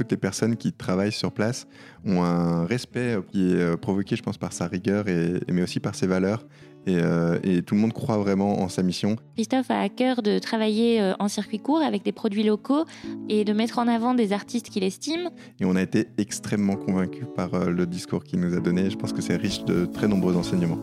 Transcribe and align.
toutes 0.00 0.12
les 0.12 0.16
personnes 0.16 0.56
qui 0.56 0.72
travaillent 0.72 1.12
sur 1.12 1.30
place 1.30 1.66
ont 2.06 2.22
un 2.22 2.64
respect 2.64 3.18
qui 3.30 3.52
est 3.52 3.76
provoqué, 3.76 4.16
je 4.16 4.22
pense, 4.22 4.38
par 4.38 4.54
sa 4.54 4.66
rigueur, 4.66 5.08
et, 5.08 5.40
mais 5.52 5.62
aussi 5.62 5.78
par 5.78 5.94
ses 5.94 6.06
valeurs. 6.06 6.44
Euh, 6.88 7.38
et, 7.42 7.62
tout 7.62 7.74
le 7.74 7.80
monde 7.80 7.92
croit 7.92 8.16
vraiment 8.16 8.60
en 8.60 8.68
sa 8.68 8.82
mission. 8.82 9.16
Christophe 9.34 9.70
a 9.70 9.80
à 9.80 9.88
cœur 9.88 10.22
de 10.22 10.38
travailler 10.38 11.00
euh, 11.00 11.12
en 11.18 11.28
circuit 11.28 11.58
court 11.58 11.82
avec 11.82 12.02
des 12.02 12.12
produits 12.12 12.42
locaux 12.42 12.84
et 13.28 13.44
de 13.44 13.52
mettre 13.52 13.78
en 13.78 13.86
avant 13.86 14.14
des 14.14 14.32
artistes 14.32 14.70
qu'il 14.70 14.82
estime. 14.82 15.30
Et 15.60 15.64
on 15.66 15.76
a 15.76 15.82
été 15.82 16.08
extrêmement 16.16 16.76
convaincus 16.76 17.26
par 17.36 17.54
euh, 17.54 17.70
le 17.70 17.86
discours 17.86 18.24
qu'il 18.24 18.40
nous 18.40 18.56
a 18.56 18.60
donné. 18.60 18.88
Je 18.90 18.96
pense 18.96 19.12
que 19.12 19.20
c'est 19.20 19.36
riche 19.36 19.64
de 19.64 19.84
très 19.84 20.08
nombreux 20.08 20.36
enseignements. 20.36 20.80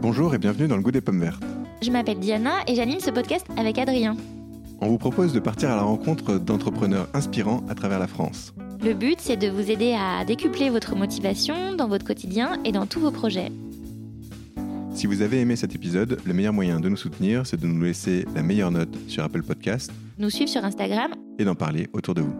Bonjour 0.00 0.34
et 0.34 0.38
bienvenue 0.38 0.68
dans 0.68 0.76
le 0.76 0.82
goût 0.82 0.92
des 0.92 1.02
pommes 1.02 1.20
vertes. 1.20 1.42
Je 1.82 1.90
m'appelle 1.90 2.18
Diana 2.18 2.54
et 2.66 2.74
j'anime 2.74 3.00
ce 3.00 3.10
podcast 3.10 3.46
avec 3.58 3.78
Adrien. 3.78 4.16
On 4.80 4.88
vous 4.88 4.98
propose 4.98 5.32
de 5.32 5.40
partir 5.40 5.70
à 5.70 5.76
la 5.76 5.82
rencontre 5.82 6.38
d'entrepreneurs 6.38 7.08
inspirants 7.14 7.62
à 7.68 7.74
travers 7.74 7.98
la 7.98 8.06
France. 8.06 8.52
Le 8.82 8.92
but, 8.92 9.18
c'est 9.20 9.36
de 9.36 9.48
vous 9.48 9.70
aider 9.70 9.96
à 9.98 10.24
décupler 10.24 10.68
votre 10.68 10.94
motivation 10.96 11.74
dans 11.74 11.88
votre 11.88 12.04
quotidien 12.04 12.60
et 12.64 12.72
dans 12.72 12.86
tous 12.86 13.00
vos 13.00 13.10
projets. 13.10 13.50
Si 14.94 15.06
vous 15.06 15.22
avez 15.22 15.40
aimé 15.40 15.56
cet 15.56 15.74
épisode, 15.74 16.18
le 16.24 16.32
meilleur 16.34 16.52
moyen 16.52 16.80
de 16.80 16.88
nous 16.88 16.96
soutenir, 16.96 17.46
c'est 17.46 17.60
de 17.60 17.66
nous 17.66 17.82
laisser 17.84 18.26
la 18.34 18.42
meilleure 18.42 18.70
note 18.70 18.96
sur 19.08 19.22
Apple 19.24 19.42
Podcast, 19.42 19.90
nous 20.18 20.30
suivre 20.30 20.50
sur 20.50 20.64
Instagram 20.64 21.12
et 21.38 21.44
d'en 21.44 21.54
parler 21.54 21.88
autour 21.92 22.14
de 22.14 22.22
vous. 22.22 22.34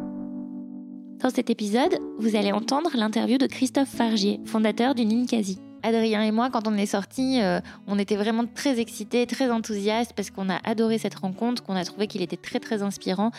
Dans 1.22 1.30
cet 1.30 1.50
épisode, 1.50 1.98
vous 2.18 2.36
allez 2.36 2.52
entendre 2.52 2.90
l'interview 2.94 3.38
de 3.38 3.46
Christophe 3.46 3.88
Fargier, 3.88 4.40
fondateur 4.44 4.94
du 4.94 5.04
Ninkasi. 5.04 5.58
Adrien 5.86 6.22
et 6.22 6.32
moi, 6.32 6.50
quand 6.50 6.66
on 6.66 6.76
est 6.76 6.86
sortis, 6.86 7.40
euh, 7.40 7.60
on 7.86 7.96
était 7.96 8.16
vraiment 8.16 8.44
très 8.44 8.80
excités, 8.80 9.24
très 9.24 9.52
enthousiastes 9.52 10.14
parce 10.14 10.30
qu'on 10.30 10.50
a 10.50 10.58
adoré 10.64 10.98
cette 10.98 11.14
rencontre, 11.14 11.62
qu'on 11.62 11.76
a 11.76 11.84
trouvé 11.84 12.08
qu'il 12.08 12.22
était 12.22 12.36
très 12.36 12.58
très 12.58 12.82
inspirant. 12.82 13.30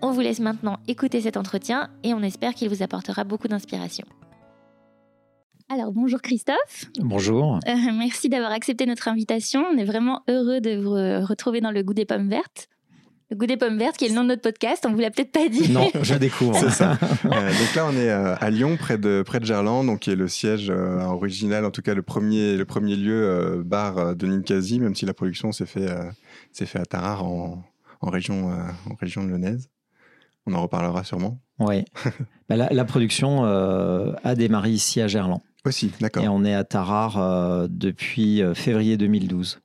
On 0.00 0.12
vous 0.12 0.20
laisse 0.20 0.38
maintenant 0.38 0.78
écouter 0.86 1.20
cet 1.20 1.36
entretien 1.36 1.90
et 2.04 2.14
on 2.14 2.22
espère 2.22 2.54
qu'il 2.54 2.68
vous 2.68 2.84
apportera 2.84 3.24
beaucoup 3.24 3.48
d'inspiration. 3.48 4.06
Alors 5.68 5.90
bonjour 5.90 6.22
Christophe. 6.22 6.86
Bonjour. 7.00 7.58
Euh, 7.66 7.74
merci 7.92 8.28
d'avoir 8.28 8.52
accepté 8.52 8.86
notre 8.86 9.08
invitation. 9.08 9.64
On 9.72 9.76
est 9.76 9.84
vraiment 9.84 10.22
heureux 10.28 10.60
de 10.60 10.76
vous 10.76 11.26
retrouver 11.26 11.60
dans 11.60 11.72
le 11.72 11.82
goût 11.82 11.94
des 11.94 12.04
pommes 12.04 12.28
vertes. 12.28 12.68
Le 13.30 13.36
goût 13.36 13.46
des 13.46 13.56
pommes 13.56 13.78
vertes, 13.78 13.96
qui 13.96 14.06
est 14.06 14.08
le 14.08 14.14
nom 14.14 14.22
de 14.22 14.28
notre 14.28 14.42
podcast, 14.42 14.84
on 14.88 14.92
vous 14.92 14.98
l'a 14.98 15.10
peut-être 15.10 15.30
pas 15.30 15.48
dit. 15.48 15.70
Non, 15.70 15.88
je 16.02 16.14
découvre. 16.14 16.56
C'est 16.58 16.70
ça. 16.70 16.98
Euh, 17.24 17.48
donc 17.48 17.74
là, 17.76 17.86
on 17.86 17.92
est 17.92 18.10
euh, 18.10 18.34
à 18.40 18.50
Lyon, 18.50 18.76
près 18.76 18.98
de 18.98 19.22
près 19.24 19.38
de 19.40 19.44
Gerland, 19.44 19.86
donc 19.86 20.00
qui 20.00 20.10
est 20.10 20.16
le 20.16 20.26
siège 20.26 20.70
original, 20.70 21.64
en 21.64 21.70
tout 21.70 21.82
cas 21.82 21.94
le 21.94 22.02
premier 22.02 22.56
le 22.56 22.64
premier 22.64 22.96
lieu 22.96 23.62
bar 23.64 24.16
de 24.16 24.26
Ninkasi, 24.26 24.80
même 24.80 24.94
si 24.94 25.06
la 25.06 25.14
production 25.14 25.52
s'est 25.52 25.66
fait 25.66 25.88
s'est 26.52 26.66
fait 26.66 26.80
à 26.80 26.86
Tarare 26.86 27.24
en, 27.24 27.62
en 28.00 28.10
région 28.10 28.50
en 28.50 28.94
région 29.00 29.24
lyonnaise. 29.24 29.68
On 30.46 30.54
en 30.54 30.62
reparlera 30.62 31.04
sûrement. 31.04 31.40
Oui. 31.58 31.84
Bah, 32.48 32.56
la, 32.56 32.68
la, 32.68 32.84
production 32.84 33.44
a 33.44 34.34
démarré 34.34 34.70
ici 34.70 35.00
à 35.00 35.06
Gerland. 35.06 35.40
Aussi, 35.64 35.92
d'accord. 36.00 36.24
Et 36.24 36.28
on 36.28 36.44
est 36.44 36.54
à 36.54 36.64
Tarare 36.64 37.18
euh, 37.18 37.66
depuis 37.68 38.42
euh, 38.42 38.54
février 38.54 38.96
2012. 38.96 39.60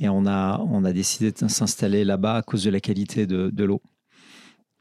Et 0.00 0.08
on 0.08 0.26
a, 0.26 0.58
on 0.68 0.84
a 0.84 0.92
décidé 0.92 1.30
de 1.30 1.48
s'installer 1.48 2.04
là-bas 2.04 2.36
à 2.36 2.42
cause 2.42 2.64
de 2.64 2.70
la 2.70 2.80
qualité 2.80 3.26
de, 3.26 3.50
de 3.50 3.64
l'eau. 3.64 3.82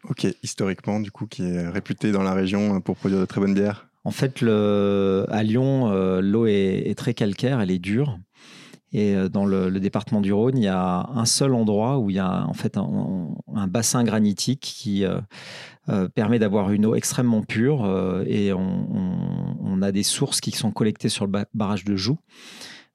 Ok, 0.09 0.25
historiquement, 0.43 0.99
du 0.99 1.11
coup, 1.11 1.27
qui 1.27 1.43
est 1.43 1.67
réputé 1.67 2.11
dans 2.11 2.23
la 2.23 2.33
région 2.33 2.79
pour 2.79 2.95
produire 2.95 3.19
de 3.19 3.25
très 3.25 3.41
bonnes 3.41 3.53
bières 3.53 3.89
En 4.05 4.11
fait, 4.11 4.41
le, 4.41 5.25
à 5.29 5.43
Lyon, 5.43 5.91
euh, 5.91 6.21
l'eau 6.21 6.45
est, 6.47 6.97
très 6.97 7.13
calcaire, 7.13 7.59
elle 7.59 7.71
est 7.71 7.79
dure. 7.79 8.17
Et 8.91 9.13
dans 9.29 9.45
le, 9.45 9.69
département 9.79 10.19
du 10.19 10.33
Rhône, 10.33 10.57
il 10.57 10.63
y 10.63 10.67
a 10.67 11.07
un 11.13 11.25
seul 11.25 11.53
endroit 11.53 11.99
où 11.99 12.09
il 12.09 12.15
y 12.15 12.19
a 12.19 12.47
en 12.47 12.53
fait 12.53 12.75
un, 12.75 13.67
bassin 13.67 14.03
granitique 14.03 14.61
qui 14.61 15.05
permet 16.15 16.39
d'avoir 16.39 16.71
une 16.71 16.87
eau 16.87 16.95
extrêmement 16.95 17.43
pure. 17.43 17.85
et 18.25 18.51
on 18.51 19.29
on 19.79 19.81
a 19.81 19.91
des 19.91 20.03
sources 20.03 20.41
qui 20.41 20.51
sont 20.51 20.71
collectées 20.71 21.09
sur 21.09 21.25
le 21.25 21.45
barrage 21.53 21.85
de 21.85 21.95
Joux, 21.95 22.17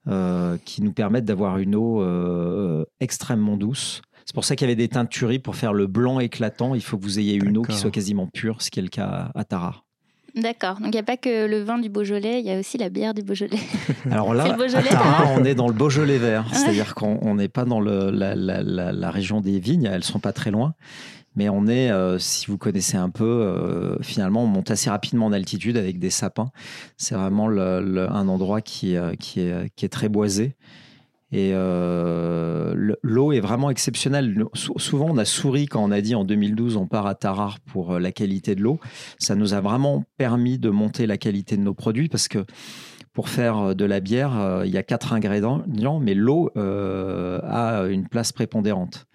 euh, 0.07 0.57
qui 0.65 0.81
nous 0.81 0.93
permettent 0.93 1.25
d'avoir 1.25 1.57
une 1.57 1.75
eau 1.75 2.01
euh, 2.01 2.85
extrêmement 2.99 3.57
douce. 3.57 4.01
C'est 4.25 4.33
pour 4.33 4.45
ça 4.45 4.55
qu'il 4.55 4.65
y 4.65 4.69
avait 4.69 4.75
des 4.75 4.87
teinturies 4.87 5.39
pour 5.39 5.55
faire 5.55 5.73
le 5.73 5.87
blanc 5.87 6.19
éclatant. 6.19 6.73
Il 6.73 6.81
faut 6.81 6.97
que 6.97 7.03
vous 7.03 7.19
ayez 7.19 7.35
une 7.35 7.57
eau 7.57 7.61
qui 7.61 7.75
soit 7.75 7.91
quasiment 7.91 8.27
pure, 8.27 8.61
ce 8.61 8.71
qui 8.71 8.79
est 8.79 8.83
le 8.83 8.89
cas 8.89 9.31
à 9.35 9.43
Tarare. 9.43 9.84
D'accord. 10.35 10.79
Donc 10.79 10.87
il 10.87 10.91
n'y 10.91 10.99
a 10.99 11.03
pas 11.03 11.15
que 11.17 11.45
le 11.45 11.63
vin 11.63 11.79
du 11.79 11.89
Beaujolais, 11.89 12.39
il 12.41 12.45
y 12.45 12.51
a 12.51 12.59
aussi 12.59 12.77
la 12.77 12.89
bière 12.89 13.13
du 13.13 13.23
Beaujolais. 13.23 13.59
Alors 14.11 14.33
là, 14.33 14.55
à 14.55 15.27
on 15.37 15.45
est 15.45 15.55
dans 15.55 15.67
le 15.67 15.73
Beaujolais 15.73 16.17
vert. 16.17 16.45
C'est-à-dire 16.51 16.93
qu'on 16.93 17.35
n'est 17.35 17.47
pas 17.47 17.63
dans 17.63 17.79
la, 17.79 18.11
la, 18.11 19.11
région 19.11 19.39
des 19.39 19.59
vignes, 19.59 19.89
elles 19.91 20.03
sont 20.03 20.19
pas 20.19 20.33
très 20.33 20.51
loin. 20.51 20.73
Mais 21.35 21.49
on 21.49 21.67
est, 21.67 21.91
euh, 21.91 22.17
si 22.17 22.47
vous 22.47 22.57
connaissez 22.57 22.97
un 22.97 23.09
peu, 23.09 23.25
euh, 23.25 23.97
finalement, 24.01 24.43
on 24.43 24.47
monte 24.47 24.71
assez 24.71 24.89
rapidement 24.89 25.25
en 25.25 25.33
altitude 25.33 25.77
avec 25.77 25.99
des 25.99 26.09
sapins. 26.09 26.51
C'est 26.97 27.15
vraiment 27.15 27.49
un 27.49 28.27
endroit 28.27 28.61
qui, 28.61 28.95
euh, 28.95 29.15
qui, 29.15 29.41
est, 29.41 29.69
qui 29.75 29.85
est 29.85 29.89
très 29.89 30.07
boisé. 30.07 30.55
Et 31.31 31.51
l'eau 31.53 33.31
est 33.31 33.39
vraiment 33.39 33.69
exceptionnelle. 33.69 34.45
Souvent, 34.53 35.07
on 35.09 35.17
a 35.17 35.25
souri 35.25 35.65
quand 35.65 35.83
on 35.83 35.91
a 35.91 35.99
dit 36.01 36.15
en 36.15 36.23
2012 36.23 36.77
on 36.77 36.87
part 36.87 37.07
à 37.07 37.15
Tarare 37.15 37.59
pour 37.59 37.99
la 37.99 38.11
qualité 38.11 38.55
de 38.55 38.61
l'eau. 38.61 38.79
Ça 39.17 39.35
nous 39.35 39.53
a 39.53 39.59
vraiment 39.59 40.05
permis 40.17 40.59
de 40.59 40.69
monter 40.69 41.07
la 41.07 41.17
qualité 41.17 41.57
de 41.57 41.61
nos 41.61 41.73
produits 41.73 42.09
parce 42.09 42.27
que 42.27 42.45
pour 43.11 43.29
faire 43.29 43.75
de 43.75 43.85
la 43.85 43.99
bière, 44.01 44.61
il 44.65 44.71
y 44.71 44.77
a 44.77 44.83
quatre 44.83 45.13
ingrédients, 45.13 45.63
mais 45.99 46.13
l'eau 46.13 46.51
a 46.55 47.85
une 47.89 48.07
place 48.07 48.31
prépondérante. 48.31 49.07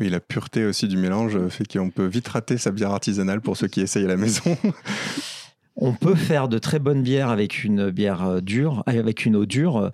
Oui, 0.00 0.08
la 0.08 0.20
pureté 0.20 0.64
aussi 0.64 0.88
du 0.88 0.96
mélange 0.96 1.48
fait 1.48 1.70
qu'on 1.70 1.90
peut 1.90 2.06
vite 2.06 2.28
rater 2.28 2.56
sa 2.56 2.70
bière 2.70 2.90
artisanale 2.90 3.40
pour 3.40 3.56
ceux 3.56 3.68
qui 3.68 3.80
essayent 3.82 4.04
à 4.04 4.08
la 4.08 4.16
maison. 4.16 4.56
On 5.76 5.94
peut 5.94 6.14
faire 6.14 6.48
de 6.48 6.58
très 6.58 6.78
bonnes 6.78 7.02
bières 7.02 7.30
avec 7.30 7.64
une 7.64 7.90
bière 7.90 8.22
euh, 8.24 8.40
dure, 8.40 8.82
euh, 8.88 8.98
avec 8.98 9.24
une 9.24 9.36
eau 9.36 9.46
dure. 9.46 9.90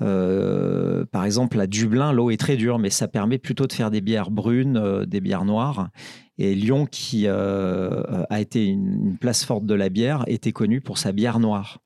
Euh, 0.00 1.04
par 1.06 1.24
exemple, 1.24 1.60
à 1.60 1.66
Dublin, 1.66 2.12
l'eau 2.12 2.30
est 2.30 2.36
très 2.36 2.56
dure, 2.56 2.78
mais 2.78 2.90
ça 2.90 3.08
permet 3.08 3.38
plutôt 3.38 3.66
de 3.66 3.72
faire 3.72 3.90
des 3.90 4.00
bières 4.00 4.30
brunes, 4.30 5.04
des 5.06 5.20
bières 5.20 5.44
noires. 5.44 5.88
Et 6.38 6.54
Lyon, 6.54 6.86
qui 6.86 7.26
a 7.26 8.40
été 8.40 8.66
une, 8.66 9.16
place 9.18 9.44
forte 9.44 9.66
de 9.66 9.74
la 9.74 9.88
bière, 9.88 10.24
était 10.26 10.52
connu 10.52 10.80
pour 10.80 10.98
sa 10.98 11.12
bière 11.12 11.40
noire. 11.40 11.78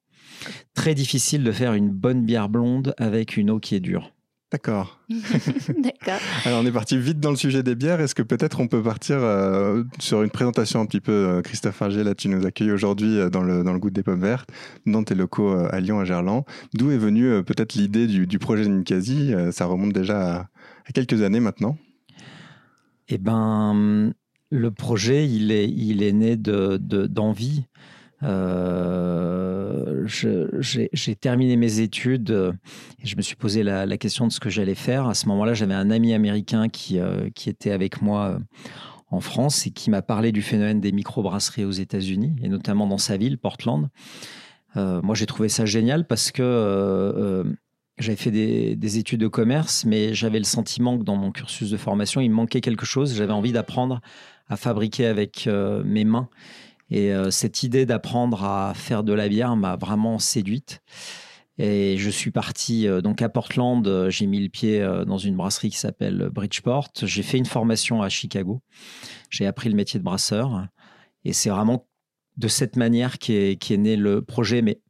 Très 0.75 0.95
difficile 0.95 1.45
de 1.45 1.53
faire 1.53 1.75
une 1.75 1.91
bonne 1.91 2.25
bière 2.25 2.49
blonde 2.49 2.95
avec 2.99 3.37
une 3.37 3.51
eau 3.51 3.61
qui 3.61 3.75
est 3.75 3.81
dure. 3.81 4.13
D'accord. 4.53 5.01
D'accord. 5.09 6.21
Alors 6.45 6.61
on 6.63 6.67
est 6.67 6.73
parti 6.73 6.99
vite 6.99 7.19
dans 7.19 7.31
le 7.31 7.37
sujet 7.37 7.63
des 7.63 7.75
bières. 7.75 8.03
Est-ce 8.03 8.15
que 8.15 8.23
peut-être 8.23 8.61
on 8.61 8.69
peut 8.69 8.83
partir 8.83 9.17
euh, 9.19 9.83
sur 9.99 10.23
une 10.23 10.29
présentation 10.29 10.81
un 10.81 10.87
petit 10.87 11.01
peu 11.01 11.13
euh, 11.13 11.41
Christophe 11.41 11.77
Fargier, 11.77 12.05
là 12.05 12.15
tu 12.15 12.29
nous 12.29 12.45
accueilles 12.45 12.71
aujourd'hui 12.71 13.19
euh, 13.19 13.31
dans, 13.31 13.43
le, 13.43 13.65
dans 13.65 13.73
le 13.73 13.79
goût 13.79 13.89
des 13.89 14.03
pommes 14.03 14.21
vertes, 14.21 14.51
dans 14.85 15.05
tes 15.05 15.15
locaux 15.15 15.55
à 15.55 15.81
Lyon, 15.81 16.01
à 16.01 16.05
Gerland. 16.05 16.45
D'où 16.75 16.91
est 16.91 16.99
venue 16.99 17.43
peut-être 17.45 17.75
l'idée 17.75 18.07
du, 18.07 18.27
du, 18.27 18.39
projet 18.39 18.69
Ninkasi 18.69 19.33
Ça 19.53 19.65
remonte 19.65 19.95
déjà 19.95 20.49
à, 20.87 20.93
quelques 20.93 21.23
années 21.23 21.41
maintenant. 21.41 21.79
Eh 23.09 23.17
ben, 23.17 24.13
le 24.51 24.71
projet, 24.71 25.27
il 25.27 25.51
est, 25.51 25.69
il 25.69 26.03
est 26.03 26.13
né 26.13 26.37
d'envie. 26.37 27.57
De, 27.57 27.67
euh, 28.23 30.07
j'ai 30.07 31.15
terminé 31.17 31.57
mes 31.57 31.81
études 31.81 32.31
euh, 32.31 32.53
et 33.03 33.07
je 33.07 33.17
me 33.17 33.23
suis 33.23 33.35
posé 33.37 33.63
la, 33.63 33.97
question 33.97 34.27
de 34.27 34.33
ce 34.33 34.41
que 34.41 34.51
j'allais 34.51 34.75
faire. 34.75 35.07
À 35.07 35.15
ce 35.15 35.27
moment-là, 35.29 35.55
j'avais 35.55 35.75
un 35.75 35.91
ami 35.91 36.15
américain 36.15 36.69
qui, 36.69 36.99
euh, 36.99 37.29
était 37.47 37.71
avec 37.71 38.03
moi 38.03 38.39
en 39.11 39.21
France 39.21 39.67
et 39.67 39.71
qui 39.71 39.91
m'a 39.91 40.03
parlé 40.03 40.33
du 40.33 40.43
phénomène 40.43 40.81
des 40.81 40.93
microbrasseries 40.93 41.65
aux 41.65 41.73
États-Unis 41.73 42.37
et 42.43 42.49
notamment 42.49 42.87
dans 42.87 42.99
sa 42.99 43.17
ville, 43.17 43.39
Portland. 43.39 43.89
moi, 44.77 45.15
j'ai 45.15 45.27
trouvé 45.27 45.49
ça 45.49 45.67
génial 45.67 46.07
parce 46.07 46.31
que 46.31 47.45
j'avais 47.99 48.17
fait 48.17 48.31
des, 48.31 48.99
études 48.99 49.21
de 49.21 49.29
commerce, 49.29 49.85
mais 49.85 50.15
j'avais 50.15 50.39
le 50.39 50.45
sentiment 50.45 50.99
que 50.99 51.05
dans 51.05 51.17
mon 51.17 51.31
cursus 51.31 51.71
de 51.71 51.77
formation, 51.77 52.21
il 52.21 52.31
me 52.31 52.37
manquait 52.37 52.61
quelque 52.61 52.87
chose. 52.87 53.15
J'avais 53.15 53.33
envie 53.33 53.53
d'apprendre 53.53 54.01
à 54.49 54.57
fabriquer 54.57 55.07
avec 55.07 55.49
mes 55.85 56.05
mains 56.05 56.29
et 56.93 57.11
euh, 57.11 57.31
cette 57.31 57.63
idée 57.63 57.87
d'apprendre 57.87 58.45
à 58.45 58.75
faire 58.75 59.03
de 59.03 59.15
la 59.15 59.27
bière 59.27 59.57
m'a 59.57 59.77
vraiment 59.77 60.19
séduite. 60.19 60.83
Et 61.57 61.97
je 61.97 62.11
suis 62.11 62.31
parti 62.31 62.87
euh, 62.87 63.01
donc 63.01 63.23
à 63.23 63.31
Portland. 63.31 63.87
Euh, 63.89 64.11
j'ai 64.11 64.27
mis 64.27 64.43
le 64.43 64.51
pied 64.51 64.87
dans 65.07 65.17
une 65.17 65.35
brasserie 65.35 65.71
qui 65.71 65.79
s'appelle 65.79 66.29
Bridgeport. 66.31 66.91
J'ai 67.03 67.23
fait 67.23 67.39
une 67.39 67.47
formation 67.47 68.03
à 68.03 68.11
Chicago. 68.11 68.61
J'ai 69.31 69.47
appris 69.47 69.71
le 69.71 69.75
métier 69.75 69.99
de 69.99 70.05
brasseur. 70.05 70.67
Et 71.25 71.33
c'est 71.33 71.49
vraiment 71.49 71.89
de 72.37 72.49
cette 72.49 72.77
manière 72.77 73.19
qu'est 73.19 73.53
est 73.53 73.77
né 73.79 73.97
le 73.97 74.21
projet. 74.21 74.61
Mais 74.61 74.83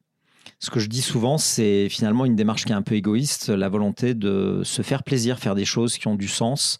ce 0.62 0.70
que 0.70 0.78
je 0.78 0.86
dis 0.86 1.02
souvent, 1.02 1.38
c'est 1.38 1.88
finalement 1.88 2.24
une 2.24 2.36
démarche 2.36 2.64
qui 2.64 2.70
est 2.70 2.76
un 2.76 2.82
peu 2.82 2.94
égoïste, 2.94 3.48
la 3.48 3.68
volonté 3.68 4.14
de 4.14 4.62
se 4.62 4.82
faire 4.82 5.02
plaisir, 5.02 5.40
faire 5.40 5.56
des 5.56 5.64
choses 5.64 5.98
qui 5.98 6.06
ont 6.06 6.14
du 6.14 6.28
sens, 6.28 6.78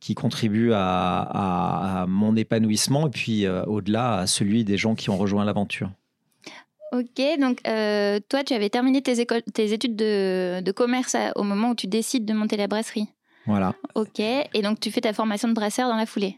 qui 0.00 0.16
contribuent 0.16 0.72
à, 0.74 2.06
mon 2.08 2.34
épanouissement 2.34 3.06
et 3.06 3.10
puis 3.10 3.46
euh, 3.46 3.62
au-delà 3.66 4.18
à 4.18 4.26
celui 4.26 4.64
des 4.64 4.76
gens 4.76 4.96
qui 4.96 5.10
ont 5.10 5.16
rejoint 5.16 5.44
l'aventure. 5.44 5.92
Ok, 6.90 7.22
donc 7.40 7.60
euh, 7.68 8.18
toi, 8.28 8.42
tu 8.42 8.52
avais 8.52 8.68
terminé 8.68 9.00
tes, 9.00 9.24
tes 9.54 9.72
études 9.72 9.94
de, 9.94 10.72
commerce 10.72 11.14
au 11.36 11.44
moment 11.44 11.70
où 11.70 11.74
tu 11.76 11.86
décides 11.86 12.24
de 12.24 12.32
monter 12.32 12.56
la 12.56 12.66
brasserie. 12.66 13.06
Voilà. 13.46 13.74
Ok, 13.94 14.18
et 14.18 14.62
donc 14.62 14.80
tu 14.80 14.90
fais 14.90 15.02
ta 15.02 15.12
formation 15.12 15.46
de 15.46 15.54
brasseur 15.54 15.88
dans 15.88 15.96
la 15.96 16.06
foulée. 16.06 16.36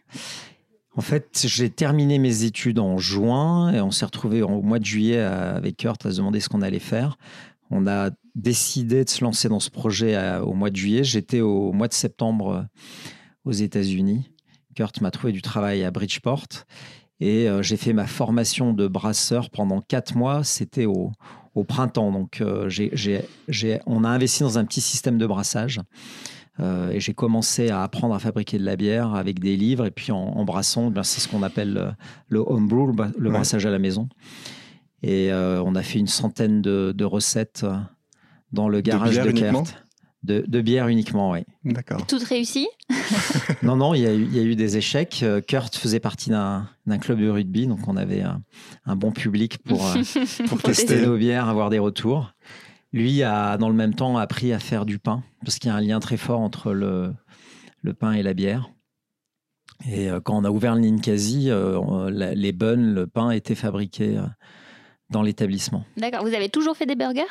En 0.95 1.01
fait, 1.01 1.47
j'ai 1.47 1.71
terminé 1.71 2.19
mes 2.19 2.45
études 2.45 2.79
en 2.79 2.99
juin 2.99 3.73
et 3.73 3.81
on 3.81 3.91
s'est 3.91 4.05
retrouvé 4.05 4.43
au 4.43 4.61
mois 4.61 4.79
de 4.79 4.85
juillet 4.85 5.19
avec 5.19 5.79
Kurt 5.79 6.05
à 6.05 6.11
se 6.11 6.19
demander 6.19 6.41
ce 6.41 6.51
qu'on 6.51 6.61
allait 6.61 6.79
faire. 6.79 7.17
On 7.71 7.87
a 7.87 8.11
décidé 8.35 9.05
de 9.05 9.09
se 9.09 9.25
lancer 9.25 9.49
dans 9.49 9.61
ce 9.61 9.71
projet 9.71 10.39
au 10.41 10.53
mois 10.53 10.69
de 10.69 10.77
juillet. 10.77 11.05
J'étais 11.05 11.41
au 11.41 11.73
mois 11.73 11.89
de 11.89 11.95
septembre 11.95 12.67
aux 13.45 13.53
États-Unis. 13.53 14.29
Kurt 14.75 15.01
m'a 15.01 15.11
trouvé 15.11 15.33
du 15.33 15.43
travail 15.43 15.83
à 15.85 15.91
Bridgeport 15.91 16.47
et 17.21 17.49
euh, 17.49 17.63
j'ai 17.63 17.77
fait 17.77 17.93
ma 17.93 18.07
formation 18.07 18.73
de 18.73 18.89
brasseur 18.89 19.51
pendant 19.51 19.81
quatre 19.81 20.17
mois. 20.17 20.45
C'était 20.45 20.87
au, 20.87 21.13
printemps. 21.69 22.11
Donc, 22.11 22.41
euh, 22.41 22.69
on 23.87 24.05
a 24.05 24.09
investi 24.09 24.43
dans 24.43 24.59
un 24.59 24.65
petit 24.65 24.81
système 24.81 25.19
de 25.19 25.27
brassage. 25.27 25.81
Euh, 26.61 26.91
et 26.91 27.01
j'ai 27.01 27.15
commencé 27.15 27.71
à 27.71 27.83
apprendre 27.83 28.15
à 28.15 28.19
fabriquer 28.19 28.59
de 28.59 28.65
la 28.65 28.77
bière 28.77 29.15
avec 29.15 29.41
des 29.41 29.57
livres. 29.57 29.87
Et 29.87 29.91
puis 29.91 30.13
en, 30.13 30.45
brassant, 30.45 30.91
ben, 30.91 31.03
c'est 31.03 31.21
ce 31.21 31.29
qu'on 31.29 31.43
appelle 31.43 31.97
le, 32.29 32.39
homebrew, 32.39 32.93
le, 33.19 33.31
brassage 33.31 33.67
à 33.67 33.71
la 33.71 33.79
maison. 33.79 34.09
Et 35.03 35.33
on 35.33 35.75
a 35.75 35.83
fait 35.83 35.99
une 35.99 36.07
centaine 36.07 36.63
de, 36.63 37.05
recettes 37.05 37.67
dans 38.53 38.69
le 38.69 38.81
garage 38.81 39.17
de, 39.17 39.31
de 39.33 39.43
de, 40.23 40.61
bière 40.61 40.89
uniquement, 40.89 41.33
oui. 41.33 41.41
D'accord. 41.65 42.07
Toutes 42.07 42.23
réussies? 42.23 42.69
Non, 43.63 43.77
non, 43.77 43.95
il 43.95 44.03
y, 44.03 44.07
a 44.07 44.43
eu, 44.43 44.57
des 44.57 44.77
échecs. 44.77 45.21
Euh, 45.23 45.41
Kurt 45.41 45.77
faisait 45.77 46.01
partie 46.01 46.31
d'un 46.31 46.67
club 47.01 47.21
de 47.21 47.29
rugby, 47.29 47.69
donc 47.69 47.87
on 47.87 47.97
avait 47.97 48.23
un, 48.23 48.97
bon 48.97 49.13
public 49.13 49.59
pour, 49.59 49.87
euh, 49.87 50.03
pour 50.49 50.61
tester 50.61 51.07
nos 51.07 51.17
bières, 51.17 51.49
avoir 51.49 51.71
des 51.71 51.79
retours. 51.79 52.32
Lui 52.93 53.23
a, 53.23 53.57
dans 53.57 53.69
le 53.69 53.75
même 53.75 53.95
temps, 53.95 54.17
appris 54.19 54.53
à 54.53 54.59
faire 54.59 54.85
du 54.85 54.99
pain, 54.99 55.23
parce 55.45 55.59
qu'il 55.59 55.69
y 55.69 55.73
a 55.73 55.77
un 55.77 55.81
lien 55.81 55.99
très 56.01 56.17
fort 56.17 56.41
entre 56.41 56.73
le, 56.73 57.15
le 57.83 57.95
pain 57.95 58.13
et 58.13 58.23
la 58.23 58.35
bière. 58.35 58.71
Et 59.87 60.11
euh, 60.11 60.21
quand 60.21 60.37
on 60.37 60.45
a 60.45 60.51
ouvert 60.51 60.75
le 60.75 60.83
Ninkasi, 60.83 61.51
les 62.11 62.53
buns, 62.53 62.77
le 62.77 63.07
pain 63.07 63.31
était 63.31 63.55
fabriqué 63.55 64.21
dans 65.11 65.23
l'établissement. 65.23 65.85
D'accord. 65.97 66.23
Vous 66.25 66.35
avez 66.35 66.49
toujours 66.49 66.77
fait 66.77 66.87
des 66.87 66.97
burgers? 66.97 67.23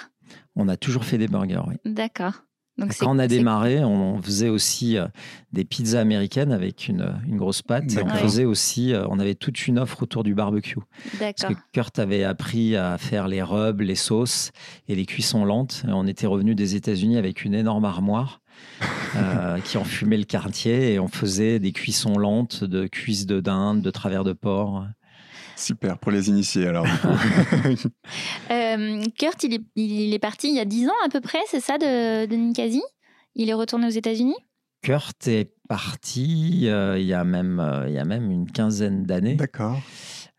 On 0.55 0.67
a 0.67 0.77
toujours 0.77 1.05
fait 1.05 1.17
des 1.17 1.27
burgers, 1.27 1.61
oui. 1.67 1.75
D'accord. 1.85 2.43
Quand 2.79 3.07
on 3.15 3.19
a 3.19 3.27
démarré, 3.27 3.83
on 3.83 4.21
faisait 4.21 4.50
aussi 4.50 4.97
euh, 4.97 5.07
des 5.53 5.63
pizzas 5.63 6.00
américaines 6.00 6.51
avec 6.51 6.88
une, 6.88 7.13
grosse 7.29 7.62
pâte. 7.62 7.91
Et 7.94 8.03
on 8.03 8.09
faisait 8.09 8.45
aussi, 8.45 8.94
euh, 8.94 9.06
on 9.09 9.19
avait 9.19 9.35
toute 9.35 9.68
une 9.68 9.77
offre 9.79 10.03
autour 10.03 10.23
du 10.23 10.33
barbecue. 10.33 10.79
Parce 11.19 11.53
que 11.53 11.53
Kurt 11.73 12.00
avait 12.00 12.23
appris 12.23 12.75
à 12.75 12.97
faire 12.97 13.27
les 13.27 13.44
rubs, 13.44 13.81
les 13.81 13.95
sauces 13.95 14.51
et 14.88 14.95
les 14.95 15.06
cuissons 15.06 15.45
lentes. 15.45 15.83
Et 15.88 15.91
on 15.91 16.07
était 16.07 16.27
revenu 16.27 16.56
des 16.56 16.75
États-Unis 16.75 17.18
avec 17.18 17.44
une 17.44 17.53
énorme 17.53 17.85
armoire 17.85 18.41
euh, 19.15 19.59
qui 19.59 19.77
enfumait 19.77 20.17
le 20.17 20.24
quartier 20.24 20.94
et 20.94 21.00
on 21.00 21.07
faisait 21.07 21.59
des 21.59 21.71
cuissons 21.71 22.17
lentes 22.17 22.63
de 22.63 22.88
cuisses 22.88 23.25
de 23.25 23.39
dinde, 23.39 23.81
de 23.81 23.91
travers 23.91 24.24
de 24.24 24.33
porc. 24.33 24.85
Super, 25.61 25.97
pour 25.99 26.11
les 26.11 26.29
initiés 26.29 26.67
alors. 26.67 26.85
euh, 28.51 29.03
Kurt, 29.17 29.43
il 29.43 29.53
est, 29.53 29.61
il 29.75 30.13
est, 30.13 30.19
parti 30.19 30.49
il 30.49 30.55
y 30.55 30.59
a 30.59 30.65
10 30.65 30.87
ans 30.87 31.05
à 31.05 31.09
peu 31.09 31.21
près, 31.21 31.39
c'est 31.47 31.59
ça, 31.59 31.77
de, 31.77 32.25
de 32.25 32.35
Ninkasi 32.35 32.81
Il 33.35 33.49
est 33.49 33.53
retourné 33.53 33.85
aux 33.85 33.91
États-Unis? 33.91 34.35
Kurt 34.81 35.27
est 35.27 35.53
parti 35.69 36.63
euh, 36.63 36.97
il, 36.99 37.05
y 37.05 37.13
a 37.13 37.23
même, 37.23 37.59
euh, 37.59 37.87
il 37.87 37.93
y 37.93 37.99
a 37.99 38.05
même 38.05 38.31
une 38.31 38.51
quinzaine 38.51 39.05
d'années. 39.05 39.35
D'accord. 39.35 39.79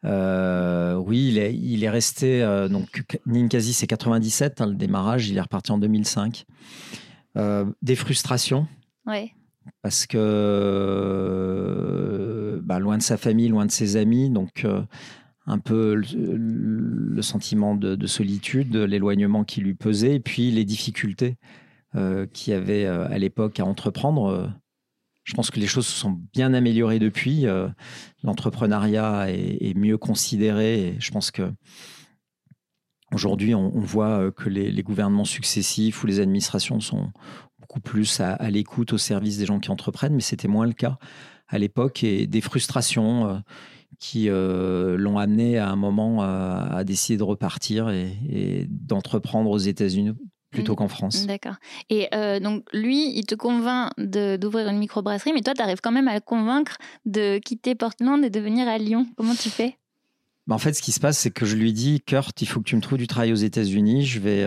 Euh, 0.05 0.97
oui, 0.97 1.29
il 1.29 1.39
est, 1.39 1.55
il 1.55 1.85
est 1.85 1.91
resté. 1.91 2.41
donc, 2.69 3.05
Ninkasi, 3.27 3.73
c'est 3.73 3.87
97, 3.87 4.61
hein, 4.61 4.67
le 4.67 4.75
démarrage. 4.75 5.29
Il 5.29 5.39
est 5.39 5.41
reparti 5.41 5.71
en 5.71 5.79
2005. 5.79 6.45
des 7.37 7.95
frustrations? 7.95 8.67
Oui. 9.07 9.33
Parce 9.83 10.07
que 10.07 11.53
bah, 12.65 12.79
loin 12.79 12.97
de 12.99 13.03
sa 13.03 13.17
famille, 13.17 13.49
loin 13.49 13.67
de 13.67 13.71
ses 13.71 13.97
amis, 13.97 14.31
donc 14.31 14.65
euh, 14.65 14.83
un 15.47 15.59
peu 15.59 15.95
le, 15.95 17.23
sentiment 17.23 17.75
de, 17.75 18.07
solitude, 18.07 18.75
l'éloignement 18.77 19.45
qui 19.45 19.61
lui 19.61 19.75
pesait, 19.75 20.15
et 20.17 20.21
puis 20.21 20.51
les 20.51 20.65
difficultés 20.65 21.37
euh, 21.95 22.27
qu'il 22.27 22.53
y 22.53 22.57
avait 22.57 22.85
euh, 22.85 23.07
à 23.09 23.19
l'époque 23.19 23.61
à 23.61 23.65
entreprendre. 23.65 24.53
Je 25.25 25.35
pense 25.35 25.51
que 25.51 25.61
les 25.61 25.67
choses 25.67 25.87
se 25.87 25.99
sont 25.99 26.19
bien 26.33 26.55
améliorées 26.55 26.99
depuis. 26.99 27.45
L'entrepreneuriat 28.25 29.31
est, 29.31 29.77
mieux 29.77 29.97
considéré. 29.97 30.97
Je 30.99 31.13
pense 31.13 31.31
que 31.31 31.53
aujourd'hui, 33.13 33.55
on, 33.55 33.71
voit 33.71 34.33
que 34.33 34.49
les, 34.49 34.83
gouvernements 34.83 35.25
successifs 35.25 36.03
ou 36.03 36.09
les 36.09 36.19
administrations 36.19 36.81
sont 36.81 37.13
beaucoup 37.73 37.81
plus 37.81 38.21
à, 38.21 38.33
à 38.35 38.51
l'écoute 38.51 38.93
au 38.93 38.99
service 38.99 39.39
des 39.39 39.47
gens 39.47 39.59
qui 39.59 39.71
entreprennent, 39.71 40.15
mais 40.15 40.21
c'était 40.21 40.49
moins 40.49 40.67
le 40.67 40.75
cas 40.75 40.99
à 41.49 41.59
l'époque 41.59 42.05
et 42.05 42.27
des 42.27 42.41
frustrations 42.41 43.29
euh, 43.29 43.39
qui 43.99 44.29
euh, 44.29 44.97
l'ont 44.99 45.19
amené 45.19 45.59
à 45.59 45.71
un 45.71 45.77
moment 45.77 46.23
euh, 46.23 46.27
à 46.71 46.85
décider 46.85 47.17
de 47.17 47.23
repartir 47.23 47.89
et, 47.89 48.67
d'entreprendre 48.69 49.51
aux 49.51 49.59
États-Unis 49.59 50.13
plutôt 50.51 50.75
mmh. 50.75 50.77
qu'en 50.77 50.89
France. 50.89 51.27
D'accord. 51.27 51.55
Et 51.89 52.11
donc, 52.41 52.67
lui, 52.75 53.17
il 53.17 53.25
te 53.25 53.35
convainc 53.35 53.91
d'ouvrir 53.97 54.69
une 54.69 54.77
microbrasserie, 54.77 55.33
mais 55.33 55.41
toi, 55.41 55.55
tu 55.55 55.63
arrives 55.63 55.81
quand 55.83 55.93
même 55.93 56.09
à 56.09 56.15
le 56.15 56.21
convaincre 56.21 56.77
de 57.07 57.39
quitter 57.39 57.75
Portland 57.75 58.23
et 58.23 58.29
de 58.29 58.39
venir 58.39 58.69
à 58.69 58.77
Lyon. 58.77 59.07
Comment 59.17 59.35
tu 59.35 59.49
fais? 59.49 59.79
Bah, 60.47 60.55
En 60.55 60.59
fait, 60.59 60.75
ce 60.75 60.83
qui 60.83 60.93
se 60.93 61.01
passe, 61.01 61.17
c'est 61.17 61.31
que 61.31 61.47
je 61.47 61.57
lui 61.57 61.73
dis, 61.73 62.03
Kurt, 62.03 62.43
il 62.43 62.47
faut 62.47 62.61
que 62.61 62.69
tu 62.69 62.77
me 62.77 62.83
trouves 62.83 62.99
du 62.99 63.07
travail 63.07 63.33
aux 63.33 63.37
États-Unis. 63.37 64.05
Je 64.05 64.21
vais 64.21 64.47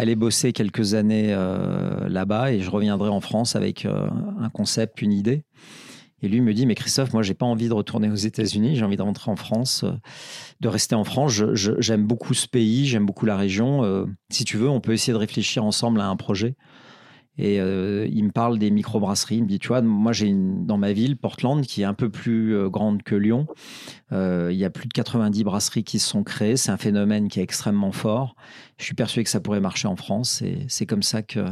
aller 0.00 0.16
bosser 0.16 0.52
quelques 0.52 0.94
années 0.94 1.34
là-bas 2.08 2.52
et 2.52 2.60
je 2.60 2.70
reviendrai 2.70 3.08
en 3.08 3.20
France 3.20 3.56
avec 3.56 3.84
un 3.84 4.48
concept, 4.50 5.02
une 5.02 5.12
idée. 5.12 5.44
Et 6.20 6.28
lui 6.28 6.40
me 6.40 6.52
dit, 6.52 6.66
mais 6.66 6.74
Christophe, 6.74 7.12
moi, 7.12 7.22
j'ai 7.22 7.34
pas 7.34 7.46
envie 7.46 7.68
de 7.68 7.72
retourner 7.72 8.10
aux 8.10 8.16
États-Unis, 8.16 8.76
j'ai 8.76 8.84
envie 8.84 8.96
de 8.96 9.02
rentrer 9.02 9.30
en 9.30 9.36
France, 9.36 9.84
euh, 9.84 9.92
de 10.60 10.68
rester 10.68 10.96
en 10.96 11.04
France. 11.04 11.32
J'aime 11.54 12.04
beaucoup 12.04 12.34
ce 12.34 12.48
pays, 12.48 12.86
j'aime 12.86 13.06
beaucoup 13.06 13.24
la 13.24 13.36
région. 13.36 13.84
Euh, 13.84 14.04
si 14.28 14.44
tu 14.44 14.56
veux, 14.56 14.68
on 14.68 14.80
peut 14.80 14.92
essayer 14.92 15.12
de 15.12 15.18
réfléchir 15.18 15.64
ensemble 15.64 16.00
à 16.00 16.08
un 16.08 16.16
projet. 16.16 16.56
Et 17.38 17.60
euh, 17.60 18.08
il 18.10 18.24
me 18.24 18.30
parle 18.30 18.58
des 18.58 18.70
microbrasseries. 18.70 19.36
Il 19.36 19.44
me 19.44 19.48
dit, 19.48 19.58
tu 19.58 19.68
vois, 19.68 19.80
moi, 19.80 20.12
j'ai 20.12 20.34
dans 20.34 20.76
ma 20.76 20.92
ville, 20.92 21.16
Portland, 21.16 21.64
qui 21.64 21.82
est 21.82 21.86
un 21.86 21.94
peu 21.94 22.10
plus 22.10 22.68
grande 22.68 23.02
que 23.02 23.14
Lyon. 23.14 23.46
il 24.10 24.56
y 24.56 24.64
a 24.64 24.70
plus 24.70 24.88
de 24.88 24.92
90 24.92 25.44
brasseries 25.44 25.84
qui 25.84 25.98
se 25.98 26.08
sont 26.08 26.24
créées. 26.24 26.56
C'est 26.56 26.72
un 26.72 26.76
phénomène 26.76 27.28
qui 27.28 27.40
est 27.40 27.44
extrêmement 27.44 27.92
fort. 27.92 28.34
Je 28.78 28.84
suis 28.84 28.94
persuadé 28.94 29.24
que 29.24 29.30
ça 29.30 29.40
pourrait 29.40 29.60
marcher 29.60 29.88
en 29.88 29.96
France. 29.96 30.42
Et 30.42 30.66
c'est 30.68 30.86
comme 30.86 31.02
ça 31.02 31.22
que 31.22 31.44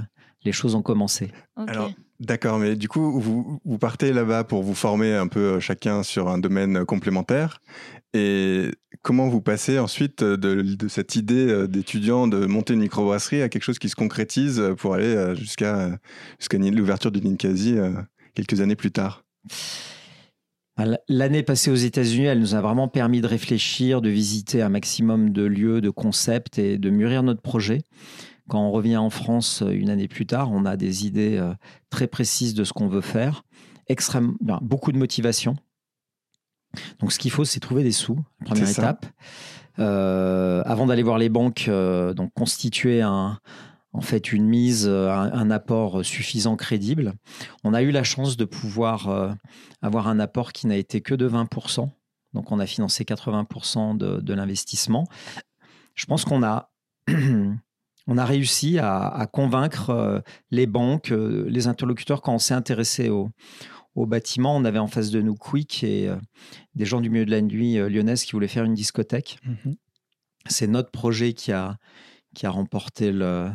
les 0.47 0.53
choses 0.53 0.75
ont 0.75 0.83
commencé. 0.83 1.33
Alors, 1.56 1.91
d'accord, 2.21 2.59
mais 2.59 2.77
du 2.77 2.88
coup, 2.88 3.21
vous, 3.21 3.61
vous 3.65 3.79
partez 3.79 4.12
là-bas 4.12 4.44
pour 4.44 4.62
vous 4.62 4.75
former 4.75 5.15
un 5.15 5.27
peu 5.27 5.41
euh, 5.41 5.61
chacun 5.61 6.03
sur 6.03 6.29
un 6.29 6.38
domaine 6.38 6.85
complémentaire. 6.85 7.61
Et 8.15 8.71
comment 9.06 9.28
vous 9.28 9.40
passez 9.40 9.78
ensuite 9.78 10.25
de, 10.25 10.88
cette 10.88 11.14
idée 11.14 11.46
euh, 11.46 11.68
d'étudiant 11.68 12.26
de 12.26 12.44
monter 12.46 12.75
une 12.75 12.80
microbrasserie 12.80 13.40
à 13.40 13.48
quelque 13.48 13.62
chose 13.62 13.78
qui 13.78 13.88
se 13.88 13.94
concrétise 13.94 14.60
pour 14.78 14.94
aller 14.94 15.14
euh, 15.14 15.36
jusqu'à 15.36 15.96
l'ouverture 16.52 17.12
du 17.12 17.20
Ninkasi 17.20 17.76
quelques 18.34 18.60
années 18.60 18.75
plus 18.75 18.90
tard? 18.90 19.22
Bah, 20.76 20.98
L'année 21.08 21.44
passée 21.44 21.70
aux 21.70 21.76
États-Unis, 21.76 22.26
elle 22.26 22.40
nous 22.40 22.56
a 22.56 22.60
vraiment 22.60 22.88
permis 22.88 23.20
de 23.20 23.28
réfléchir, 23.28 24.02
de 24.02 24.10
visiter 24.10 24.60
un 24.60 24.68
maximum 24.70 25.30
de 25.30 25.44
lieux, 25.44 25.80
de 25.80 25.90
concepts 25.90 26.58
et 26.58 26.76
de 26.76 26.90
mûrir 26.90 27.22
notre 27.22 27.40
projet. 27.40 27.82
Quand 28.48 28.60
on 28.60 28.70
revient 28.70 28.96
en 28.96 29.10
France 29.10 29.62
euh, 29.62 29.70
une 29.70 29.90
année 29.90 30.08
plus 30.08 30.26
tard, 30.26 30.50
on 30.52 30.64
a 30.64 30.76
des 30.76 31.06
idées 31.06 31.36
euh, 31.36 31.52
très 31.90 32.06
précises 32.08 32.54
de 32.54 32.64
ce 32.64 32.72
qu'on 32.72 32.88
veut 32.88 33.00
faire, 33.00 33.44
extrêmement, 33.88 34.34
ben, 34.40 34.58
beaucoup 34.62 34.92
de 34.92 34.98
motivation. 34.98 35.56
Donc 37.00 37.12
ce 37.12 37.18
qu'il 37.18 37.30
faut, 37.30 37.45
c'est 37.45 37.61
trouver 37.61 37.83
des 37.83 37.92
sous, 37.92 38.18
première 38.45 38.68
étape. 38.68 39.06
Euh, 39.78 40.62
avant 40.64 40.87
d'aller 40.87 41.02
voir 41.02 41.18
les 41.18 41.28
banques, 41.28 41.68
donc 41.68 42.33
constituer 42.35 43.02
un, 43.02 43.38
en 43.92 44.00
fait 44.00 44.33
une 44.33 44.47
mise, 44.47 44.88
un, 44.88 45.50
apport 45.50 46.04
suffisant, 46.04 46.56
crédible. 46.56 47.14
On 47.64 47.75
a 47.75 47.83
eu 47.83 47.90
la 47.90 48.02
chance 48.02 48.37
de 48.37 48.45
pouvoir 48.45 49.37
avoir 49.83 50.09
un 50.09 50.18
apport 50.18 50.52
qui 50.52 50.66
n'a 50.66 50.76
été 50.76 51.00
que 51.00 51.14
de 51.14 51.28
20%. 51.28 51.90
Donc 52.33 52.52
on 52.52 52.59
a 52.59 52.66
financé 52.66 53.04
80% 53.04 53.97
de, 53.97 54.21
de 54.21 54.35
l'investissement. 54.35 55.06
Je 55.95 56.06
pense 56.06 56.25
qu'on 56.25 56.42
a 56.42 56.71
on 58.06 58.18
a 58.18 58.25
réussi 58.25 58.78
à, 58.78 59.26
convaincre 59.33 59.90
euh, 59.90 60.21
les 60.50 60.66
banques, 60.66 61.11
euh, 61.11 61.45
les 61.49 61.66
interlocuteurs 61.66 62.23
quand 62.23 62.35
on 62.35 62.38
s'est 62.38 62.54
intéressé 62.54 63.09
au, 63.09 63.30
bâtiment. 64.05 64.55
On 64.55 64.67
avait 64.67 64.79
en 64.79 64.88
face 64.88 65.11
de 65.11 65.23
nous 65.23 65.35
Quick 65.35 65.83
et 65.83 66.09
euh, 66.09 66.17
des 66.75 66.85
gens 66.85 67.00
du 67.00 67.09
milieu 67.09 67.25
de 67.25 67.31
la 67.31 67.41
nuit 67.41 67.76
lyonnaise 67.76 68.25
qui 68.25 68.33
voulaient 68.33 68.49
faire 68.49 68.65
une 68.65 68.75
discothèque. 68.75 69.38
Mhm. 69.45 69.76
C'est 70.49 70.67
notre 70.67 70.91
projet 70.91 71.33
qui 71.33 71.53
a, 71.53 71.79
qui 72.35 72.45
a 72.45 72.50
remporté 72.50 73.11
le, 73.11 73.50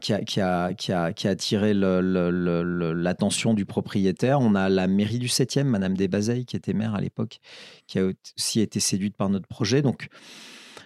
qui, 0.00 0.12
a, 0.12 0.20
qui, 0.22 0.40
a, 0.40 0.74
qui, 0.74 0.92
a, 0.92 1.12
qui, 1.12 1.26
a, 1.26 1.30
attiré 1.30 1.72
l'attention 1.74 3.54
du 3.54 3.66
propriétaire. 3.66 4.40
On 4.40 4.54
a 4.54 4.68
la 4.68 4.86
mairie 4.86 5.18
du 5.18 5.28
7e, 5.28 5.64
Madame 5.64 5.96
Desbazeilles, 5.96 6.44
qui 6.44 6.56
était 6.56 6.72
maire 6.72 6.94
à 6.94 7.00
l'époque, 7.00 7.38
qui 7.86 7.98
a 7.98 8.10
aussi 8.36 8.60
été 8.60 8.80
séduite 8.80 9.16
par 9.16 9.28
notre 9.28 9.48
projet. 9.48 9.82
Donc, 9.82 10.08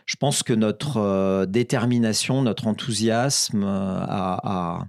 je 0.07 0.17
pense 0.17 0.43
que 0.43 0.53
notre 0.53 0.99
euh, 0.99 1.47
détermination, 1.47 2.43
notre 2.43 2.67
enthousiasme 2.67 3.65
euh, 3.65 3.99
a, 4.07 4.87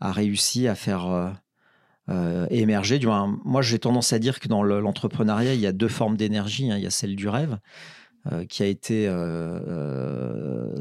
réussi 0.00 0.68
à 0.68 0.74
faire, 0.74 1.34
euh, 2.08 2.46
émerger. 2.50 2.98
Du 2.98 3.06
moins, 3.06 3.38
moi, 3.44 3.62
j'ai 3.62 3.78
tendance 3.78 4.12
à 4.12 4.18
dire 4.18 4.40
que 4.40 4.48
dans 4.48 4.62
l'entrepreneuriat, 4.62 5.54
il 5.54 5.60
y 5.60 5.66
a 5.66 5.72
deux 5.72 5.88
formes 5.88 6.16
d'énergie. 6.16 6.70
Hein. 6.70 6.76
Il 6.76 6.82
y 6.82 6.86
a 6.86 6.90
celle 6.90 7.16
du 7.16 7.28
rêve, 7.28 7.58
qui 8.48 8.62
a 8.62 8.66
été 8.66 9.10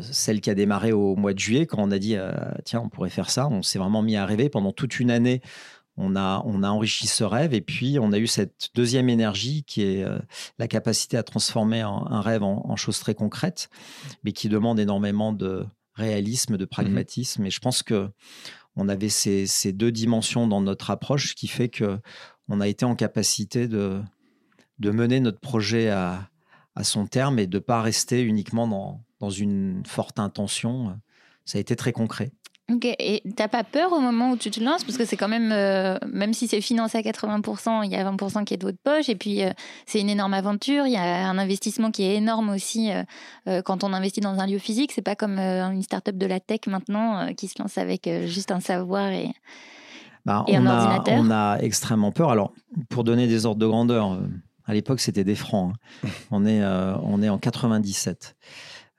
celle 0.02 0.42
qui 0.42 0.50
a 0.50 0.54
démarré 0.54 0.92
au 0.92 1.16
mois 1.16 1.34
de 1.34 1.40
juillet, 1.40 1.66
quand 1.66 1.78
on 1.80 1.92
a 1.92 2.00
dit 2.00 2.18
tiens, 2.66 2.82
on 2.84 2.90
pourrait 2.90 3.10
faire 3.10 3.30
ça. 3.30 3.48
On 3.48 3.62
s'est 3.62 3.80
vraiment 3.80 4.02
mis 4.02 4.18
à 4.18 4.26
rêver 4.26 4.50
pendant 4.50 4.74
toute 4.74 5.00
une 5.00 5.12
année 5.12 5.42
on 5.98 6.16
a, 6.16 6.44
on 6.46 6.64
a 6.64 6.70
enrichi 6.70 7.08
ce 7.08 7.24
rêve 7.24 7.54
et 7.54 7.62
puis 7.62 7.98
on 8.00 8.12
a 8.12 8.20
eu 8.20 8.28
cette 8.28 8.70
deuxième 8.76 9.10
énergie 9.10 9.64
qui 9.64 9.82
est 9.82 10.04
euh, 10.04 10.20
la 10.60 10.68
capacité 10.68 11.18
à 11.18 11.24
transformer 11.24 11.82
un, 11.82 12.22
rêve 12.22 12.44
en, 12.44 12.76
choses 12.76 13.00
très 13.00 13.16
concrètes, 13.16 13.70
mais 14.24 14.32
qui 14.32 14.50
demande 14.50 14.80
énormément 14.80 15.34
de 15.34 15.66
réalisme, 15.96 16.58
de 16.58 16.66
mmh 16.66 16.68
pragmatisme. 16.68 17.46
Et 17.46 17.50
je 17.50 17.60
pense 17.60 17.82
que 17.82 18.12
on 18.78 18.88
avait 18.88 19.10
ces, 19.10 19.74
deux 19.74 19.92
dimensions 19.92 20.48
dans 20.48 20.62
notre 20.62 20.92
approche, 20.92 21.36
qui 21.36 21.48
fait 21.48 21.68
que 21.68 22.00
on 22.48 22.62
a 22.62 22.68
été 22.68 22.86
en 22.86 22.96
capacité 22.96 23.68
de, 23.68 24.02
de 24.80 24.92
mener 24.92 25.20
notre 25.20 25.40
projet 25.40 25.90
à, 25.90 26.30
son 26.84 27.08
terme 27.08 27.40
et 27.40 27.48
de 27.48 27.58
ne 27.58 27.60
pas 27.60 27.82
rester 27.82 28.22
uniquement 28.22 28.68
dans, 28.68 29.04
dans 29.20 29.32
une 29.32 29.84
forte 29.84 30.20
intention. 30.20 31.00
Ça 31.44 31.58
a 31.58 31.62
été 31.62 31.76
très 31.76 31.92
concret. 31.92 32.32
Ok, 32.70 32.84
et 32.84 33.24
t'as 33.38 33.48
pas 33.48 33.64
peur 33.64 33.94
au 33.94 34.02
moment 34.02 34.32
où 34.32 34.38
tu 34.38 34.52
te 34.52 34.62
lances? 34.62 34.84
Parce 34.84 34.98
que 34.98 35.06
c'est 35.06 35.16
quand 35.16 35.30
même, 35.30 35.54
euh, 35.54 35.98
même 36.12 36.34
si 36.34 36.50
c'est 36.50 36.60
financé 36.60 36.98
à 36.98 37.02
80%, 37.02 37.86
il 37.86 37.92
y 37.92 37.96
a 37.96 38.04
20% 38.04 38.44
qui 38.44 38.54
est 38.54 38.58
de 38.58 38.66
votre 38.66 38.78
poche, 38.78 39.08
et 39.08 39.16
puis 39.16 39.42
euh, 39.42 39.52
c'est 39.86 40.02
une 40.02 40.10
énorme 40.10 40.34
aventure, 40.34 40.86
il 40.86 40.92
y 40.92 40.98
a 40.98 41.30
un 41.30 41.38
investissement 41.38 41.92
qui 41.92 42.04
est 42.04 42.16
énorme 42.16 42.50
aussi 42.50 42.92
euh, 42.92 43.62
quand 43.62 43.86
on 43.86 43.94
investit 43.94 44.20
dans 44.20 44.40
un 44.40 44.48
lieu 44.48 44.58
physique. 44.58 44.92
C'est 44.92 45.02
pas 45.02 45.16
comme 45.16 45.40
une 45.40 45.82
start-up 45.82 46.18
de 46.18 46.26
la 46.26 46.42
tech 46.42 46.62
maintenant 46.68 47.34
qui 47.36 47.48
se 47.48 47.54
lance 47.58 47.78
avec 47.78 48.10
juste 48.26 48.52
un 48.52 48.60
savoir 48.60 49.12
et, 49.12 49.32
bah, 50.26 50.44
un 50.50 50.66
on 50.66 50.68
ordinateur. 50.68 51.16
A, 51.16 51.20
on 51.20 51.32
a 51.32 51.60
extrêmement 51.60 52.12
peur. 52.12 52.32
Alors, 52.32 52.52
pour 52.90 53.06
donner 53.06 53.28
des 53.28 53.46
ordres 53.46 53.62
de 53.62 53.68
grandeur, 53.68 54.20
à 54.66 54.74
l'époque 54.74 55.00
c'était 55.00 55.24
des 55.24 55.36
francs. 55.36 55.74
Hein. 56.04 56.10
on, 56.32 56.46
est, 56.46 56.62
on 56.66 57.24
est 57.24 57.30
en 57.30 57.38
97. 57.38 58.36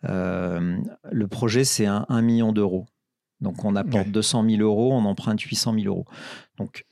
le 0.05 1.27
projet 1.27 1.65
c'est 1.65 1.85
un, 1.85 2.07
un 2.09 2.23
million 2.23 2.53
d'euros. 2.53 2.87
Donc 3.40 3.64
on 3.64 3.76
apporte 3.76 4.09
200 4.09 4.49
000 4.49 4.62
euros, 4.62 4.92
on 4.92 5.04
emprunte 5.04 5.40
800 5.40 5.75
000 5.75 5.87
euros. 5.87 6.07
Donc 6.57 6.85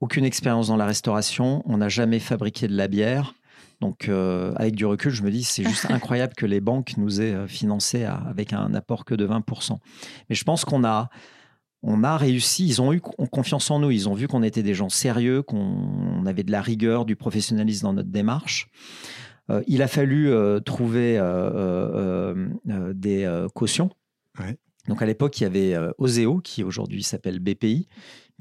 aucune 0.00 0.24
expérience 0.24 0.68
dans 0.68 0.76
la 0.76 0.86
restauration, 0.86 1.62
on 1.64 1.78
n'a 1.78 1.88
jamais 1.88 2.18
fabriqué 2.18 2.68
de 2.68 2.76
la 2.76 2.88
bière. 2.88 3.34
Donc 3.80 4.08
euh, 4.08 4.52
avec 4.56 4.74
du 4.74 4.86
recul, 4.86 5.10
je 5.10 5.22
me 5.22 5.30
dis 5.30 5.44
c'est 5.44 5.64
juste 5.64 5.86
incroyable 5.90 6.34
que 6.34 6.46
les 6.46 6.60
banques 6.60 6.96
nous 6.96 7.20
aient 7.20 7.34
euh, 7.34 7.46
financé 7.46 8.04
avec 8.04 8.52
un 8.52 8.74
apport 8.74 9.04
que 9.04 9.14
de 9.14 9.26
20%. 9.26 9.78
Mais 10.28 10.34
je 10.34 10.44
pense 10.44 10.64
qu'on 10.64 10.84
a 10.84 11.10
on 11.82 12.02
a 12.02 12.16
réussi, 12.16 12.66
ils 12.66 12.82
ont 12.82 12.92
eu 12.92 13.00
confiance 13.00 13.70
en 13.70 13.78
nous, 13.78 13.92
ils 13.92 14.08
ont 14.08 14.14
vu 14.14 14.26
qu'on 14.26 14.42
était 14.42 14.62
des 14.64 14.74
gens 14.74 14.88
sérieux, 14.88 15.42
qu'on 15.42 16.24
avait 16.26 16.42
de 16.42 16.50
la 16.50 16.60
rigueur, 16.60 17.04
du 17.04 17.14
professionnalisme 17.14 17.84
dans 17.84 17.92
notre 17.92 18.08
démarche. 18.08 18.68
Euh, 19.50 19.62
il 19.68 19.82
a 19.82 19.86
fallu 19.86 20.32
trouver 20.64 21.20
des 22.64 23.46
cautions. 23.54 23.90
Donc 24.88 25.02
à 25.02 25.06
l'époque, 25.06 25.40
il 25.40 25.44
y 25.44 25.46
avait 25.46 25.74
euh, 25.74 25.92
Oseo, 25.98 26.40
qui 26.40 26.62
aujourd'hui 26.62 27.02
s'appelle 27.02 27.38
BPI, 27.40 27.88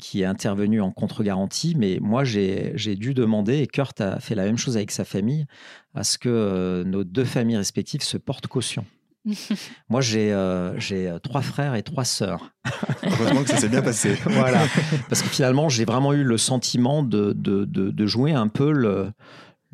qui 0.02 0.22
est 0.22 0.25
intervenu 0.25 0.82
en 0.82 0.92
contre-garantie. 0.92 1.75
Mais 1.78 2.00
moi, 2.02 2.24
j'ai 2.24 2.96
dû 2.96 3.14
demander, 3.14 3.60
et 3.60 3.68
Kurt 3.68 4.00
a 4.02 4.20
fait 4.20 4.36
la 4.36 4.46
même 4.46 4.58
chose 4.58 4.78
avec 4.78 4.92
sa 4.92 5.06
famille, 5.06 5.46
à 5.94 6.04
ce 6.04 6.18
que 6.18 6.30
euh, 6.30 6.84
nos 6.84 7.04
deux 7.04 7.25
familles 7.25 7.58
respectives 7.58 8.04
se 8.04 8.18
portent 8.18 8.48
caution. 8.48 8.86
Moi, 9.90 10.02
j'ai 10.02 10.32
euh, 10.32 11.20
trois 11.20 11.42
frères 11.42 11.74
et 11.75 11.82
trois 11.82 12.06
sœurs. 12.06 12.52
Heureusement 13.04 13.44
que 13.44 13.50
ça 13.50 13.58
s'est 13.58 13.70
bien 13.70 13.82
passé. 13.82 14.16
voilà. 14.25 14.62
Parce 15.10 15.22
que 15.22 15.30
finalement, 15.30 15.68
j'ai 15.68 15.86
vraiment 15.86 16.14
eu 16.14 16.24
le 16.24 16.38
sentiment 16.38 17.02
de, 17.02 17.34
de, 17.34 17.66
de 17.66 18.06
jouer 18.06 18.34
un 18.34 18.48
peu 18.48 18.72
le, 18.72 19.12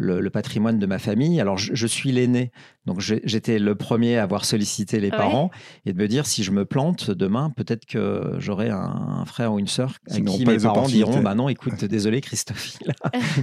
le, 0.01 0.29
patrimoine 0.29 0.79
de 0.79 0.85
ma 0.85 0.99
famille. 0.99 1.39
Alors, 1.39 1.57
je, 1.57 1.87
suis 1.87 2.11
l'aîné, 2.11 2.51
donc 2.85 2.99
j'étais 2.99 3.59
le 3.59 3.75
premier 3.75 4.17
à 4.17 4.23
avoir 4.23 4.45
sollicité 4.45 4.99
les 4.99 5.09
parents 5.09 5.51
et 5.85 5.93
de 5.93 5.97
me 5.97 6.07
dire 6.07 6.25
si 6.25 6.43
je 6.43 6.51
me 6.51 6.65
plante 6.65 7.11
demain, 7.11 7.51
peut-être 7.55 7.85
que 7.85 8.35
j'aurai 8.37 8.69
un, 8.69 9.23
frère 9.25 9.53
ou 9.53 9.59
une 9.59 9.67
sœur 9.67 9.93
à 10.09 10.19
qui 10.19 10.45
mes 10.45 10.57
parents 10.57 10.87
diront 10.87 11.21
Bah 11.21 11.35
non, 11.35 11.49
écoute, 11.49 11.83
désolé, 11.85 12.21
Christophe, 12.21 12.77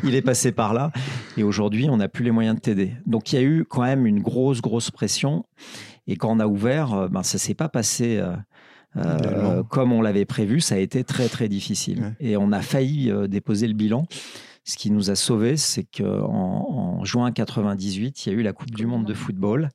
il 0.05 0.15
est 0.15 0.23
passé 0.23 0.53
par 0.53 0.75
là 0.75 0.93
et 1.37 1.43
aujourd'hui, 1.43 1.89
on 1.89 1.99
n'a 1.99 2.09
plus 2.09 2.25
les 2.25 2.31
moyens 2.31 2.57
de 2.57 2.61
t'aider. 2.61 2.93
Donc, 3.07 3.33
il 3.33 3.37
y 3.37 3.39
a 3.39 3.43
eu 3.43 3.65
quand 3.69 3.83
même 3.83 4.07
une 4.07 4.21
grosse, 4.21 4.61
grosse 4.61 4.91
pression. 4.91 5.45
Et 6.07 6.17
quand 6.17 6.33
on 6.33 6.41
a 6.41 6.47
ouvert, 6.47 6.95
euh, 6.95 7.09
ben, 7.09 7.23
ça 7.23 7.37
ne 7.37 7.41
s'est 7.41 7.55
pas 7.55 7.69
passé. 7.69 8.19
Euh, 8.19 8.35
euh, 8.97 9.63
comme 9.65 9.93
on 9.93 10.01
l'avait 10.01 10.25
prévu, 10.25 10.61
ça 10.61 10.77
a 10.77 10.79
été 10.79 11.05
très 11.05 11.29
très 11.29 11.49
difficile. 11.49 12.17
Et 12.21 12.37
on 12.37 12.51
a 12.53 12.63
failli 12.63 13.13
déposer 13.29 13.69
le 13.69 13.75
bilan. 13.75 14.07
Ce 14.69 14.77
qui 14.77 14.91
nous 14.91 15.09
a 15.09 15.15
sauvés, 15.15 15.57
c'est 15.57 15.85
qu'en 15.85 16.99
en 17.01 17.03
juin 17.03 17.33
98, 17.33 18.27
il 18.27 18.33
y 18.33 18.37
a 18.37 18.39
eu 18.39 18.43
la 18.43 18.53
Coupe 18.53 18.71
du 18.71 18.85
Monde 18.85 19.07
de 19.07 19.15
football. 19.15 19.71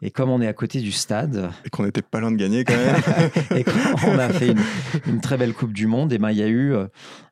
Et 0.00 0.12
comme 0.12 0.30
on 0.30 0.40
est 0.40 0.46
à 0.46 0.52
côté 0.52 0.78
du 0.80 0.92
stade. 0.92 1.50
Et 1.64 1.70
qu'on 1.70 1.82
n'était 1.82 2.02
pas 2.02 2.20
loin 2.20 2.30
de 2.30 2.36
gagner 2.36 2.64
quand 2.64 2.76
même. 2.76 3.02
et 3.58 3.64
qu'on 3.64 4.16
a 4.16 4.28
fait 4.28 4.54
une, 5.08 5.20
très 5.20 5.38
belle 5.38 5.54
Coupe 5.54 5.72
du 5.72 5.88
Monde, 5.88 6.12
et 6.12 6.18
ben, 6.18 6.30
il 6.30 6.36
y 6.36 6.44
a 6.44 6.46
eu 6.46 6.72
euh, 6.72 6.86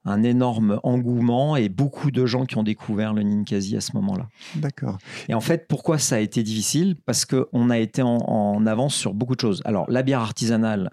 un 0.05 0.25
énorme 0.25 0.81
engouement 0.83 1.55
et 1.55 1.69
beaucoup 1.69 2.11
de 2.11 2.27
gens 2.27 2.45
qui 2.45 2.59
ont 2.59 2.65
découvert 2.65 3.15
le 3.15 3.23
Ninkasi 3.23 3.77
à 3.77 3.81
ce 3.81 3.93
moment-là. 3.95 4.27
D'accord. 4.57 4.99
Et 5.29 5.35
en 5.35 5.41
fait, 5.41 5.69
pourquoi 5.69 5.99
ça 5.99 6.17
a 6.17 6.19
été 6.19 6.43
difficile? 6.43 6.97
Parce 7.07 7.25
qu'on 7.25 7.71
a 7.71 7.79
été 7.79 8.03
en, 8.03 8.17
en, 8.17 8.67
avance 8.67 8.97
sur 8.97 9.15
beaucoup 9.15 9.37
de 9.37 9.41
choses. 9.41 9.63
Alors, 9.65 9.89
la 9.89 10.03
bière 10.03 10.23
artisanale, 10.23 10.91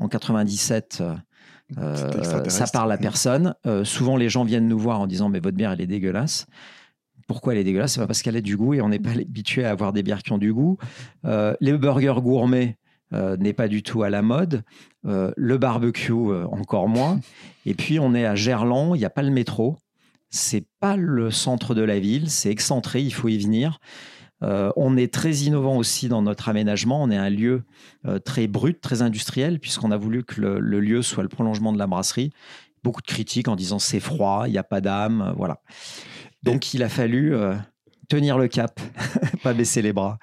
en 0.00 0.08
97, 0.08 1.04
euh, 1.78 2.48
ça 2.48 2.66
parle 2.66 2.92
à 2.92 2.98
personne. 2.98 3.54
Euh, 3.66 3.84
souvent, 3.84 4.16
les 4.16 4.28
gens 4.28 4.44
viennent 4.44 4.68
nous 4.68 4.78
voir 4.78 5.00
en 5.00 5.06
disant 5.06 5.28
Mais 5.28 5.40
votre 5.40 5.56
bière, 5.56 5.72
elle 5.72 5.80
est 5.80 5.86
dégueulasse. 5.86 6.46
Pourquoi 7.26 7.54
elle 7.54 7.60
est 7.60 7.64
dégueulasse? 7.64 7.94
C'est 7.94 8.00
pas 8.00 8.06
parce 8.06 8.22
qu'elle 8.22 8.36
a 8.36 8.40
du 8.40 8.56
goût 8.56 8.74
et 8.74 8.80
on 8.80 8.88
n'est 8.88 8.98
pas 8.98 9.10
habitué 9.20 9.64
à 9.64 9.70
avoir 9.70 9.92
des 9.92 10.02
bières 10.02 10.22
qui 10.22 10.32
ont 10.32 10.38
du 10.38 10.52
goût. 10.52 10.78
Euh, 11.24 11.54
les 11.60 11.72
burgers 11.76 12.20
gourmets 12.20 12.78
n'est 13.12 13.52
pas 13.52 13.68
du 13.68 13.82
tout 13.82 14.02
à 14.02 14.08
la 14.08 14.22
mode. 14.22 14.62
le 15.04 15.56
barbecue, 15.58 16.12
encore 16.12 16.88
moins. 16.88 17.20
Et 17.66 17.74
puis, 17.74 17.98
on 18.00 18.14
est 18.14 18.24
à 18.24 18.34
Gerland, 18.34 18.96
il 18.96 19.00
n'y 19.00 19.04
a 19.04 19.10
pas 19.10 19.22
le 19.22 19.30
métro. 19.30 19.76
C'est 20.30 20.64
pas 20.80 20.96
le 20.96 21.30
centre 21.30 21.74
de 21.74 21.82
la 21.82 22.00
ville, 22.00 22.30
c'est 22.30 22.48
excentré, 22.48 23.02
il 23.02 23.12
faut 23.12 23.28
y 23.28 23.36
venir. 23.36 23.80
Euh, 24.42 24.72
on 24.76 24.96
est 24.96 25.12
très 25.12 25.32
innovant 25.32 25.76
aussi 25.76 26.08
dans 26.08 26.22
notre 26.22 26.48
aménagement. 26.48 27.02
On 27.02 27.10
est 27.10 27.16
un 27.16 27.30
lieu 27.30 27.64
euh, 28.06 28.18
très 28.18 28.46
brut, 28.46 28.80
très 28.80 29.02
industriel, 29.02 29.60
puisqu'on 29.60 29.90
a 29.90 29.96
voulu 29.96 30.24
que 30.24 30.40
le, 30.40 30.80
lieu 30.80 31.02
soit 31.02 31.22
le 31.22 31.28
prolongement 31.28 31.72
de 31.72 31.78
la 31.78 31.86
brasserie. 31.86 32.30
Beaucoup 32.82 33.00
de 33.00 33.06
critiques 33.06 33.48
en 33.48 33.56
disant 33.56 33.78
c'est 33.78 34.00
froid, 34.00 34.44
il 34.46 34.52
n'y 34.52 34.58
a 34.58 34.64
pas 34.64 34.80
d'âme, 34.80 35.22
euh, 35.22 35.32
voilà. 35.36 35.60
Donc 36.42 36.74
il 36.74 36.82
a 36.82 36.88
fallu 36.88 37.36
tenir 38.08 38.36
le 38.36 38.48
cap, 38.48 38.80
pas 39.44 39.54
baisser 39.54 39.80
les 39.80 39.92
bras 39.92 40.18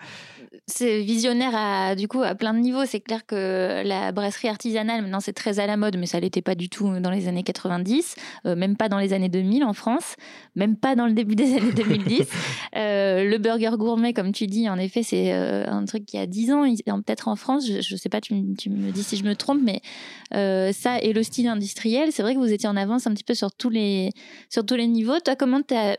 c'est 0.69 1.01
visionnaire 1.01 1.51
à, 1.55 1.95
du 1.95 2.07
coup, 2.07 2.21
à 2.21 2.35
plein 2.35 2.53
de 2.53 2.59
niveaux. 2.59 2.85
C'est 2.85 2.99
clair 2.99 3.25
que 3.25 3.83
la 3.85 4.11
brasserie 4.11 4.47
artisanale, 4.47 5.01
maintenant, 5.01 5.19
c'est 5.19 5.33
très 5.33 5.59
à 5.59 5.67
la 5.67 5.77
mode, 5.77 5.97
mais 5.97 6.05
ça 6.05 6.19
l'était 6.19 6.41
pas 6.41 6.55
du 6.55 6.69
tout 6.69 6.99
dans 6.99 7.09
les 7.09 7.27
années 7.27 7.43
90, 7.43 8.15
euh, 8.45 8.55
même 8.55 8.77
pas 8.77 8.89
dans 8.89 8.99
les 8.99 9.13
années 9.13 9.29
2000 9.29 9.63
en 9.63 9.73
France, 9.73 10.15
même 10.55 10.75
pas 10.75 10.95
dans 10.95 11.07
le 11.07 11.13
début 11.13 11.35
des 11.35 11.55
années 11.55 11.73
2010. 11.73 12.27
Euh, 12.75 13.23
le 13.23 13.38
burger 13.39 13.71
gourmet, 13.77 14.13
comme 14.13 14.31
tu 14.31 14.45
dis, 14.45 14.69
en 14.69 14.77
effet, 14.77 15.01
c'est 15.01 15.33
euh, 15.33 15.65
un 15.67 15.85
truc 15.85 16.05
qui 16.05 16.17
a 16.17 16.27
10 16.27 16.51
ans, 16.51 16.63
peut-être 16.85 17.27
en 17.27 17.35
France, 17.35 17.65
je, 17.65 17.77
ne 17.77 17.97
sais 17.97 18.09
pas, 18.09 18.21
tu, 18.21 18.33
me 18.35 18.91
dis 18.91 19.03
si 19.03 19.17
je 19.17 19.23
me 19.23 19.35
trompe, 19.35 19.59
mais 19.63 19.81
ça 20.31 20.99
et 21.01 21.11
le 21.13 21.23
style 21.23 21.47
industriel, 21.47 22.11
c'est 22.11 22.21
vrai 22.21 22.35
que 22.35 22.39
vous 22.39 22.53
étiez 22.53 22.69
en 22.69 22.77
avance 22.77 23.07
un 23.07 23.13
petit 23.13 23.23
peu 23.23 23.33
sur 23.33 23.51
tous 23.51 23.69
les, 23.69 24.11
sur 24.49 24.65
tous 24.65 24.75
les 24.75 24.88
niveaux. 24.88 25.19
Toi, 25.19 25.35
comment 25.35 25.61
tu 25.61 25.73
as 25.73 25.97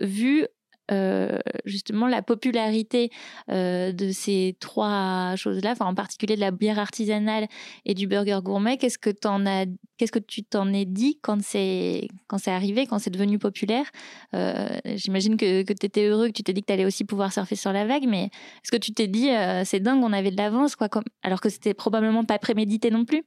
vu 0.00 0.46
euh, 0.90 1.38
justement 1.64 2.06
la 2.06 2.22
popularité 2.22 3.10
euh, 3.50 3.92
de 3.92 4.10
ces 4.10 4.56
trois 4.60 5.34
choses-là, 5.36 5.74
en 5.80 5.94
particulier 5.94 6.34
de 6.36 6.40
la 6.40 6.50
bière 6.50 6.78
artisanale 6.78 7.46
et 7.84 7.94
du 7.94 8.06
burger 8.06 8.40
gourmet. 8.42 8.76
Qu'est-ce 8.76 8.98
que 8.98 9.10
as, 9.10 9.66
qu'est-ce 9.96 10.12
que 10.12 10.18
tu 10.18 10.42
t'en 10.42 10.72
es 10.72 10.84
dit 10.84 11.18
quand 11.22 11.42
c'est 11.42 12.08
quand 12.26 12.38
c'est 12.38 12.50
arrivé, 12.50 12.86
quand 12.86 12.98
c'est 12.98 13.10
devenu 13.10 13.38
populaire? 13.38 13.86
Euh, 14.34 14.68
J'imagine 14.96 15.36
que, 15.36 15.62
que 15.62 15.72
tu 15.72 15.86
étais 15.86 16.06
heureux, 16.06 16.28
que 16.28 16.32
tu 16.32 16.42
t'es 16.42 16.52
dit 16.52 16.62
que 16.62 16.66
tu 16.66 16.72
allais 16.72 16.86
aussi 16.86 17.04
pouvoir 17.04 17.32
surfer 17.32 17.56
sur 17.56 17.72
la 17.72 17.86
vague, 17.86 18.06
mais 18.06 18.24
est-ce 18.24 18.70
que 18.70 18.76
tu 18.76 18.92
t'es 18.92 19.08
dit 19.08 19.28
c'est 19.64 19.80
dingue, 19.80 20.02
on 20.02 20.12
avait 20.12 20.30
de 20.30 20.36
l'avance, 20.36 20.76
quoi, 20.76 20.88
comme... 20.88 21.04
alors 21.22 21.40
que 21.40 21.48
c'était 21.48 21.74
probablement 21.74 22.24
pas 22.24 22.38
prémédité 22.38 22.90
non 22.90 23.04
plus? 23.04 23.24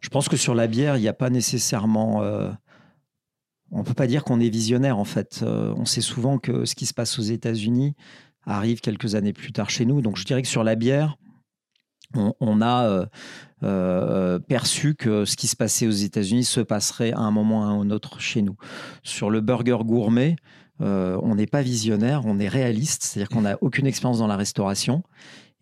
Je 0.00 0.08
pense 0.08 0.28
que 0.28 0.36
sur 0.36 0.54
la 0.54 0.66
bière, 0.66 0.96
il 0.96 1.00
n'y 1.00 1.08
a 1.08 1.12
pas 1.12 1.30
nécessairement 1.30 2.22
on 3.72 3.78
ne 3.78 3.84
peut 3.84 3.94
pas 3.94 4.06
dire 4.06 4.24
qu'on 4.24 4.40
est 4.40 4.48
visionnaire 4.48 4.98
en 4.98 5.04
fait. 5.04 5.40
Euh, 5.42 5.74
on 5.76 5.84
sait 5.84 6.00
souvent 6.00 6.38
que 6.38 6.64
ce 6.64 6.74
qui 6.74 6.86
se 6.86 6.94
passe 6.94 7.18
aux 7.18 7.22
États-Unis 7.22 7.94
arrive 8.44 8.80
quelques 8.80 9.14
années 9.14 9.32
plus 9.32 9.52
tard 9.52 9.70
chez 9.70 9.84
nous. 9.84 10.00
Donc 10.02 10.16
je 10.16 10.24
dirais 10.24 10.42
que 10.42 10.48
sur 10.48 10.64
la 10.64 10.76
bière, 10.76 11.16
on, 12.14 12.62
a 12.62 12.84
euh, 12.86 13.06
euh, 13.64 14.38
perçu 14.38 14.94
que 14.94 15.24
ce 15.24 15.36
qui 15.36 15.48
se 15.48 15.56
passait 15.56 15.88
aux 15.88 15.90
États-Unis 15.90 16.44
se 16.44 16.60
passerait 16.60 17.12
à 17.12 17.18
un 17.18 17.32
moment 17.32 17.60
ou 17.60 17.64
à 17.64 17.66
un 17.66 17.90
autre 17.90 18.20
chez 18.20 18.42
nous. 18.42 18.56
Sur 19.02 19.28
le 19.28 19.40
burger 19.40 19.78
gourmet, 19.84 20.36
on 20.78 21.34
n'est 21.34 21.48
pas 21.48 21.62
visionnaire, 21.62 22.22
on 22.24 22.38
est 22.38 22.48
réaliste, 22.48 23.02
c'est-à-dire 23.02 23.28
qu'on 23.28 23.42
n'a 23.42 23.58
aucune 23.60 23.86
expérience 23.86 24.18
dans 24.18 24.28
la 24.28 24.36
restauration. 24.36 25.02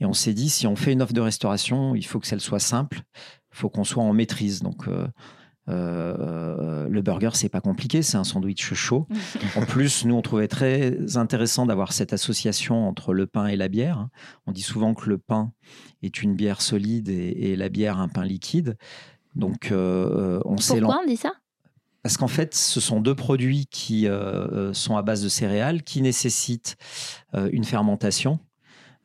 Et 0.00 0.04
on 0.04 0.12
s'est 0.12 0.34
dit, 0.34 0.50
si 0.50 0.66
on 0.66 0.76
fait 0.76 0.92
une 0.92 1.00
offre 1.00 1.14
de 1.14 1.20
restauration, 1.20 1.94
il 1.94 2.04
faut 2.04 2.20
que 2.20 2.26
celle 2.26 2.40
soit 2.40 2.58
simple, 2.58 3.00
il 3.52 3.56
faut 3.56 3.70
qu'on 3.70 3.84
soit 3.84 4.02
en 4.02 4.12
maîtrise. 4.12 4.60
Donc 4.60 4.86
Euh, 5.68 6.88
le 6.88 7.02
burger, 7.02 7.30
c'est 7.34 7.48
pas 7.48 7.60
compliqué, 7.60 8.02
c'est 8.02 8.16
un 8.16 8.24
sandwich 8.24 8.74
chaud. 8.74 9.06
en 9.56 9.64
plus, 9.64 10.04
nous, 10.04 10.14
on 10.14 10.22
trouvait 10.22 10.48
très 10.48 11.16
intéressant 11.16 11.66
d'avoir 11.66 11.92
cette 11.92 12.12
association 12.12 12.86
entre 12.86 13.14
le 13.14 13.26
pain 13.26 13.46
et 13.46 13.56
la 13.56 13.68
bière. 13.68 14.08
On 14.46 14.52
dit 14.52 14.62
souvent 14.62 14.94
que 14.94 15.08
le 15.08 15.18
pain 15.18 15.52
est 16.02 16.22
une 16.22 16.34
bière 16.34 16.60
solide 16.60 17.08
et, 17.08 17.56
la 17.56 17.68
bière 17.68 17.98
un 17.98 18.08
pain 18.08 18.24
liquide. 18.24 18.76
Donc, 19.34 19.70
euh, 19.70 20.40
on 20.44 20.56
Pourquoi 20.56 21.00
on 21.02 21.06
dit 21.06 21.16
ça? 21.16 21.32
Parce 22.02 22.18
qu'en 22.18 22.28
fait, 22.28 22.54
ce 22.54 22.80
sont 22.80 23.00
deux 23.00 23.14
produits 23.14 23.66
qui 23.70 24.06
euh, 24.06 24.74
sont 24.74 24.96
à 24.96 25.02
base 25.02 25.22
de 25.22 25.28
céréales, 25.28 25.82
qui 25.82 26.02
nécessitent 26.02 26.76
une 27.32 27.64
fermentation. 27.64 28.40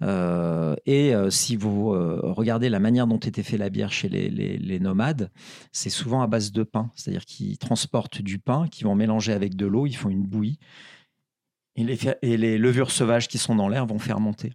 Euh, 0.02 0.76
et 0.86 1.14
euh, 1.14 1.30
si 1.30 1.56
vous 1.56 1.94
euh, 1.94 2.20
regardez 2.24 2.70
la 2.70 2.80
manière 2.80 3.06
dont 3.06 3.18
était 3.18 3.44
fait 3.44 3.58
la 3.58 3.70
bière 3.70 3.92
chez 3.92 4.08
les, 4.10 4.80
nomades, 4.80 5.30
c'est 5.72 5.90
souvent 5.90 6.22
à 6.22 6.28
base 6.28 6.52
de 6.52 6.64
pain. 6.64 6.92
C'est-à-dire 6.96 7.26
qu'ils 7.26 7.58
transportent 7.58 8.22
du 8.22 8.40
pain, 8.40 8.68
qu'ils 8.68 8.86
vont 8.86 8.96
mélanger 8.96 9.34
avec 9.34 9.56
de 9.56 9.66
l'eau, 9.66 9.86
ils 9.86 9.96
font 9.96 10.10
une 10.10 10.24
bouillie. 10.24 10.60
Et 11.76 11.84
les, 11.84 11.98
et 12.22 12.38
les 12.38 12.58
levures 12.58 12.92
sauvages 12.92 13.28
qui 13.28 13.38
sont 13.38 13.56
dans 13.56 13.70
l'air 13.70 13.86
vont 13.86 14.00
fermenter. 14.00 14.54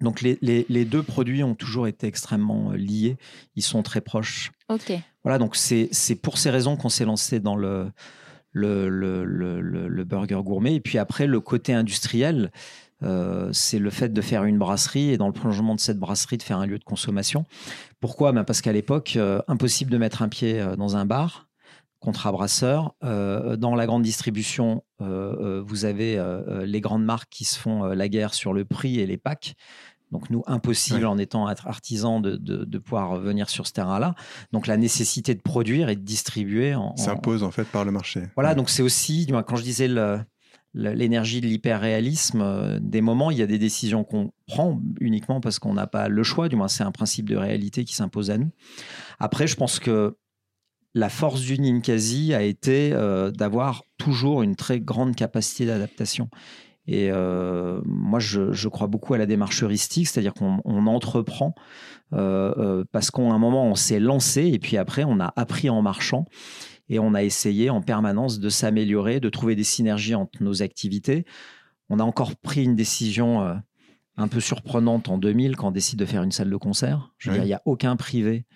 Donc 0.00 0.22
les, 0.22 0.84
deux 0.84 1.02
produits 1.02 1.44
ont 1.44 1.54
toujours 1.54 1.86
été 1.86 2.06
extrêmement 2.06 2.72
liés, 2.72 3.16
ils 3.54 3.62
sont 3.62 3.82
très 3.82 4.00
proches. 4.00 4.50
Ok. 4.68 4.92
Voilà, 5.22 5.38
donc 5.38 5.56
c'est 5.56 5.88
pour 6.20 6.36
ces 6.36 6.50
raisons 6.50 6.76
qu'on 6.76 6.88
s'est 6.88 7.04
lancé 7.04 7.38
dans 7.38 7.56
le, 7.56 7.90
le, 8.52 8.88
le, 8.88 9.24
le, 9.24 10.04
burger 10.04 10.40
gourmet. 10.44 10.74
Et 10.74 10.80
puis 10.80 10.98
après, 10.98 11.26
le 11.26 11.40
côté 11.40 11.72
industriel, 11.72 12.50
euh, 13.04 13.50
c'est 13.52 13.78
le 13.78 13.90
fait 13.90 14.12
de 14.12 14.20
faire 14.20 14.44
une 14.44 14.58
brasserie 14.58 15.10
et 15.10 15.16
dans 15.16 15.26
le 15.26 15.32
prolongement 15.32 15.74
de 15.74 15.80
cette 15.80 15.98
brasserie 15.98 16.38
de 16.38 16.42
faire 16.42 16.58
un 16.58 16.66
lieu 16.66 16.78
de 16.78 16.84
consommation. 16.84 17.44
Pourquoi? 18.00 18.32
Ben 18.32 18.44
Parce 18.44 18.60
qu'à 18.60 18.72
l'époque, 18.72 19.14
euh, 19.16 19.40
impossible 19.48 19.90
de 19.90 19.98
mettre 19.98 20.22
un 20.22 20.28
pied 20.28 20.60
euh, 20.60 20.76
dans 20.76 20.96
un 20.96 21.04
bar, 21.04 21.48
contrat 22.00 22.32
brasseur. 22.32 22.94
dans 23.00 23.74
la 23.74 23.86
grande 23.86 24.02
distribution, 24.02 24.84
vous 24.98 25.84
avez 25.86 26.22
les 26.66 26.82
grandes 26.82 27.02
marques 27.02 27.30
qui 27.30 27.46
se 27.46 27.58
font 27.58 27.84
la 27.84 28.08
guerre 28.10 28.34
sur 28.34 28.52
le 28.52 28.66
prix 28.66 29.00
et 29.00 29.06
les 29.06 29.16
packs. 29.16 29.54
Donc 30.12 30.28
nous, 30.28 30.42
impossible 30.46 31.06
en 31.06 31.16
étant 31.16 31.46
artisan 31.46 32.20
de, 32.20 32.36
de, 32.36 32.78
pouvoir 32.78 33.16
venir 33.16 33.48
sur 33.48 33.66
ce 33.66 33.72
terrain-là. 33.72 34.14
Donc 34.52 34.66
la 34.66 34.76
nécessité 34.76 35.34
de 35.34 35.40
produire 35.40 35.88
et 35.88 35.96
de 35.96 36.02
distribuer. 36.02 36.76
S'impose 36.96 37.42
en... 37.42 37.50
fait 37.50 37.64
par 37.64 37.86
le 37.86 37.90
marché. 37.90 38.24
Voilà, 38.34 38.54
donc 38.54 38.68
c'est 38.68 38.82
aussi, 38.82 39.26
quand 39.46 39.56
je 39.56 39.62
disais 39.62 39.88
le, 39.88 40.20
l'énergie 40.74 41.40
de 41.40 41.46
l'hyperréalisme, 41.46 42.40
euh, 42.40 42.78
des 42.80 43.00
moments, 43.00 43.30
il 43.30 43.38
y 43.38 43.42
a 43.42 43.46
des 43.46 43.58
décisions 43.58 44.04
qu'on 44.04 44.32
prend 44.46 44.80
uniquement 45.00 45.40
parce 45.40 45.58
qu'on 45.58 45.74
n'a 45.74 45.86
pas 45.86 46.08
le 46.08 46.22
choix, 46.22 46.48
du 46.48 46.56
moins 46.56 46.68
c'est 46.68 46.82
un 46.82 46.92
principe 46.92 47.28
de 47.28 47.36
réalité 47.36 47.84
qui 47.84 47.94
s'impose 47.94 48.30
à 48.30 48.38
nous. 48.38 48.50
Après, 49.20 49.46
je 49.46 49.56
pense 49.56 49.78
que 49.78 50.16
la 50.94 51.08
force 51.08 51.40
du 51.40 51.58
Ninkasi 51.58 52.34
a 52.34 52.42
été 52.42 52.92
euh, 52.92 53.30
d'avoir 53.30 53.82
toujours 53.98 54.42
une 54.42 54.56
très 54.56 54.80
grande 54.80 55.14
capacité 55.16 55.66
d'adaptation. 55.66 56.28
Et 56.86 57.10
euh, 57.10 57.80
moi, 57.86 58.18
je, 58.18 58.68
crois 58.68 58.88
beaucoup 58.88 59.14
à 59.14 59.18
la 59.18 59.26
démarche 59.26 59.62
heuristique, 59.62 60.06
c'est-à-dire 60.06 60.34
qu'on 60.34 60.86
entreprend 60.86 61.54
parce 62.10 63.10
qu'à 63.10 63.22
un 63.22 63.38
moment, 63.38 63.66
on 63.66 63.74
s'est 63.74 63.98
lancé 63.98 64.46
et 64.46 64.60
puis 64.60 64.76
après, 64.76 65.02
on 65.02 65.18
a 65.18 65.32
appris 65.34 65.68
en 65.68 65.82
marchant 65.82 66.26
et 66.88 66.98
on 66.98 67.14
a 67.14 67.22
essayé 67.22 67.70
en 67.70 67.80
permanence 67.80 68.38
de 68.38 68.48
s'améliorer, 68.48 69.20
de 69.20 69.28
trouver 69.28 69.56
des 69.56 69.64
synergies 69.64 70.14
entre 70.14 70.42
nos 70.42 70.62
activités. 70.62 71.24
On 71.88 71.98
a 71.98 72.04
encore 72.04 72.36
pris 72.36 72.64
une 72.64 72.76
décision 72.76 73.42
euh, 73.42 73.54
un 74.16 74.28
peu 74.28 74.40
surprenante 74.40 75.08
en 75.08 75.18
2000 75.18 75.56
quand 75.56 75.68
on 75.68 75.72
décide 75.72 75.98
de 75.98 76.04
faire 76.04 76.22
une 76.22 76.32
salle 76.32 76.50
de 76.50 76.56
concert. 76.56 77.12
Je 77.18 77.30
veux 77.30 77.36
dire, 77.36 77.44
il 77.44 77.48
n'y 77.48 77.54
a 77.54 77.62
aucun 77.64 77.96
privé 77.96 78.46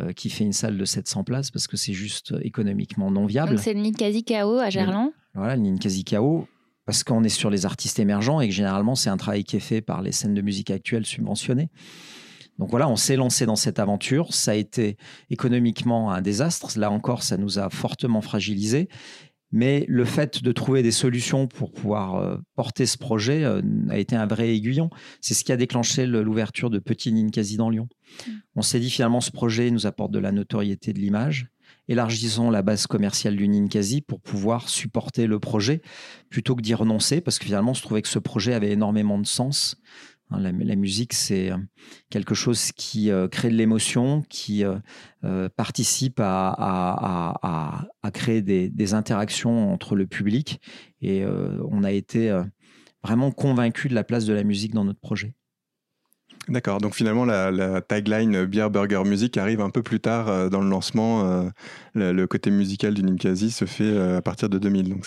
euh, 0.00 0.12
qui 0.12 0.30
fait 0.30 0.44
une 0.44 0.52
salle 0.52 0.76
de 0.76 0.84
700 0.84 1.24
places 1.24 1.50
parce 1.50 1.66
que 1.66 1.76
c'est 1.76 1.92
juste 1.92 2.32
euh, 2.32 2.40
économiquement 2.42 3.10
non 3.10 3.26
viable. 3.26 3.50
Donc 3.50 3.60
c'est 3.60 3.74
le 3.74 3.80
Ninkasi 3.80 4.24
KO 4.24 4.58
à 4.58 4.70
Gerland? 4.70 5.12
Voilà, 5.34 5.56
le 5.56 5.62
Ninkasi 5.62 6.04
KO 6.04 6.48
parce 6.86 7.02
qu'on 7.04 7.24
est 7.24 7.28
sur 7.28 7.48
les 7.48 7.64
artistes 7.64 7.98
émergents 7.98 8.40
et 8.40 8.48
que 8.48 8.54
généralement 8.54 8.94
c'est 8.94 9.10
un 9.10 9.16
travail 9.16 9.44
qui 9.44 9.56
est 9.56 9.60
fait 9.60 9.80
par 9.80 10.02
les 10.02 10.12
scènes 10.12 10.34
de 10.34 10.42
musique 10.42 10.70
actuelles 10.70 11.06
subventionnées. 11.06 11.70
Donc 12.58 12.70
voilà, 12.70 12.88
on 12.88 12.96
s'est 12.96 13.16
lancé 13.16 13.46
dans 13.46 13.56
cette 13.56 13.78
aventure. 13.78 14.32
Ça 14.32 14.52
a 14.52 14.54
été 14.54 14.96
économiquement 15.30 16.12
un 16.12 16.22
désastre. 16.22 16.78
Là 16.78 16.90
encore, 16.90 17.22
ça 17.22 17.36
nous 17.36 17.58
a 17.58 17.70
fortement 17.70 18.20
fragilisés. 18.20 18.88
Mais 19.56 19.84
le 19.88 20.04
fait 20.04 20.42
de 20.42 20.50
trouver 20.50 20.82
des 20.82 20.90
solutions 20.90 21.46
pour 21.46 21.70
pouvoir 21.70 22.16
euh, 22.16 22.36
porter 22.56 22.86
ce 22.86 22.98
projet 22.98 23.44
euh, 23.44 23.62
a 23.88 23.98
été 23.98 24.16
un 24.16 24.26
vrai 24.26 24.52
aiguillon. 24.52 24.90
C'est 25.20 25.32
ce 25.32 25.44
qui 25.44 25.52
a 25.52 25.56
déclenché 25.56 26.06
l'ouverture 26.06 26.70
de 26.70 26.80
Petit 26.80 27.12
Ninkasi 27.12 27.56
dans 27.56 27.70
Lyon. 27.70 27.88
Mm. 28.26 28.32
On 28.56 28.62
s'est 28.62 28.80
dit 28.80 28.90
finalement 28.90 29.20
ce 29.20 29.30
projet 29.30 29.70
nous 29.70 29.86
apporte 29.86 30.10
de 30.10 30.18
la 30.18 30.32
notoriété 30.32 30.92
de 30.92 30.98
l'image. 30.98 31.46
Élargissons 31.86 32.50
la 32.50 32.62
base 32.62 32.88
commerciale 32.88 33.36
du 33.36 33.46
Ninkasi 33.46 34.00
pour 34.00 34.20
pouvoir 34.20 34.68
supporter 34.68 35.28
le 35.28 35.38
projet 35.38 35.82
plutôt 36.30 36.56
que 36.56 36.62
d'y 36.62 36.74
renoncer 36.74 37.20
parce 37.20 37.38
que 37.38 37.44
finalement 37.44 37.72
on 37.72 37.74
se 37.74 37.82
trouvait 37.82 38.02
que 38.02 38.08
ce 38.08 38.18
projet 38.18 38.54
avait 38.54 38.72
énormément 38.72 39.18
de 39.18 39.26
sens. 39.26 39.76
Hein, 40.30 40.40
la, 40.40 40.76
musique, 40.76 41.12
c'est 41.12 41.50
euh, 41.50 41.56
quelque 42.10 42.34
chose 42.34 42.72
qui 42.72 43.10
euh, 43.10 43.28
crée 43.28 43.50
de 43.50 43.54
l'émotion, 43.54 44.22
qui 44.28 44.64
euh, 44.64 45.48
participe 45.56 46.20
à, 46.20 47.86
créer 48.12 48.42
des, 48.42 48.94
interactions 48.94 49.72
entre 49.72 49.96
le 49.96 50.06
public. 50.06 50.60
Et 51.00 51.24
on 51.26 51.84
a 51.84 51.90
été 51.90 52.32
vraiment 53.02 53.30
convaincu 53.30 53.88
de 53.88 53.94
la 53.94 54.04
place 54.04 54.24
de 54.24 54.32
la 54.32 54.44
musique 54.44 54.72
dans 54.72 54.84
notre 54.84 55.00
projet. 55.00 55.34
D'accord, 56.48 56.78
donc 56.78 56.94
finalement 56.94 57.24
la, 57.24 57.80
tagline 57.80 58.44
Beer 58.44 58.68
Burger 58.70 59.02
Music 59.04 59.36
arrive 59.38 59.60
un 59.60 59.70
peu 59.70 59.82
plus 59.82 60.00
tard 60.00 60.50
dans 60.50 60.60
le 60.60 60.68
lancement. 60.68 61.50
Le, 61.94 62.26
côté 62.26 62.50
musical 62.50 62.94
du 62.94 63.02
Ninkasi 63.02 63.50
se 63.50 63.64
fait 63.64 63.98
à 63.98 64.22
partir 64.22 64.48
de 64.48 64.58
2000. 64.58 64.90
Donc 64.90 65.06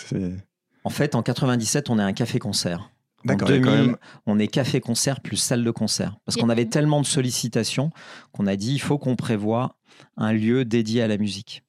en 0.84 0.90
fait, 0.90 1.14
en 1.14 1.22
97, 1.22 1.90
on 1.90 1.98
est 1.98 2.02
un 2.02 2.12
café-concert. 2.12 2.90
En 3.28 3.34
2000, 3.34 3.96
on 4.26 4.38
est 4.38 4.48
café-concert 4.48 5.20
plus 5.20 5.36
salle 5.36 5.64
de 5.64 5.70
concert. 5.70 6.16
Parce 6.24 6.36
qu'on 6.36 6.48
avait 6.48 6.66
tellement 6.66 7.00
de 7.00 7.06
sollicitations 7.06 7.90
qu'on 8.32 8.46
a 8.46 8.56
dit 8.56 8.74
il 8.74 8.80
faut 8.80 8.98
qu'on 8.98 9.16
prévoit 9.16 9.76
un 10.16 10.32
lieu 10.32 10.64
dédié 10.64 11.02
à 11.02 11.08
la 11.08 11.18
musique. 11.18 11.64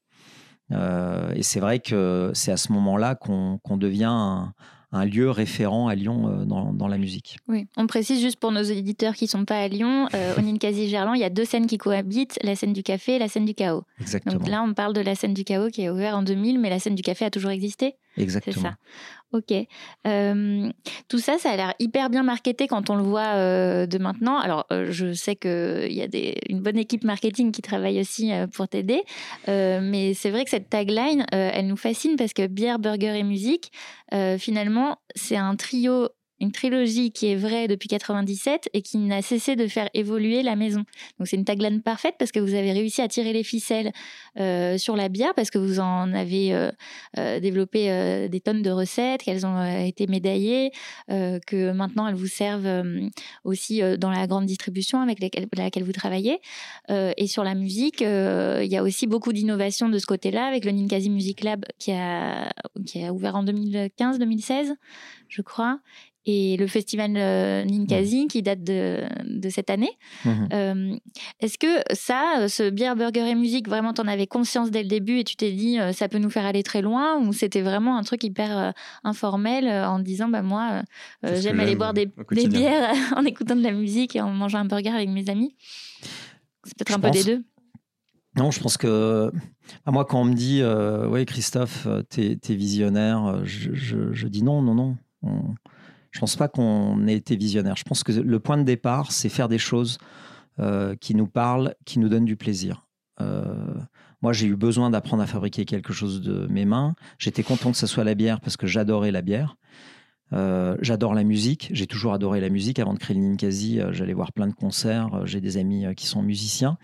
Euh, 0.71 1.33
et 1.33 1.43
c'est 1.43 1.59
vrai 1.59 1.79
que 1.79 2.31
c'est 2.33 2.51
à 2.51 2.57
ce 2.57 2.71
moment-là 2.71 3.15
qu'on 3.15 3.77
devient 3.77 4.03
un, 4.05 4.53
un 4.91 5.05
lieu 5.05 5.29
référent 5.29 5.87
à 5.87 5.95
Lyon 5.95 6.27
euh, 6.27 6.45
dans, 6.45 6.87
la 6.87 6.97
musique. 6.97 7.37
Oui, 7.47 7.67
on 7.77 7.85
précise 7.85 8.21
juste 8.21 8.39
pour 8.39 8.51
nos 8.51 8.63
éditeurs 8.63 9.13
qui 9.13 9.25
ne 9.25 9.29
sont 9.29 9.45
pas 9.45 9.59
à 9.59 9.67
Lyon, 9.67 10.07
euh, 10.15 10.35
au 10.37 10.41
Ninkasi 10.41 10.89
Gerland, 10.89 11.15
il 11.15 11.21
y 11.21 11.25
a 11.25 11.29
deux 11.29 11.45
scènes 11.45 11.67
qui 11.67 11.77
cohabitent, 11.77 12.39
la 12.41 12.55
scène 12.55 12.73
du 12.73 12.81
café 12.81 13.15
et 13.15 13.19
la 13.19 13.27
scène 13.27 13.45
du 13.45 13.53
chaos. 13.53 13.83
Exactement. 14.01 14.35
Donc 14.35 14.47
là, 14.47 14.63
on 14.63 14.73
parle 14.73 14.93
de 14.93 15.01
la 15.01 15.13
scène 15.13 15.33
du 15.33 15.43
chaos 15.43 15.69
qui 15.69 15.83
est 15.83 15.89
ouverte 15.89 16.15
en 16.15 16.23
2000, 16.23 16.59
mais 16.59 16.69
la 16.69 16.79
scène 16.79 16.95
du 16.95 17.03
café 17.03 17.25
a 17.25 17.29
toujours 17.29 17.51
existé. 17.51 17.95
Exactement. 18.17 18.55
C'est 18.55 18.61
ça. 18.61 18.75
Ok. 19.31 19.53
Tout 21.07 21.19
ça, 21.19 21.37
ça 21.37 21.51
a 21.51 21.55
l'air 21.55 21.73
hyper 21.79 22.09
bien 22.09 22.23
marketé 22.23 22.67
quand 22.67 22.89
on 22.89 22.95
le 22.95 23.03
voit 23.03 23.85
de 23.85 23.97
maintenant. 23.97 24.39
Alors, 24.39 24.65
je 24.71 25.13
sais 25.13 25.35
qu'il 25.35 25.93
y 25.93 26.01
a 26.01 26.07
des, 26.07 26.37
une 26.49 26.61
bonne 26.61 26.77
équipe 26.77 27.03
marketing 27.03 27.51
qui 27.51 27.61
travaille 27.61 27.99
aussi 27.99 28.31
pour 28.53 28.67
t'aider. 28.67 29.03
mais 29.47 30.13
c'est 30.15 30.31
vrai 30.31 30.43
que 30.43 30.49
cette 30.49 30.69
tagline, 30.69 31.25
elle 31.31 31.67
nous 31.67 31.77
fascine 31.77 32.15
parce 32.15 32.33
que 32.33 32.47
bière, 32.47 32.79
burger 32.79 33.17
et 33.17 33.23
musique, 33.23 33.71
finalement, 34.37 34.97
c'est 35.15 35.37
un 35.37 35.55
trio 35.55 36.09
une 36.41 36.51
trilogie 36.51 37.11
qui 37.11 37.27
est 37.27 37.35
vraie 37.35 37.67
depuis 37.67 37.87
97 37.87 38.69
et 38.73 38.81
qui 38.81 38.97
n'a 38.97 39.21
cessé 39.21 39.55
de 39.55 39.67
faire 39.67 39.89
évoluer 39.93 40.43
la 40.43 40.55
maison. 40.55 40.83
Donc 41.17 41.27
c'est 41.27 41.35
une 41.35 41.45
tagline 41.45 41.81
parfaite 41.81 42.15
parce 42.17 42.31
que 42.31 42.39
vous 42.39 42.53
avez 42.53 42.71
réussi 42.71 43.01
à 43.01 43.07
tirer 43.07 43.33
les 43.33 43.43
ficelles 43.43 43.91
euh, 44.39 44.77
sur 44.77 44.95
la 44.95 45.09
bière 45.09 45.33
parce 45.35 45.49
que 45.49 45.57
vous 45.57 45.79
en 45.79 46.13
avez 46.13 46.53
euh, 46.53 46.71
euh, 47.17 47.39
développé 47.39 48.27
des 48.29 48.39
tonnes 48.39 48.61
de 48.61 48.71
recettes, 48.71 49.23
qu'elles 49.23 49.45
ont 49.45 49.85
été 49.85 50.07
médaillées, 50.07 50.71
que 51.07 51.71
maintenant 51.71 52.07
elles 52.07 52.15
vous 52.15 52.27
servent 52.27 52.83
aussi 53.43 53.81
dans 53.97 54.09
la 54.09 54.27
grande 54.27 54.45
distribution 54.45 55.01
avec 55.01 55.19
laquelle, 55.19 55.83
vous 55.83 55.91
travaillez. 55.91 56.39
et 56.89 57.27
sur 57.27 57.43
la 57.43 57.55
musique, 57.55 58.01
il 58.01 58.67
y 58.67 58.77
a 58.77 58.83
aussi 58.83 59.07
beaucoup 59.07 59.33
d'innovation 59.33 59.89
de 59.89 59.97
ce 59.97 60.05
côté-là 60.05 60.45
avec 60.45 60.65
le 60.65 60.71
Ninkasi 60.71 61.09
Music 61.09 61.43
Lab 61.43 61.65
qui 61.77 61.91
a 61.91 62.51
ouvert 63.11 63.35
en 63.35 63.43
2015-2016, 63.43 64.75
je 65.27 65.41
crois 65.41 65.79
et 66.29 66.57
le 66.57 66.67
festival 66.67 67.13
euh, 67.15 67.63
Ninkasi 67.65 68.27
qui 68.27 68.43
date 68.43 68.63
de, 68.63 69.01
de 69.25 69.49
cette 69.49 69.69
année. 69.69 69.91
Mhm. 70.25 70.49
Euh, 70.53 70.95
est-ce 71.39 71.57
que 71.57 71.81
ça, 71.93 72.47
ce 72.47 72.69
bière, 72.69 72.95
burger 72.95 73.27
et 73.27 73.35
musique, 73.35 73.67
vraiment 73.67 73.93
t'en 73.93 74.07
avais 74.07 74.27
conscience 74.27 74.69
dès 74.69 74.83
le 74.83 74.89
début 74.89 75.17
et 75.19 75.23
tu 75.23 75.35
t'es 75.35 75.51
dit 75.51 75.79
euh, 75.79 75.91
ça 75.91 76.07
peut 76.07 76.19
nous 76.19 76.29
faire 76.29 76.45
aller 76.45 76.61
très 76.61 76.81
loin 76.81 77.19
ou 77.19 77.33
c'était 77.33 77.61
vraiment 77.61 77.97
un 77.97 78.03
truc 78.03 78.23
hyper 78.23 78.73
informel 79.03 79.67
en 79.67 79.99
disant 79.99 80.29
bah 80.29 80.41
moi 80.41 80.83
j'aime 81.23 81.59
aller 81.59 81.75
boire 81.75 81.93
des, 81.93 82.09
des 82.31 82.47
bières 82.47 82.93
en 83.15 83.25
écoutant 83.25 83.55
de 83.55 83.63
la 83.63 83.71
musique 83.71 84.15
et 84.15 84.21
en 84.21 84.29
mangeant 84.29 84.59
un 84.59 84.65
burger 84.65 84.89
avec 84.89 85.09
mes 85.09 85.29
amis 85.29 85.55
C'est 86.63 86.77
peut-être 86.77 86.97
un 86.97 86.99
peu 86.99 87.11
des 87.11 87.23
deux. 87.23 87.43
Non, 88.35 88.51
je 88.51 88.59
pense 88.59 88.77
que 88.77 89.31
à 89.85 89.91
moi 89.91 90.05
quand 90.05 90.21
on 90.21 90.25
me 90.25 90.35
dit 90.35 90.61
oui 91.09 91.25
Christophe 91.25 91.87
t'es 92.09 92.37
es 92.47 92.55
visionnaire, 92.55 93.41
je, 93.45 93.71
je, 93.73 94.27
dis 94.27 94.43
non 94.43 94.61
non 94.61 94.75
non. 94.75 94.97
Je 96.19 96.21
pense 96.21 96.35
pas 96.35 96.49
qu'on 96.49 97.07
ait 97.07 97.15
été 97.15 97.37
visionnaire. 97.37 97.77
Je 97.77 97.85
pense 97.85 98.03
que 98.03 98.11
le 98.11 98.39
point 98.41 98.57
de 98.57 98.63
départ, 98.63 99.13
c'est 99.13 99.29
faire 99.29 99.47
des 99.47 99.57
choses 99.57 99.99
euh, 100.59 100.93
qui 100.97 101.15
nous 101.15 101.27
parlent, 101.27 101.75
qui 101.85 101.97
nous 101.97 102.09
donnent 102.09 102.25
du 102.25 102.35
plaisir. 102.35 102.85
Euh, 103.21 103.55
Moi, 104.21 104.33
j'ai 104.33 104.47
eu 104.47 104.57
besoin 104.57 104.89
d'apprendre 104.89 105.23
à 105.23 105.27
fabriquer 105.27 105.63
quelque 105.63 105.93
chose 105.93 106.19
de 106.19 106.45
mes 106.47 106.65
mains. 106.65 106.93
J'étais 107.19 107.41
content 107.41 107.71
que 107.71 107.77
ce 107.77 107.87
soit 107.87 108.03
la 108.03 108.15
bière 108.15 108.41
parce 108.41 108.57
que 108.57 108.67
j'adorais 108.67 109.11
la 109.11 109.21
bière. 109.21 109.55
Euh, 110.33 110.75
j'adore 110.81 111.13
la 111.13 111.23
musique, 111.23 111.69
j'ai 111.71 111.87
toujours 111.87 112.11
adoré 112.11 112.41
la 112.41 112.49
musique. 112.49 112.79
Avant 112.79 112.93
de 112.93 112.99
créer 112.99 113.15
le 113.15 113.23
Ninkasi, 113.23 113.79
j'allais 113.91 114.11
voir 114.11 114.33
plein 114.33 114.47
de 114.47 114.53
concerts, 114.53 115.25
j'ai 115.25 115.39
des 115.39 115.55
amis 115.55 115.85
qui 115.95 116.05
sont 116.05 116.21
musiciens. 116.21 116.77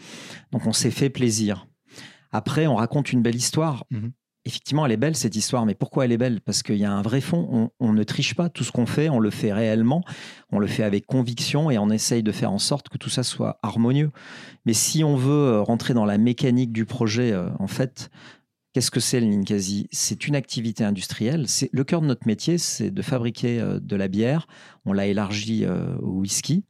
Donc 0.53 0.65
on 0.65 0.71
s'est 0.71 0.91
fait 0.91 1.09
plaisir. 1.09 1.67
Après, 2.31 2.67
on 2.67 2.75
raconte 2.75 3.11
une 3.11 3.21
belle 3.21 3.35
histoire. 3.35 3.83
Mhm. 3.91 4.13
Effectivement, 4.45 4.85
elle 4.85 4.91
est 4.91 4.97
belle 4.97 5.15
cette 5.15 5.35
histoire, 5.35 5.65
mais 5.65 5.73
pourquoi 5.73 6.05
elle 6.05 6.11
est 6.11 6.17
belle? 6.17 6.39
Parce 6.39 6.61
qu'il 6.61 6.77
y 6.77 6.85
a 6.85 6.91
un 6.91 7.01
vrai 7.01 7.19
fond, 7.19 7.71
on, 7.79 7.93
ne 7.93 8.03
triche 8.03 8.35
pas, 8.35 8.47
tout 8.49 8.63
ce 8.63 8.71
qu'on 8.71 8.85
fait, 8.85 9.09
on 9.09 9.19
le 9.19 9.31
fait 9.31 9.51
réellement, 9.51 10.03
on 10.51 10.59
le 10.59 10.67
fait 10.67 10.83
avec 10.83 11.07
conviction 11.07 11.71
et 11.71 11.79
on 11.79 11.89
essaye 11.89 12.21
de 12.21 12.31
faire 12.31 12.51
en 12.51 12.59
sorte 12.59 12.89
que 12.89 12.99
tout 12.99 13.09
ça 13.09 13.23
soit 13.23 13.59
harmonieux. 13.63 14.11
Mais 14.65 14.73
si 14.73 15.03
on 15.03 15.15
veut 15.15 15.59
rentrer 15.61 15.95
dans 15.95 16.05
la 16.05 16.19
mécanique 16.19 16.71
du 16.71 16.85
projet, 16.85 17.35
en 17.57 17.67
fait, 17.67 18.11
Qu'est-ce 18.75 18.91
que 18.91 18.99
c'est 18.99 19.21
le 19.21 19.27
Ninkasi? 19.27 19.87
C'est 19.93 20.27
une 20.27 20.35
activité 20.35 20.83
industrielle. 20.83 21.47
C'est 21.47 21.69
le 21.71 21.85
cœur 21.85 22.01
de 22.01 22.07
notre 22.07 22.27
métier, 22.27 22.57
c'est 22.57 22.91
de 22.91 23.01
fabriquer 23.01 23.57
euh, 23.61 23.79
de 23.79 23.95
la 23.95 24.09
bière. 24.09 24.47
On 24.83 24.91
l'a 24.91 25.07
élargi 25.07 25.63
euh, 25.63 25.95
au 25.99 26.19
whisky. 26.19 26.65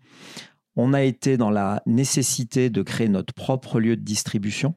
On 0.75 0.93
a 0.93 1.01
été 1.01 1.35
dans 1.35 1.49
la 1.49 1.81
nécessité 1.87 2.69
de 2.69 2.83
créer 2.83 3.09
notre 3.09 3.33
propre 3.33 3.79
lieu 3.79 3.95
de 3.95 4.03
distribution 4.03 4.75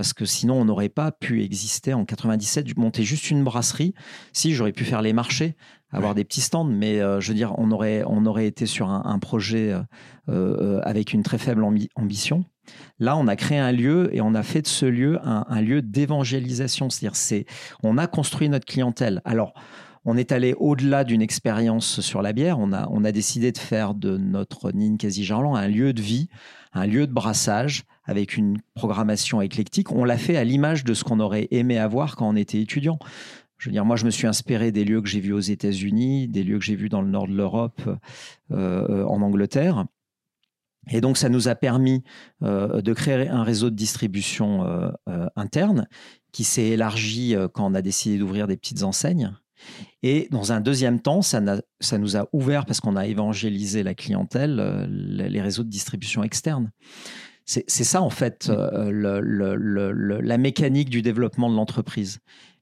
parce 0.00 0.14
que 0.14 0.24
sinon 0.24 0.54
on 0.54 0.64
n'aurait 0.64 0.88
pas 0.88 1.12
pu 1.12 1.42
exister 1.42 1.92
en 1.92 2.06
97, 2.06 2.74
monter 2.78 3.02
juste 3.02 3.30
une 3.30 3.44
brasserie. 3.44 3.92
Si 4.32 4.54
j'aurais 4.54 4.72
pu 4.72 4.86
faire 4.86 5.02
les 5.02 5.12
marchés, 5.12 5.56
avoir 5.92 6.14
des 6.14 6.24
petits 6.24 6.40
stands, 6.40 6.64
mais 6.64 7.02
euh, 7.02 7.20
je 7.20 7.28
veux 7.28 7.34
dire, 7.34 7.52
on 7.58 7.70
aurait, 7.70 8.02
on 8.06 8.24
aurait 8.24 8.46
été 8.46 8.64
sur 8.64 8.88
un, 8.88 9.18
projet 9.18 9.76
avec 10.26 11.12
une 11.12 11.22
très 11.22 11.36
faible 11.36 11.66
ambition. 11.96 12.46
Là, 12.98 13.14
on 13.18 13.26
a 13.26 13.36
créé 13.36 13.58
un 13.58 13.72
lieu 13.72 14.08
et 14.16 14.22
on 14.22 14.34
a 14.34 14.42
fait 14.42 14.62
de 14.62 14.66
ce 14.66 14.86
lieu 14.86 15.18
un, 15.22 15.60
lieu 15.60 15.82
d'évangélisation. 15.82 16.88
C'est-à-dire, 16.88 17.16
c'est, 17.16 17.44
on 17.82 17.98
a 17.98 18.06
construit 18.06 18.48
notre 18.48 18.64
clientèle. 18.64 19.20
Alors, 19.26 19.52
on 20.04 20.16
est 20.16 20.32
allé 20.32 20.54
au-delà 20.58 21.04
d'une 21.04 21.22
expérience 21.22 22.00
sur 22.00 22.22
la 22.22 22.32
bière. 22.32 22.58
On 22.58 22.72
a, 22.72 23.12
décidé 23.12 23.52
de 23.52 23.58
faire 23.58 23.94
de 23.94 24.16
notre 24.16 24.72
Ninkasi 24.72 25.24
Jarlan 25.24 25.56
un 25.56 25.68
lieu 25.68 25.92
de 25.92 26.00
vie, 26.00 26.28
un 26.72 26.86
lieu 26.86 27.06
de 27.06 27.12
brassage 27.12 27.84
avec 28.04 28.36
une 28.36 28.58
programmation 28.74 29.40
éclectique. 29.40 29.92
On 29.92 30.04
l'a 30.04 30.16
fait 30.16 30.36
à 30.36 30.44
l'image 30.44 30.84
de 30.84 30.94
ce 30.94 31.04
qu'on 31.04 31.20
aurait 31.20 31.48
aimé 31.50 31.78
avoir 31.78 32.16
quand 32.16 32.28
on 32.28 32.36
était 32.36 32.60
étudiant. 32.60 32.98
Je 33.58 33.68
veux 33.68 33.72
dire, 33.72 33.84
moi, 33.84 33.96
je 33.96 34.06
me 34.06 34.10
suis 34.10 34.26
inspiré 34.26 34.72
des 34.72 34.84
lieux 34.84 35.02
que 35.02 35.08
j'ai 35.08 35.20
vus 35.20 35.34
aux 35.34 35.40
États-Unis, 35.40 36.28
des 36.28 36.42
lieux 36.44 36.58
que 36.58 36.64
j'ai 36.64 36.76
vus 36.76 36.88
dans 36.88 37.02
le 37.02 37.10
nord 37.10 37.28
de 37.28 37.34
l'Europe, 37.34 37.82
euh, 37.86 37.96
euh, 38.50 39.04
en 39.04 39.20
Angleterre. 39.20 39.84
Et 40.88 41.02
donc, 41.02 41.18
ça 41.18 41.28
nous 41.28 41.48
a 41.48 41.54
permis 41.54 42.02
euh, 42.42 42.80
de 42.80 42.94
créer 42.94 43.28
un 43.28 43.42
réseau 43.42 43.68
de 43.68 43.76
distribution 43.76 44.64
interne 45.36 45.86
qui 46.32 46.42
s'est 46.42 46.68
élargi 46.68 47.34
quand 47.52 47.70
on 47.70 47.74
a 47.74 47.82
décidé 47.82 48.16
d'ouvrir 48.16 48.46
des 48.46 48.56
petites 48.56 48.82
enseignes. 48.82 49.34
Et 50.02 50.28
dans 50.30 50.52
un 50.52 50.60
deuxième 50.60 51.00
temps, 51.00 51.22
ça, 51.22 51.40
ça 51.80 51.98
nous 51.98 52.16
a 52.16 52.28
ouvert, 52.32 52.66
parce 52.66 52.80
qu'on 52.80 52.96
a 52.96 53.06
évangélisé 53.06 53.82
la 53.82 53.94
clientèle, 53.94 54.86
les 54.88 55.40
réseaux 55.40 55.64
de 55.64 55.68
distribution 55.70 56.22
externe. 56.22 56.70
C'est 57.44 57.66
ça, 57.68 58.00
en 58.00 58.10
fait, 58.10 58.48
la 58.48 60.38
mécanique 60.38 60.88
du 60.88 61.02
développement 61.02 61.50
de 61.50 61.56
l'entreprise. 61.56 62.20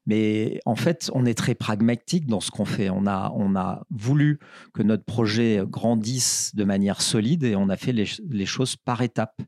Mais 0.08 0.58
en 0.64 0.74
fait, 0.74 1.11
on 1.12 1.26
est 1.26 1.37
très 1.37 1.54
pragmatique 1.54 2.26
dans 2.26 2.40
ce 2.40 2.50
qu'on 2.50 2.64
fait. 2.64 2.88
On 2.88 3.06
a, 3.06 3.30
on 3.37 3.54
a 3.54 3.82
voulu 3.90 4.38
que 4.72 4.82
notre 4.82 5.04
projet 5.04 5.61
grandisse 5.66 6.52
de 6.54 6.64
manière 6.64 7.02
solide 7.02 7.44
et 7.44 7.54
on 7.54 7.68
a 7.68 7.76
fait 7.76 7.92
les, 7.92 8.46
choses 8.46 8.76
par 8.76 9.02
étapes. 9.02 9.38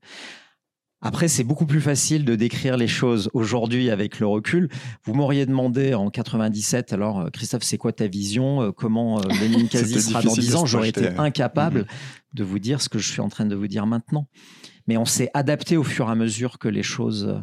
Après, 1.02 1.28
c'est 1.28 1.44
beaucoup 1.44 1.64
plus 1.64 1.80
facile 1.80 2.24
de 2.26 2.36
décrire 2.36 2.76
les 2.76 2.88
choses 2.88 3.30
aujourd'hui 3.32 3.90
avec 3.90 4.20
le 4.20 4.26
recul. 4.26 4.68
Vous 5.04 5.14
m'auriez 5.14 5.46
demandé 5.46 5.94
en 5.94 6.10
97, 6.10 6.92
alors 6.92 7.20
euh, 7.20 7.30
Christophe, 7.30 7.62
c'est 7.62 7.78
quoi 7.78 7.92
ta 7.92 8.06
vision? 8.06 8.62
Euh, 8.62 8.70
Comment 8.70 9.18
euh, 9.18 9.22
Lenin 9.40 9.66
Kasi 9.66 10.00
sera 10.00 10.20
dans 10.20 10.34
10 10.34 10.56
ans? 10.56 10.66
J'aurais 10.66 10.90
été 10.90 11.08
incapable 11.16 11.80
mm-hmm. 11.80 12.34
de 12.34 12.44
vous 12.44 12.58
dire 12.58 12.82
ce 12.82 12.90
que 12.90 12.98
je 12.98 13.10
suis 13.10 13.22
en 13.22 13.30
train 13.30 13.46
de 13.46 13.54
vous 13.54 13.66
dire 13.66 13.86
maintenant. 13.86 14.26
Mais 14.86 14.98
on 14.98 15.06
s'est 15.06 15.30
adapté 15.32 15.78
au 15.78 15.84
fur 15.84 16.08
et 16.08 16.12
à 16.12 16.14
mesure 16.14 16.58
que 16.58 16.68
les 16.68 16.82
choses 16.82 17.42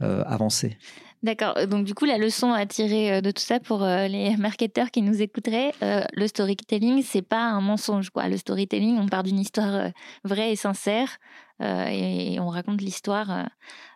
avançaient. 0.00 0.76
D'accord. 1.22 1.54
Donc, 1.66 1.86
du 1.86 1.94
coup, 1.94 2.04
la 2.04 2.18
leçon 2.18 2.52
à 2.52 2.66
tirer 2.66 3.22
de 3.22 3.30
tout 3.30 3.42
ça 3.42 3.58
pour 3.58 3.82
euh, 3.82 4.06
les 4.06 4.36
marketeurs 4.36 4.90
qui 4.90 5.00
nous 5.00 5.22
écouteraient, 5.22 5.72
le 5.80 6.26
storytelling, 6.26 7.02
c'est 7.02 7.22
pas 7.22 7.42
un 7.42 7.62
mensonge. 7.62 8.10
Quoi. 8.10 8.28
Le 8.28 8.36
storytelling, 8.36 8.98
on 8.98 9.08
part 9.08 9.22
d'une 9.22 9.40
histoire 9.40 9.90
vraie 10.24 10.52
et 10.52 10.56
sincère 10.56 11.18
et, 11.60 12.38
on 12.40 12.48
raconte 12.48 12.80
l'histoire 12.80 13.48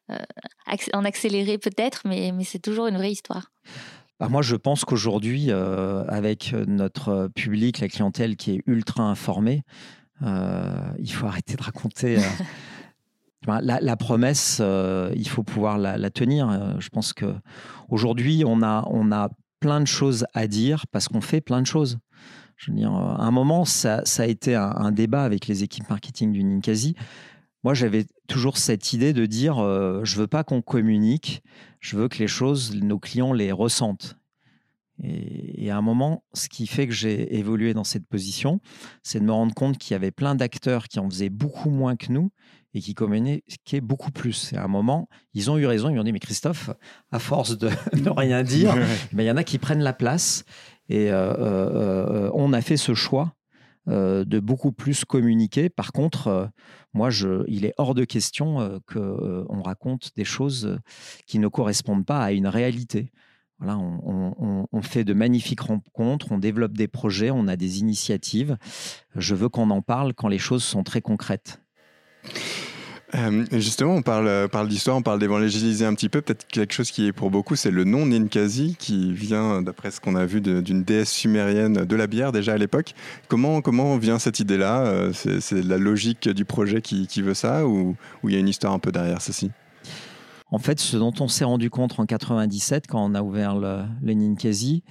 en 0.09 1.05
accéléré 1.05 1.59
peut-être, 1.59 2.03
mais, 2.07 2.33
mais 2.33 2.45
c'est 2.45 2.59
toujours 2.59 2.87
une 2.87 2.97
vraie 2.97 3.13
histoire. 3.13 3.51
Bah, 4.21 4.29
moi, 4.29 4.43
je 4.43 4.57
pense 4.57 4.85
qu'aujourd'hui, 4.85 5.51
avec 5.51 6.53
notre 6.67 7.29
public, 7.35 7.81
la 7.81 7.89
clientèle 7.89 8.37
qui 8.37 8.53
est 8.53 8.63
ultra 8.67 9.03
informée, 9.03 9.65
il 10.23 11.13
faut 11.13 11.27
arrêter 11.27 11.57
de 11.57 11.63
raconter 11.63 12.19
la, 13.47 13.97
promesse, 13.97 14.59
euh, 14.61 15.13
il 15.15 15.29
faut 15.29 15.43
pouvoir 15.43 15.79
la, 15.79 16.11
tenir. 16.11 16.51
Euh, 16.51 16.75
je 16.79 16.89
pense 16.89 17.13
que 17.13 17.35
aujourd'hui, 17.89 18.43
on 18.47 18.63
a, 18.63 18.87
on 18.91 19.13
a 19.13 19.31
plein 19.61 19.81
de 19.81 19.87
choses 19.87 20.27
à 20.35 20.47
dire 20.47 20.87
parce 20.93 21.09
qu'on 21.09 21.21
fait 21.21 21.41
plein 21.41 21.61
de 21.61 21.67
choses. 21.67 21.99
Je 22.57 22.71
veux 22.71 22.77
dire, 22.77 22.95
euh, 22.95 23.15
à 23.15 23.23
un 23.23 23.31
moment, 23.31 23.65
ça, 23.65 24.03
a 24.19 24.27
été 24.27 24.55
un, 24.55 24.93
débat 24.93 25.23
avec 25.23 25.47
les 25.47 25.63
équipes 25.63 25.89
marketing 25.89 26.33
du 26.33 26.43
Ninkasi. 26.43 26.95
Moi, 27.65 27.75
j'avais 27.75 28.07
toujours 28.29 28.59
cette 28.59 28.93
idée 28.93 29.13
de 29.13 29.27
dire, 29.27 29.57
je 29.57 30.17
veux 30.17 30.27
pas 30.27 30.45
qu'on 30.45 30.63
communique, 30.63 31.43
je 31.81 31.97
veux 31.97 32.09
que 32.09 32.19
les 32.19 32.29
choses, 32.29 32.75
nos 32.75 32.99
clients 32.99 33.33
les 33.33 33.53
ressentent. 33.53 34.17
Et, 35.03 35.65
et, 35.65 35.71
à 35.71 35.77
un 35.77 35.83
moment, 35.83 36.25
ce 36.35 36.49
qui 36.49 36.67
fait 36.67 36.89
que 36.89 36.93
j'ai 36.93 37.37
évolué 37.37 37.73
dans 37.73 37.85
cette 37.85 38.07
position, 38.07 38.61
c'est 39.03 39.21
de 39.21 39.25
me 39.25 39.33
rendre 39.33 39.55
compte 39.55 39.79
qu'il 39.79 39.93
y 39.93 39.95
avait 39.95 40.11
plein 40.11 40.35
d'acteurs 40.35 40.89
qui 40.89 40.99
en 40.99 41.09
faisaient 41.09 41.29
beaucoup 41.29 41.71
moins 41.71 41.95
que 41.95 42.13
nous 42.13 42.31
et 42.75 42.81
qui 42.81 42.95
communiquaient 42.95 43.81
beaucoup 43.81 44.11
plus. 44.11 44.53
Et 44.53 44.57
à 44.57 44.65
un 44.65 44.69
moment, 44.69 45.09
ils 45.35 45.51
ont 45.51 45.59
eu 45.59 45.67
raison, 45.67 45.89
ils 45.89 45.97
m'ont 45.97 46.05
dit, 46.05 46.13
mais 46.13 46.19
Christophe, 46.19 46.71
à 47.11 47.19
force 47.19 47.57
de 47.57 47.71
ne 47.95 48.11
rien 48.11 48.43
dire, 48.43 48.75
il 49.13 49.23
y 49.23 49.31
en 49.31 49.37
a 49.37 49.45
qui 49.45 49.59
prennent 49.59 49.83
la 49.83 49.93
place. 49.93 50.45
Et 50.89 51.11
euh, 51.11 51.35
euh, 51.35 52.27
euh, 52.27 52.31
on 52.35 52.53
a 52.53 52.61
fait 52.61 52.77
ce 52.77 52.95
choix 52.95 53.35
de 53.89 54.41
beaucoup 54.41 54.73
plus 54.73 55.05
communiquer. 55.05 55.69
Par 55.69 55.93
contre, 55.93 56.51
moi, 56.95 57.11
je, 57.11 57.45
il 57.49 57.65
est 57.65 57.75
hors 57.79 57.95
de 57.95 58.05
question 58.05 58.81
qu'on 58.87 59.63
raconte 59.63 60.11
des 60.17 60.25
choses 60.25 60.79
qui 61.27 61.39
ne 61.39 61.49
correspondent 61.49 62.07
pas 62.07 62.21
à 62.21 62.33
une 62.33 62.47
réalité. 62.47 63.11
Voilà, 63.61 63.77
on, 63.77 64.83
fait 64.83 65.03
de 65.03 65.15
magnifiques 65.15 65.63
rencontres, 65.63 66.31
on 66.31 66.39
développe 66.39 66.75
des 66.75 66.87
projets, 66.87 67.31
on 67.33 67.49
a 67.49 67.57
des 67.57 67.81
initiatives. 67.81 68.57
Je 69.17 69.35
veux 69.35 69.49
qu'on 69.49 69.71
en 69.71 69.83
parle 69.83 70.15
quand 70.15 70.29
les 70.29 70.39
choses 70.39 70.63
sont 70.63 70.85
très 70.85 71.01
concrètes. 71.01 71.61
Euh, 73.15 73.47
justement, 73.53 73.95
on 73.95 74.03
parle, 74.03 74.29
euh, 74.29 74.49
parle 74.49 74.69
d'histoire, 74.69 74.97
on 74.97 75.03
parle 75.03 75.19
d'évangéliser 75.19 75.87
un 75.87 75.95
petit 75.95 76.09
peu. 76.09 76.21
Peut-être 76.21 76.47
quelque 76.47 76.75
chose 76.75 76.91
qui 76.91 77.07
est 77.07 77.13
pour 77.13 77.31
beaucoup, 77.31 77.57
c'est 77.57 77.71
le 77.71 77.85
nom 77.85 78.05
Ninkasi, 78.05 78.77
qui 78.79 79.13
vient, 79.13 79.63
d'après 79.63 79.91
ce 79.91 80.01
qu'on 80.01 80.15
a 80.15 80.27
vu, 80.27 80.41
d'une 80.41 80.85
déesse 80.85 81.11
sumérienne 81.11 81.87
de 81.87 81.97
la 81.97 82.07
bière 82.07 82.33
déjà 82.33 82.53
à 82.53 82.59
l'époque. 82.59 82.95
Comment, 83.29 83.63
comment 83.63 83.97
vient 83.97 84.19
cette 84.19 84.41
idée-là? 84.41 84.83
Euh, 84.83 85.13
C'est 85.13 85.65
la 85.65 85.79
logique 85.79 86.29
du 86.29 86.45
projet 86.45 86.83
qui, 86.83 87.07
qui 87.07 87.23
veut 87.23 87.35
ça 87.35 87.67
ou 87.67 87.97
il 88.25 88.33
y 88.33 88.37
a 88.37 88.39
une 88.39 88.49
histoire 88.49 88.75
un 88.75 88.79
peu 88.79 88.93
derrière 88.93 89.23
ceci? 89.23 89.51
En 90.51 90.59
fait, 90.59 90.81
ce 90.81 90.97
dont 90.97 91.13
on 91.21 91.29
s'est 91.29 91.45
rendu 91.45 91.69
compte 91.69 91.99
en 91.99 92.07
97, 92.07 92.87
quand 92.87 93.05
on 93.05 93.15
a 93.15 93.23
ouvert 93.23 93.57
le, 93.57 93.85
le 94.01 94.15
Ninkasi, 94.15 94.83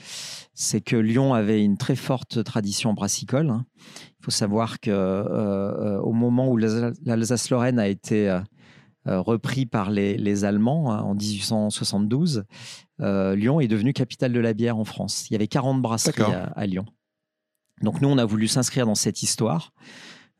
c'est 0.53 0.81
que 0.81 0.95
Lyon 0.95 1.33
avait 1.33 1.63
une 1.63 1.77
très 1.77 1.95
forte 1.95 2.43
tradition 2.43 2.93
brassicole. 2.93 3.49
Hein. 3.49 3.65
Il 4.19 4.25
faut 4.25 4.31
savoir 4.31 4.79
que 4.79 4.91
euh, 4.91 5.23
euh, 5.23 5.99
au 5.99 6.13
moment 6.13 6.49
où 6.49 6.57
l'Alsace-Lorraine 6.57 7.79
a 7.79 7.87
été 7.87 8.29
euh, 8.29 8.41
repris 9.21 9.65
par 9.65 9.89
les, 9.89 10.45
Allemands 10.45 10.91
hein, 10.91 11.01
en 11.01 11.15
1872, 11.15 12.43
Lyon 12.99 13.59
est 13.59 13.67
devenue 13.67 13.93
capitale 13.93 14.33
de 14.33 14.39
la 14.39 14.53
bière 14.53 14.77
en 14.77 14.83
France. 14.83 15.27
Il 15.29 15.33
y 15.33 15.35
avait 15.35 15.47
40 15.47 15.81
brasseries 15.81 16.33
à, 16.55 16.65
Lyon. 16.67 16.85
Donc 17.81 18.01
nous, 18.01 18.09
on 18.09 18.17
a 18.17 18.25
voulu 18.25 18.47
s'inscrire 18.47 18.85
dans 18.85 18.95
cette 18.95 19.23
histoire, 19.23 19.71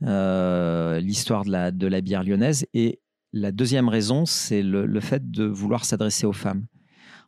l'histoire 0.01 1.45
de 1.45 1.51
la, 1.51 1.71
de 1.71 1.87
la 1.87 2.01
bière 2.01 2.23
lyonnaise, 2.23 2.65
et 2.73 2.99
la 3.39 3.51
deuxième 3.51 3.89
raison, 3.89 4.25
c'est 4.25 4.63
le, 4.63 4.99
fait 4.99 5.29
de 5.31 5.45
vouloir 5.45 5.85
s'adresser 5.85 6.25
aux 6.25 6.33
femmes. 6.33 6.65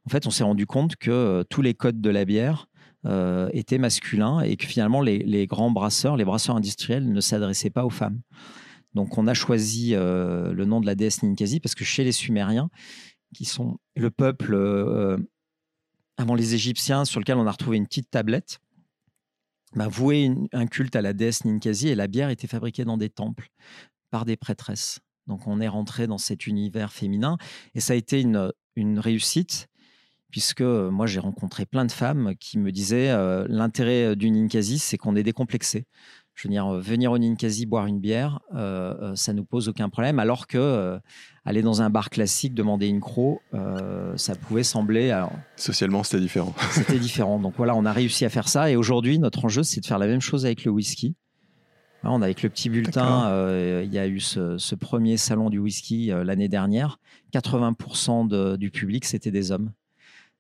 En 0.05 0.09
fait, 0.09 0.25
on 0.27 0.31
s'est 0.31 0.43
rendu 0.43 0.65
compte 0.65 0.95
que 0.95 1.11
euh, 1.11 1.43
tous 1.43 1.61
les 1.61 1.73
codes 1.73 2.01
de 2.01 2.09
la 2.09 2.25
bière 2.25 2.67
euh, 3.05 3.49
étaient 3.53 3.77
masculins 3.77 4.41
et 4.41 4.55
que 4.57 4.65
finalement, 4.65 5.01
les, 5.01 5.47
grands 5.47 5.71
brasseurs, 5.71 6.17
les 6.17 6.25
brasseurs 6.25 6.55
industriels 6.55 7.11
ne 7.11 7.21
s'adressaient 7.21 7.69
pas 7.69 7.85
aux 7.85 7.89
femmes. 7.89 8.21
Donc, 8.93 9.17
on 9.17 9.27
a 9.27 9.33
choisi 9.33 9.93
euh, 9.93 10.51
le 10.51 10.65
nom 10.65 10.81
de 10.81 10.85
la 10.85 10.95
déesse 10.95 11.21
Ninkasi 11.21 11.59
parce 11.59 11.75
que 11.75 11.83
chez 11.83 12.03
les 12.03 12.11
Sumériens, 12.11 12.69
qui 13.35 13.45
sont 13.45 13.77
le 13.95 14.09
peuple 14.09 14.55
avant 16.17 16.33
les 16.33 16.55
Égyptiens 16.55 17.05
sur 17.05 17.19
lequel 17.19 17.37
on 17.37 17.45
a 17.45 17.51
retrouvé 17.51 17.77
une 17.77 17.85
petite 17.85 18.09
tablette, 18.09 18.59
bah, 19.75 19.87
voué 19.87 20.31
un 20.51 20.65
culte 20.65 20.95
à 20.95 21.03
la 21.03 21.13
déesse 21.13 21.45
Ninkasi 21.45 21.89
et 21.89 21.95
la 21.95 22.07
bière 22.07 22.31
était 22.31 22.47
fabriquée 22.47 22.85
dans 22.85 22.97
des 22.97 23.11
temples 23.11 23.49
par 24.09 24.25
des 24.25 24.35
prêtresses. 24.35 24.99
Donc 25.29 25.47
on 25.47 25.61
est 25.61 25.69
rentré 25.69 26.07
dans 26.07 26.17
cet 26.17 26.47
univers 26.47 26.91
féminin 26.91 27.37
et 27.75 27.79
ça 27.79 27.93
a 27.93 27.95
été 27.95 28.19
une, 28.19 28.51
une 28.75 28.99
réussite 28.99 29.67
puisque 30.29 30.61
moi 30.61 31.07
j'ai 31.07 31.19
rencontré 31.19 31.65
plein 31.65 31.85
de 31.85 31.91
femmes 31.91 32.33
qui 32.39 32.59
me 32.59 32.71
disaient 32.71 33.15
l'intérêt 33.47 34.15
du 34.15 34.29
Ninkasi 34.29 34.77
c'est 34.77 34.97
qu'on 34.97 35.15
est 35.15 35.23
décomplexé. 35.23 35.85
Je 36.35 36.47
veux 36.47 36.53
dire, 36.53 36.71
venir 36.71 37.11
au 37.11 37.17
Ninkasi 37.17 37.65
boire 37.65 37.85
une 37.85 37.99
bière, 37.99 38.39
ça 39.15 39.33
nous 39.33 39.43
pose 39.43 39.67
aucun 39.67 39.89
problème, 39.89 40.19
alors 40.19 40.47
que 40.47 40.97
aller 41.43 41.61
dans 41.61 41.81
un 41.81 41.89
bar 41.89 42.09
classique, 42.09 42.53
demander 42.53 42.87
une 42.87 43.01
croc, 43.01 43.41
ça 44.15 44.35
pouvait 44.35 44.63
sembler. 44.63 45.11
Socialement, 45.57 46.03
c'était 46.03 46.21
différent. 46.21 46.53
c'était 46.71 46.99
différent. 46.99 47.39
Donc 47.39 47.55
voilà, 47.57 47.75
on 47.75 47.85
a 47.85 47.91
réussi 47.91 48.23
à 48.23 48.29
faire 48.29 48.47
ça. 48.47 48.71
Et 48.71 48.77
aujourd'hui, 48.77 49.19
notre 49.19 49.43
enjeu, 49.43 49.63
c'est 49.63 49.81
de 49.81 49.85
faire 49.85 49.99
la 49.99 50.07
même 50.07 50.21
chose 50.21 50.45
avec 50.45 50.63
le 50.63 50.71
whisky. 50.71 51.15
On 52.03 52.21
a 52.21 52.25
avec 52.25 52.43
le 52.43 52.49
petit 52.49 52.69
bulletin, 52.69 53.29
il 53.83 53.93
y 53.93 53.99
a 53.99 54.07
eu 54.07 54.19
ce, 54.19 54.75
premier 54.75 55.17
salon 55.17 55.49
du 55.49 55.59
whisky 55.59 56.07
l'année 56.07 56.47
dernière. 56.47 56.99
80% 57.33 58.57
du 58.57 58.71
public, 58.71 59.05
c'était 59.05 59.31
des 59.31 59.51
hommes. 59.51 59.71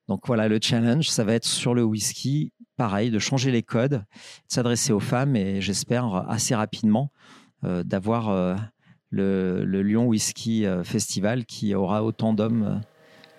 Donc 0.09 0.25
voilà, 0.25 0.47
le 0.47 0.57
challenge, 0.59 1.07
ça 1.07 1.23
va 1.23 1.33
être 1.33 1.45
sur 1.45 1.75
le 1.75 1.83
whisky, 1.83 2.51
pareil, 2.77 3.11
de 3.11 3.19
changer 3.19 3.51
les 3.51 3.61
codes, 3.61 3.91
de 3.91 4.01
s'adresser 4.47 4.91
aux 4.91 4.99
femmes 4.99 5.35
et 5.35 5.61
j'espère 5.61 6.25
assez 6.27 6.55
rapidement 6.55 7.11
euh, 7.63 7.83
d'avoir 7.83 8.29
euh, 8.29 8.55
le, 9.11 9.63
Lyon 9.83 10.07
Whisky 10.07 10.65
euh, 10.65 10.83
Festival 10.83 11.45
qui 11.45 11.75
aura 11.75 12.03
autant 12.03 12.33
d'hommes 12.33 12.81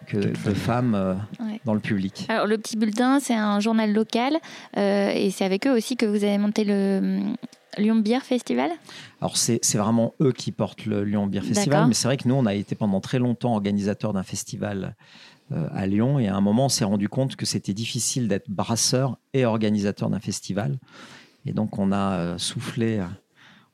que 0.06 0.18
de 0.18 0.54
femmes 0.54 1.18
dans 1.64 1.74
le 1.74 1.80
public. 1.80 2.26
Alors 2.28 2.46
le 2.46 2.56
petit 2.56 2.76
bulletin, 2.76 3.18
c'est 3.18 3.35
un 3.35 3.59
journal 3.61 3.92
local 3.92 4.38
et 4.76 5.30
c'est 5.30 5.44
avec 5.44 5.66
eux 5.66 5.76
aussi 5.76 5.96
que 5.96 6.06
vous 6.06 6.24
avez 6.24 6.38
monté 6.38 6.64
le 6.64 7.20
Lyon 7.78 7.96
Beer 7.96 8.20
Festival? 8.20 8.70
Alors 9.20 9.37
c'est 9.37 9.76
vraiment 9.76 10.14
eux 10.20 10.33
qui 10.33 10.52
portent 10.52 10.87
le 10.87 11.04
Lyon 11.04 11.26
Beer 11.26 11.42
Festival, 11.42 11.87
mais 11.87 11.94
c'est 11.94 12.09
vrai 12.09 12.16
que 12.16 12.26
nous, 12.28 12.35
on 12.35 12.46
a 12.46 12.54
été 12.54 12.74
pendant 12.74 13.00
très 13.00 13.18
longtemps 13.18 13.52
organisateurs 13.52 14.12
d'un 14.12 14.22
festival 14.22 14.96
euh, 15.52 15.66
à 15.72 15.87
Lyon. 15.87 16.18
Et 16.20 16.28
à 16.28 16.37
un 16.37 16.40
moment, 16.40 16.66
on 16.66 16.68
s'est 16.68 16.85
rendu 16.85 17.09
compte 17.09 17.35
que 17.35 17.44
c'était 17.44 17.74
difficile 17.74 18.28
d'être 18.28 18.48
brasseur 18.48 19.18
et 19.33 19.44
organisateur 19.44 20.09
d'un 20.09 20.20
festival. 20.20 20.78
Et 21.44 21.52
donc, 21.52 21.78
on 21.78 21.90
a 21.90 22.18
euh, 22.18 22.38
soufflé 22.38 22.98
euh, 22.98 23.06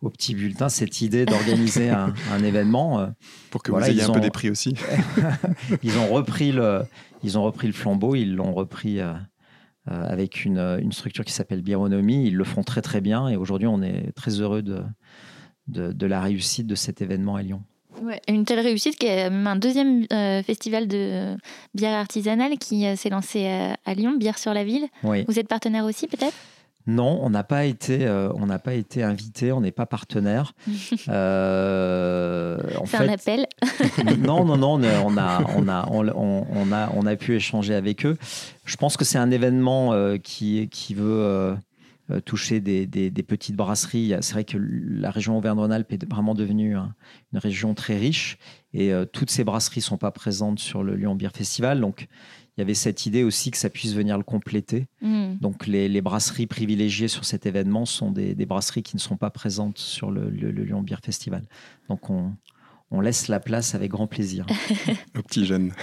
au 0.00 0.08
petit 0.08 0.34
bulletin 0.34 0.70
cette 0.70 1.02
idée 1.02 1.26
d'organiser 1.26 1.90
un, 1.90 2.14
événement. 2.42 3.12
Pour 3.50 3.62
que 3.62 3.72
vous 3.72 3.80
ayez 3.80 4.02
un 4.02 4.10
peu 4.10 4.20
des 4.20 4.30
prix 4.30 4.48
aussi. 4.48 4.74
ils, 5.82 5.98
ont 5.98 6.08
repris 6.08 6.50
le, 6.52 6.82
ils 7.22 7.36
ont 7.36 7.44
repris 7.44 7.66
le 7.66 7.74
flambeau, 7.74 8.14
ils 8.14 8.34
l'ont 8.34 8.54
repris 8.54 9.00
avec 9.86 10.44
une, 10.44 10.58
une, 10.58 10.92
structure 10.92 11.24
qui 11.24 11.32
s'appelle 11.32 11.62
Bironomie. 11.62 12.26
Ils 12.26 12.36
le 12.36 12.44
font 12.44 12.62
très 12.62 12.82
très 12.82 13.00
bien 13.00 13.28
et 13.28 13.36
aujourd'hui 13.36 13.68
on 13.68 13.82
est 13.82 14.12
très 14.12 14.40
heureux 14.40 14.62
de, 14.62 14.82
de, 15.68 15.92
de, 15.92 16.06
la 16.06 16.20
réussite 16.20 16.66
de 16.66 16.74
cet 16.74 17.02
événement 17.02 17.36
à 17.36 17.42
Lyon. 17.42 17.62
Une 18.28 18.44
telle 18.44 18.60
réussite 18.60 18.98
qui 18.98 19.06
est 19.06 19.24
un 19.24 19.56
deuxième 19.56 20.04
euh, 20.12 20.42
festival 20.42 20.86
de 20.86 21.36
bière 21.74 21.98
artisanale 21.98 22.58
qui 22.58 22.86
euh, 22.86 22.96
s'est 22.96 23.08
lancé 23.08 23.46
euh, 23.46 23.72
à, 23.84 23.94
Lyon, 23.94 24.16
Bière 24.16 24.38
sur 24.38 24.52
la 24.52 24.64
ville. 24.64 24.86
Vous 25.02 25.38
êtes 25.38 25.48
partenaire 25.48 25.84
aussi 25.84 26.06
peut-être? 26.06 26.34
Non, 26.86 27.18
on 27.22 27.30
n'a 27.30 27.44
pas 27.44 27.64
été, 27.64 28.08
on 28.08 28.46
n'a 28.46 28.58
pas 28.58 28.74
été 28.74 29.02
invité, 29.02 29.52
on 29.52 29.60
n'est 29.60 29.72
pas 29.72 29.86
partenaire. 29.86 30.54
C'est 30.66 31.10
un 31.10 32.58
appel. 33.08 33.46
non, 34.18 34.44
non, 34.44 34.56
non, 34.56 34.74
on 34.74 34.84
a, 34.84 35.42
on 35.56 35.68
a, 35.68 35.88
on, 35.90 36.72
a, 36.72 36.90
on 36.94 37.06
a 37.06 37.16
pu 37.16 37.34
échanger 37.34 37.74
avec 37.74 38.06
eux. 38.06 38.16
Je 38.64 38.76
pense 38.76 38.96
que 38.96 39.04
c'est 39.04 39.18
un 39.18 39.30
événement 39.30 40.16
qui, 40.22 40.68
qui 40.70 40.94
veut 40.94 41.56
euh, 42.12 42.20
toucher 42.20 42.60
des, 42.60 43.10
petites 43.26 43.56
brasseries. 43.56 44.14
C'est 44.20 44.32
vrai 44.32 44.44
que 44.44 44.56
la 44.56 45.10
région 45.10 45.36
Auvergne-Rhône-Alpes 45.38 45.92
est 45.92 46.08
vraiment 46.08 46.34
devenue 46.36 46.76
une 46.76 47.38
région 47.38 47.74
très 47.74 47.96
riche 47.96 48.38
et 48.72 48.92
euh, 48.92 49.06
toutes 49.06 49.28
ces 49.28 49.42
brasseries 49.42 49.80
ne 49.80 49.84
sont 49.84 49.98
pas 49.98 50.12
présentes 50.12 50.60
sur 50.60 50.84
le 50.84 50.94
Lyon 50.94 51.16
Beer 51.16 51.30
Festival. 51.34 51.80
Donc, 51.80 52.06
il 52.56 52.60
y 52.60 52.62
avait 52.62 52.74
cette 52.74 53.04
idée 53.06 53.22
aussi 53.22 53.50
que 53.50 53.58
ça 53.58 53.68
puisse 53.68 53.94
venir 53.94 54.16
le 54.16 54.24
compléter. 54.24 54.86
Mm. 55.02 55.36
Donc, 55.40 55.66
les, 55.66 56.00
brasseries 56.00 56.46
privilégiées 56.46 57.08
sur 57.08 57.24
cet 57.24 57.46
événement 57.46 57.84
sont 57.84 58.10
des, 58.10 58.34
brasseries 58.46 58.82
qui 58.82 58.96
ne 58.96 59.00
sont 59.00 59.16
pas 59.16 59.30
présentes 59.30 59.78
sur 59.78 60.10
le, 60.10 60.30
le 60.30 60.50
Lyon 60.50 60.82
Beer 60.82 60.98
Festival. 61.02 61.42
Donc, 61.88 62.08
on, 62.10 62.32
on 62.90 63.00
laisse 63.00 63.26
la 63.28 63.40
place 63.40 63.74
avec 63.74 63.90
grand 63.90 64.06
plaisir. 64.06 64.46
Aux 65.18 65.22
petits 65.22 65.46
jeunes. 65.46 65.72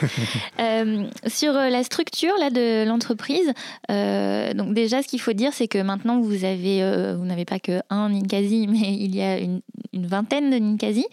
Euh, 0.60 1.08
sur 1.28 1.56
euh, 1.56 1.70
la 1.70 1.84
structure 1.84 2.34
là, 2.40 2.50
de 2.50 2.88
l'entreprise, 2.88 3.52
euh, 3.92 4.54
donc 4.54 4.74
déjà, 4.74 5.02
ce 5.02 5.08
qu'il 5.08 5.20
faut 5.20 5.34
dire, 5.34 5.52
c'est 5.54 5.68
que 5.68 5.82
maintenant, 5.82 6.22
vous 6.22 6.46
avez, 6.46 6.82
vous 7.16 7.26
n'avez 7.26 7.46
pas 7.46 7.60
que 7.60 7.82
un 7.90 8.10
Ninkasi, 8.10 8.68
mais 8.70 8.94
il 8.94 9.16
y 9.16 9.22
a 9.22 9.40
une, 9.40 9.62
vingtaine 9.94 10.50
de 10.50 10.58
Ninkasi, 10.58 11.06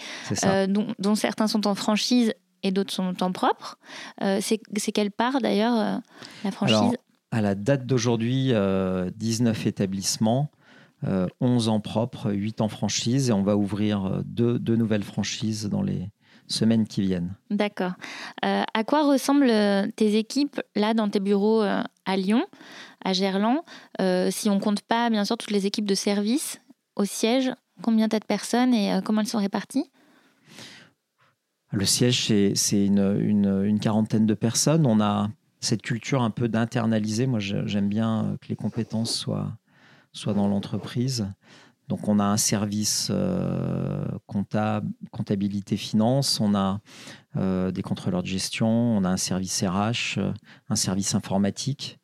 dont, 0.68 1.14
certains 1.14 1.46
sont 1.46 1.66
en 1.66 1.74
franchise 1.74 2.32
et 2.62 2.70
d'autres 2.70 2.92
sont 2.92 3.22
en 3.22 3.32
propre. 3.32 3.78
c'est 4.40 4.92
quelle 4.92 5.10
part 5.10 5.40
d'ailleurs, 5.40 6.00
la 6.44 6.50
franchise 6.50 6.96
À 7.30 7.40
la 7.40 7.54
date 7.54 7.86
d'aujourd'hui, 7.86 8.52
19 9.16 9.66
établissements. 9.66 10.50
11 11.40 11.68
euh, 11.68 11.70
ans 11.70 11.80
propres, 11.80 12.30
8 12.32 12.60
en 12.60 12.68
franchise 12.68 13.30
et 13.30 13.32
on 13.32 13.42
va 13.42 13.56
ouvrir 13.56 14.04
euh, 14.04 14.20
deux, 14.24 14.58
deux, 14.58 14.76
nouvelles 14.76 15.02
franchises 15.02 15.66
dans 15.66 15.82
les 15.82 16.10
semaines 16.46 16.86
qui 16.86 17.00
viennent. 17.00 17.34
D'accord. 17.50 17.92
Euh, 18.44 18.62
à 18.74 18.84
quoi 18.84 19.04
ressemblent 19.04 19.52
tes 19.96 20.16
équipes 20.16 20.60
là 20.74 20.94
dans 20.94 21.08
tes 21.08 21.20
bureaux 21.20 21.62
à 21.62 22.16
Lyon, 22.16 22.44
à 23.04 23.12
Gerland? 23.12 23.60
Si 24.30 24.50
on 24.50 24.58
compte 24.58 24.82
pas 24.82 25.10
bien 25.10 25.24
sûr 25.24 25.38
toutes 25.38 25.52
les 25.52 25.66
équipes 25.66 25.86
de 25.86 25.94
service 25.94 26.60
au 26.96 27.04
siège, 27.04 27.52
combien 27.82 28.08
t'as 28.08 28.18
de 28.18 28.24
personnes 28.24 28.74
et 28.74 28.98
comment 29.04 29.20
elles 29.20 29.28
sont 29.28 29.38
réparties? 29.38 29.90
Le 31.72 31.85
siège, 31.85 32.33
c'est 32.54 32.87
une, 32.87 33.78
quarantaine 33.80 34.26
de 34.26 34.35
personnes. 34.35 34.87
On 34.87 35.00
a 35.00 35.30
cette 35.61 35.83
culture 35.83 36.22
un 36.22 36.30
peu 36.30 36.48
d'internaliser. 36.48 37.26
Moi, 37.26 37.38
j'aime 37.38 37.88
bien 37.88 38.37
que 38.40 38.48
les 38.48 38.56
compétences 38.56 39.14
soient, 39.14 40.35
dans 40.35 40.48
l'entreprise. 40.48 41.28
Donc 41.88 42.06
on 42.06 42.20
a 42.20 42.24
un 42.24 42.37
service 42.37 43.09
euh, 43.11 44.04
comptable, 44.26 44.88
comptabilité 45.11 45.76
finance, 45.76 46.38
on 46.38 46.54
a 46.54 46.80
euh, 47.37 47.72
des 47.72 47.83
contrôleurs 47.83 48.22
de 48.22 48.28
gestion, 48.28 48.68
on 48.68 49.02
a 49.02 49.09
un 49.09 49.16
service 49.16 49.64
RH, 49.64 50.20
un 50.68 50.76
service 50.76 51.16
informatique, 51.16 51.98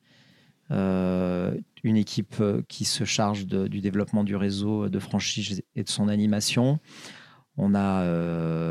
euh, 0.72 1.56
une 1.84 1.96
équipe 1.96 2.42
qui 2.66 2.84
se 2.84 3.04
charge 3.04 3.46
du 3.46 3.80
développement 3.80 4.24
du 4.24 4.34
réseau 4.34 4.88
de 4.88 4.98
franchise 4.98 5.62
et 5.76 5.84
de 5.84 5.88
son 5.88 6.08
animation. 6.08 6.80
On 7.56 7.74
a 7.74 8.02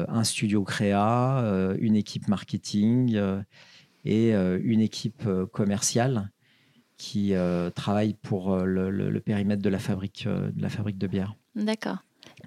un 0.07 0.23
studio 0.23 0.63
créa, 0.63 1.75
une 1.79 1.95
équipe 1.95 2.27
marketing 2.27 3.19
et 4.05 4.31
une 4.33 4.79
équipe 4.79 5.27
commerciale 5.51 6.29
qui 6.97 7.33
euh, 7.33 7.69
travaille 7.69 8.13
pour 8.13 8.53
euh, 8.53 8.65
le, 8.65 9.19
périmètre 9.19 9.61
de 9.61 9.69
la 9.69 9.79
fabrique, 9.79 10.25
euh, 10.27 10.51
de, 10.51 10.61
la 10.61 10.69
fabrique 10.69 10.97
de 10.97 11.07
bière. 11.07 11.35
D'accord. 11.55 11.97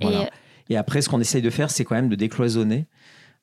Et... 0.00 0.76
après, 0.76 1.02
ce 1.02 1.08
qu'on 1.08 1.20
essaye 1.20 1.42
de 1.42 1.50
faire, 1.50 1.70
c'est 1.70 1.84
quand 1.84 1.94
même 1.94 2.08
de 2.08 2.16
décloisonner. 2.16 2.86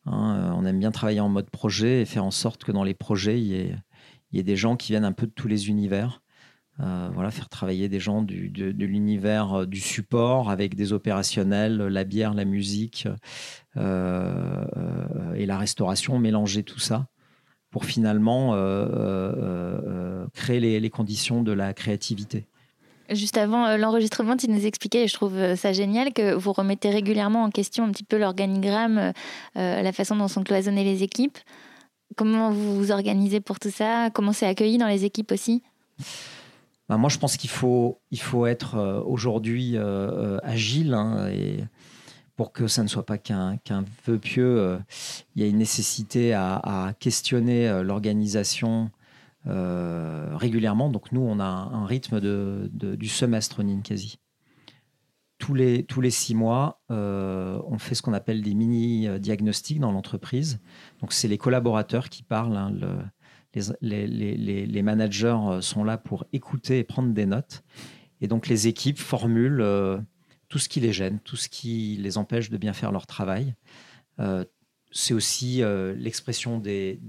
Hein. 0.08 0.54
on 0.56 0.66
aime 0.66 0.80
bien 0.80 0.92
travailler 0.92 1.20
en 1.20 1.30
mode 1.30 1.50
projet 1.50 2.02
et 2.02 2.06
faire 2.06 2.24
en 2.24 2.32
sorte 2.32 2.64
que 2.64 2.72
dans 2.72 2.84
les 2.84 2.94
projets, 2.94 3.42
il 3.42 3.48
y 3.48 3.56
ait, 3.56 3.76
il 4.32 4.38
y 4.38 4.40
ait 4.40 4.44
des 4.44 4.56
gens 4.56 4.76
qui 4.76 4.92
viennent 4.92 5.06
un 5.06 5.12
peu 5.12 5.26
de 5.26 5.32
tous 5.32 5.48
les 5.48 5.70
univers. 5.70 6.22
Voilà, 6.78 7.32
faire 7.32 7.50
travailler 7.50 7.90
des 7.90 8.00
gens 8.00 8.22
du, 8.22 8.50
de, 8.50 8.86
l'univers 8.86 9.66
du 9.66 9.80
support 9.80 10.50
avec 10.50 10.76
des 10.76 10.94
opérationnels, 10.94 11.78
la 11.78 12.04
bière, 12.04 12.34
la 12.34 12.46
musique 12.46 13.08
et 13.78 15.46
la 15.46 15.58
restauration, 15.58 16.20
mélanger 16.20 16.64
tout 16.64 16.80
ça 16.80 17.08
pour 17.76 17.84
finalement 17.84 18.54
euh, 18.54 18.58
euh, 18.58 19.82
euh, 19.86 20.26
créer 20.34 20.80
les, 20.80 20.90
conditions 20.90 21.44
de 21.44 21.52
la 21.52 21.74
créativité. 21.74 22.46
Juste 23.10 23.38
avant 23.38 23.76
l'enregistrement, 23.76 24.38
tu 24.38 24.50
nous 24.50 24.66
expliquais, 24.66 25.04
et 25.04 25.08
je 25.10 25.14
trouve 25.14 25.56
ça 25.58 25.74
génial, 25.74 26.14
que 26.14 26.34
vous 26.36 26.54
remettez 26.54 26.90
régulièrement 26.90 27.44
en 27.44 27.50
question 27.50 27.84
un 27.84 27.92
petit 27.92 28.06
peu 28.06 28.18
l'organigramme, 28.18 29.12
la 29.56 29.92
façon 29.92 30.16
dont 30.16 30.30
sont 30.30 30.46
cloisonnées 30.46 30.86
les 30.86 31.04
équipes. 31.04 31.38
Comment 32.16 32.50
vous 32.50 32.78
vous 32.78 32.92
organisez 32.92 33.42
pour 33.42 33.60
tout 33.60 33.72
ça? 33.72 34.10
Comment 34.14 34.32
c'est 34.32 34.48
accueilli 34.48 34.78
dans 34.78 34.88
les 34.88 35.04
équipes 35.04 35.34
aussi? 35.34 35.62
Bah, 36.90 36.98
Moi, 36.98 37.10
je 37.10 37.18
pense 37.18 37.38
qu'il 37.38 37.50
faut, 37.50 38.00
il 38.12 38.20
faut 38.20 38.46
être 38.46 39.04
aujourd'hui 39.06 39.78
agile 40.44 40.94
hein, 40.94 41.28
et 41.30 41.64
pour 42.36 42.52
que 42.52 42.68
ça 42.68 42.84
ne 42.84 42.88
soit 42.88 43.06
pas 43.06 43.18
qu'un 43.18 43.58
vœu 44.06 44.20
pieux, 44.20 44.60
euh, 44.60 44.78
il 45.36 45.42
y 45.42 45.46
a 45.46 45.48
une 45.48 45.58
nécessité 45.58 46.34
à, 46.34 46.94
questionner 47.00 47.68
euh, 47.68 47.84
l'organisation 47.84 48.92
euh, 49.48 50.36
régulièrement. 50.36 50.90
Donc 50.90 51.12
nous, 51.12 51.22
on 51.22 51.40
a 51.40 51.46
un, 51.46 51.86
rythme 51.86 52.20
de, 52.20 52.70
du 52.74 53.08
semestre 53.08 53.64
Ninkasi. 53.64 54.20
Tous 55.38 55.54
les, 55.54 55.84
tous 55.84 56.02
les 56.02 56.12
six 56.12 56.34
mois, 56.34 56.82
on 56.90 57.78
fait 57.78 57.94
ce 57.94 58.02
qu'on 58.02 58.14
appelle 58.14 58.42
des 58.42 58.54
mini-diagnostics 58.54 59.82
dans 59.82 59.92
l'entreprise. 59.92 60.62
Donc 61.02 61.12
c'est 61.12 61.28
les 61.28 61.38
collaborateurs 61.38 62.10
qui 62.10 62.24
parlent. 62.24 62.56
Hein, 62.56 62.72
les, 63.82 64.82
managers 64.84 65.38
sont 65.62 65.84
là 65.84 65.98
pour 65.98 66.26
écouter 66.34 66.80
et 66.80 66.84
prendre 66.84 67.14
des 67.14 67.26
notes. 67.26 67.64
Et 68.22 68.28
donc 68.28 68.48
les 68.48 68.68
équipes 68.68 69.00
formulent 69.00 69.66
tout 70.48 70.60
ce 70.60 70.70
qui 70.70 70.80
les 70.80 70.94
gêne, 70.94 71.20
tout 71.24 71.36
ce 71.36 71.50
qui 71.50 71.98
les 72.00 72.18
empêche 72.18 72.50
de 72.50 72.58
bien 72.58 72.74
faire 72.74 72.92
leur 72.92 73.08
travail. 73.08 73.56
c'est 74.92 75.14
aussi 75.14 75.62
l'expression 75.98 76.60
des, 76.60 77.00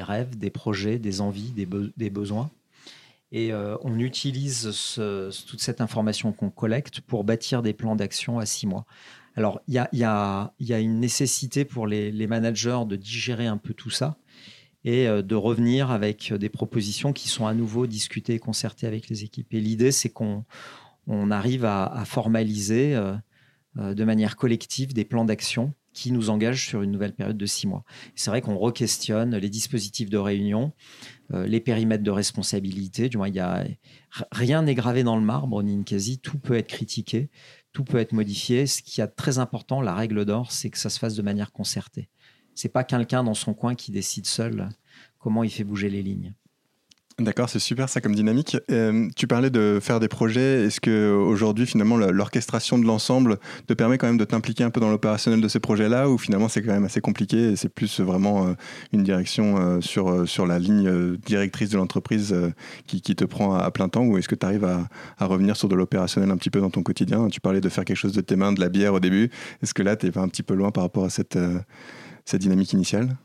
rêves, 0.00 0.36
des 0.36 0.50
projets, 0.50 0.98
des 0.98 1.20
envies, 1.20 1.52
des, 1.52 2.10
besoins. 2.10 2.50
Et 3.32 3.52
on 3.54 3.98
utilise 3.98 4.96
toute 5.46 5.60
cette 5.60 5.80
information 5.80 6.32
qu'on 6.32 6.50
collecte 6.50 7.00
pour 7.00 7.24
bâtir 7.24 7.62
des 7.62 7.72
plans 7.72 7.96
d'action 7.96 8.38
à 8.38 8.46
six 8.46 8.66
mois. 8.66 8.86
Alors, 9.36 9.60
il 9.68 9.74
y 9.74 10.04
a, 10.04 10.52
une 10.58 11.00
nécessité 11.00 11.64
pour 11.64 11.86
les, 11.86 12.26
managers 12.26 12.80
de 12.86 12.96
digérer 12.96 13.46
un 13.46 13.56
peu 13.56 13.74
tout 13.74 13.90
ça 13.90 14.16
et 14.84 15.06
de 15.06 15.34
revenir 15.34 15.90
avec 15.90 16.32
des 16.32 16.48
propositions 16.48 17.12
qui 17.12 17.28
sont 17.28 17.46
à 17.46 17.52
nouveau 17.54 17.86
discutées 17.86 18.34
et 18.34 18.38
concertées 18.38 18.86
avec 18.86 19.08
les 19.08 19.24
équipes. 19.24 19.52
Et 19.52 19.60
l'idée, 19.60 19.92
c'est 19.92 20.08
qu'on 20.08 20.44
on 21.06 21.30
arrive 21.30 21.64
à, 21.64 22.04
formaliser 22.06 22.94
euh, 22.94 23.14
euh, 23.78 23.94
de 23.94 24.04
manière 24.04 24.36
collective 24.36 24.94
des 24.94 25.04
plans 25.04 25.24
d'action 25.24 25.74
qui 25.92 26.12
nous 26.12 26.30
engagent 26.30 26.68
sur 26.68 26.82
une 26.82 26.92
nouvelle 26.92 27.14
période 27.14 27.36
de 27.36 27.46
six 27.46 27.66
mois. 27.66 27.84
C'est 28.14 28.30
vrai 28.30 28.40
qu'on 28.40 28.56
re-questionne 28.56 29.36
les 29.36 29.50
dispositifs 29.50 30.08
de 30.08 30.18
réunion, 30.18 30.72
euh, 31.32 31.46
les 31.48 31.58
périmètres 31.58 32.04
de 32.04 32.12
responsabilité. 32.12 33.08
Du 33.08 33.16
moins, 33.16 33.36
a, 33.38 33.64
rien 34.30 34.62
n'est 34.62 34.76
gravé 34.76 35.02
dans 35.02 35.16
le 35.16 35.22
marbre, 35.22 35.60
Ninkasi. 35.64 36.20
Tout 36.20 36.38
peut 36.38 36.54
être 36.54 36.68
critiqué, 36.68 37.28
tout 37.72 37.82
peut 37.82 37.98
être 37.98 38.12
modifié. 38.12 38.68
Ce 38.68 38.82
qui 38.82 39.00
est 39.00 39.06
très 39.08 39.38
important, 39.38 39.80
la 39.80 39.94
règle 39.94 40.24
d'or, 40.24 40.52
c'est 40.52 40.70
que 40.70 40.78
ça 40.78 40.90
se 40.90 41.00
fasse 41.00 41.16
de 41.16 41.22
manière 41.22 41.50
concertée. 41.50 42.08
C'est 42.60 42.68
pas 42.68 42.84
quelqu'un 42.84 43.24
dans 43.24 43.32
son 43.32 43.54
coin 43.54 43.74
qui 43.74 43.90
décide 43.90 44.26
seul 44.26 44.68
comment 45.18 45.44
il 45.44 45.50
fait 45.50 45.64
bouger 45.64 45.88
les 45.88 46.02
lignes. 46.02 46.34
D'accord, 47.18 47.48
c'est 47.48 47.58
super 47.58 47.88
ça 47.88 48.02
comme 48.02 48.14
dynamique. 48.14 48.58
Euh, 48.70 49.08
tu 49.16 49.26
parlais 49.26 49.48
de 49.48 49.78
faire 49.80 49.98
des 49.98 50.08
projets. 50.08 50.66
Est-ce 50.66 50.78
que 50.78 51.10
aujourd'hui 51.10 51.64
finalement 51.64 51.96
l'orchestration 51.96 52.78
de 52.78 52.84
l'ensemble 52.84 53.38
te 53.66 53.72
permet 53.72 53.96
quand 53.96 54.08
même 54.08 54.18
de 54.18 54.26
t'impliquer 54.26 54.64
un 54.64 54.70
peu 54.70 54.78
dans 54.78 54.90
l'opérationnel 54.90 55.40
de 55.40 55.48
ces 55.48 55.58
projets-là, 55.58 56.10
ou 56.10 56.18
finalement 56.18 56.48
c'est 56.48 56.60
quand 56.60 56.72
même 56.72 56.84
assez 56.84 57.00
compliqué 57.00 57.52
et 57.52 57.56
c'est 57.56 57.70
plus 57.70 58.00
vraiment 58.00 58.46
euh, 58.46 58.52
une 58.92 59.04
direction 59.04 59.56
euh, 59.56 59.80
sur 59.80 60.28
sur 60.28 60.46
la 60.46 60.58
ligne 60.58 61.16
directrice 61.16 61.70
de 61.70 61.78
l'entreprise 61.78 62.36
qui, 62.86 63.00
qui, 63.00 63.16
te 63.16 63.24
prend 63.24 63.54
à, 63.54 63.70
plein 63.70 63.88
temps, 63.88 64.04
ou 64.04 64.18
est-ce 64.18 64.28
que 64.28 64.34
tu 64.34 64.44
arrives 64.44 64.66
à, 64.66 64.86
à, 65.16 65.24
revenir 65.24 65.56
sur 65.56 65.68
de 65.68 65.74
l'opérationnel 65.74 66.30
un 66.30 66.36
petit 66.36 66.50
peu 66.50 66.60
dans 66.60 66.70
ton 66.70 66.82
quotidien? 66.82 67.28
Tu 67.28 67.40
parlais 67.40 67.62
de 67.62 67.68
faire 67.70 67.86
quelque 67.86 67.96
chose 67.96 68.12
de 68.12 68.20
tes 68.20 68.36
mains, 68.36 68.52
de 68.52 68.60
la 68.60 68.68
bière 68.68 68.92
au 68.92 69.00
début. 69.00 69.30
Est-ce 69.62 69.72
que 69.72 69.82
là 69.82 69.96
tu 69.96 70.06
es 70.06 70.18
un 70.18 70.28
petit 70.28 70.42
peu 70.42 70.52
loin 70.52 70.72
par 70.72 70.84
rapport 70.84 71.04
à 71.04 71.10
cette 71.10 71.38
cette 72.30 72.42
dynamique 72.42 72.72
initiale 72.72 73.16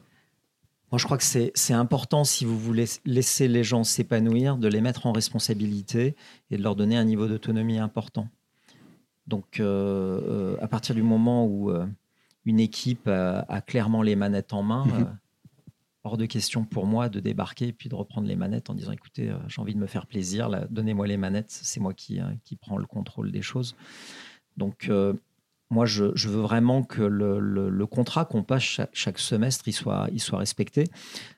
moi, 0.91 0.99
je 0.99 1.05
crois 1.05 1.17
que 1.17 1.23
c'est 1.23 1.73
important, 1.73 2.23
si 2.23 2.45
vous 2.45 2.57
voulez 2.57 2.85
laisser 3.05 3.47
les 3.47 3.63
gens 3.63 3.83
s'épanouir, 3.83 4.55
de 4.55 4.67
les 4.67 4.81
mettre 4.81 5.07
en 5.07 5.11
responsabilité 5.11 6.15
et 6.51 6.57
de 6.57 6.63
leur 6.63 6.75
donner 6.75 6.95
un 6.95 7.03
niveau 7.03 7.27
d'autonomie 7.27 7.79
important. 7.79 8.29
Donc, 9.27 9.59
euh, 9.59 10.21
euh, 10.23 10.57
à 10.61 10.67
partir 10.67 10.95
du 10.95 11.01
moment 11.01 11.45
où 11.47 11.71
euh, 11.71 11.85
une 12.45 12.59
équipe 12.59 13.07
a, 13.09 13.61
clairement 13.61 14.03
les 14.03 14.15
manettes 14.15 14.53
en 14.53 14.61
main, 14.61 14.85
mhm. 14.85 15.17
hors 16.03 16.17
de 16.17 16.27
question 16.27 16.63
pour 16.63 16.85
moi 16.85 17.09
de 17.09 17.19
débarquer 17.19 17.69
et 17.69 17.73
puis 17.73 17.89
de 17.89 17.95
reprendre 17.95 18.27
les 18.27 18.35
manettes 18.35 18.69
en 18.69 18.75
disant 18.75 18.91
écoutez, 18.91 19.35
j'ai 19.47 19.61
envie 19.61 19.73
de 19.73 19.79
me 19.79 19.87
faire 19.87 20.05
plaisir, 20.05 20.49
donnez-moi 20.69 21.07
les 21.07 21.17
manettes, 21.17 21.49
c'est 21.49 21.81
moi 21.81 21.93
qui, 21.93 22.19
qui 22.45 22.55
prends 22.55 22.77
le 22.77 22.85
contrôle 22.85 23.31
des 23.31 23.41
choses. 23.41 23.75
Donc, 24.55 24.89
moi, 25.69 25.85
je, 25.85 26.03
veux 26.03 26.41
vraiment 26.41 26.83
que 26.83 27.01
le, 27.01 27.85
contrat 27.85 28.25
qu'on 28.25 28.43
passe 28.43 28.79
chaque, 28.93 29.19
semestre, 29.19 29.67
il 29.67 29.73
soit, 29.73 30.09
respecté. 30.33 30.85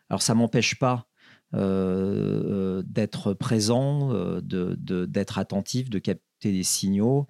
Alors, 0.09 0.21
ça 0.21 0.33
ne 0.33 0.39
m'empêche 0.39 0.77
pas 0.77 1.07
euh, 1.53 2.83
d'être 2.85 3.33
présent, 3.33 4.11
euh, 4.11 4.41
d'être 4.41 5.37
attentif, 5.37 5.89
de 5.89 5.99
capter 5.99 6.51
des 6.51 6.63
signaux. 6.63 7.25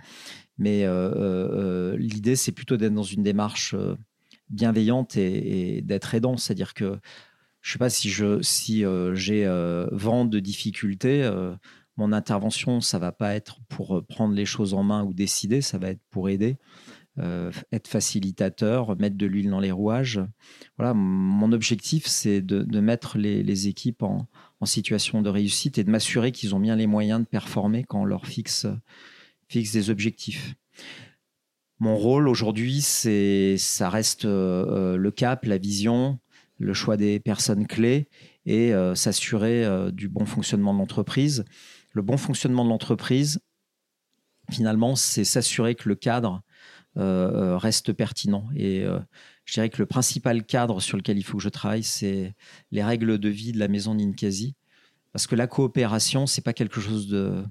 Mais 0.57 0.85
euh, 0.85 1.95
l'idée, 1.97 2.35
c'est 2.35 2.51
plutôt 2.51 2.77
d'être 2.77 2.95
dans 2.95 3.03
une 3.03 3.23
démarche 3.23 3.75
bienveillante 4.49 5.17
et, 5.17 5.81
d'être 5.83 6.15
aidant. 6.15 6.35
C'est-à-dire 6.35 6.73
que 6.73 6.99
je 7.61 7.69
ne 7.69 7.73
sais 7.73 7.79
pas 7.79 7.89
si 7.89 8.09
j'ai 8.09 8.41
si, 8.41 8.83
vent 9.91 10.25
de 10.25 10.39
difficultés. 10.39 11.29
mon 11.95 12.11
intervention, 12.11 12.81
ça 12.81 12.97
va 12.97 13.11
pas 13.11 13.35
être 13.35 13.59
pour 13.69 14.03
prendre 14.07 14.33
les 14.33 14.45
choses 14.45 14.73
en 14.73 14.81
main 14.81 15.03
ou 15.03 15.13
décider, 15.13 15.61
ça 15.61 15.77
va 15.77 15.89
être 15.89 16.01
pour 16.09 16.29
aider. 16.29 16.57
Euh, 17.19 17.51
être 17.71 17.87
facilitateur, 17.87 18.95
mettre 18.97 19.17
de 19.17 19.25
l'huile 19.25 19.49
dans 19.49 19.59
les 19.59 19.71
rouages. 19.71 20.21
Voilà, 20.77 20.93
mon 20.93 21.51
objectif, 21.51 22.05
c'est 22.05 22.41
de, 22.41 22.79
mettre 22.79 23.17
les, 23.17 23.67
équipes 23.67 24.03
en, 24.03 24.27
situation 24.65 25.23
de 25.23 25.29
réussite 25.29 25.79
et 25.79 25.83
de 25.83 25.89
m'assurer 25.89 26.31
qu'ils 26.31 26.53
ont 26.53 26.59
bien 26.59 26.75
les 26.75 26.85
moyens 26.85 27.19
de 27.21 27.25
performer 27.25 27.83
quand 27.83 28.01
on 28.01 28.05
leur 28.05 28.27
fixe, 28.27 28.67
fixe 29.47 29.71
des 29.71 29.89
objectifs. 29.89 30.53
Mon 31.79 31.95
rôle 31.95 32.27
aujourd'hui, 32.27 32.81
c'est, 32.81 33.57
ça 33.57 33.89
reste 33.89 34.25
euh, 34.25 34.95
le 34.95 35.11
cap, 35.11 35.43
la 35.45 35.57
vision, 35.57 36.19
le 36.59 36.73
choix 36.73 36.97
des 36.97 37.19
personnes 37.19 37.65
clés 37.65 38.09
et 38.45 38.75
euh, 38.75 38.93
s'assurer 38.93 39.65
du 39.91 40.07
bon 40.07 40.25
fonctionnement 40.27 40.73
de 40.73 40.79
l'entreprise. 40.79 41.45
Le 41.93 42.03
bon 42.03 42.17
fonctionnement 42.17 42.63
de 42.63 42.69
l'entreprise, 42.69 43.39
finalement, 44.51 44.95
c'est 44.95 45.23
s'assurer 45.23 45.73
que 45.73 45.89
le 45.89 45.95
cadre 45.95 46.43
euh, 46.97 47.31
euh, 47.31 47.57
reste 47.57 47.93
pertinent. 47.93 48.47
Et 48.55 48.83
euh, 48.83 48.99
je 49.45 49.53
dirais 49.53 49.69
que 49.69 49.77
le 49.77 49.85
principal 49.85 50.43
cadre 50.43 50.79
sur 50.79 50.97
lequel 50.97 51.17
il 51.19 51.23
faut 51.23 51.37
que 51.37 51.43
je 51.43 51.49
travaille, 51.49 51.83
c'est 51.83 52.33
les 52.71 52.83
règles 52.83 53.19
de 53.19 53.29
vie 53.29 53.51
de 53.51 53.59
la 53.59 53.67
maison 53.67 53.93
Ninkasi. 53.93 54.55
Parce 55.11 55.27
que 55.27 55.35
la 55.35 55.45
coopération, 55.45 56.25
c'est 56.25 56.41
pas 56.41 56.53
quelque 56.53 56.81
chose 56.81 57.07
de, 57.07 57.43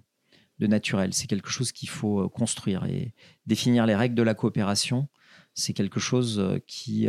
naturel, 0.59 1.15
c'est 1.15 1.29
quelque 1.29 1.51
chose 1.51 1.71
qu'il 1.71 1.89
faut 1.89 2.29
construire. 2.29 2.87
Et 2.87 3.15
définir 3.47 3.87
les 3.87 3.95
règles 3.95 4.17
de 4.17 4.23
la 4.23 4.35
coopération, 4.35 5.09
c'est 5.55 5.75
quelque 5.75 6.01
chose 6.01 6.61
qui 6.67 7.09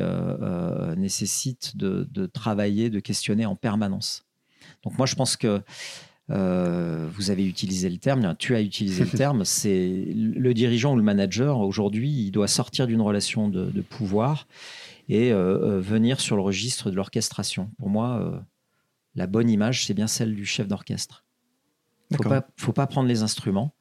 nécessite 0.96 1.76
de, 1.76 2.26
travailler, 2.28 2.90
de 2.90 3.00
questionner 3.00 3.46
en 3.46 3.56
permanence. 3.56 4.26
Donc 4.84 4.98
moi, 4.98 5.08
je 5.08 5.16
pense 5.16 5.38
que 5.38 5.62
euh, 6.30 7.08
vous 7.14 7.32
avez 7.32 7.46
utilisé 7.46 7.90
le 7.90 7.98
terme, 7.98 8.36
tu 8.38 8.56
as 8.56 8.62
utilisé 8.62 9.04
le 9.04 9.10
terme, 9.18 9.46
c'est 9.46 10.06
le 10.14 10.54
dirigeant 10.54 10.94
ou 10.94 10.98
le 10.98 11.04
manager, 11.04 11.60
aujourd'hui, 11.60 12.10
il 12.10 12.32
doit 12.32 12.48
sortir 12.48 12.88
d'une 12.88 13.02
relation 13.02 13.48
de, 13.50 13.82
pouvoir 13.82 14.48
et 15.08 15.32
euh, 15.32 15.38
euh, 15.38 15.80
venir 15.80 16.20
sur 16.20 16.36
le 16.36 16.42
registre 16.42 16.92
de 16.92 16.96
l'orchestration. 16.96 17.72
Pour 17.78 17.90
moi, 17.90 18.44
la 19.16 19.28
bonne 19.28 19.50
image, 19.50 19.86
c'est 19.86 19.94
bien 19.94 20.08
celle 20.08 20.36
du 20.36 20.46
chef 20.46 20.68
d'orchestre. 20.68 21.24
Il 22.12 22.18
ne 22.18 22.40
faut 22.58 22.74
pas 22.74 22.88
prendre 22.88 23.08
les 23.08 23.22
instruments, 23.22 23.74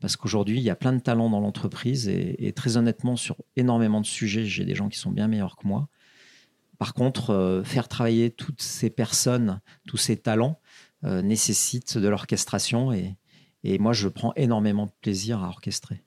parce 0.00 0.16
qu'aujourd'hui, 0.16 0.58
il 0.58 0.62
y 0.62 0.70
a 0.70 0.76
plein 0.76 0.92
de 0.92 1.00
talents 1.00 1.28
dans 1.28 1.40
l'entreprise 1.40 2.08
et, 2.08 2.46
et, 2.46 2.52
très 2.52 2.76
honnêtement, 2.76 3.16
sur 3.16 3.36
énormément 3.56 4.00
de 4.00 4.06
sujets, 4.06 4.44
j'ai 4.44 4.64
des 4.64 4.74
gens 4.74 4.88
qui 4.88 4.98
sont 4.98 5.10
bien 5.10 5.28
meilleurs 5.28 5.56
que 5.56 5.66
moi. 5.66 5.88
Par 6.78 6.94
contre, 6.94 7.62
faire 7.64 7.88
travailler 7.88 8.30
toutes 8.30 8.62
ces 8.62 8.88
personnes, 8.88 9.60
tous 9.86 9.98
ces 9.98 10.16
talents, 10.16 10.60
nécessite 11.02 11.98
de 11.98 12.08
l'orchestration 12.08 12.92
et, 12.92 13.16
et 13.64 13.78
moi, 13.78 13.92
je 13.92 14.08
prends 14.08 14.32
énormément 14.36 14.86
de 14.86 14.92
plaisir 15.00 15.42
à 15.42 15.48
orchestrer. 15.48 16.02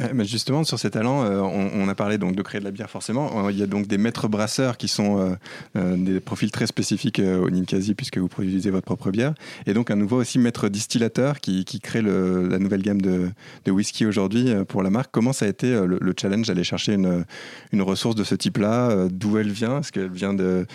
Euh, 0.00 0.08
mais 0.14 0.24
justement, 0.24 0.64
sur 0.64 0.78
ces 0.78 0.90
talents, 0.90 1.24
euh, 1.24 1.40
on, 1.40 1.88
a 1.88 1.94
parlé 1.94 2.18
donc 2.18 2.34
de 2.34 2.42
créer 2.42 2.58
de 2.58 2.64
la 2.64 2.70
bière 2.70 2.90
forcément. 2.90 3.48
Il 3.48 3.58
y 3.58 3.62
a 3.62 3.66
donc 3.66 3.86
des 3.86 3.98
maîtres 3.98 4.26
brasseurs 4.26 4.76
qui 4.76 4.88
sont 4.88 5.36
des 5.74 6.20
profils 6.20 6.50
très 6.50 6.66
spécifiques 6.66 7.20
au 7.20 7.50
Ninkasi 7.50 7.94
puisque 7.94 8.18
vous 8.18 8.28
produisez 8.28 8.70
votre 8.70 8.84
propre 8.84 9.10
bière. 9.10 9.34
Et 9.66 9.74
donc 9.74 9.90
un 9.90 9.96
nouveau 9.96 10.16
aussi 10.16 10.38
maître 10.38 10.68
distillateur 10.68 11.40
qui, 11.40 11.64
qui 11.64 11.80
crée 11.80 12.02
la 12.02 12.58
nouvelle 12.58 12.82
gamme 12.82 13.00
de, 13.00 13.30
de 13.64 13.70
whisky 13.70 14.06
aujourd'hui 14.06 14.52
pour 14.66 14.82
la 14.82 14.90
marque. 14.90 15.10
Comment 15.12 15.32
ça 15.32 15.46
a 15.46 15.48
été 15.48 15.70
le, 15.86 16.14
challenge 16.18 16.48
d'aller 16.48 16.64
chercher 16.64 16.94
une, 16.94 17.24
une, 17.72 17.82
ressource 17.82 18.14
de 18.14 18.24
ce 18.24 18.34
type-là 18.34 19.08
D'où 19.10 19.38
elle 19.38 19.50
vient? 19.50 19.80
Est-ce 19.80 19.92
qu'elle 19.92 20.10
vient 20.10 20.34
de, 20.34 20.66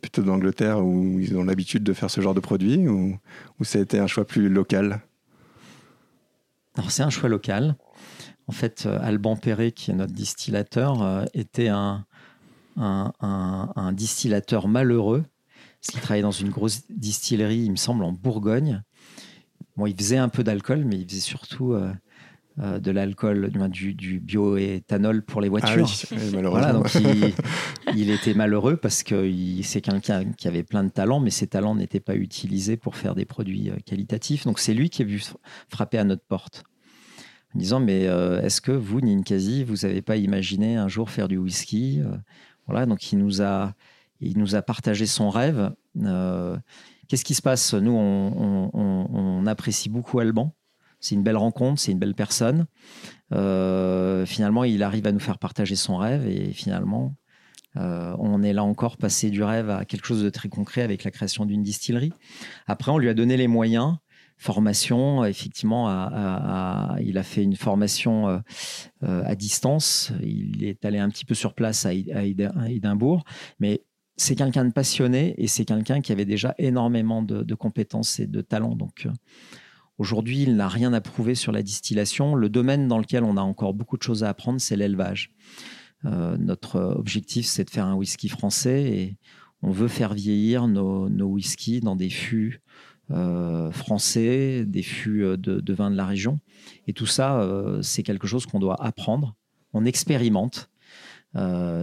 plutôt 0.00 0.22
d'Angleterre 0.22 0.84
où 0.84 1.18
ils 1.20 1.36
ont 1.36 1.44
l'habitude 1.44 1.82
de 1.82 1.92
faire 1.92 2.10
ce 2.10 2.20
genre 2.20 2.34
de 2.34 2.40
produit 2.40 2.86
ou, 2.88 3.18
ou 3.58 3.64
ça 3.64 3.78
a 3.78 3.82
été 3.82 3.98
un 3.98 4.06
choix 4.06 4.24
plus 4.24 4.48
local? 4.48 5.00
Alors 6.76 6.90
c'est 6.90 7.02
un 7.02 7.10
choix 7.10 7.28
local. 7.28 7.76
En 8.48 8.52
fait, 8.52 8.84
euh, 8.86 8.98
Alban 9.02 9.36
Perret, 9.36 9.72
qui 9.72 9.90
est 9.90 9.94
notre 9.94 10.12
distillateur, 10.12 11.02
euh, 11.02 11.24
était 11.34 11.68
un, 11.68 12.06
un, 12.76 13.92
distillateur 13.92 14.68
malheureux, 14.68 15.24
parce 15.80 15.92
qu'il 15.92 16.00
travaillait 16.00 16.22
dans 16.22 16.30
une 16.30 16.50
grosse 16.50 16.82
distillerie, 16.90 17.62
il 17.64 17.72
me 17.72 17.76
semble, 17.76 18.04
en 18.04 18.12
Bourgogne. 18.12 18.82
Bon, 19.76 19.86
il 19.86 19.96
faisait 19.96 20.18
un 20.18 20.28
peu 20.28 20.44
d'alcool, 20.44 20.84
mais 20.84 20.96
il 20.96 21.08
faisait 21.08 21.20
surtout 21.20 21.72
euh, 21.72 21.92
de 22.78 22.90
l'alcool, 22.90 23.50
du, 23.70 23.94
du 23.94 24.20
bioéthanol 24.20 25.22
pour 25.22 25.40
les 25.40 25.48
voitures. 25.48 25.88
Ah 25.88 26.14
oui, 26.14 26.30
malheureusement. 26.32 26.72
donc 26.72 26.94
il, 27.94 28.10
était 28.10 28.34
malheureux 28.34 28.76
parce 28.76 29.02
que 29.02 29.30
c'est 29.62 29.80
quelqu'un 29.80 30.32
qui 30.32 30.46
avait 30.46 30.62
plein 30.62 30.84
de 30.84 30.90
talents, 30.90 31.20
mais 31.20 31.30
ses 31.30 31.48
talents 31.48 31.74
n'étaient 31.74 32.00
pas 32.00 32.14
utilisés 32.14 32.76
pour 32.76 32.94
faire 32.94 33.14
des 33.14 33.24
produits 33.24 33.72
qualitatifs. 33.84 34.44
Donc 34.44 34.60
c'est 34.60 34.72
lui 34.72 34.88
qui 34.88 35.02
est 35.02 35.04
venu 35.04 35.20
frapper 35.68 35.98
à 35.98 36.04
notre 36.04 36.24
porte 36.24 36.64
disant 37.56 37.80
mais 37.80 38.06
euh, 38.06 38.42
est-ce 38.42 38.60
que 38.60 38.72
vous, 38.72 39.00
Ninkasi, 39.00 39.64
vous 39.64 39.86
n'avez 39.86 40.02
pas 40.02 40.16
imaginé 40.16 40.76
un 40.76 40.88
jour 40.88 41.10
faire 41.10 41.28
du 41.28 41.36
whisky 41.36 42.00
euh, 42.00 42.16
Voilà, 42.66 42.86
donc 42.86 43.12
il 43.12 43.18
nous 43.18 43.42
a, 43.42 43.74
il 44.20 44.38
nous 44.38 44.54
a 44.54 44.62
partagé 44.62 45.06
son 45.06 45.30
rêve. 45.30 45.72
Euh, 46.02 46.56
qu'est-ce 47.08 47.24
qui 47.24 47.34
se 47.34 47.42
passe? 47.42 47.74
Nous, 47.74 47.92
on, 47.92 49.46
apprécie 49.46 49.88
beaucoup 49.88 50.18
Alban. 50.18 50.52
C'est 50.98 51.14
une 51.14 51.22
belle 51.22 51.36
rencontre, 51.36 51.80
c'est 51.80 51.92
une 51.92 52.00
belle 52.00 52.14
personne. 52.14 52.66
finalement, 53.30 54.64
il 54.64 54.82
arrive 54.82 55.06
à 55.06 55.12
nous 55.12 55.20
faire 55.20 55.38
partager 55.38 55.76
son 55.76 55.96
rêve 55.98 56.26
et 56.26 56.52
finalement, 56.52 57.14
on 57.76 58.42
est 58.42 58.52
là 58.52 58.64
encore 58.64 58.96
passé 58.96 59.30
du 59.30 59.44
rêve 59.44 59.70
à 59.70 59.84
quelque 59.84 60.04
chose 60.04 60.24
de 60.24 60.30
très 60.30 60.48
concret 60.48 60.82
avec 60.82 61.04
la 61.04 61.12
création 61.12 61.44
d'une 61.44 61.62
distillerie. 61.62 62.12
Après, 62.66 62.90
on 62.90 62.98
lui 62.98 63.08
a 63.08 63.14
donné 63.14 63.36
les 63.36 63.46
moyens 63.46 63.98
formation. 64.36 65.24
Effectivement, 65.24 65.88
il 67.00 67.18
a 67.18 67.22
fait 67.22 67.42
une 67.42 67.56
formation 67.56 68.28
euh, 68.28 68.38
euh, 69.02 69.22
à 69.24 69.34
distance. 69.34 70.12
Il 70.22 70.64
est 70.64 70.84
allé 70.84 70.98
un 70.98 71.08
petit 71.08 71.24
peu 71.24 71.34
sur 71.34 71.54
place 71.54 71.86
à, 71.86 71.92
Édimbourg, 71.94 73.24
mais 73.58 73.82
c'est 74.16 74.34
quelqu'un 74.34 74.64
de 74.64 74.72
passionné 74.72 75.34
et 75.38 75.46
c'est 75.46 75.64
quelqu'un 75.64 76.00
qui 76.00 76.12
avait 76.12 76.24
déjà 76.24 76.54
énormément 76.58 77.22
de, 77.22 77.54
compétences 77.54 78.20
et 78.20 78.26
de 78.26 78.40
talents. 78.40 78.76
Donc 78.76 79.06
euh, 79.06 79.12
aujourd'hui, 79.98 80.42
il 80.42 80.56
n'a 80.56 80.68
rien 80.68 80.92
à 80.92 81.00
prouver 81.00 81.34
sur 81.34 81.52
la 81.52 81.62
distillation. 81.62 82.34
Le 82.34 82.48
domaine 82.48 82.88
dans 82.88 82.98
lequel 82.98 83.24
on 83.24 83.36
a 83.36 83.42
encore 83.42 83.74
beaucoup 83.74 83.96
de 83.96 84.02
choses 84.02 84.24
à 84.24 84.28
apprendre, 84.28 84.60
c'est 84.60 84.76
l'élevage. 84.76 85.32
notre 86.04 86.78
objectif, 86.78 87.46
c'est 87.46 87.64
de 87.64 87.70
faire 87.70 87.86
un 87.86 87.94
whisky 87.94 88.28
français 88.28 88.84
et 88.84 89.16
on 89.62 89.70
veut 89.70 89.88
faire 89.88 90.14
vieillir 90.14 90.68
nos, 90.68 91.08
nos 91.08 91.26
whiskies 91.26 91.80
dans 91.80 91.96
des 91.96 92.10
fûts 92.10 92.62
euh, 93.12 93.70
français, 93.70 94.64
des 94.66 94.82
fûts 94.82 95.22
euh, 95.22 95.36
de, 95.36 95.72
vin 95.72 95.92
de 95.92 95.96
la 95.96 96.06
région. 96.06 96.40
Et 96.88 96.92
tout 96.92 97.06
ça, 97.06 97.40
euh, 97.40 97.80
c'est 97.80 98.02
quelque 98.02 98.26
chose 98.26 98.46
qu'on 98.46 98.58
doit 98.58 98.82
apprendre. 98.82 99.36
On 99.72 99.84
expérimente. 99.84 100.68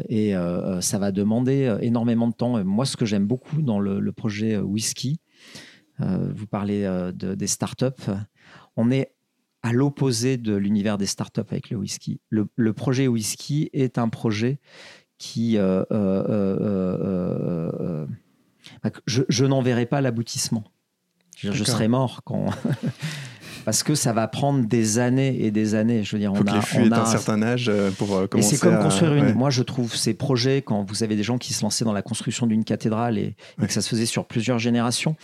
et 0.09 0.33
ça 0.81 0.97
va 0.97 1.11
demander 1.11 1.77
énormément 1.81 2.27
de 2.27 2.33
temps. 2.33 2.63
moi, 2.65 2.85
ce 2.85 2.97
que 2.97 3.05
j'aime 3.05 3.27
beaucoup 3.27 3.61
dans 3.61 3.79
le, 3.79 4.11
projet 4.11 4.57
whisky, 4.57 5.19
vous 5.99 6.47
parlez 6.47 6.81
de, 6.81 7.35
des 7.35 7.45
startups, 7.45 8.09
on 8.75 8.89
est 8.89 9.13
à 9.61 9.73
l'opposé 9.73 10.37
de 10.37 10.55
l'univers 10.55 10.97
des 10.97 11.05
startups 11.05 11.41
avec 11.51 11.69
le 11.69 11.77
whisky. 11.77 12.19
Le, 12.29 12.73
projet 12.73 13.07
whisky 13.07 13.69
est 13.73 13.99
un 13.99 14.09
projet 14.09 14.59
qui... 15.19 15.53
je, 19.05 19.21
je 19.29 19.45
n'en 19.45 19.61
verrai 19.61 19.85
pas 19.85 20.01
l'aboutissement. 20.01 20.72
Je, 21.51 21.63
serais 21.63 21.87
mort 21.87 22.21
quand. 22.23 22.45
Parce 23.65 23.83
que 23.83 23.95
ça 23.95 24.11
va 24.11 24.27
prendre 24.27 24.65
des 24.65 24.99
années 24.99 25.45
et 25.45 25.51
des 25.51 25.75
années. 25.75 26.03
Je 26.03 26.15
veux 26.15 26.19
dire, 26.19 26.33
on 26.33 26.45
a, 26.45 26.61
on 26.79 26.91
a 26.91 27.01
un 27.01 27.05
certain 27.05 27.41
âge 27.41 27.67
euh, 27.69 27.91
pour 27.91 28.07
commencer. 28.07 28.35
Euh, 28.35 28.37
et 28.37 28.41
c'est 28.41 28.59
comme 28.59 28.79
construire 28.79 29.13
une. 29.15 29.33
Moi, 29.33 29.49
je 29.49 29.63
trouve 29.63 29.95
ces 29.95 30.13
projets 30.13 30.61
quand 30.61 30.83
vous 30.83 31.03
avez 31.03 31.15
des 31.15 31.23
gens 31.23 31.37
qui 31.37 31.53
se 31.53 31.63
lançaient 31.63 31.85
dans 31.85 31.93
la 31.93 32.01
construction 32.01 32.45
d'une 32.45 32.63
cathédrale 32.63 33.17
et, 33.17 33.35
que 33.59 33.71
ça 33.71 33.81
se 33.81 33.89
faisait 33.89 34.05
sur 34.05 34.25
plusieurs 34.25 34.59
générations. 34.59 35.15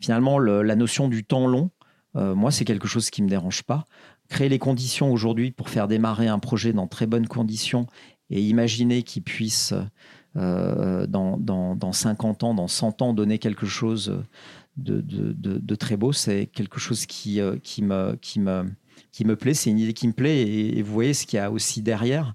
Finalement, 0.00 0.38
la 0.38 0.76
notion 0.76 1.08
du 1.08 1.24
temps 1.24 1.46
long, 1.46 1.70
euh, 2.16 2.34
moi, 2.34 2.50
c'est 2.50 2.64
quelque 2.64 2.88
chose 2.88 3.10
qui 3.10 3.22
me 3.22 3.28
dérange 3.28 3.62
pas. 3.62 3.84
Créer 4.28 4.48
les 4.48 4.58
conditions 4.58 5.12
aujourd'hui 5.12 5.52
pour 5.52 5.68
faire 5.68 5.86
démarrer 5.86 6.26
un 6.26 6.40
projet 6.40 6.72
dans 6.72 6.88
très 6.88 7.06
bonnes 7.06 7.28
conditions 7.28 7.86
et 8.30 8.40
imaginer 8.42 9.04
qu'il 9.04 9.22
puisse 9.22 9.72
dans, 10.34 11.06
dans, 11.38 11.76
dans, 11.76 11.92
50 11.92 12.42
ans, 12.42 12.52
dans 12.52 12.68
100 12.68 13.00
ans, 13.00 13.12
donner 13.14 13.38
quelque 13.38 13.64
chose 13.64 14.22
de, 14.76 15.00
de, 15.00 15.74
très 15.74 15.96
beau. 15.96 16.12
C'est 16.12 16.46
quelque 16.46 16.78
chose 16.78 17.06
qui, 17.06 17.40
euh, 17.40 17.56
qui, 17.62 17.82
me, 17.82 18.16
qui, 18.20 18.40
me, 18.40 18.64
qui 19.12 19.24
me 19.24 19.36
plaît. 19.36 19.54
C'est 19.54 19.70
une 19.70 19.78
idée 19.78 19.94
qui 19.94 20.08
me 20.08 20.12
plaît. 20.12 20.42
Et, 20.42 20.82
vous 20.82 20.92
voyez 20.92 21.14
ce 21.14 21.26
qu'il 21.26 21.38
y 21.38 21.40
a 21.40 21.50
aussi 21.50 21.82
derrière. 21.82 22.34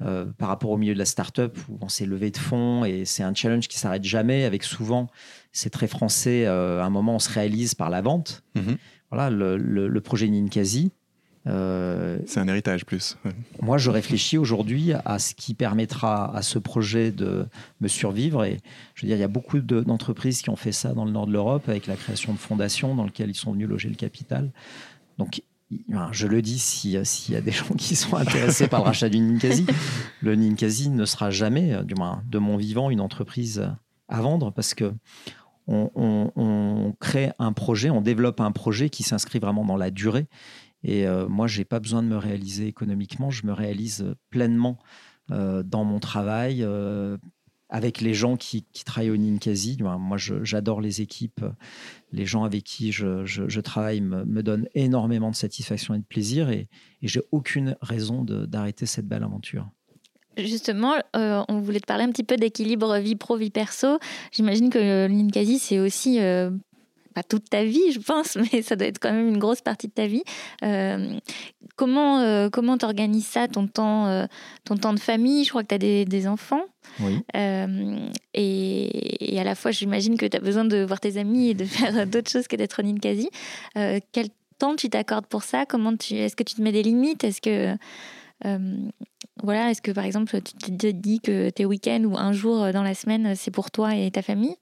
Euh, 0.00 0.26
par 0.26 0.48
rapport 0.48 0.70
au 0.70 0.76
milieu 0.76 0.94
de 0.94 0.98
la 0.98 1.04
start-up 1.04 1.58
où 1.68 1.76
on 1.80 1.88
s'est 1.88 2.06
levé 2.06 2.30
de 2.30 2.36
fonds 2.36 2.84
et 2.84 3.04
c'est 3.04 3.24
un 3.24 3.34
challenge 3.34 3.66
qui 3.66 3.80
s'arrête 3.80 4.04
jamais 4.04 4.44
avec 4.44 4.62
souvent, 4.62 5.08
c'est 5.50 5.70
très 5.70 5.88
français, 5.88 6.46
euh, 6.46 6.80
à 6.80 6.84
un 6.84 6.90
moment 6.90 7.16
on 7.16 7.18
se 7.18 7.28
réalise 7.28 7.74
par 7.74 7.90
la 7.90 8.00
vente. 8.00 8.44
Mm-hmm. 8.54 8.76
Voilà, 9.10 9.28
le, 9.28 9.56
le, 9.56 10.00
projet 10.00 10.28
Ninkasi, 10.28 10.92
euh, 11.48 12.18
c'est 12.26 12.40
un 12.40 12.48
héritage 12.48 12.84
plus. 12.84 13.16
Moi, 13.62 13.78
je 13.78 13.90
réfléchis 13.90 14.38
aujourd'hui 14.38 14.92
à 14.92 15.18
ce 15.18 15.34
qui 15.34 15.54
permettra 15.54 16.34
à 16.34 16.42
ce 16.42 16.58
projet 16.58 17.10
de 17.10 17.46
me 17.80 17.88
survivre. 17.88 18.44
Et 18.44 18.58
je 18.94 19.02
veux 19.02 19.08
dire, 19.08 19.16
il 19.16 19.20
y 19.20 19.24
a 19.24 19.28
beaucoup 19.28 19.60
d'entreprises 19.60 20.42
qui 20.42 20.50
ont 20.50 20.56
fait 20.56 20.72
ça 20.72 20.92
dans 20.92 21.04
le 21.04 21.10
nord 21.10 21.26
de 21.26 21.32
l'Europe 21.32 21.68
avec 21.68 21.86
la 21.86 21.96
création 21.96 22.32
de 22.32 22.38
fondations 22.38 22.94
dans 22.94 23.04
lesquelles 23.04 23.30
ils 23.30 23.34
sont 23.34 23.52
venus 23.52 23.68
loger 23.68 23.88
le 23.88 23.94
capital. 23.94 24.50
Donc, 25.16 25.42
je 26.12 26.26
le 26.26 26.42
dis, 26.42 26.58
s'il 26.58 26.92
y 26.92 27.36
a 27.36 27.40
des 27.40 27.50
gens 27.50 27.74
qui 27.76 27.96
sont 27.96 28.16
intéressés 28.16 28.68
par 28.68 28.80
le 28.80 28.86
rachat 28.86 29.08
du 29.08 29.18
Ninkasi, 29.18 29.66
le 30.22 30.34
Ninkasi 30.34 30.90
ne 30.90 31.04
sera 31.04 31.30
jamais, 31.30 31.82
du 31.84 31.94
moins 31.94 32.22
de 32.28 32.38
mon 32.38 32.56
vivant, 32.56 32.90
une 32.90 33.00
entreprise 33.00 33.70
à 34.08 34.20
vendre 34.20 34.50
parce 34.50 34.74
que 34.74 34.92
on, 35.70 35.90
on 36.34 36.94
crée 36.98 37.30
un 37.38 37.52
projet, 37.52 37.90
on 37.90 38.00
développe 38.00 38.40
un 38.40 38.52
projet 38.52 38.88
qui 38.88 39.02
s'inscrit 39.02 39.38
vraiment 39.38 39.66
dans 39.66 39.76
la 39.76 39.90
durée 39.90 40.26
et 40.84 41.06
euh, 41.06 41.28
moi, 41.28 41.46
je 41.46 41.58
n'ai 41.58 41.64
pas 41.64 41.80
besoin 41.80 42.02
de 42.02 42.08
me 42.08 42.16
réaliser 42.16 42.66
économiquement, 42.66 43.30
je 43.30 43.46
me 43.46 43.52
réalise 43.52 44.02
euh, 44.02 44.14
pleinement 44.30 44.78
euh, 45.30 45.62
dans 45.62 45.84
mon 45.84 45.98
travail, 45.98 46.66
avec 47.70 48.00
les 48.00 48.14
gens 48.14 48.36
qui, 48.36 48.64
travaillent 48.86 49.10
au 49.10 49.16
Ninkasi. 49.18 49.76
Moi, 49.82 50.16
j'adore 50.16 50.80
les 50.80 51.02
équipes. 51.02 51.44
Les 52.12 52.24
gens 52.24 52.44
avec 52.44 52.64
qui 52.64 52.92
je, 52.92 53.60
travaille 53.60 54.00
me, 54.00 54.42
donnent 54.42 54.68
énormément 54.74 55.30
de 55.30 55.36
satisfaction 55.36 55.92
et 55.94 55.98
de 55.98 56.04
plaisir. 56.04 56.48
Et, 56.48 56.68
et 57.02 57.08
j'ai 57.08 57.20
aucune 57.30 57.76
raison 57.82 58.24
d'arrêter 58.24 58.86
cette 58.86 59.06
belle 59.06 59.22
aventure. 59.22 59.68
Justement, 60.38 60.94
on 61.12 61.60
voulait 61.60 61.80
te 61.80 61.86
parler 61.86 62.04
un 62.04 62.10
petit 62.10 62.24
peu 62.24 62.36
d'équilibre 62.36 62.96
vie 62.96 63.16
pro, 63.16 63.36
vie 63.36 63.50
perso. 63.50 63.98
J'imagine 64.32 64.70
que 64.70 64.78
le 64.78 65.08
Ninkasi, 65.08 65.58
c'est 65.58 65.78
aussi 65.78 66.20
toute 67.22 67.50
ta 67.50 67.64
vie, 67.64 67.92
je 67.92 68.00
pense, 68.00 68.36
mais 68.52 68.62
ça 68.62 68.76
doit 68.76 68.86
être 68.86 68.98
quand 68.98 69.12
même 69.12 69.28
une 69.28 69.38
grosse 69.38 69.60
partie 69.60 69.88
de 69.88 69.92
ta 69.92 70.06
vie. 70.06 70.22
Euh, 70.62 71.18
comment 71.76 72.20
euh, 72.20 72.48
comment 72.50 72.78
t'organises 72.78 73.26
ça, 73.26 73.48
ton 73.48 73.66
temps, 73.66 74.06
euh, 74.06 74.26
ton 74.64 74.76
temps 74.76 74.92
de 74.92 75.00
famille? 75.00 75.44
Je 75.44 75.50
crois 75.50 75.62
que 75.62 75.68
tu 75.68 75.74
as 75.74 76.04
des, 76.04 76.26
enfants. 76.26 76.64
Oui. 77.00 77.20
Et, 78.34 79.38
à 79.38 79.44
la 79.44 79.54
fois, 79.54 79.70
j'imagine 79.70 80.16
que 80.16 80.26
tu 80.26 80.36
as 80.36 80.40
besoin 80.40 80.64
de 80.64 80.82
voir 80.82 81.00
tes 81.00 81.16
amis 81.16 81.50
et 81.50 81.54
de 81.54 81.64
faire 81.66 82.06
d'autres 82.06 82.30
choses 82.30 82.48
que 82.48 82.56
d'être 82.56 82.80
en 82.80 82.86
Ninkasi. 82.86 83.30
quel 83.74 84.28
temps 84.58 84.76
tu 84.76 84.90
t'accordes 84.90 85.26
pour 85.26 85.42
ça? 85.42 85.66
Comment 85.66 85.96
tu 85.96 86.14
Est-ce 86.14 86.36
que 86.36 86.42
tu 86.42 86.54
te 86.54 86.62
mets 86.62 86.72
des 86.72 86.82
limites? 86.82 87.24
Est-ce 87.24 87.40
que 87.40 87.76
voilà, 89.40 89.70
est-ce 89.70 89.80
que 89.80 89.92
par 89.92 90.04
exemple 90.04 90.40
tu 90.40 90.76
te 90.76 90.86
dis 90.88 91.20
que 91.20 91.50
tes 91.50 91.64
week-ends 91.64 92.02
ou 92.04 92.16
un 92.16 92.32
jour 92.32 92.72
dans 92.72 92.82
la 92.82 92.94
semaine 92.94 93.34
c'est 93.36 93.52
pour 93.52 93.70
toi 93.70 93.94
et 93.94 94.10
ta 94.10 94.22
famille? 94.22 94.56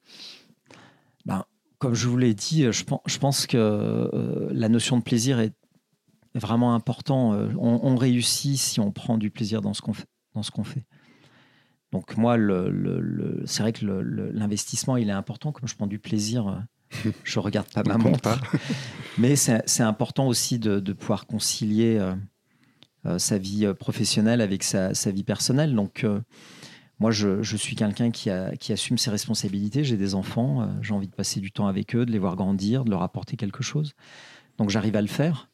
Comme 1.87 1.95
je 1.95 2.09
vous 2.09 2.17
l'ai 2.17 2.35
dit, 2.35 2.65
je 2.65 3.19
pense, 3.19 3.47
que 3.47 3.57
euh, 3.57 4.49
la 4.51 4.69
notion 4.69 4.99
de 4.99 5.05
plaisir 5.05 5.39
est 5.39 5.53
vraiment 6.35 6.75
important. 6.75 7.33
Euh, 7.33 7.47
on, 7.57 7.95
réussit 7.95 8.59
si 8.59 8.81
on 8.81 8.91
prend 8.91 9.19
du 9.19 9.31
plaisir 9.31 9.63
dans 9.63 9.73
ce 9.73 9.83
qu'on 9.83 9.93
fait. 9.93 10.09
Dans 10.35 10.43
ce 10.43 10.51
qu'on 10.51 10.65
fait. 10.65 10.85
Donc 11.93 12.17
moi, 12.17 12.37
le, 12.37 13.45
c'est 13.47 13.63
vrai 13.63 13.73
que 13.73 13.87
l'investissement, 13.87 14.97
il 14.97 15.11
est 15.11 15.13
important. 15.13 15.53
Comme 15.53 15.69
je 15.69 15.77
prends 15.77 15.87
du 15.87 16.01
plaisir, 16.01 16.49
euh, 16.49 17.11
je 17.23 17.39
regarde 17.39 17.69
pas 17.73 17.85
ma 17.85 17.99
montre. 17.99 18.37
Mais 19.19 19.37
c'est 19.37 19.83
important 19.85 20.27
aussi 20.27 20.59
de, 20.59 20.93
pouvoir 20.93 21.29
concilier 21.29 22.05
sa 23.19 23.39
vie 23.39 23.73
professionnelle 23.79 24.41
avec 24.41 24.65
sa, 24.65 24.93
sa 24.93 25.13
vie 25.13 25.23
personnelle. 25.23 25.73
Donc 25.73 26.05
moi, 26.99 27.11
je, 27.11 27.57
suis 27.57 27.77
quelqu'un 27.77 28.11
qui, 28.11 28.31
assume 28.31 28.97
ses 28.97 29.11
responsabilités. 29.11 29.85
J'ai 29.85 29.99
des 29.99 30.15
enfants, 30.15 30.63
euh, 30.63 30.67
j'ai 30.81 30.95
envie 30.95 31.09
de 31.09 31.15
passer 31.15 31.41
du 31.41 31.53
temps 31.53 31.67
avec 31.67 31.95
eux, 31.95 32.07
de 32.07 32.13
les 32.13 32.19
voir 32.19 32.37
grandir, 32.37 32.85
de 32.85 32.91
leur 32.91 33.03
apporter 33.03 33.37
quelque 33.37 33.63
chose. 33.63 33.93
Donc 34.57 34.71
j'arrive 34.71 34.97
à 34.97 35.03
le 35.03 35.07
faire. 35.07 35.51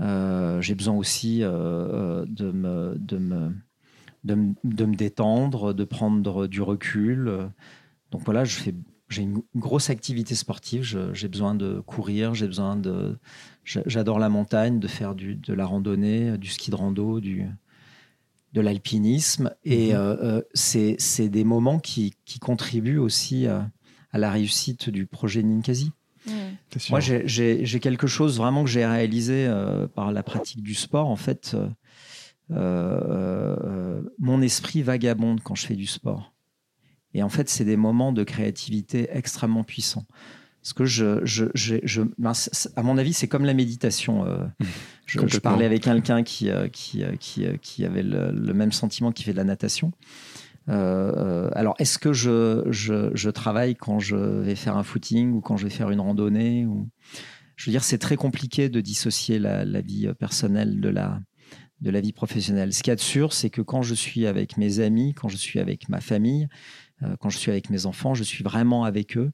Euh, 0.00 0.60
j'ai 0.60 0.74
besoin 0.74 0.94
aussi 0.94 1.40
euh, 1.42 2.24
de, 2.26 2.50
me, 2.50 2.96
détendre, 4.96 5.72
de 5.72 5.84
prendre 5.84 6.48
du 6.48 6.62
recul. 6.62 7.50
Donc 8.10 8.22
voilà, 8.24 8.42
j'ai 8.44 8.74
une 9.18 9.42
grosse 9.54 9.88
activité 9.88 10.34
sportive. 10.34 11.12
j'ai 11.12 11.28
besoin 11.28 11.54
de 11.54 11.78
courir, 11.78 12.34
j'ai 12.34 12.48
besoin 12.48 12.74
de. 12.74 13.16
J'adore 13.62 14.18
la 14.18 14.28
montagne, 14.28 14.80
de 14.80 14.88
faire 14.88 15.14
de 15.14 15.52
la 15.52 15.64
randonnée, 15.64 16.36
du 16.38 16.48
ski 16.48 16.72
de 16.72 16.76
rando, 16.76 17.20
du, 17.20 17.46
de 18.52 18.60
l'alpinisme. 18.60 19.54
Et 19.64 19.92
mhm. 19.92 19.96
euh, 19.98 20.16
euh, 20.22 20.42
c'est 20.54 21.28
des 21.28 21.44
moments 21.44 21.78
qui, 21.78 22.14
contribuent 22.40 22.98
aussi 22.98 23.46
à, 23.46 23.70
la 24.12 24.30
réussite 24.30 24.90
du 24.90 25.06
projet 25.06 25.42
Ninkasi. 25.42 25.92
Moi, 26.90 27.00
j'ai 27.00 27.80
quelque 27.80 28.06
chose 28.06 28.36
vraiment 28.36 28.64
que 28.64 28.70
j'ai 28.70 28.86
réalisé 28.86 29.46
euh, 29.46 29.88
par 29.88 30.12
la 30.12 30.22
pratique 30.22 30.62
du 30.62 30.74
sport. 30.74 31.08
En 31.08 31.16
fait, 31.16 31.56
mon 32.48 34.42
esprit 34.42 34.82
vagabonde 34.82 35.40
quand 35.42 35.54
je 35.54 35.66
fais 35.66 35.76
du 35.76 35.86
sport. 35.86 36.32
Et 37.14 37.22
en 37.22 37.28
fait, 37.28 37.50
c'est 37.50 37.64
des 37.66 37.76
moments 37.76 38.12
de 38.12 38.24
créativité 38.24 39.08
extrêmement 39.12 39.64
puissants. 39.64 40.06
Parce 40.62 40.72
que 40.72 40.84
je, 40.84 41.20
je, 41.24 41.46
je, 41.54 42.02
ben, 42.18 42.32
à 42.76 42.82
mon 42.82 42.96
avis, 42.96 43.12
c'est 43.12 43.28
comme 43.28 43.44
la 43.44 43.52
méditation. 43.52 44.24
Euh, 45.16 45.26
je, 45.26 45.38
parlais 45.38 45.66
avec 45.66 45.82
quelqu'un 45.82 46.22
qui, 46.22 46.50
euh, 46.50 46.68
qui, 46.68 47.02
euh, 47.02 47.16
qui, 47.18 47.44
qui, 47.60 47.84
avait 47.84 48.02
le, 48.02 48.54
même 48.54 48.72
sentiment 48.72 49.12
qui 49.12 49.24
fait 49.24 49.32
de 49.32 49.36
la 49.36 49.44
natation. 49.44 49.92
alors, 50.68 51.74
est-ce 51.78 51.98
que 51.98 52.12
je, 52.12 52.64
je, 52.70 53.30
travaille 53.30 53.74
quand 53.74 53.98
je 53.98 54.16
vais 54.16 54.54
faire 54.54 54.76
un 54.76 54.84
footing 54.84 55.32
ou 55.32 55.40
quand 55.40 55.56
je 55.56 55.64
vais 55.64 55.74
faire 55.74 55.90
une 55.90 56.00
randonnée 56.00 56.66
ou... 56.66 56.88
Je 57.56 57.66
veux 57.66 57.72
dire, 57.72 57.84
c'est 57.84 57.98
très 57.98 58.16
compliqué 58.16 58.68
de 58.68 58.80
dissocier 58.80 59.38
la, 59.38 59.64
la, 59.64 59.82
vie 59.82 60.10
personnelle 60.18 60.80
de 60.80 60.88
la, 60.88 61.20
de 61.82 61.90
la 61.90 62.00
vie 62.00 62.12
professionnelle. 62.12 62.72
Ce 62.72 62.82
qu'il 62.82 62.90
y 62.90 62.92
a 62.92 62.96
de 62.96 63.00
sûr, 63.00 63.32
c'est 63.32 63.50
que 63.50 63.60
quand 63.60 63.82
je 63.82 63.94
suis 63.94 64.26
avec 64.26 64.56
mes 64.56 64.80
amis, 64.80 65.14
quand 65.14 65.28
je 65.28 65.36
suis 65.36 65.60
avec 65.60 65.88
ma 65.88 66.00
famille, 66.00 66.48
euh, 67.02 67.16
quand 67.20 67.28
je 67.28 67.38
suis 67.38 67.50
avec 67.50 67.70
mes 67.70 67.86
enfants, 67.86 68.14
je 68.14 68.22
suis 68.22 68.44
vraiment 68.44 68.84
avec 68.84 69.16
eux 69.16 69.32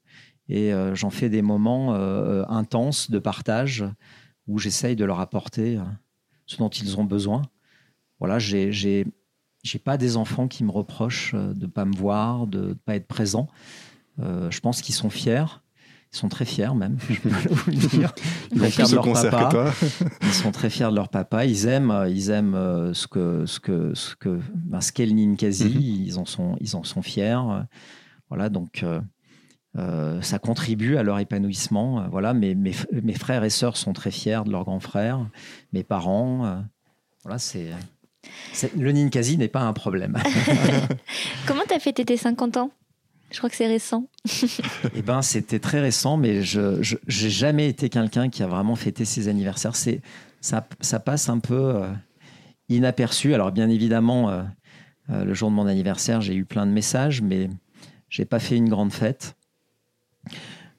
et 0.48 0.72
euh, 0.72 0.94
j'en 0.94 1.10
fais 1.10 1.28
des 1.28 1.42
moments 1.42 1.94
euh, 1.94 2.42
intenses 2.48 3.10
de 3.10 3.18
partage 3.18 3.84
où 4.48 4.58
j'essaye 4.58 4.96
de 4.96 5.04
leur 5.04 5.20
apporter 5.20 5.78
ce 6.46 6.56
dont 6.56 6.68
ils 6.68 6.98
ont 6.98 7.04
besoin. 7.04 7.42
Voilà, 8.18 8.38
j'ai 8.38 8.72
j'ai 8.72 9.78
pas 9.78 9.96
des 9.96 10.16
enfants 10.16 10.48
qui 10.48 10.64
me 10.64 10.70
reprochent 10.70 11.34
de 11.34 11.54
ne 11.60 11.66
pas 11.66 11.84
me 11.84 11.94
voir, 11.94 12.46
de 12.46 12.74
pas 12.84 12.96
être 12.96 13.06
présent. 13.06 13.48
je 14.18 14.60
pense 14.60 14.80
qu'ils 14.82 14.94
sont 14.94 15.10
fiers. 15.10 15.60
Ils 16.12 16.16
sont 16.16 16.28
très 16.28 16.46
fiers 16.46 16.74
même, 16.74 16.96
je 17.10 17.20
peux 17.20 17.28
vous 17.28 17.70
le 17.70 17.76
dire. 17.76 18.12
Ils, 18.52 18.60
sont 18.60 18.70
fiers 18.70 18.84
de 18.84 18.94
leur 18.94 19.30
papa. 19.30 19.72
Ils 20.22 20.32
sont 20.32 20.52
très 20.52 20.70
fiers 20.70 20.90
de 20.90 20.94
leur 20.94 21.10
papa. 21.10 21.44
Ils 21.44 21.66
aiment, 21.66 22.06
ils 22.08 22.30
aiment 22.30 22.54
euh, 22.54 22.94
ce 22.94 23.06
que 23.06 23.44
ce 23.44 23.60
que 23.60 23.92
ce 23.94 24.16
que 24.16 24.40
ben, 24.54 24.80
ce 24.80 24.90
qu'est 24.90 25.04
le 25.04 25.12
Ninkasi. 25.12 25.68
Mhm. 25.68 25.80
Ils 25.80 26.18
en 26.18 26.24
sont 26.24 26.56
ils 26.60 26.76
en 26.76 26.82
sont 26.82 27.02
fiers. 27.02 27.38
Voilà 28.30 28.48
donc. 28.48 28.82
Euh, 28.82 29.00
euh, 29.78 30.20
ça 30.22 30.38
contribue 30.38 30.96
à 30.96 31.02
leur 31.02 31.18
épanouissement. 31.18 32.08
voilà, 32.10 32.34
mes, 32.34 32.54
mes, 32.54 32.72
mes, 33.02 33.14
frères 33.14 33.44
et 33.44 33.50
sœurs 33.50 33.76
sont 33.76 33.92
très 33.92 34.10
fiers 34.10 34.42
de 34.44 34.50
leurs 34.50 34.64
grands 34.64 34.80
frères, 34.80 35.26
mes 35.72 35.84
parents. 35.84 36.64
voilà, 37.22 37.38
c'est 37.38 37.70
le 38.76 38.92
Ninkasi 38.92 39.38
n'est 39.38 39.48
pas 39.48 39.60
un 39.60 39.72
problème. 39.72 40.16
Comment 41.46 41.62
tu 41.66 41.74
as 41.74 41.78
fêté 41.78 42.04
tes 42.04 42.16
50 42.16 42.56
ans? 42.56 42.70
Je 43.30 43.38
crois 43.38 43.50
que 43.50 43.56
c'est 43.56 43.66
récent. 43.66 44.08
eh 44.94 45.02
ben, 45.02 45.20
c'était 45.20 45.58
très 45.58 45.80
récent, 45.80 46.16
mais 46.16 46.42
je 46.42 46.78
n'ai 46.80 47.30
jamais 47.30 47.68
été 47.68 47.90
quelqu'un 47.90 48.30
qui 48.30 48.42
a 48.42 48.46
vraiment 48.46 48.74
fêté 48.74 49.04
ses 49.04 49.28
anniversaires. 49.28 49.76
C'est 49.76 50.00
ça, 50.40 50.66
ça 50.80 50.98
passe 50.98 51.28
un 51.28 51.38
peu 51.38 51.76
euh, 51.76 51.90
inaperçu. 52.70 53.34
Alors 53.34 53.52
bien 53.52 53.68
évidemment, 53.68 54.30
euh, 54.30 54.42
euh, 55.10 55.24
le 55.24 55.34
jour 55.34 55.50
de 55.50 55.54
mon 55.54 55.66
anniversaire, 55.66 56.22
j'ai 56.22 56.34
eu 56.34 56.46
plein 56.46 56.66
de 56.66 56.72
messages, 56.72 57.20
mais 57.20 57.50
j'ai 58.08 58.24
pas 58.24 58.38
fait 58.38 58.56
une 58.56 58.70
grande 58.70 58.92
fête. 58.92 59.36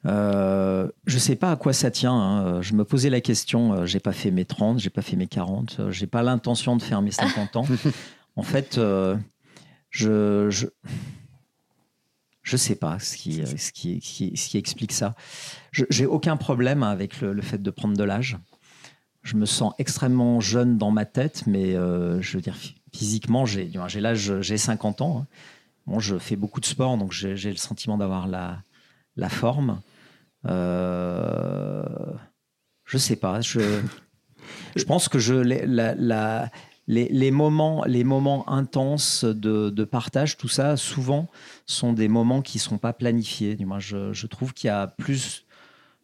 Je 0.04 0.88
ne 1.06 1.18
sais 1.18 1.36
pas 1.36 1.52
à 1.52 1.56
quoi 1.56 1.72
ça 1.72 1.90
tient. 1.90 2.14
Hein. 2.14 2.62
Je 2.62 2.74
me 2.74 2.84
posais 2.84 3.10
la 3.10 3.20
question. 3.20 3.86
j'ai 3.86 4.00
pas 4.00 4.12
fait 4.12 4.30
mes 4.30 4.44
30, 4.44 4.78
j'ai 4.78 4.90
pas 4.90 5.02
fait 5.02 5.16
mes 5.16 5.26
40, 5.26 5.90
j'ai 5.90 6.06
pas 6.06 6.22
l'intention 6.22 6.76
de 6.76 6.82
faire 6.82 7.02
mes 7.02 7.10
50 7.10 7.56
ans. 7.56 7.66
en 8.36 8.42
fait, 8.42 8.80
je, 9.90 10.48
je 10.50 10.66
je 12.50 12.56
ne 12.56 12.58
sais 12.58 12.74
pas 12.74 12.98
ce 12.98 13.16
qui, 13.16 13.42
ce, 13.46 13.70
qui, 13.70 14.00
ce 14.02 14.48
qui 14.48 14.58
explique 14.58 14.92
ça. 14.92 15.14
Je 15.70 15.84
n'ai 16.00 16.06
aucun 16.06 16.36
problème 16.36 16.82
avec 16.82 17.20
le, 17.20 17.40
fait 17.42 17.62
de 17.62 17.70
prendre 17.70 17.96
de 17.96 18.02
l'âge. 18.02 18.38
Je 19.22 19.36
me 19.36 19.46
sens 19.46 19.72
extrêmement 19.78 20.40
jeune 20.40 20.76
dans 20.76 20.90
ma 20.90 21.04
tête, 21.04 21.44
mais 21.46 21.76
euh, 21.76 22.20
je 22.22 22.36
veux 22.36 22.42
dire, 22.42 22.56
physiquement, 22.92 23.46
j'ai 23.46 23.70
l'âge, 24.00 24.40
j'ai 24.40 24.58
50 24.58 25.00
ans. 25.00 25.18
Hein. 25.20 25.26
Bon, 25.86 26.00
je 26.00 26.18
fais 26.18 26.36
beaucoup 26.36 26.60
de 26.60 26.66
sport, 26.66 26.96
donc 26.96 27.12
j'ai 27.12 27.50
le 27.50 27.56
sentiment 27.56 27.98
d'avoir 27.98 28.26
la, 28.26 28.62
la 29.20 29.28
forme. 29.28 29.80
Euh, 30.46 31.84
je 32.84 32.98
sais 32.98 33.16
pas. 33.16 33.40
Je, 33.40 33.60
je 34.76 34.84
pense 34.84 35.08
que 35.08 35.18
je, 35.18 35.34
la, 35.34 35.94
la, 35.94 36.50
les, 36.88 37.30
moments, 37.30 37.84
les 37.84 38.02
moments 38.02 38.48
intenses 38.48 39.24
de, 39.24 39.84
partage, 39.84 40.36
tout 40.36 40.48
ça, 40.48 40.76
souvent, 40.76 41.28
sont 41.66 41.92
des 41.92 42.08
moments 42.08 42.42
qui 42.42 42.58
ne 42.58 42.62
sont 42.62 42.78
pas 42.78 42.92
planifiés. 42.92 43.56
Moi, 43.64 43.78
je, 43.78 44.12
je 44.12 44.26
trouve 44.26 44.52
qu'il 44.54 44.68
y 44.68 44.70
a 44.70 44.88
plus 44.88 45.44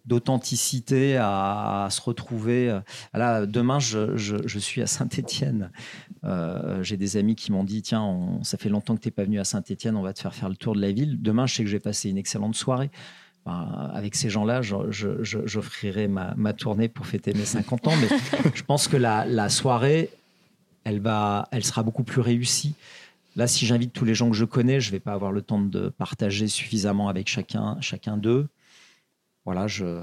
d'authenticité 0.07 1.17
à, 1.17 1.89
se 1.91 2.01
retrouver. 2.01 2.81
Là, 3.13 3.47
demain, 3.47 3.79
je, 3.79 4.59
suis 4.59 4.83
à 4.83 4.87
Saint-Étienne. 4.87 5.71
Euh, 6.25 6.83
j'ai 6.83 6.97
des 6.97 7.17
amis 7.17 7.35
qui 7.35 7.53
m'ont 7.53 7.65
dit 7.65 7.83
Tiens, 7.83 8.39
ça 8.43 8.59
fait 8.59 8.69
longtemps 8.69 8.97
que 8.97 9.01
tu 9.01 9.09
n'es 9.09 9.13
pas 9.13 9.25
venu 9.25 9.39
à 9.39 9.45
Saint-Étienne, 9.45 9.97
on 9.97 10.03
va 10.03 10.13
te 10.13 10.21
faire 10.21 10.35
faire 10.35 10.49
le 10.49 10.57
tour 10.57 10.75
de 10.75 10.81
la 10.81 10.93
ville. 10.93 11.21
Demain, 11.21 11.47
je 11.47 11.55
sais 11.55 11.63
que 11.63 11.69
je 11.69 11.77
vais 11.77 11.81
passer 11.81 12.09
une 12.09 12.19
excellente 12.19 12.55
soirée. 12.55 12.91
avec 13.47 14.15
ces 14.15 14.31
gens-là, 14.31 14.61
j'offrirai 14.63 16.09
ma, 16.09 16.35
ma, 16.37 16.53
tournée 16.53 16.89
pour 16.89 17.07
fêter 17.07 17.33
mes 17.33 17.45
50 17.45 17.89
ans. 17.89 17.93
Mais 18.01 18.09
je 18.55 18.63
pense 18.63 18.89
que 18.89 18.97
la, 18.97 19.25
la 19.25 19.49
soirée, 19.49 20.11
elle, 20.85 21.01
va, 21.01 21.49
elle 21.53 21.65
sera 21.65 21.83
beaucoup 21.83 22.05
plus 22.05 22.21
réussie. 22.21 22.75
Là, 23.37 23.47
si 23.47 23.67
j'invite 23.67 23.93
tous 23.93 24.07
les 24.07 24.15
gens 24.15 24.31
que 24.31 24.37
je 24.37 24.47
connais, 24.47 24.81
je 24.81 24.89
ne 24.89 24.93
vais 24.93 25.01
pas 25.01 25.13
avoir 25.13 25.31
le 25.31 25.43
temps 25.43 25.61
de 25.61 25.91
partager 25.91 26.49
suffisamment 26.49 27.09
avec 27.09 27.29
chacun, 27.29 27.77
chacun 27.81 28.17
d'eux. 28.17 28.49
Voilà, 29.47 29.67
je 29.67 30.03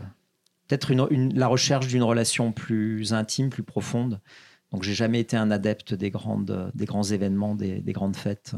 peut-être 0.68 0.92
une, 0.92 1.38
la 1.38 1.48
recherche 1.48 1.88
d'une 1.88 2.04
relation 2.04 2.52
plus 2.52 3.14
intime, 3.14 3.50
plus 3.50 3.64
profonde. 3.64 4.20
Donc, 4.72 4.82
j'ai 4.84 4.94
jamais 4.94 5.20
été 5.20 5.38
un 5.38 5.52
adepte 5.52 5.94
des, 5.94 6.10
grandes, 6.10 6.72
des 6.74 6.86
grands 6.86 7.04
événements, 7.04 7.54
des, 7.54 7.82
grandes 7.88 8.16
fêtes. 8.16 8.56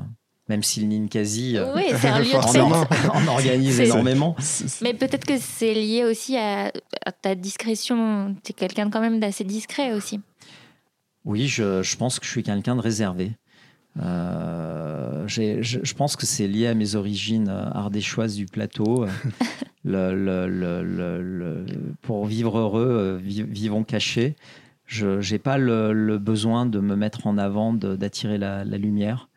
Même 0.48 0.64
si 0.64 0.80
le 0.80 0.88
Ninkasi 0.88 1.58
oui, 1.76 1.82
c'est 2.00 2.08
un 2.08 2.20
lieu 2.20 2.26
de 2.26 3.12
on, 3.14 3.28
organise 3.28 3.80
énormément. 3.82 4.36
Mais 4.82 4.94
peut-être 4.94 5.26
que 5.26 5.38
c'est 5.40 5.74
lié 5.74 6.06
aussi 6.06 6.38
à, 6.38 6.72
à 7.06 7.12
ta 7.12 7.36
discrétion. 7.36 8.36
Tu 8.44 8.52
es 8.52 8.54
quelqu'un 8.54 8.90
quand 8.90 9.02
même 9.02 9.20
d'assez 9.20 9.44
discret 9.44 9.94
aussi. 9.94 10.22
Oui, 11.26 11.48
je, 11.48 11.96
pense 11.98 12.20
que 12.20 12.26
je 12.26 12.32
suis 12.32 12.44
quelqu'un 12.44 12.76
de 12.76 12.82
réservé. 12.82 13.32
Euh, 14.02 15.28
je, 15.28 15.94
pense 15.94 16.16
que 16.16 16.26
c'est 16.26 16.48
lié 16.48 16.68
à 16.68 16.74
mes 16.74 16.96
origines 16.96 17.50
euh, 17.50 17.70
ardéchoises 17.72 18.36
du 18.36 18.46
plateau. 18.46 19.06
le, 19.86 21.66
pour 22.02 22.26
vivre 22.26 22.58
heureux, 22.58 22.90
euh, 22.90 23.20
vivons 23.22 23.84
cachés. 23.84 24.36
Je 24.86 25.32
n'ai 25.32 25.40
pas 25.40 25.58
le, 25.58 26.18
besoin 26.18 26.66
de 26.66 26.80
me 26.80 26.96
mettre 26.96 27.28
en 27.28 27.38
avant, 27.38 27.74
d'attirer 27.74 28.38
la, 28.38 28.64
lumière. 28.64 29.30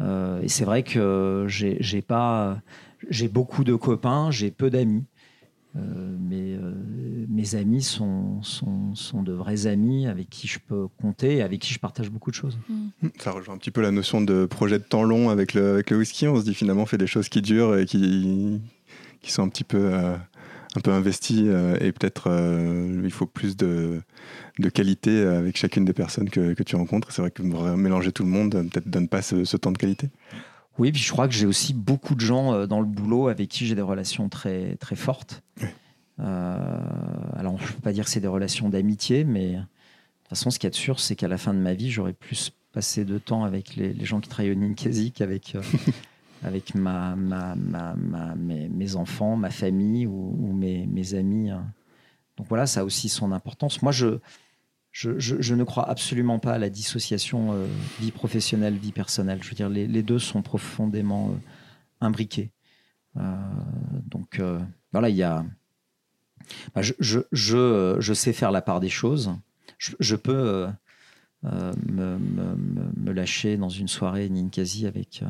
et 0.00 0.48
c'est 0.48 0.64
vrai 0.64 0.82
que 0.82 1.46
j'ai 1.48 2.02
pas, 2.02 2.60
j'ai 3.08 3.28
beaucoup 3.28 3.62
de 3.62 3.74
copains, 3.76 4.30
j'ai 4.32 4.50
peu 4.50 4.68
d'amis. 4.68 5.04
Euh, 5.76 6.16
euh, 6.32 6.74
mes 7.28 7.54
amis 7.54 7.82
sont, 7.82 8.42
sont, 8.42 8.94
sont, 8.94 9.22
de 9.22 9.32
vrais 9.32 9.66
amis 9.66 10.06
avec 10.06 10.28
qui 10.28 10.48
je 10.48 10.58
peux 10.58 10.88
compter 11.00 11.36
et 11.36 11.42
avec 11.42 11.60
qui 11.60 11.72
je 11.72 11.78
partage 11.78 12.10
beaucoup 12.10 12.30
de 12.30 12.36
choses. 12.36 12.58
Mm. 12.68 13.08
Ça 13.18 13.30
rejoint 13.30 13.54
un 13.54 13.58
petit 13.58 13.70
peu 13.70 13.80
la 13.80 13.92
notion 13.92 14.20
de 14.20 14.46
projet 14.46 14.78
de 14.78 14.84
temps 14.84 15.04
long 15.04 15.30
avec 15.30 15.54
le, 15.54 15.74
avec 15.74 15.90
le 15.90 15.98
whisky. 15.98 16.26
On 16.26 16.36
se 16.36 16.44
dit 16.44 16.54
finalement, 16.54 16.82
on 16.82 16.86
fait 16.86 16.98
des 16.98 17.06
choses 17.06 17.28
qui 17.28 17.40
durent 17.40 17.76
et 17.78 17.86
qui, 17.86 18.60
qui 19.22 19.30
sont 19.30 19.42
un 19.44 19.48
petit 19.48 19.64
peu, 19.64 19.78
euh, 19.78 20.16
un 20.76 20.80
peu 20.80 20.90
investies 20.90 21.46
et 21.80 21.92
peut-être 21.92 22.28
il 23.04 23.10
faut 23.10 23.26
plus 23.26 23.56
de, 23.56 24.00
de 24.58 24.68
qualité 24.68 25.22
avec 25.22 25.56
chacune 25.56 25.84
des 25.84 25.92
personnes 25.92 26.30
que, 26.30 26.54
que 26.54 26.62
tu 26.62 26.74
rencontres. 26.74 27.12
C'est 27.12 27.22
vrai 27.22 27.30
que 27.30 27.42
mélanger 27.42 28.12
tout 28.12 28.24
le 28.24 28.30
monde 28.30 28.52
peut-être 28.70 28.88
donne 28.88 29.08
pas 29.08 29.22
ce, 29.22 29.44
ce 29.44 29.56
temps 29.56 29.72
de 29.72 29.78
qualité. 29.78 30.10
Oui, 30.78 30.92
puis 30.92 31.02
je 31.02 31.10
crois 31.10 31.28
que 31.28 31.34
j'ai 31.34 31.46
aussi 31.46 31.74
beaucoup 31.74 32.14
de 32.14 32.20
gens 32.20 32.54
euh, 32.54 32.66
dans 32.66 32.80
le 32.80 32.86
boulot 32.86 33.28
avec 33.28 33.48
qui 33.48 33.66
j'ai 33.66 33.74
des 33.74 33.82
relations 33.82 34.28
très, 34.28 34.76
très 34.76 34.96
fortes. 34.96 35.42
Euh, 36.20 36.80
alors, 37.36 37.58
je 37.58 37.66
ne 37.66 37.72
peux 37.72 37.80
pas 37.80 37.92
dire 37.92 38.04
que 38.04 38.10
c'est 38.10 38.20
des 38.20 38.28
relations 38.28 38.68
d'amitié, 38.68 39.24
mais 39.24 39.52
de 39.52 39.58
toute 39.58 40.28
façon, 40.28 40.50
ce 40.50 40.58
qu'il 40.58 40.66
y 40.66 40.68
a 40.68 40.70
de 40.70 40.76
sûr, 40.76 41.00
c'est 41.00 41.16
qu'à 41.16 41.28
la 41.28 41.38
fin 41.38 41.54
de 41.54 41.58
ma 41.58 41.74
vie, 41.74 41.90
j'aurais 41.90 42.12
plus 42.12 42.52
passé 42.72 43.04
de 43.04 43.18
temps 43.18 43.44
avec 43.44 43.76
les, 43.76 44.04
gens 44.04 44.20
qui 44.20 44.28
travaillent 44.28 44.52
au 44.52 44.56
Ninkasi 44.56 45.12
qu'avec 45.14 45.54
euh, 45.54 45.62
avec 46.42 46.74
ma, 46.74 47.16
ma, 47.16 47.54
ma, 47.56 47.94
mes, 48.36 48.96
enfants, 48.96 49.36
ma 49.36 49.50
famille 49.50 50.06
ou, 50.06 50.52
mes, 50.54 50.86
mes, 50.86 51.14
amis. 51.14 51.50
Hein. 51.50 51.66
Donc 52.36 52.46
voilà, 52.48 52.66
ça 52.66 52.80
a 52.80 52.84
aussi 52.84 53.08
son 53.08 53.32
importance. 53.32 53.82
Moi, 53.82 53.92
je, 53.92 54.18
je, 54.92 55.54
ne 55.54 55.64
crois 55.64 55.88
absolument 55.88 56.38
pas 56.38 56.54
à 56.54 56.58
la 56.58 56.68
dissociation 56.68 57.52
euh, 57.52 57.66
vie 58.00 58.10
professionnelle, 58.10 58.74
vie 58.74 58.92
personnelle. 58.92 59.42
Je 59.42 59.48
veux 59.48 59.54
dire, 59.54 59.68
les, 59.68 60.02
deux 60.02 60.18
sont 60.18 60.42
profondément 60.42 61.30
euh, 61.30 61.34
imbriqués. 62.00 62.50
Euh, 63.16 63.36
donc 64.06 64.40
voilà, 64.92 65.08
il 65.08 65.16
y 65.16 65.22
a. 65.22 65.44
Bah, 66.74 66.82
je, 66.82 66.94
je, 67.30 68.12
sais 68.12 68.32
faire 68.32 68.50
la 68.50 68.62
part 68.62 68.80
des 68.80 68.88
choses. 68.88 69.32
Je, 69.78 70.16
peux 70.16 70.66
me, 71.42 73.12
lâcher 73.12 73.56
dans 73.56 73.68
une 73.68 73.88
soirée 73.88 74.28
Ninkasi 74.28 74.86
avec, 74.86 75.22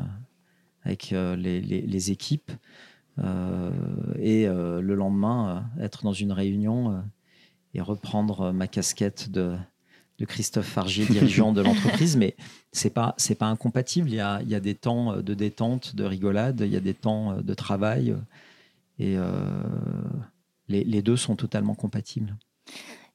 avec 0.83 1.11
les, 1.11 2.11
équipes 2.11 2.51
et 3.19 4.45
le 4.47 4.95
lendemain 4.95 5.69
être 5.79 6.03
dans 6.03 6.13
une 6.13 6.31
réunion 6.31 7.03
et 7.73 7.81
reprendre 7.81 8.51
ma 8.51 8.67
casquette 8.67 9.31
de, 9.31 9.55
de 10.19 10.25
Christophe 10.25 10.67
Fargier, 10.67 11.05
dirigeant 11.05 11.53
de 11.53 11.61
l'entreprise, 11.61 12.17
mais 12.21 12.35
c'est 12.71 12.89
pas 12.89 13.15
c'est 13.17 13.35
pas 13.35 13.47
incompatible. 13.47 14.09
Il 14.09 14.15
y, 14.15 14.19
a, 14.19 14.41
il 14.41 14.49
y 14.49 14.55
a 14.55 14.59
des 14.59 14.75
temps 14.75 15.17
de 15.17 15.33
détente, 15.33 15.95
de 15.95 16.03
rigolade, 16.03 16.61
il 16.61 16.71
y 16.71 16.77
a 16.77 16.81
des 16.81 16.93
temps 16.93 17.41
de 17.41 17.53
travail, 17.53 18.15
et 18.99 19.17
euh, 19.17 19.33
les, 20.67 20.83
les, 20.83 21.01
deux 21.01 21.17
sont 21.17 21.35
totalement 21.35 21.75
compatibles. 21.75 22.35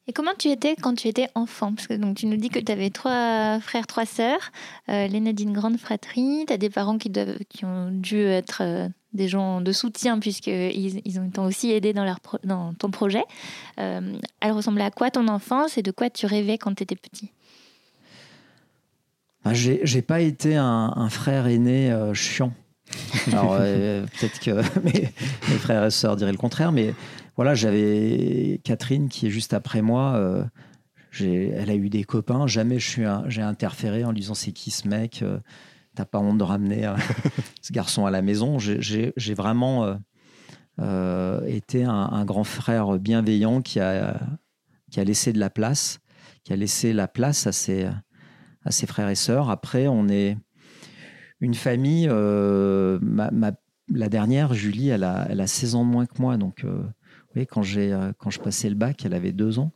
Et 0.08 0.12
comment 0.12 0.34
tu 0.38 0.48
étais 0.48 0.76
quand 0.76 0.94
tu 0.94 1.08
étais 1.08 1.28
enfant? 1.34 1.74
Parce 1.74 1.88
que 1.88 1.94
donc, 1.94 2.16
tu 2.16 2.26
nous 2.26 2.36
dis 2.36 2.48
que 2.48 2.60
tu 2.60 2.70
avais 2.70 2.90
trois 2.90 3.58
frères, 3.58 3.88
trois 3.88 4.06
sœurs, 4.06 4.52
euh, 4.88 5.08
d'une 5.08 5.52
grande 5.52 5.78
fratrie, 5.78 6.44
tu 6.46 6.52
as 6.52 6.58
des 6.58 6.70
parents 6.70 6.96
qui, 6.96 7.10
ont 7.64 7.90
dû 7.90 8.20
être 8.20 8.62
euh, 8.62 8.88
des 9.12 9.26
gens 9.26 9.60
de 9.60 9.72
soutien 9.72 10.20
puisqu'ils 10.20 11.02
ils 11.04 11.18
ont 11.18 11.44
aussi 11.44 11.72
aidé 11.72 11.92
dans, 11.92 12.74
ton 12.74 12.90
projet. 12.90 13.24
Euh, 13.80 14.16
elle 14.40 14.52
ressemblait 14.52 14.84
à 14.84 14.92
quoi 14.92 15.10
ton 15.10 15.26
enfance 15.26 15.76
et 15.76 15.82
de 15.82 15.90
quoi 15.90 16.08
tu 16.08 16.26
rêvais 16.26 16.56
quand 16.56 16.74
tu 16.74 16.84
étais 16.84 16.96
petit? 16.96 17.32
Ah, 19.44 19.54
J'ai 19.54 20.02
pas 20.02 20.20
été 20.20 20.54
un, 20.56 21.08
frère 21.08 21.48
aîné 21.48 21.92
chiant. 22.14 22.52
Alors 23.32 23.58
peut-être 23.58 24.38
que 24.38 24.50
mes, 24.84 25.06
frères 25.58 25.84
et 25.84 25.90
sœurs 25.90 26.14
diraient 26.14 26.32
le 26.32 26.38
contraire, 26.38 26.70
mais 26.70 26.94
voilà, 27.36 27.54
j'avais 27.54 28.60
Catherine 28.64 29.08
qui 29.08 29.26
est 29.26 29.30
juste 29.30 29.54
après 29.54 29.82
moi. 29.82 30.48
elle 31.20 31.70
a 31.70 31.74
eu 31.74 31.88
des 31.88 32.04
copains. 32.04 32.46
Jamais 32.46 32.78
j'ai 32.78 33.42
interféré 33.42 34.04
en 34.04 34.10
lui 34.10 34.20
disant 34.20 34.34
c'est 34.34 34.52
qui 34.52 34.70
ce 34.70 34.88
mec 34.88 35.24
T'as 35.94 36.04
pas 36.04 36.18
honte 36.18 36.36
de 36.36 36.42
ramener 36.42 36.92
ce 37.62 37.72
garçon 37.72 38.04
à 38.04 38.10
la 38.10 38.20
maison. 38.22 38.58
J'ai 38.58 39.34
vraiment 39.34 39.96
euh, 40.78 41.40
était 41.46 41.84
un, 41.84 42.24
grand 42.26 42.44
frère 42.44 42.98
bienveillant 42.98 43.62
qui 43.62 43.80
a, 43.80 44.20
laissé 44.96 45.32
de 45.32 45.38
la 45.38 45.50
place, 45.50 46.00
qui 46.44 46.52
a 46.52 46.56
laissé 46.56 46.92
la 46.92 47.08
place 47.08 47.46
à 47.46 47.52
ses, 47.52 47.88
frères 48.86 49.08
et 49.08 49.14
sœurs. 49.14 49.50
Après, 49.50 49.86
on 49.88 50.08
est 50.08 50.36
une 51.40 51.54
famille. 51.54 52.08
Euh, 52.10 52.98
la 53.88 54.08
dernière, 54.08 54.52
Julie, 54.52 54.88
elle 54.88 55.04
a, 55.04 55.26
elle 55.30 55.40
a 55.40 55.46
16 55.46 55.76
ans 55.76 55.84
de 55.84 55.90
moins 55.90 56.06
que 56.06 56.20
moi. 56.20 56.36
Euh, 56.64 56.82
quand, 57.44 57.62
quand 58.18 58.30
je 58.30 58.40
passais 58.40 58.70
le 58.70 58.74
bac, 58.74 59.04
elle 59.04 59.14
avait 59.14 59.32
deux 59.32 59.58
ans. 59.58 59.72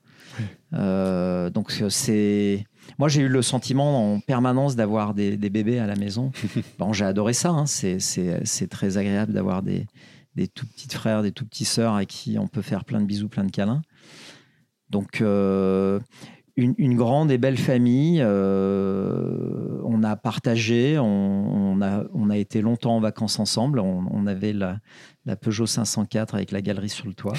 donc, 0.73 1.83
c'est. 1.91 2.65
Moi, 2.99 3.09
j'ai 3.09 3.23
eu 3.23 3.29
le 3.29 3.43
sentiment 3.43 4.15
en 4.15 4.21
permanence 4.21 4.75
d'avoir 4.75 5.13
des, 5.13 5.37
des, 5.37 5.51
bébés 5.51 5.79
à 5.79 5.87
la 5.87 5.97
maison. 5.97 6.33
Bon, 6.79 6.93
j'ai 6.93 7.05
adoré 7.05 7.35
ça. 7.35 7.51
Hein. 7.51 7.67
C'est 7.67 8.69
très 8.71 8.97
agréable 8.97 9.33
d'avoir 9.33 9.63
des, 9.63 9.87
des 10.35 10.49
tout 10.49 10.67
petits 10.67 10.89
frères, 10.89 11.23
des 11.23 11.33
tout 11.33 11.45
petits 11.45 11.65
sœurs 11.65 11.95
à 11.95 12.05
qui 12.05 12.39
on 12.39 12.49
peut 12.49 12.63
faire 12.63 12.85
plein 12.85 13.01
de 13.01 13.07
bisous, 13.07 13.29
plein 13.29 13.45
de 13.45 13.51
câlins. 13.51 13.83
Donc, 14.89 15.21
euh, 15.21 16.01
une, 16.57 16.97
grande 16.97 17.31
et 17.31 17.39
belle 17.39 17.57
famille. 17.57 18.21
Euh, 18.23 19.81
on 19.85 20.03
a 20.03 20.17
partagé, 20.17 20.99
on, 20.99 21.81
a, 21.81 22.05
on, 22.13 22.31
a, 22.31 22.37
été 22.37 22.61
longtemps 22.61 22.97
en 22.97 23.01
vacances 23.01 23.39
ensemble. 23.39 23.79
On, 23.79 24.27
avait 24.27 24.53
la, 24.53 24.79
Peugeot 25.41 25.67
504 25.67 26.35
avec 26.35 26.51
la 26.51 26.63
galerie 26.63 26.89
sur 26.89 27.07
le 27.07 27.15
toit. 27.15 27.35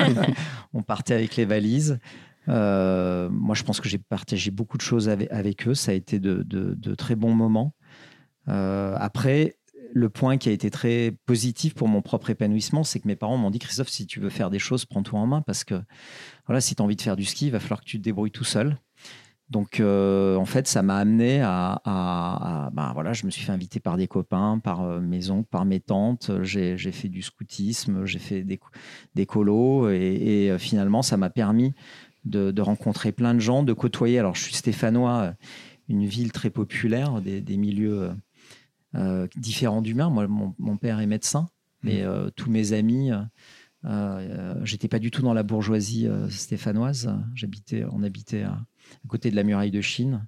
on 0.72 0.82
partait 0.82 1.14
avec 1.14 1.36
les 1.36 1.44
valises. 1.44 1.98
Euh, 2.48 3.28
moi, 3.30 3.54
je 3.54 3.62
pense 3.62 3.80
que 3.80 3.88
j'ai 3.88 3.98
partagé 3.98 4.50
beaucoup 4.50 4.76
de 4.76 4.82
choses 4.82 5.08
avec, 5.08 5.68
eux. 5.68 5.74
Ça 5.74 5.92
a 5.92 5.94
été 5.94 6.18
de, 6.18 6.42
de 6.42 6.94
très 6.94 7.14
bons 7.14 7.34
moments. 7.34 7.74
après, 8.46 9.56
le 9.94 10.08
point 10.08 10.38
qui 10.38 10.48
a 10.48 10.52
été 10.52 10.70
très 10.70 11.14
positif 11.26 11.74
pour 11.74 11.88
mon 11.88 12.02
propre 12.02 12.30
épanouissement, 12.30 12.84
c'est 12.84 13.00
que 13.00 13.08
mes 13.08 13.16
parents 13.16 13.36
m'ont 13.36 13.50
dit 13.50 13.58
Christophe, 13.58 13.88
si 13.88 14.06
tu 14.06 14.20
veux 14.20 14.30
faire 14.30 14.50
des 14.50 14.58
choses, 14.58 14.84
prends-toi 14.84 15.20
en 15.20 15.26
main 15.26 15.42
parce 15.42 15.64
que 15.64 15.80
voilà, 16.46 16.60
si 16.60 16.74
tu 16.74 16.82
as 16.82 16.84
envie 16.84 16.96
de 16.96 17.02
faire 17.02 17.16
du 17.16 17.24
ski, 17.24 17.46
il 17.46 17.52
va 17.52 17.60
falloir 17.60 17.80
que 17.80 17.86
tu 17.86 17.98
te 17.98 18.02
débrouilles 18.02 18.30
tout 18.30 18.44
seul. 18.44 18.78
Donc, 19.52 19.80
euh, 19.80 20.36
en 20.36 20.46
fait, 20.46 20.66
ça 20.66 20.82
m'a 20.82 20.96
amené 20.96 21.42
à, 21.42 22.70
ben 22.72 22.90
voilà, 22.94 23.12
je 23.12 23.26
me 23.26 23.30
suis 23.30 23.44
fait 23.44 23.52
inviter 23.52 23.80
par 23.80 23.98
des 23.98 24.08
copains, 24.08 24.58
par 24.58 24.80
euh, 24.80 24.98
mes 24.98 25.28
oncles, 25.28 25.48
par 25.50 25.66
mes 25.66 25.78
tantes. 25.78 26.30
J'ai 26.42 26.76
fait 26.78 27.10
du 27.10 27.20
scoutisme, 27.20 28.06
j'ai 28.06 28.18
fait 28.18 28.44
des, 28.44 28.58
des 29.14 29.26
colos, 29.26 29.90
et, 29.90 30.50
euh, 30.50 30.58
finalement, 30.58 31.02
ça 31.02 31.18
m'a 31.18 31.28
permis 31.28 31.74
de, 32.24 32.60
rencontrer 32.62 33.12
plein 33.12 33.34
de 33.34 33.40
gens, 33.40 33.62
de 33.62 33.74
côtoyer. 33.74 34.18
Alors, 34.18 34.34
je 34.34 34.42
suis 34.42 34.54
stéphanois, 34.54 35.34
une 35.86 36.06
ville 36.06 36.32
très 36.32 36.48
populaire, 36.48 37.20
des, 37.20 37.42
des 37.42 37.58
milieux 37.58 38.10
euh, 38.94 39.26
différents 39.36 39.82
d'humains. 39.82 40.08
Moi, 40.08 40.28
mon, 40.28 40.76
père 40.78 41.00
est 41.00 41.06
médecin, 41.06 41.46
mais 41.82 42.04
mmh. 42.04 42.06
euh, 42.06 42.30
tous 42.34 42.50
mes 42.50 42.72
amis, 42.72 43.10
euh, 43.84 44.54
j'étais 44.64 44.88
pas 44.88 44.98
du 44.98 45.10
tout 45.10 45.22
dans 45.22 45.34
la 45.34 45.42
bourgeoisie 45.42 46.08
stéphanoise. 46.28 47.12
J'habitais, 47.34 47.84
on 47.90 48.02
habitait 48.02 48.42
à, 48.42 48.64
côté 49.08 49.30
de 49.30 49.36
la 49.36 49.42
muraille 49.42 49.70
de 49.70 49.80
Chine 49.80 50.26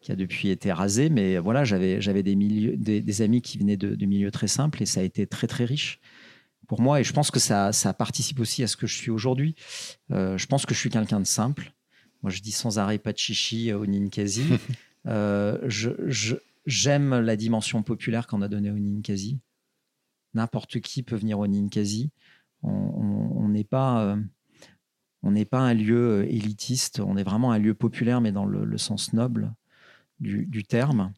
qui 0.00 0.12
a 0.12 0.16
depuis 0.16 0.48
été 0.48 0.72
rasée. 0.72 1.08
Mais 1.08 1.38
voilà, 1.38 1.64
j'avais, 1.64 2.00
j'avais 2.00 2.22
des, 2.22 2.34
des, 2.34 3.22
amis 3.22 3.40
qui 3.40 3.58
venaient 3.58 3.76
de, 3.76 4.06
milieux 4.06 4.30
très 4.30 4.48
simples 4.48 4.82
et 4.82 4.86
ça 4.86 5.00
a 5.00 5.02
été 5.04 5.26
très, 5.26 5.46
très 5.46 5.64
riche 5.64 6.00
pour 6.66 6.80
moi. 6.80 7.00
Et 7.00 7.04
je 7.04 7.12
pense 7.12 7.30
que 7.30 7.40
ça, 7.40 7.72
ça 7.72 7.92
participe 7.94 8.40
aussi 8.40 8.62
à 8.62 8.66
ce 8.66 8.76
que 8.76 8.86
je 8.86 8.96
suis 8.96 9.10
aujourd'hui. 9.10 9.54
je 10.10 10.46
pense 10.46 10.66
que 10.66 10.74
je 10.74 10.80
suis 10.80 10.90
quelqu'un 10.90 11.20
de 11.20 11.26
simple. 11.26 11.72
Moi, 12.22 12.30
je 12.30 12.40
dis 12.40 12.52
sans 12.52 12.78
arrêt 12.78 12.98
pas 12.98 13.12
de 13.12 13.18
chichi 13.18 13.72
au 13.72 13.86
Ninkasi. 13.86 14.44
je, 15.04 16.36
J'aime 16.66 17.18
la 17.20 17.36
dimension 17.36 17.82
populaire 17.82 18.26
qu'on 18.26 18.42
a 18.42 18.48
donnée 18.48 18.70
au 18.70 18.78
Ninkasi. 18.78 19.38
N'importe 20.34 20.80
qui 20.80 21.02
peut 21.02 21.16
venir 21.16 21.38
au 21.38 21.46
Ninkasi. 21.46 22.10
On 22.62 23.48
n'est 23.48 23.64
pas, 23.64 24.02
euh, 24.02 24.16
on 25.22 25.32
n'est 25.32 25.44
pas 25.44 25.60
un 25.60 25.74
lieu 25.74 26.20
euh, 26.20 26.26
élitiste. 26.26 27.00
On 27.00 27.16
est 27.16 27.22
vraiment 27.22 27.52
un 27.52 27.58
lieu 27.58 27.74
populaire, 27.74 28.20
mais 28.20 28.32
dans 28.32 28.44
le, 28.44 28.78
sens 28.78 29.12
noble 29.12 29.52
du, 30.20 30.64
terme. 30.64 31.12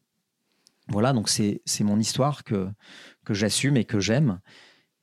Voilà, 0.87 1.13
donc 1.13 1.29
c'est 1.29 1.61
mon 1.81 1.99
histoire 1.99 2.43
que, 2.43 2.67
que 3.23 3.33
j'assume 3.33 3.77
et 3.77 3.85
que 3.85 3.99
j'aime. 3.99 4.39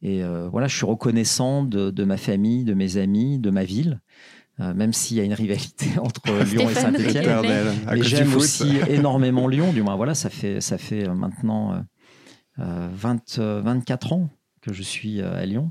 Et 0.01 0.25
euh, 0.25 0.49
voilà, 0.49 0.67
je 0.67 0.77
suis 0.77 0.87
reconnaissant 0.87 1.63
de, 1.63 1.91
de, 1.91 2.05
ma 2.05 2.17
famille, 2.17 2.65
de 2.65 2.75
mes 2.75 2.97
amis, 2.97 3.39
de 3.39 3.51
ma 3.51 3.65
ville. 3.65 4.01
Euh, 4.61 4.75
même 4.75 4.93
s'il 4.93 5.17
y 5.17 5.21
a 5.21 5.25
une 5.25 5.33
rivalité 5.33 5.87
entre 5.99 6.45
Lyon 6.45 6.69
et 6.69 6.75
Saint-Etienne. 6.75 7.43
Mais 7.87 8.03
j'aime 8.03 8.35
aussi 8.35 8.77
énormément 8.89 9.49
Lyon, 9.49 9.73
du 9.73 9.83
moins 9.83 9.97
voilà, 9.97 10.15
ça 10.15 10.31
fait, 10.31 10.61
ça 10.61 10.79
fait 10.79 11.09
euh, 11.09 11.15
maintenant 11.15 11.83
20, 12.59 13.39
euh, 13.39 13.63
24 13.65 14.13
ans 14.13 14.31
que 14.61 14.73
je 14.73 14.83
suis 14.83 15.23
à 15.23 15.45
Lyon. 15.47 15.69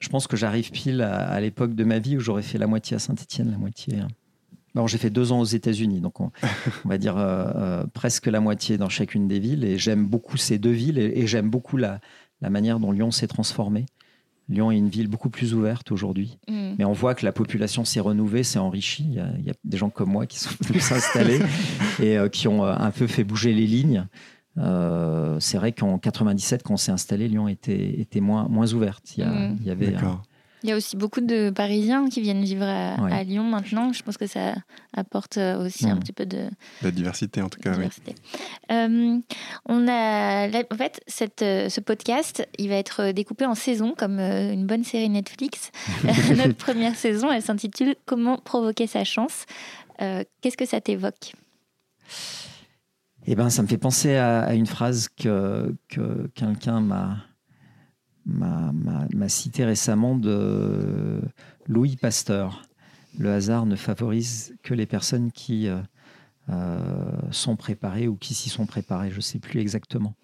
Je 0.00 0.08
pense 0.08 0.26
que 0.26 0.36
j'arrive 0.36 0.70
pile 0.70 1.02
à, 1.02 1.40
l'époque 1.40 1.74
de 1.74 1.84
ma 1.84 1.98
vie 1.98 2.16
où 2.16 2.20
j'aurais 2.20 2.42
fait 2.42 2.58
la 2.58 2.66
moitié 2.66 2.96
à 2.96 2.98
Saint-Etienne, 2.98 3.50
la 3.50 3.58
moitié. 3.58 3.98
Non, 4.74 4.86
j'ai 4.86 4.98
fait 4.98 5.10
deux 5.10 5.32
ans 5.32 5.40
aux 5.40 5.44
États-Unis, 5.44 6.00
donc 6.00 6.20
on, 6.20 6.30
va 6.84 6.98
dire 6.98 7.16
presque 7.94 8.26
la 8.26 8.40
moitié 8.40 8.78
dans 8.78 8.88
chacune 8.88 9.26
des 9.26 9.40
villes. 9.40 9.64
Et 9.64 9.76
j'aime 9.76 10.06
beaucoup 10.06 10.36
ces 10.36 10.58
deux 10.58 10.70
villes 10.70 10.98
et, 10.98 11.26
j'aime 11.26 11.50
beaucoup 11.50 11.76
la, 11.76 12.00
la, 12.40 12.50
manière 12.50 12.78
dont 12.78 12.92
Lyon 12.92 13.10
s'est 13.10 13.26
transformée. 13.26 13.86
Lyon 14.48 14.70
est 14.70 14.78
une 14.78 14.88
ville 14.88 15.08
beaucoup 15.08 15.28
plus 15.28 15.54
ouverte 15.54 15.92
aujourd'hui. 15.92 16.38
Mm. 16.48 16.74
Mais 16.78 16.84
on 16.84 16.92
voit 16.92 17.14
que 17.14 17.24
la 17.24 17.32
population 17.32 17.84
s'est 17.84 18.00
renouvelée, 18.00 18.42
s'est 18.42 18.58
enrichie. 18.58 19.04
Il 19.04 19.44
y, 19.44 19.50
a, 19.50 19.54
des 19.64 19.76
gens 19.76 19.90
comme 19.90 20.10
moi 20.10 20.26
qui 20.26 20.38
sont 20.38 20.50
venus 20.64 20.82
s'installer 20.82 21.40
et 22.02 22.18
euh, 22.18 22.28
qui 22.28 22.48
ont 22.48 22.64
euh, 22.64 22.74
un 22.76 22.90
peu 22.90 23.06
fait 23.06 23.24
bouger 23.24 23.52
les 23.52 23.66
lignes. 23.66 24.06
Euh, 24.58 25.38
c'est 25.40 25.56
vrai 25.56 25.72
qu'en 25.72 25.98
97, 25.98 26.62
quand 26.62 26.74
on 26.74 26.76
s'est 26.76 26.92
installé, 26.92 27.28
Lyon 27.28 27.48
était, 27.48 28.00
était 28.00 28.20
moins, 28.20 28.48
moins 28.48 28.72
ouverte. 28.72 29.16
Il 29.16 29.24
y, 29.24 29.26
mm. 29.26 29.56
il 29.60 29.66
y 29.66 29.70
avait 29.70 29.94
il 30.62 30.68
y 30.68 30.72
a 30.72 30.76
aussi 30.76 30.96
beaucoup 30.96 31.20
de 31.20 31.50
Parisiens 31.50 32.08
qui 32.08 32.20
viennent 32.20 32.42
vivre 32.42 32.64
à, 32.64 33.22
Lyon 33.22 33.44
maintenant. 33.44 33.92
Je 33.92 34.02
pense 34.02 34.16
que 34.16 34.26
ça 34.26 34.56
apporte 34.96 35.36
euh, 35.36 35.64
aussi 35.64 35.88
un 35.88 35.96
petit 35.96 36.12
peu 36.12 36.26
de... 36.26 36.48
La 36.82 36.90
diversité, 36.90 37.40
en 37.40 37.48
tout 37.48 37.60
cas, 37.60 37.74
euh, 38.72 39.18
on 39.66 39.88
a, 39.88 40.48
en 40.48 40.76
fait, 40.76 41.00
cette, 41.06 41.42
euh, 41.42 41.68
ce 41.68 41.80
podcast, 41.80 42.46
il 42.58 42.68
va 42.68 42.74
être 42.74 43.12
découpé 43.12 43.46
en 43.46 43.54
saisons, 43.54 43.94
comme 43.96 44.18
une 44.18 44.66
bonne 44.66 44.82
série 44.82 45.08
Netflix. 45.08 45.70
Notre 46.36 46.56
première 46.56 46.96
saison, 46.96 47.30
elle 47.30 47.42
s'intitule 47.42 47.94
«Comment 48.06 48.38
provoquer 48.38 48.86
sa 48.86 49.04
chance 49.04 49.44
Qu'est-ce 49.98 50.56
que 50.56 50.66
ça 50.66 50.80
t'évoque? 50.80 51.34
Eh 53.32 53.34
ben, 53.34 53.50
ça 53.50 53.62
me 53.62 53.68
fait 53.68 53.78
penser 53.78 54.16
à, 54.16 54.54
une 54.54 54.66
phrase 54.66 55.08
que, 55.08 55.74
que 55.88 56.28
quelqu'un 56.34 56.80
m'a 56.80 57.18
m'a 58.28 59.28
cité 59.28 59.64
récemment 59.64 60.16
de 60.16 61.20
Louis 61.66 61.96
Pasteur. 61.96 62.62
Le 63.18 63.32
hasard 63.32 63.66
ne 63.66 63.76
favorise 63.76 64.54
que 64.62 64.74
les 64.74 64.86
personnes 64.86 65.32
qui 65.32 65.66
euh, 65.68 65.80
euh, 66.50 67.10
sont 67.30 67.56
préparées 67.56 68.06
ou 68.06 68.16
qui 68.16 68.34
s'y 68.34 68.48
sont 68.48 68.66
préparées, 68.66 69.10
je 69.10 69.16
ne 69.16 69.20
sais 69.20 69.38
plus 69.38 69.60
exactement. 69.60 70.14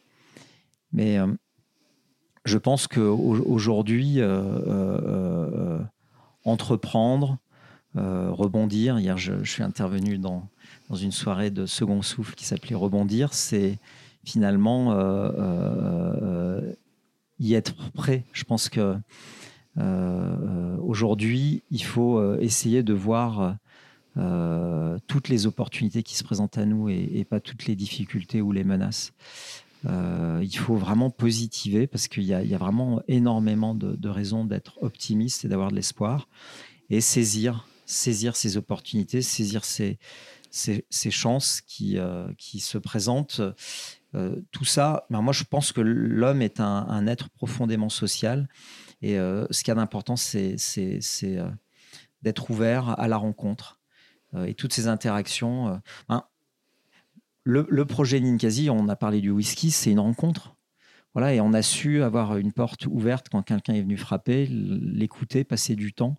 Mais 0.92 1.18
euh, 1.18 1.26
je 2.44 2.58
pense 2.58 2.86
qu'aujourd'hui, 2.86 4.20
entreprendre, 6.44 7.38
rebondir, 7.94 8.98
hier 8.98 9.16
je, 9.16 9.42
suis 9.44 9.62
intervenu 9.62 10.18
dans, 10.18 10.48
dans 10.88 10.96
une 10.96 11.12
soirée 11.12 11.50
de 11.50 11.66
second 11.66 12.02
souffle 12.02 12.34
qui 12.34 12.44
s'appelait 12.44 12.74
Rebondir, 12.74 13.32
c'est 13.34 13.78
finalement 14.24 14.92
y 17.38 17.54
être 17.54 17.90
prêt. 17.92 18.24
Je 18.32 18.44
pense 18.44 18.68
que 18.68 18.80
euh, 18.80 18.98
euh, 19.78 21.58
il 21.70 21.82
faut 21.82 22.18
euh, 22.18 22.38
essayer 22.40 22.82
de 22.82 22.94
voir 22.94 23.56
toutes 25.08 25.28
les 25.28 25.46
opportunités 25.46 26.04
qui 26.04 26.14
se 26.14 26.22
présentent 26.22 26.56
à 26.56 26.64
nous 26.64 26.88
et, 26.88 27.26
pas 27.28 27.40
toutes 27.40 27.66
les 27.66 27.74
difficultés 27.74 28.40
ou 28.42 28.52
les 28.52 28.62
menaces. 28.62 29.12
il 29.84 30.56
faut 30.56 30.76
vraiment 30.76 31.10
positiver 31.10 31.88
parce 31.88 32.06
qu'il 32.06 32.22
y, 32.22 32.32
a 32.32 32.58
vraiment 32.58 33.02
énormément 33.08 33.74
de, 33.74 34.08
raisons 34.08 34.44
d'être 34.44 34.80
optimiste 34.82 35.44
et 35.44 35.48
d'avoir 35.48 35.72
de 35.72 35.74
l'espoir 35.74 36.28
et 36.90 37.00
saisir, 37.00 37.66
saisir 37.86 38.36
ces 38.36 38.56
opportunités, 38.56 39.20
saisir 39.20 39.64
ces, 39.64 39.98
ces, 40.54 41.10
chances 41.10 41.60
qui, 41.60 41.98
qui 42.38 42.60
se 42.60 42.78
présentent 42.78 43.40
euh, 44.14 44.40
tout 44.52 44.64
ça, 44.64 45.06
ben 45.10 45.22
moi 45.22 45.32
je 45.32 45.42
pense 45.42 45.72
que 45.72 45.80
l'homme 45.80 46.40
est 46.40 46.60
un, 46.60 47.06
être 47.06 47.30
profondément 47.30 47.88
social. 47.88 48.48
Et 49.02 49.18
euh, 49.18 49.46
ce 49.50 49.64
qui 49.64 49.70
est 49.70 49.74
d'important, 49.74 50.16
c'est 50.16 50.56
euh, 51.24 51.50
d'être 52.22 52.50
ouvert 52.50 52.98
à 52.98 53.08
la 53.08 53.16
rencontre. 53.16 53.80
et 54.46 54.54
toutes 54.54 54.72
ces 54.72 54.88
interactions. 54.88 55.80
Ben, 56.08 56.24
le, 57.44 57.84
projet 57.84 58.20
Ninkasi, 58.20 58.70
on 58.70 58.88
a 58.88 58.96
parlé 58.96 59.20
du 59.20 59.30
whisky, 59.30 59.70
c'est 59.70 59.90
une 59.90 60.00
rencontre. 60.00 60.56
Voilà, 61.12 61.34
et 61.34 61.40
on 61.40 61.52
a 61.52 61.62
su 61.62 62.02
avoir 62.02 62.36
une 62.36 62.52
porte 62.52 62.86
ouverte 62.86 63.28
quand 63.30 63.42
quelqu'un 63.42 63.74
est 63.74 63.82
venu 63.82 63.96
frapper, 63.96 64.46
l'écouter, 64.46 65.44
passer 65.44 65.76
du 65.76 65.92
temps. 65.92 66.16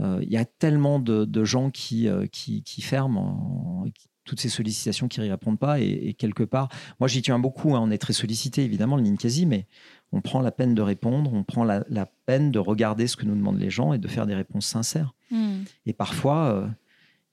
Euh, 0.00 0.20
il 0.22 0.30
y 0.30 0.36
a 0.36 0.44
tellement 0.44 0.98
de, 0.98 1.44
gens 1.44 1.70
qui, 1.70 2.08
euh, 2.08 2.26
qui, 2.26 2.82
ferment 2.82 3.84
toutes 4.24 4.40
ces 4.40 4.48
sollicitations 4.48 5.08
qui 5.08 5.20
ne 5.20 5.28
répondent 5.28 5.58
pas. 5.58 5.80
Et, 5.80 6.14
quelque 6.14 6.44
part, 6.44 6.68
moi 7.00 7.08
j'y 7.08 7.22
tiens 7.22 7.38
beaucoup, 7.38 7.74
hein, 7.74 7.80
on 7.82 7.90
est 7.90 7.98
très 7.98 8.12
sollicité 8.12 8.62
évidemment, 8.64 8.96
le 8.96 9.02
Ninkasi, 9.02 9.46
mais 9.46 9.66
on 10.12 10.20
prend 10.20 10.40
la 10.40 10.52
peine 10.52 10.74
de 10.74 10.82
répondre, 10.82 11.32
on 11.32 11.42
prend 11.42 11.64
la, 11.64 11.84
peine 12.26 12.50
de 12.50 12.58
regarder 12.58 13.06
ce 13.06 13.16
que 13.16 13.24
nous 13.24 13.34
demandent 13.34 13.58
les 13.58 13.70
gens 13.70 13.92
et 13.92 13.98
de 13.98 14.08
faire 14.08 14.26
des 14.26 14.34
réponses 14.34 14.66
sincères. 14.66 15.14
Hmm. 15.30 15.62
Et 15.86 15.92
parfois, 15.92 16.52
euh, 16.52 16.68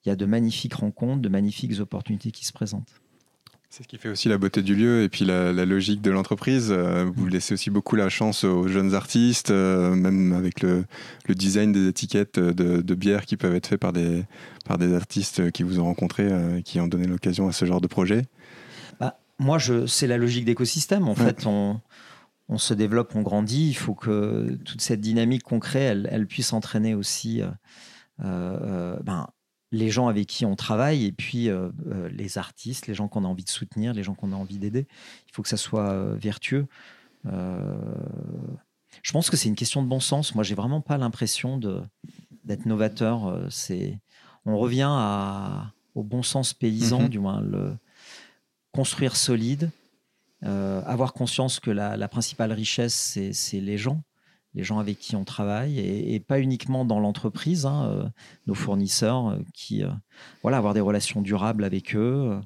il 0.03 0.09
y 0.09 0.11
a 0.11 0.15
de 0.15 0.25
magnifiques 0.25 0.73
rencontres, 0.73 1.21
de 1.21 1.29
magnifiques 1.29 1.79
opportunités 1.79 2.31
qui 2.31 2.45
se 2.45 2.53
présentent. 2.53 3.01
C'est 3.75 3.83
ce 3.83 3.89
qui 3.89 3.97
fait 3.97 4.07
aussi 4.07 4.29
la 4.29 4.37
beauté 4.37 4.61
du 4.61 4.73
lieu 4.73 5.03
et 5.03 5.09
puis 5.09 5.25
la, 5.25 5.51
logique 5.51 6.01
de 6.01 6.09
l'entreprise. 6.09 6.69
Euh, 6.71 7.11
vous 7.13 7.27
laissez 7.27 7.55
aussi 7.55 7.69
beaucoup 7.69 7.97
la 7.97 8.07
chance 8.07 8.45
aux 8.45 8.69
jeunes 8.69 8.93
artistes, 8.95 9.51
euh, 9.51 9.93
même 9.93 10.31
avec 10.31 10.61
le, 10.61 10.85
design 11.27 11.73
des 11.73 11.89
étiquettes 11.89 12.39
de, 12.39 12.95
bière 12.95 13.25
qui 13.25 13.35
peuvent 13.35 13.53
être 13.53 13.67
faites 13.67 13.81
par 13.81 13.91
des, 13.91 14.23
par 14.63 14.77
des 14.77 14.95
artistes 14.95 15.51
qui 15.51 15.63
vous 15.63 15.81
ont 15.81 15.83
rencontré, 15.83 16.23
euh, 16.23 16.61
qui 16.61 16.79
ont 16.79 16.87
donné 16.87 17.05
l'occasion 17.05 17.49
à 17.49 17.51
ce 17.51 17.65
genre 17.65 17.81
de 17.81 17.87
projet. 17.87 18.21
Bah, 19.01 19.19
moi, 19.39 19.57
c'est 19.87 20.07
la 20.07 20.15
logique 20.15 20.45
d'écosystème. 20.45 21.09
En 21.09 21.15
fait, 21.15 21.45
on, 21.45 21.81
on, 22.47 22.57
se 22.57 22.73
développe, 22.73 23.13
on 23.13 23.23
grandit. 23.23 23.67
Il 23.67 23.75
faut 23.75 23.93
que 23.93 24.57
toute 24.63 24.79
cette 24.79 25.01
dynamique 25.01 25.43
qu'on 25.43 25.59
crée, 25.59 25.83
elle, 25.83 26.27
puisse 26.27 26.53
entraîner 26.53 26.95
aussi 26.95 27.41
ben, 28.19 29.27
les 29.75 29.89
gens 29.89 30.07
avec 30.07 30.27
qui 30.27 30.45
on 30.45 30.55
travaille 30.55 31.05
et 31.05 31.11
puis 31.11 31.49
euh, 31.49 31.69
euh, 31.87 32.09
les 32.09 32.37
artistes, 32.37 32.87
les 32.87 32.93
gens 32.93 33.07
qu'on 33.07 33.25
a 33.25 33.27
envie 33.27 33.43
de 33.43 33.49
soutenir, 33.49 33.93
les 33.93 34.03
gens 34.03 34.15
qu'on 34.15 34.31
a 34.31 34.35
envie 34.35 34.57
d'aider. 34.57 34.87
Il 35.27 35.33
faut 35.33 35.41
que 35.41 35.49
ça 35.49 35.57
soit 35.57 35.89
euh, 35.89 36.15
vertueux. 36.15 36.67
je 37.25 39.11
pense 39.11 39.29
que 39.29 39.35
c'est 39.35 39.49
une 39.49 39.55
question 39.55 39.83
de 39.83 39.87
bon 39.87 39.99
sens. 39.99 40.33
Moi, 40.33 40.43
j'ai 40.43 40.55
vraiment 40.55 40.81
pas 40.81 40.97
l'impression 40.97 41.59
d'être 42.43 42.65
novateur. 42.65 43.47
c'est, 43.49 43.99
on 44.45 44.57
revient 44.57 44.87
à, 44.87 45.73
au 45.93 46.03
bon 46.03 46.23
sens 46.23 46.53
paysan, 46.53 47.01
mhm. 47.01 47.09
du 47.09 47.19
moins 47.19 47.41
le 47.41 47.75
construire 48.71 49.15
solide, 49.15 49.71
avoir 50.41 51.13
conscience 51.13 51.59
que 51.59 51.71
la, 51.71 51.97
la 51.97 52.07
principale 52.07 52.53
richesse, 52.53 53.17
c'est 53.31 53.59
les 53.59 53.77
gens 53.77 54.03
les 54.55 54.63
gens 54.63 54.79
avec 54.79 54.97
qui 54.97 55.15
on 55.15 55.25
travaille 55.25 55.79
et, 55.79 56.19
pas 56.19 56.39
uniquement 56.39 56.85
dans 56.85 56.99
l'entreprise, 56.99 57.65
hein, 57.65 57.89
euh, 57.91 58.09
nos 58.47 58.55
fournisseurs, 58.55 59.27
euh, 59.27 59.39
qui 59.53 59.83
euh, 59.83 59.89
voilà 60.41 60.57
avoir 60.57 60.73
des 60.73 60.79
relations 60.79 61.21
durables 61.21 61.65
avec 61.65 61.95
eux. 61.95 62.39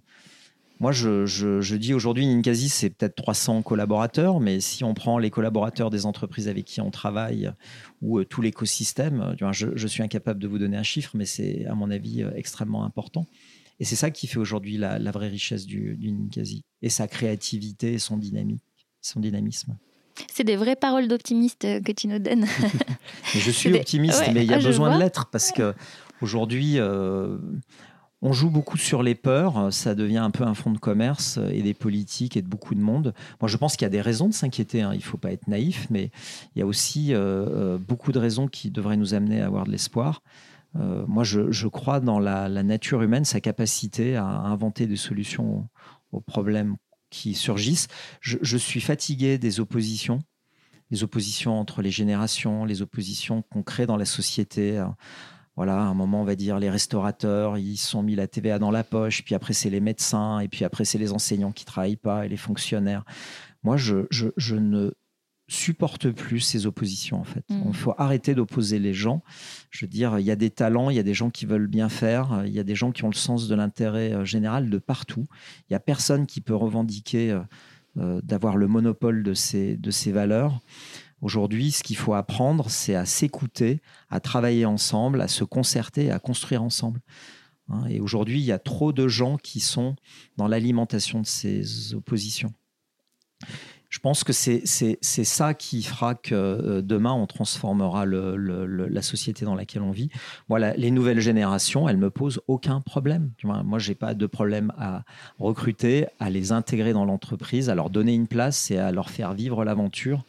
Moi, 0.80 0.92
je, 0.92 1.76
dis 1.76 1.94
aujourd'hui, 1.94 2.26
Ninkasi, 2.26 2.70
c'est 2.70 2.90
peut-être 2.90 3.16
300 3.16 3.62
collaborateurs, 3.64 4.40
mais 4.40 4.62
si 4.62 4.84
on 4.86 4.94
prend 4.94 5.18
les 5.18 5.30
collaborateurs 5.30 5.90
des 5.90 6.06
entreprises 6.06 6.48
avec 6.48 6.66
qui 6.66 6.80
on 6.80 6.90
travaille 6.90 7.52
ou 8.02 8.24
tout 8.24 8.42
l'écosystème, 8.42 9.36
je, 9.52 9.88
suis 9.88 10.04
incapable 10.04 10.40
de 10.40 10.48
vous 10.48 10.58
donner 10.58 10.78
un 10.78 10.84
chiffre, 10.84 11.12
mais 11.16 11.26
c'est 11.26 11.66
à 11.66 11.76
mon 11.76 11.92
avis 11.92 12.24
extrêmement 12.34 12.86
important. 12.86 13.26
Et 13.82 13.86
c'est 13.86 13.98
ça 13.98 14.10
qui 14.10 14.26
fait 14.28 14.40
aujourd'hui 14.40 14.78
la, 14.78 15.12
vraie 15.12 15.28
richesse 15.28 15.66
du, 15.66 15.98
du 15.98 16.12
Ninkasi 16.14 16.64
et 16.82 16.90
sa 16.90 17.10
créativité 17.10 17.94
et 17.94 18.00
son 18.00 18.16
dynamique, 18.16 18.64
son 19.02 19.20
dynamisme. 19.20 19.78
C'est 20.34 20.44
des 20.44 20.56
vraies 20.56 20.76
paroles 20.76 21.08
d'optimiste 21.08 21.66
euh, 21.66 21.82
que 21.82 21.92
tu 21.92 22.08
nous 22.08 22.20
donnes. 22.20 22.46
je 23.34 23.52
suis 23.52 23.74
optimiste, 23.74 24.24
mais 24.34 24.44
il 24.44 24.50
y 24.50 24.54
a 24.54 24.58
ah, 24.58 24.64
besoin 24.64 24.96
de 24.96 25.00
l'être 25.00 25.28
parce 25.28 25.52
que 25.52 25.74
aujourd'hui, 26.22 26.80
euh, 26.80 27.38
on 28.22 28.34
joue 28.34 28.50
beaucoup 28.50 28.78
sur 28.78 29.04
les 29.04 29.16
peurs. 29.16 29.72
Ça 29.72 29.96
devient 29.96 30.18
un 30.18 30.32
peu 30.32 30.44
un 30.44 30.54
fonds 30.54 30.72
de 30.72 30.78
commerce 30.78 31.40
et 31.52 31.62
des 31.62 31.74
politiques 31.74 32.38
et 32.38 32.42
de 32.42 32.48
beaucoup 32.48 32.76
de 32.76 32.82
monde. 32.82 33.14
Moi, 33.42 33.48
je 33.48 33.58
pense 33.58 33.76
qu'il 33.76 33.86
y 33.86 33.88
a 33.88 33.92
des 33.92 34.02
raisons 34.02 34.28
de 34.28 34.34
s'inquiéter. 34.34 34.82
Hein. 34.82 34.92
Il 34.94 35.00
ne 35.00 35.04
faut 35.04 35.18
pas 35.18 35.32
être 35.32 35.48
naïf, 35.48 35.88
mais 35.90 36.12
il 36.56 36.60
y 36.60 36.62
a 36.62 36.66
aussi 36.66 37.14
euh, 37.14 37.78
beaucoup 37.78 38.12
de 38.12 38.20
raisons 38.20 38.48
qui 38.48 38.72
devraient 38.72 38.98
nous 38.98 39.14
amener 39.14 39.42
à 39.42 39.46
avoir 39.46 39.66
de 39.66 39.72
l'espoir. 39.72 40.22
moi, 40.76 41.24
je, 41.24 41.68
crois 41.68 42.00
dans 42.00 42.20
la, 42.20 42.50
nature 42.64 43.02
humaine, 43.02 43.26
sa 43.26 43.40
capacité 43.40 44.16
à 44.16 44.26
inventer 44.26 44.86
des 44.86 44.98
solutions 44.98 45.68
aux 46.12 46.22
problèmes 46.22 46.76
qui 47.10 47.34
surgissent. 47.34 47.88
Je, 48.22 48.58
suis 48.58 48.82
fatigué 48.82 49.38
des 49.38 49.60
oppositions, 49.60 50.20
les 50.92 51.04
oppositions 51.04 51.60
entre 51.60 51.82
les 51.82 51.92
générations, 51.92 52.66
les 52.66 52.82
oppositions 52.82 53.42
qu'on 53.42 53.64
crée 53.64 53.86
dans 53.86 53.98
la 53.98 54.06
société. 54.06 54.84
Voilà, 55.56 55.78
à 55.78 55.84
un 55.84 55.94
moment, 55.94 56.22
on 56.22 56.26
va 56.26 56.36
dire, 56.36 56.60
les 56.60 56.70
restaurateurs, 56.70 57.58
ils 57.58 57.78
sont 57.78 58.02
mis 58.02 58.16
la 58.16 58.28
TVA 58.28 58.60
dans 58.60 58.72
la 58.72 58.84
poche, 58.84 59.24
puis 59.24 59.36
après, 59.36 59.54
c'est 59.54 59.70
les 59.70 59.82
médecins, 59.82 60.40
et 60.40 60.48
puis 60.48 60.64
après, 60.64 60.86
c'est 60.86 60.98
les 60.98 61.12
enseignants 61.12 61.52
qui 61.52 61.66
travaillent 61.66 61.98
pas, 61.98 62.26
et 62.26 62.30
les 62.30 62.38
fonctionnaires. 62.38 63.04
Moi, 63.64 63.76
je, 63.76 64.08
je 64.10 64.56
ne 64.56 64.94
supporte 65.50 66.12
plus 66.12 66.40
ces 66.40 66.66
oppositions 66.66 67.20
en 67.20 67.24
fait. 67.24 67.44
Il 67.50 67.58
mm. 67.58 67.74
faut 67.74 67.94
arrêter 67.98 68.36
d'opposer 68.36 68.80
les 68.80 68.94
gens. 68.94 69.24
Je 69.72 69.86
veux 69.86 69.90
dire, 69.90 70.20
il 70.20 70.26
y 70.26 70.32
a 70.32 70.36
des 70.36 70.50
talents, 70.50 70.90
il 70.90 70.96
y 70.96 71.00
a 71.00 71.04
des 71.04 71.14
gens 71.14 71.30
qui 71.30 71.46
veulent 71.46 71.68
bien 71.68 71.90
faire, 71.90 72.44
il 72.46 72.54
y 72.54 72.60
a 72.60 72.64
des 72.64 72.76
gens 72.76 72.92
qui 72.92 73.04
ont 73.04 73.10
le 73.10 73.16
sens 73.16 73.48
de 73.48 73.56
l'intérêt 73.56 74.14
euh, 74.14 74.26
général 74.26 74.70
de 74.70 74.78
partout. 74.78 75.26
Il 75.70 75.74
y 75.74 75.76
a 75.76 75.80
personne 75.80 76.28
qui 76.28 76.42
peut 76.42 76.56
revendiquer 76.56 77.32
euh, 77.32 77.40
euh, 77.98 78.22
d'avoir 78.22 78.58
le 78.58 78.68
monopole 78.68 79.24
de 79.24 79.34
ces, 79.34 79.76
de 79.76 79.92
ces 79.92 80.12
valeurs. 80.12 80.60
Aujourd'hui, 81.22 81.72
ce 81.72 81.84
qu'il 81.84 81.98
faut 81.98 82.14
apprendre, 82.14 82.70
c'est 82.70 82.96
à 82.96 83.06
s'écouter, 83.06 83.82
à 84.10 84.20
travailler 84.20 84.66
ensemble, 84.66 85.20
à 85.20 85.28
se 85.28 85.44
concerter, 85.44 86.12
à 86.12 86.20
construire 86.20 86.64
ensemble. 86.64 87.02
Hein. 87.70 87.86
Et 87.90 88.00
aujourd'hui, 88.00 88.40
il 88.40 88.46
y 88.46 88.52
a 88.52 88.60
trop 88.60 88.94
de 88.94 89.08
gens 89.08 89.38
qui 89.38 89.60
sont 89.60 89.96
dans 90.38 90.48
l'alimentation 90.48 91.20
de 91.20 91.26
ces 91.26 91.94
oppositions 91.94 92.54
je 93.90 93.98
pense 93.98 94.24
que 94.24 94.34
c'est 94.34 94.64
ça 95.02 95.54
qui 95.56 95.82
fera 95.82 96.14
que 96.14 96.36
euh, 96.36 96.82
demain, 96.82 97.12
on 97.14 97.26
transformera 97.26 98.06
le, 98.06 98.36
la 98.88 99.02
société 99.02 99.46
dans 99.46 99.56
laquelle 99.56 99.82
on 99.82 99.92
vit. 99.92 100.10
Voilà, 100.48 100.74
les 100.76 100.92
nouvelles 100.92 101.20
générations, 101.20 101.90
elles 101.90 101.98
me 101.98 102.12
posent 102.12 102.40
aucun 102.48 102.82
problème. 102.82 103.32
Moi, 103.44 103.80
j'ai 103.80 103.96
pas 103.96 104.14
de 104.14 104.26
problème 104.28 104.72
à 104.78 105.04
recruter, 105.40 106.06
à 106.20 106.30
les 106.30 106.52
intégrer 106.52 106.94
dans 106.94 107.06
l'entreprise, 107.06 107.70
à 107.70 107.76
leur 107.76 107.90
donner 107.90 108.14
une 108.14 108.28
place 108.28 108.70
et 108.70 108.78
à 108.78 108.92
leur 108.92 109.10
faire 109.10 109.34
vivre 109.34 109.66
l'aventure. 109.66 110.24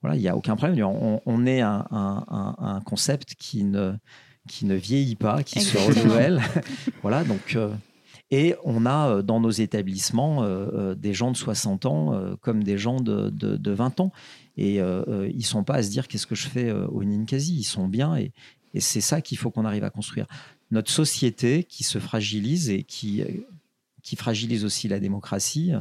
Voilà, 0.00 0.16
il 0.16 0.20
n'y 0.20 0.28
a 0.28 0.36
aucun 0.36 0.56
problème. 0.56 0.82
On, 0.82 1.46
est 1.46 1.60
un, 1.60 1.86
un, 1.90 2.80
concept 2.84 3.34
qui 3.34 3.62
ne, 3.62 3.92
qui 4.48 4.64
ne 4.64 4.74
vieillit 4.74 5.16
pas, 5.16 5.42
qui 5.42 5.60
se 5.60 5.76
renouvelle. 5.76 6.40
voilà, 7.02 7.24
donc... 7.24 7.56
Euh, 7.56 7.68
et 8.32 8.56
on 8.64 8.86
a 8.86 9.10
euh, 9.10 9.22
dans 9.22 9.40
nos 9.40 9.50
établissements 9.50 10.42
euh, 10.42 10.66
euh, 10.72 10.94
des 10.94 11.12
gens 11.12 11.30
de 11.30 11.36
60 11.36 11.86
ans 11.86 12.36
comme 12.40 12.64
des 12.64 12.78
gens 12.78 12.96
de, 12.96 13.70
20 13.70 14.00
ans. 14.00 14.10
Et 14.56 14.76
ils 14.76 15.36
ne 15.36 15.42
sont 15.42 15.64
pas 15.64 15.74
à 15.74 15.82
se 15.82 15.90
dire 15.90 16.08
qu'est-ce 16.08 16.26
que 16.26 16.34
je 16.34 16.48
fais 16.48 16.72
au 16.72 17.04
Ninkasi. 17.04 17.54
Ils 17.54 17.64
sont 17.64 17.86
bien 17.86 18.16
et, 18.16 18.32
c'est 18.78 19.02
ça 19.02 19.20
qu'il 19.20 19.36
faut 19.36 19.50
qu'on 19.50 19.66
arrive 19.66 19.84
à 19.84 19.90
construire. 19.90 20.26
Notre 20.70 20.90
société 20.90 21.64
qui 21.64 21.84
se 21.84 21.98
fragilise 21.98 22.70
et 22.70 22.84
qui, 22.84 23.22
qui 24.02 24.16
fragilise 24.16 24.64
aussi 24.64 24.88
la 24.88 24.98
démocratie, 24.98 25.72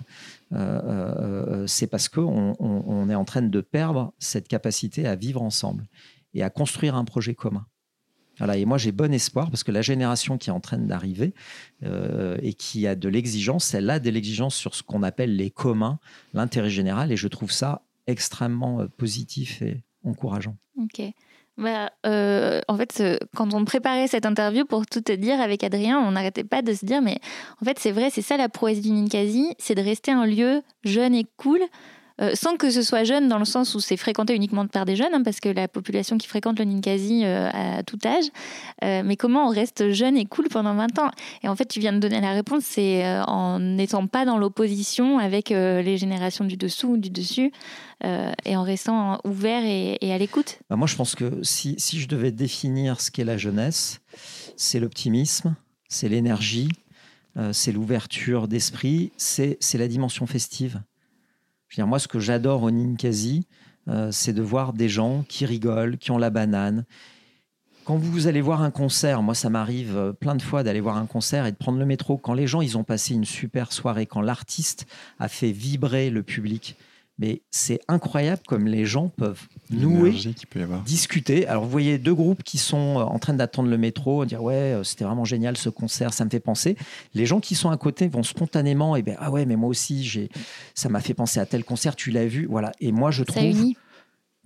c'est 1.67 1.87
parce 1.87 2.09
qu'on 2.09 2.55
on 2.59 3.09
est 3.09 3.15
en 3.15 3.23
train 3.23 3.41
de 3.41 3.61
perdre 3.61 4.13
cette 4.19 4.49
capacité 4.49 5.07
à 5.07 5.15
vivre 5.15 5.41
ensemble 5.41 5.85
et 6.33 6.43
à 6.43 6.49
construire 6.49 6.95
un 6.95 7.05
projet 7.05 7.33
commun 7.33 7.65
et 8.49 8.65
moi 8.65 8.77
j'ai 8.77 8.91
bon 8.91 9.13
espoir 9.13 9.49
parce 9.49 9.63
que 9.63 9.71
la 9.71 9.81
génération 9.81 10.37
qui 10.37 10.49
est 10.49 10.53
en 10.53 10.59
train 10.59 10.77
d'arriver 10.77 11.33
euh, 11.83 12.37
et 12.41 12.53
qui 12.53 12.87
a 12.87 12.95
de 12.95 13.09
l'exigence, 13.09 13.73
elle 13.73 13.89
a 13.89 13.99
de 13.99 14.09
l'exigence 14.09 14.55
sur 14.55 14.75
ce 14.75 14.83
qu'on 14.83 15.03
appelle 15.03 15.35
les 15.35 15.49
communs, 15.49 15.99
l'intérêt 16.33 16.69
général, 16.69 17.11
et 17.11 17.17
je 17.17 17.27
trouve 17.27 17.51
ça 17.51 17.83
extrêmement 18.07 18.81
euh, 18.81 18.87
positif 18.97 19.61
et 19.61 19.83
encourageant. 20.03 20.55
Ok. 20.77 21.01
Bah, 21.57 21.91
euh, 22.05 22.61
en 22.67 22.77
fait, 22.77 23.03
quand 23.35 23.53
on 23.53 23.65
préparait 23.65 24.07
cette 24.07 24.25
interview, 24.25 24.65
pour 24.65 24.85
tout 24.87 25.01
te 25.01 25.11
dire, 25.11 25.39
avec 25.39 25.63
Adrien, 25.63 25.99
on 25.99 26.11
n'arrêtait 26.11 26.43
pas 26.43 26.61
de 26.61 26.73
se 26.73 26.85
dire, 26.85 27.01
mais 27.01 27.19
en 27.61 27.65
fait, 27.65 27.77
c'est 27.77 27.91
vrai, 27.91 28.09
c'est 28.09 28.21
ça 28.21 28.37
la 28.37 28.49
prouesse 28.49 28.81
du 28.81 28.89
Ninkasi, 28.89 29.53
c'est 29.59 29.75
de 29.75 29.81
rester 29.81 30.11
un 30.11 30.25
lieu 30.25 30.63
jeune 30.83 31.13
et 31.13 31.25
cool, 31.37 31.59
euh, 32.21 32.31
sans 32.35 32.55
que 32.55 32.69
ce 32.69 32.83
soit 32.83 33.03
jeune 33.03 33.27
dans 33.27 33.39
le 33.39 33.45
sens 33.45 33.73
où 33.73 33.79
c'est 33.79 33.97
fréquenté 33.97 34.35
uniquement 34.35 34.67
par 34.67 34.85
des 34.85 34.95
jeunes, 34.95 35.13
hein, 35.13 35.23
parce 35.23 35.39
que 35.39 35.49
la 35.49 35.67
population 35.67 36.17
qui 36.17 36.27
fréquente 36.27 36.59
le 36.59 36.65
Ninkasi 36.65 37.25
euh, 37.25 37.49
a 37.51 37.83
tout 37.83 37.97
âge. 38.05 38.25
Euh, 38.83 39.01
mais 39.03 39.15
comment 39.15 39.47
on 39.47 39.49
reste 39.49 39.91
jeune 39.91 40.15
et 40.17 40.25
cool 40.25 40.47
pendant 40.49 40.75
20 40.75 40.99
ans? 40.99 41.11
Et 41.43 41.47
en 41.47 41.55
fait, 41.55 41.65
tu 41.65 41.79
viens 41.79 41.93
de 41.93 41.99
donner 41.99 42.21
la 42.21 42.33
réponse, 42.33 42.63
c'est 42.63 43.03
en 43.27 43.59
n'étant 43.59 44.05
pas 44.07 44.25
dans 44.25 44.37
l'opposition 44.37 45.17
avec 45.17 45.49
les 45.49 45.97
générations 45.97 46.45
du 46.45 46.57
dessous 46.57 46.89
ou 46.89 46.97
du 46.97 47.09
dessus, 47.09 47.51
et 48.03 48.55
en 48.55 48.63
restant 48.63 49.19
ouvert 49.23 49.63
et, 49.63 50.13
à 50.13 50.17
l'écoute. 50.17 50.59
Bah, 50.69 50.75
moi, 50.75 50.87
je 50.87 50.95
pense 50.95 51.15
que 51.15 51.39
si, 51.43 51.75
si 51.77 51.99
je 51.99 52.07
devais 52.07 52.31
définir 52.31 53.01
ce 53.01 53.11
qu'est 53.11 53.23
la 53.23 53.37
jeunesse, 53.37 54.01
c'est 54.57 54.79
l'optimisme, 54.79 55.55
c'est 55.87 56.09
l'énergie, 56.09 56.69
c'est 57.51 57.71
l'ouverture 57.71 58.47
d'esprit, 58.47 59.11
c'est 59.17 59.57
la 59.73 59.87
dimension 59.87 60.25
festive 60.27 60.81
moi, 61.79 61.99
ce 61.99 62.07
que 62.07 62.19
j'adore 62.19 62.63
au 62.63 62.71
Ninkasi, 62.71 63.47
euh, 63.87 64.11
c'est 64.11 64.33
de 64.33 64.41
voir 64.41 64.73
des 64.73 64.89
gens 64.89 65.23
qui 65.27 65.45
rigolent, 65.45 65.97
qui 65.97 66.11
ont 66.11 66.17
la 66.17 66.29
banane, 66.29 66.85
quand 67.83 67.97
vous 67.97 68.27
allez 68.27 68.41
voir 68.41 68.61
un 68.61 68.69
concert, 68.69 69.23
moi 69.23 69.33
ça 69.33 69.49
m'arrive 69.49 69.97
euh, 69.97 70.13
plein 70.13 70.35
de 70.35 70.41
fois 70.41 70.61
d'aller 70.61 70.81
voir 70.81 70.97
un 70.97 71.07
concert 71.07 71.47
et 71.47 71.51
de 71.51 71.57
prendre 71.57 71.79
le 71.79 71.85
métro, 71.85 72.17
quand 72.17 72.33
les 72.33 72.45
gens 72.45 72.61
ils 72.61 72.77
ont 72.77 72.83
passé 72.83 73.15
une 73.15 73.25
super 73.25 73.71
soirée, 73.71 74.05
quand 74.05 74.21
l'artiste 74.21 74.85
a 75.19 75.27
fait 75.27 75.51
vibrer 75.51 76.09
le 76.11 76.21
public, 76.21 76.77
mais 77.17 77.43
c'est 77.51 77.79
incroyable 77.87 78.41
comme 78.47 78.67
les 78.67 78.85
gens 78.85 79.09
peuvent 79.09 79.47
nouer, 79.69 80.15
discuter. 80.85 81.47
Alors 81.47 81.63
vous 81.63 81.69
voyez 81.69 81.97
deux 81.97 82.15
groupes 82.15 82.43
qui 82.43 82.57
sont 82.57 82.99
euh, 82.99 83.03
en 83.03 83.19
train 83.19 83.33
d'attendre 83.33 83.69
le 83.69 83.77
métro, 83.77 84.25
dire 84.25 84.41
ouais 84.41 84.53
euh, 84.53 84.83
c'était 84.83 85.05
vraiment 85.05 85.25
génial 85.25 85.57
ce 85.57 85.69
concert, 85.69 86.13
ça 86.13 86.25
me 86.25 86.29
fait 86.29 86.39
penser. 86.39 86.77
Les 87.13 87.25
gens 87.25 87.39
qui 87.39 87.55
sont 87.55 87.69
à 87.69 87.77
côté 87.77 88.07
vont 88.07 88.23
spontanément 88.23 88.95
et 88.95 89.01
ben 89.01 89.15
ah 89.19 89.31
ouais 89.31 89.45
mais 89.45 89.55
moi 89.55 89.69
aussi 89.69 90.03
j'ai 90.03 90.29
ça 90.73 90.89
m'a 90.89 90.99
fait 90.99 91.13
penser 91.13 91.39
à 91.39 91.45
tel 91.45 91.63
concert, 91.63 91.95
tu 91.95 92.11
l'as 92.11 92.25
vu, 92.25 92.47
voilà. 92.49 92.71
Et 92.79 92.91
moi 92.91 93.11
je 93.11 93.23
trouve 93.23 93.73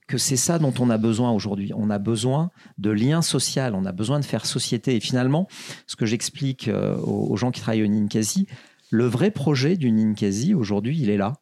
que 0.08 0.18
c'est 0.18 0.38
ça 0.38 0.60
dont 0.60 0.74
on 0.80 0.90
a 0.90 0.98
besoin 0.98 1.32
aujourd'hui. 1.32 1.72
On 1.76 1.90
a 1.90 1.98
besoin 1.98 2.52
de 2.78 2.92
liens 2.92 3.22
sociaux, 3.22 3.64
on 3.74 3.86
a 3.86 3.92
besoin 3.92 4.20
de 4.20 4.26
faire 4.26 4.46
société. 4.46 4.96
Et 4.96 5.00
finalement, 5.00 5.48
ce 5.88 5.96
que 5.96 6.06
j'explique 6.06 6.68
euh, 6.68 6.96
aux 6.98 7.36
gens 7.38 7.52
qui 7.52 7.62
travaillent 7.62 7.84
au 7.84 7.88
Ninkasi, 7.88 8.48
le 8.92 9.06
vrai 9.06 9.32
projet 9.32 9.78
du 9.78 9.92
Ninkasi 9.92 10.54
aujourd'hui, 10.54 11.00
il 11.00 11.10
est 11.10 11.18
là. 11.18 11.34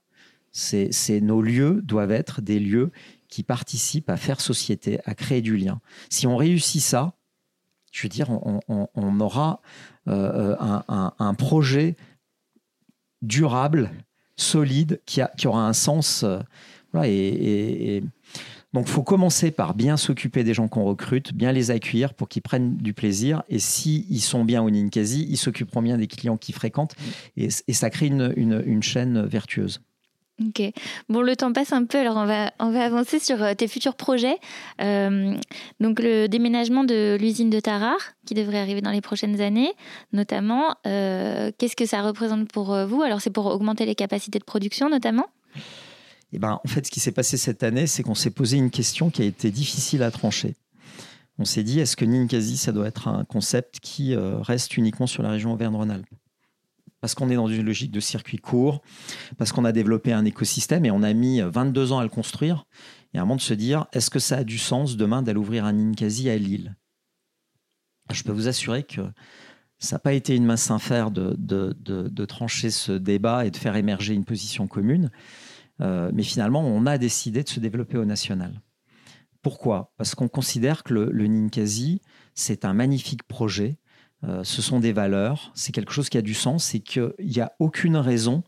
C'est 0.54 1.20
nos 1.22 1.42
lieux 1.42 1.82
doivent 1.84 2.12
être 2.12 2.42
des 2.42 2.60
lieux 2.60 2.92
qui 3.28 3.44
participent 3.44 4.10
à 4.10 4.18
faire 4.18 4.40
société, 4.40 5.00
à 5.06 5.16
créer 5.16 5.42
du 5.42 5.58
lien. 5.58 5.82
Si 6.10 6.28
on 6.28 6.38
réussit 6.38 6.82
ça, 6.82 7.14
je 7.92 8.04
veux 8.04 8.10
dire, 8.10 8.30
on, 8.30 9.20
aura 9.20 9.62
euh, 10.08 10.56
euh, 10.60 11.10
un, 11.20 11.34
projet 11.34 11.96
durable, 13.22 13.92
solide, 14.36 15.02
qui, 15.06 15.22
a, 15.22 15.32
qui 15.38 15.48
aura 15.48 15.68
un 15.68 15.74
sens. 15.74 16.26
et 17.04 18.04
donc, 18.74 18.88
il 18.88 18.92
faut 18.92 19.04
commencer 19.04 19.52
par 19.52 19.76
bien 19.76 19.98
s'occuper 19.98 20.44
des 20.44 20.56
gens 20.56 20.68
qu'on 20.68 20.84
recrute, 20.84 21.34
bien 21.34 21.52
les 21.52 21.70
accueillir 21.70 22.16
pour 22.16 22.28
qu'ils 22.28 22.42
prennent 22.42 22.76
du 22.76 22.94
plaisir. 22.94 23.44
Et 23.48 23.60
s'ils 23.60 24.06
ils 24.10 24.20
sont 24.20 24.44
bien 24.44 24.64
au 24.64 24.70
Ninkasi, 24.72 25.28
ils 25.30 25.38
s'occuperont 25.38 25.84
bien 25.84 25.98
des 25.98 26.08
clients 26.08 26.38
qu'ils 26.38 26.56
fréquentent. 26.56 26.96
Et, 27.38 27.50
ça 27.52 27.90
crée 27.92 28.08
une, 28.08 28.82
chaîne 28.82 29.26
vertueuse. 29.26 29.82
Ok. 30.48 30.62
Bon, 31.10 31.22
le 31.22 31.36
temps 31.36 31.54
passe 31.54 31.74
un 31.74 31.86
peu, 31.86 32.00
alors 32.00 32.18
on 32.18 32.26
va, 32.26 32.52
on 32.60 32.72
va 32.72 32.84
avancer 32.84 33.20
sur 33.20 33.42
euh, 33.42 33.54
tes 33.54 33.68
futurs 33.68 33.96
projets. 33.96 34.38
Euh, 34.82 35.36
donc, 35.80 36.00
le 36.00 36.28
déménagement 36.28 36.84
de 36.84 37.18
l'usine 37.20 37.50
de 37.50 37.60
Tarare, 37.60 38.14
qui 38.26 38.34
devrait 38.34 38.60
arriver 38.60 38.82
dans 38.82 38.92
les 38.92 39.02
prochaines 39.02 39.40
années, 39.42 39.72
notamment. 40.12 40.76
Euh, 40.86 41.52
qu'est-ce 41.58 41.76
que 41.76 41.86
ça 41.86 42.02
représente 42.02 42.52
pour 42.52 42.76
vous? 42.86 43.02
Alors, 43.04 43.22
c'est 43.22 43.30
pour 43.30 43.46
augmenter 43.46 43.86
les 43.86 43.96
capacités 43.96 44.40
de 44.40 44.44
production, 44.44 44.90
notamment? 44.90 45.28
Eh 46.34 46.40
ben, 46.40 46.60
en 46.64 46.68
fait, 46.68 46.86
ce 46.86 46.92
qui 46.92 47.00
s'est 47.00 47.12
passé 47.12 47.38
cette 47.38 47.64
année, 47.64 47.88
c'est 47.88 48.04
qu'on 48.04 48.16
s'est 48.16 48.32
posé 48.32 48.58
une 48.58 48.72
question 48.72 49.10
qui 49.10 49.22
a 49.22 49.26
été 49.26 49.52
difficile 49.52 50.02
à 50.04 50.12
trancher. 50.12 50.56
On 51.38 51.46
s'est 51.46 51.64
dit, 51.64 51.80
est-ce 51.80 51.96
que 51.96 52.06
Ninkasi, 52.06 52.58
ça 52.58 52.72
doit 52.72 52.88
être 52.88 53.08
un 53.08 53.24
concept 53.24 53.80
qui 53.80 54.16
reste 54.16 54.78
uniquement 54.78 55.08
sur 55.08 55.24
la 55.24 55.30
région 55.30 55.54
Auvergne-Rhône-Alpes? 55.54 56.08
Parce 57.04 57.16
qu'on 57.16 57.30
est 57.30 57.36
dans 57.36 57.50
une 57.50 57.66
logique 57.66 57.92
de 57.92 58.00
circuit 58.00 58.38
court, 58.38 58.82
parce 59.38 59.52
qu'on 59.52 59.66
a 59.66 59.74
développé 59.74 60.14
un 60.14 60.24
écosystème 60.24 60.86
et 60.86 60.92
on 60.92 61.04
a 61.04 61.12
mis 61.12 61.42
22 61.42 61.92
ans 61.92 62.00
à 62.00 62.04
le 62.04 62.08
construire. 62.08 62.64
Et 63.14 63.18
à 63.18 63.22
un 63.24 63.26
moment 63.26 63.36
de 63.36 63.42
se 63.42 63.54
dire, 63.54 63.88
est-ce 63.92 64.10
que 64.10 64.20
ça 64.20 64.38
a 64.38 64.44
du 64.46 64.58
sens 64.58 64.96
demain 64.96 65.22
d'aller 65.22 65.38
ouvrir 65.38 65.66
un 65.66 65.74
Ninkasi 65.74 66.30
à 66.30 66.38
Lille? 66.38 66.78
Je 68.10 68.24
peux 68.24 68.32
vous 68.32 68.48
assurer 68.48 68.84
que 68.84 69.02
ça 69.80 69.98
n'a 69.98 70.00
pas 70.00 70.14
été 70.14 70.34
une 70.34 70.46
masse 70.46 70.62
sincère 70.62 71.12
de, 71.12 71.36
de, 71.38 72.26
trancher 72.26 72.70
ce 72.70 72.94
débat 72.94 73.46
et 73.46 73.52
de 73.52 73.58
faire 73.58 73.76
émerger 73.76 74.14
une 74.14 74.24
position 74.24 74.68
commune. 74.68 75.12
Euh, 75.82 76.10
mais 76.14 76.24
finalement, 76.24 76.62
on 76.66 76.86
a 76.86 76.98
décidé 76.98 77.44
de 77.44 77.50
se 77.50 77.60
développer 77.60 77.98
au 77.98 78.06
national. 78.06 78.62
Pourquoi? 79.42 79.92
Parce 79.98 80.16
qu'on 80.16 80.30
considère 80.30 80.86
que 80.86 80.94
le, 80.94 81.28
Ninkasi, 81.28 82.02
c'est 82.34 82.64
un 82.64 82.72
magnifique 82.72 83.24
projet. 83.24 83.78
Euh, 84.26 84.44
ce 84.44 84.62
sont 84.62 84.80
des 84.80 84.94
valeurs, 84.94 85.52
c'est 85.54 85.72
quelque 85.72 85.92
chose 85.92 86.10
qui 86.10 86.18
a 86.18 86.22
du 86.22 86.34
sens 86.34 86.74
et 86.76 86.80
qu'il 86.80 87.14
n'y 87.20 87.42
a 87.42 87.52
aucune 87.60 87.98
raison 87.98 88.44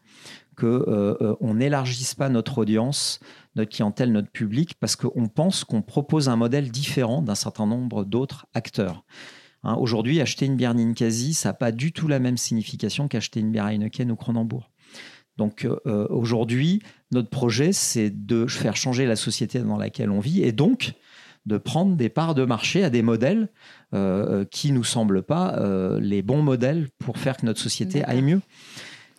qu'on 0.56 0.68
euh, 0.68 1.36
n'élargisse 1.42 2.16
pas 2.16 2.30
notre 2.30 2.60
audience, 2.60 3.20
notre 3.56 3.72
clientèle, 3.72 4.12
notre 4.12 4.32
public, 4.32 4.76
parce 4.80 4.96
qu'on 4.96 5.28
pense 5.28 5.66
qu'on 5.66 5.82
propose 5.82 6.30
un 6.30 6.38
modèle 6.38 6.72
différent 6.72 7.22
d'un 7.22 7.36
certain 7.36 7.66
nombre 7.66 8.06
d'autres 8.06 8.48
acteurs. 8.54 9.04
Hein, 9.64 9.76
aujourd'hui, 9.76 10.22
acheter 10.22 10.46
une 10.46 10.56
bière 10.56 10.74
Ninkasi, 10.74 11.34
ça 11.34 11.50
n'a 11.50 11.54
pas 11.54 11.72
du 11.74 11.92
tout 11.92 12.08
la 12.08 12.20
même 12.20 12.38
signification 12.38 13.08
qu'acheter 13.10 13.42
une 13.42 13.52
bière 13.52 13.68
Heineken 13.68 14.12
ou 14.12 14.16
Cronenbourg. 14.16 14.72
Donc 15.38 15.66
euh, 15.66 16.08
aujourd'hui, 16.10 16.82
notre 17.12 17.30
projet, 17.30 17.74
c'est 17.74 18.10
de 18.10 18.48
faire 18.48 18.78
changer 18.78 19.06
la 19.06 19.18
société 19.18 19.60
dans 19.60 19.78
laquelle 19.78 20.10
on 20.10 20.22
vit 20.22 20.42
et 20.44 20.54
donc 20.54 20.94
de 21.46 21.58
prendre 21.58 21.96
des 21.96 22.10
parts 22.10 22.36
de 22.36 22.46
marché 22.46 22.84
à 22.84 22.90
des 22.90 23.02
modèles 23.02 23.50
euh, 23.94 24.46
qui 24.46 24.72
nous 24.72 24.84
semblent 24.84 25.24
pas 25.24 25.56
euh, 25.58 26.00
les 26.00 26.22
bons 26.22 26.42
modèles 26.42 26.88
pour 27.00 27.18
faire 27.18 27.38
que 27.38 27.46
notre 27.46 27.60
société 27.60 28.04
aille 28.04 28.22
mieux. 28.22 28.42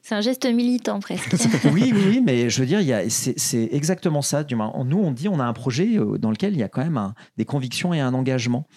C'est 0.02 0.14
un 0.14 0.20
geste 0.20 0.46
militant 0.46 1.00
presque. 1.00 1.34
oui, 1.72 1.92
oui, 1.92 2.22
mais 2.24 2.48
je 2.48 2.60
veux 2.60 2.66
dire, 2.66 2.80
c'est 3.08 3.68
exactement 3.72 4.22
ça. 4.22 4.44
Nous, 4.48 4.98
on 4.98 5.10
dit 5.10 5.28
on 5.28 5.40
a 5.40 5.44
un 5.44 5.52
projet 5.52 5.98
euh, 5.98 6.16
dans 6.16 6.30
lequel 6.30 6.52
il 6.52 6.60
y 6.60 6.62
a 6.62 6.68
quand 6.68 6.84
même 6.84 7.12
des 7.36 7.44
convictions 7.44 7.92
et 7.92 7.98
un 7.98 8.14
engagement. 8.14 8.68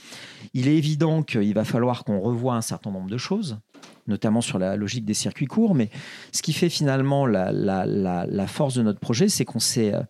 Il 0.56 0.68
est 0.68 0.76
évident 0.76 1.22
qu'il 1.22 1.54
va 1.54 1.66
falloir 1.66 2.04
qu'on 2.04 2.20
revoie 2.20 2.56
un 2.56 2.62
certain 2.62 2.89
nombre 2.89 3.12
de 3.12 3.18
choses, 3.20 3.60
notamment 4.08 4.41
sur 4.41 4.58
la 4.58 4.76
logique 4.76 5.06
des 5.06 5.14
circuits 5.14 5.45
courts. 5.45 5.76
Mais 5.76 5.91
ce 6.32 6.41
qui 6.41 6.52
fait 6.52 6.70
finalement 6.70 7.28
la, 7.28 7.52
la 7.52 8.47
force 8.47 8.74
de 8.74 8.82
notre 8.82 9.00
projet, 9.00 9.30
c'est 9.30 9.45
qu'on 9.45 9.60
s'est 9.60 9.93
euh, 9.93 10.02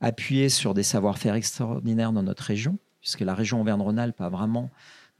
appuyé 0.00 0.48
sur 0.48 0.74
des 0.74 0.82
savoir-faire 0.82 1.34
extraordinaires 1.34 2.12
dans 2.12 2.22
notre 2.22 2.42
région, 2.42 2.78
puisque 3.00 3.20
la 3.20 3.34
région 3.34 3.60
Auvergne-Rhône-Alpes 3.60 4.20
a 4.20 4.28
vraiment 4.28 4.70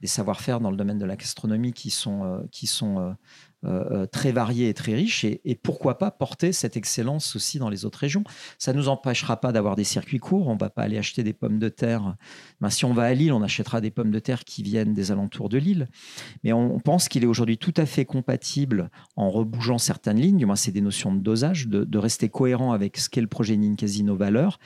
des 0.01 0.07
savoir-faire 0.07 0.59
dans 0.59 0.71
le 0.71 0.77
domaine 0.77 0.97
de 0.97 1.05
la 1.05 1.15
gastronomie 1.15 1.73
qui 1.73 1.91
sont, 1.91 2.23
euh, 2.23 2.39
qui 2.51 2.67
sont 2.67 3.15
euh, 3.63 3.83
euh, 3.91 4.05
très 4.07 4.31
varié 4.31 4.69
et 4.69 4.73
très 4.73 4.95
riche. 4.95 5.23
Et, 5.23 5.59
pourquoi 5.61 5.99
pas 5.99 6.09
porter 6.09 6.51
cette 6.51 6.77
excellence 6.77 7.35
aussi 7.35 7.59
dans 7.59 7.69
les 7.69 7.85
autres 7.85 7.99
régions 7.99 8.23
Ça 8.57 8.73
ne 8.73 8.77
nous 8.77 8.89
empêchera 8.89 9.39
pas 9.39 9.51
d'avoir 9.51 9.75
des 9.75 9.83
circuits 9.83 10.17
courts. 10.17 10.47
On 10.47 10.55
ne 10.55 10.59
va 10.59 10.71
pas 10.71 10.81
aller 10.81 10.97
acheter 10.97 11.21
des 11.23 11.33
pommes 11.33 11.59
de 11.59 11.69
terre. 11.69 12.15
Ben, 12.59 12.71
si 12.71 12.85
on 12.85 12.93
va 12.93 13.03
à 13.03 13.13
Lille, 13.13 13.31
on 13.31 13.43
achètera 13.43 13.79
des 13.79 13.91
pommes 13.91 14.09
de 14.09 14.17
terre 14.17 14.45
qui 14.45 14.63
viennent 14.63 14.95
des 14.95 15.11
alentours 15.11 15.47
de 15.47 15.59
Lille. 15.59 15.89
Mais 16.43 16.53
on, 16.53 16.79
pense 16.79 17.07
qu'il 17.07 17.23
est 17.23 17.27
aujourd'hui 17.27 17.59
tout 17.59 17.73
à 17.77 17.85
fait 17.85 18.05
compatible 18.05 18.89
en 19.15 19.29
rebougeant 19.29 19.77
certaines 19.77 20.19
lignes. 20.19 20.37
Du 20.37 20.47
moins, 20.47 20.55
c'est 20.55 20.71
des 20.71 20.81
notions 20.81 21.13
de 21.13 21.19
dosage, 21.19 21.67
de, 21.67 21.97
rester 21.99 22.29
cohérent 22.29 22.71
avec 22.71 22.97
ce 22.97 23.09
qu'est 23.09 23.21
le 23.21 23.27
projet 23.27 23.55
Ninkasi 23.57 24.03
Nos 24.03 24.15
Valeurs 24.15 24.59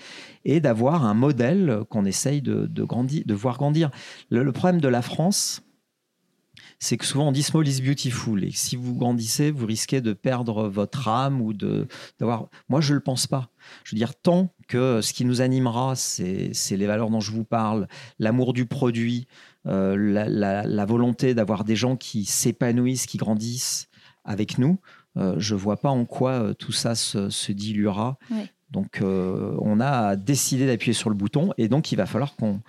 et 0.45 0.61
d'avoir 0.61 1.03
un 1.03 1.13
modèle 1.13 1.81
qu'on 1.89 2.05
essaye 2.05 2.41
de, 2.41 2.83
grandir, 2.85 3.23
de 3.25 3.33
voir 3.33 3.57
grandir. 3.57 3.91
le 4.29 4.49
problème 4.53 4.79
de 4.79 4.87
la 4.87 5.01
France, 5.01 5.65
c'est 6.79 6.97
que 6.97 7.05
souvent 7.05 7.29
on 7.29 7.31
dit 7.31 7.43
small 7.43 7.67
is 7.67 7.81
beautiful 7.81 8.43
et 8.43 8.51
si 8.51 8.75
vous 8.75 8.95
grandissez, 8.95 9.51
vous 9.51 9.65
risquez 9.65 10.01
de 10.01 10.13
perdre 10.13 10.67
votre 10.67 11.07
âme 11.07 11.41
ou 11.41 11.53
de 11.53 11.87
d'avoir. 12.19 12.47
Moi, 12.69 12.81
je 12.81 12.93
le 12.93 12.99
pense 12.99 13.27
pas. 13.27 13.49
Je 13.83 13.95
veux 13.95 13.97
dire, 13.97 14.15
tant 14.15 14.53
que 14.67 15.01
ce 15.01 15.13
qui 15.13 15.25
nous 15.25 15.41
animera, 15.41 15.95
c'est 15.95 16.51
les 16.71 16.85
valeurs 16.85 17.09
dont 17.09 17.19
je 17.19 17.31
vous 17.31 17.45
parle, 17.45 17.87
l'amour 18.19 18.53
du 18.53 18.65
produit, 18.65 19.27
euh, 19.67 19.95
la, 19.97 20.85
volonté 20.85 21.33
d'avoir 21.33 21.63
des 21.63 21.75
gens 21.75 21.95
qui 21.95 22.25
s'épanouissent, 22.25 23.05
qui 23.07 23.17
grandissent 23.17 23.87
avec 24.23 24.57
nous. 24.57 24.79
Euh, 25.17 25.35
je 25.37 25.55
vois 25.55 25.77
pas 25.77 25.89
en 25.89 26.05
quoi 26.05 26.31
euh, 26.31 26.53
tout 26.53 26.71
ça 26.71 26.93
se, 26.93 27.51
diluera. 27.51 28.17
Donc, 28.71 29.01
on 29.01 29.79
a 29.79 30.15
décidé 30.15 30.67
d'appuyer 30.67 30.93
sur 30.93 31.09
le 31.09 31.15
bouton 31.15 31.53
et 31.57 31.69
donc 31.69 31.93
il 31.93 31.95
va 31.95 32.05
falloir 32.05 32.35
qu'on 32.35 32.61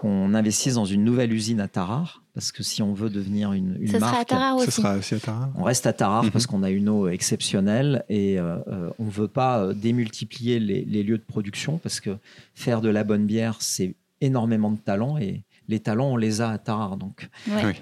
qu'on 0.00 0.34
investisse 0.34 0.74
dans 0.74 0.84
une 0.84 1.04
nouvelle 1.04 1.32
usine 1.32 1.60
à 1.60 1.68
Tarare, 1.68 2.22
parce 2.34 2.52
que 2.52 2.62
si 2.62 2.82
on 2.82 2.92
veut 2.92 3.10
devenir 3.10 3.52
une, 3.52 3.76
une 3.80 3.88
ça 3.88 3.98
marque, 4.00 4.12
sera 4.12 4.20
à 4.20 4.24
Tarare 4.24 4.56
aussi. 4.56 4.66
Ça 4.66 4.70
sera 4.72 4.96
aussi 4.96 5.14
à 5.14 5.20
Tarare. 5.20 5.50
On 5.56 5.62
reste 5.62 5.86
à 5.86 5.92
Tarare 5.92 6.30
parce 6.32 6.46
mhm. 6.46 6.50
qu'on 6.50 6.62
a 6.62 6.70
une 6.70 6.88
eau 6.88 7.08
exceptionnelle 7.08 8.04
et 8.08 8.38
euh, 8.38 8.56
euh, 8.66 8.90
on 8.98 9.04
ne 9.04 9.10
veut 9.10 9.28
pas 9.28 9.60
euh, 9.60 9.72
démultiplier 9.72 10.58
les, 10.58 11.02
lieux 11.02 11.18
de 11.18 11.24
production 11.24 11.78
parce 11.78 12.00
que 12.00 12.16
faire 12.54 12.80
de 12.80 12.88
la 12.88 13.04
bonne 13.04 13.26
bière, 13.26 13.56
c'est 13.60 13.94
énormément 14.20 14.70
de 14.70 14.78
talent 14.78 15.18
et 15.18 15.42
les 15.68 15.80
talents, 15.80 16.12
on 16.12 16.16
les 16.16 16.40
a 16.40 16.50
à 16.50 16.58
Tarare. 16.58 16.96
Donc 16.96 17.28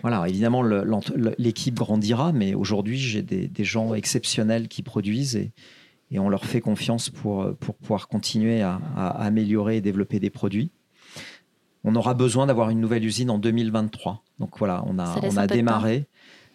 voilà, 0.02 0.28
évidemment, 0.28 0.62
l'équipe 1.38 1.74
grandira, 1.74 2.32
mais 2.32 2.54
aujourd'hui, 2.54 2.96
j'ai 2.98 3.22
des, 3.22 3.64
gens 3.64 3.94
exceptionnels 3.94 4.68
qui 4.68 4.82
produisent 4.82 5.34
et, 5.34 5.50
et, 6.12 6.20
on 6.20 6.28
leur 6.28 6.44
fait 6.44 6.60
confiance 6.60 7.10
pour, 7.10 7.56
pour 7.56 7.74
pouvoir 7.74 8.06
continuer 8.06 8.62
à 8.62 8.76
améliorer 8.96 9.78
et 9.78 9.80
développer 9.80 10.20
des 10.20 10.30
produits 10.30 10.70
on 11.84 11.96
aura 11.96 12.14
besoin 12.14 12.46
d'avoir 12.46 12.70
une 12.70 12.80
nouvelle 12.80 13.04
usine 13.04 13.30
en 13.30 13.38
2023. 13.38 14.22
Donc 14.38 14.58
voilà, 14.58 14.84
on 14.86 14.98
a, 14.98 15.18
on 15.22 15.36
a 15.36 15.46
démarré 15.46 16.06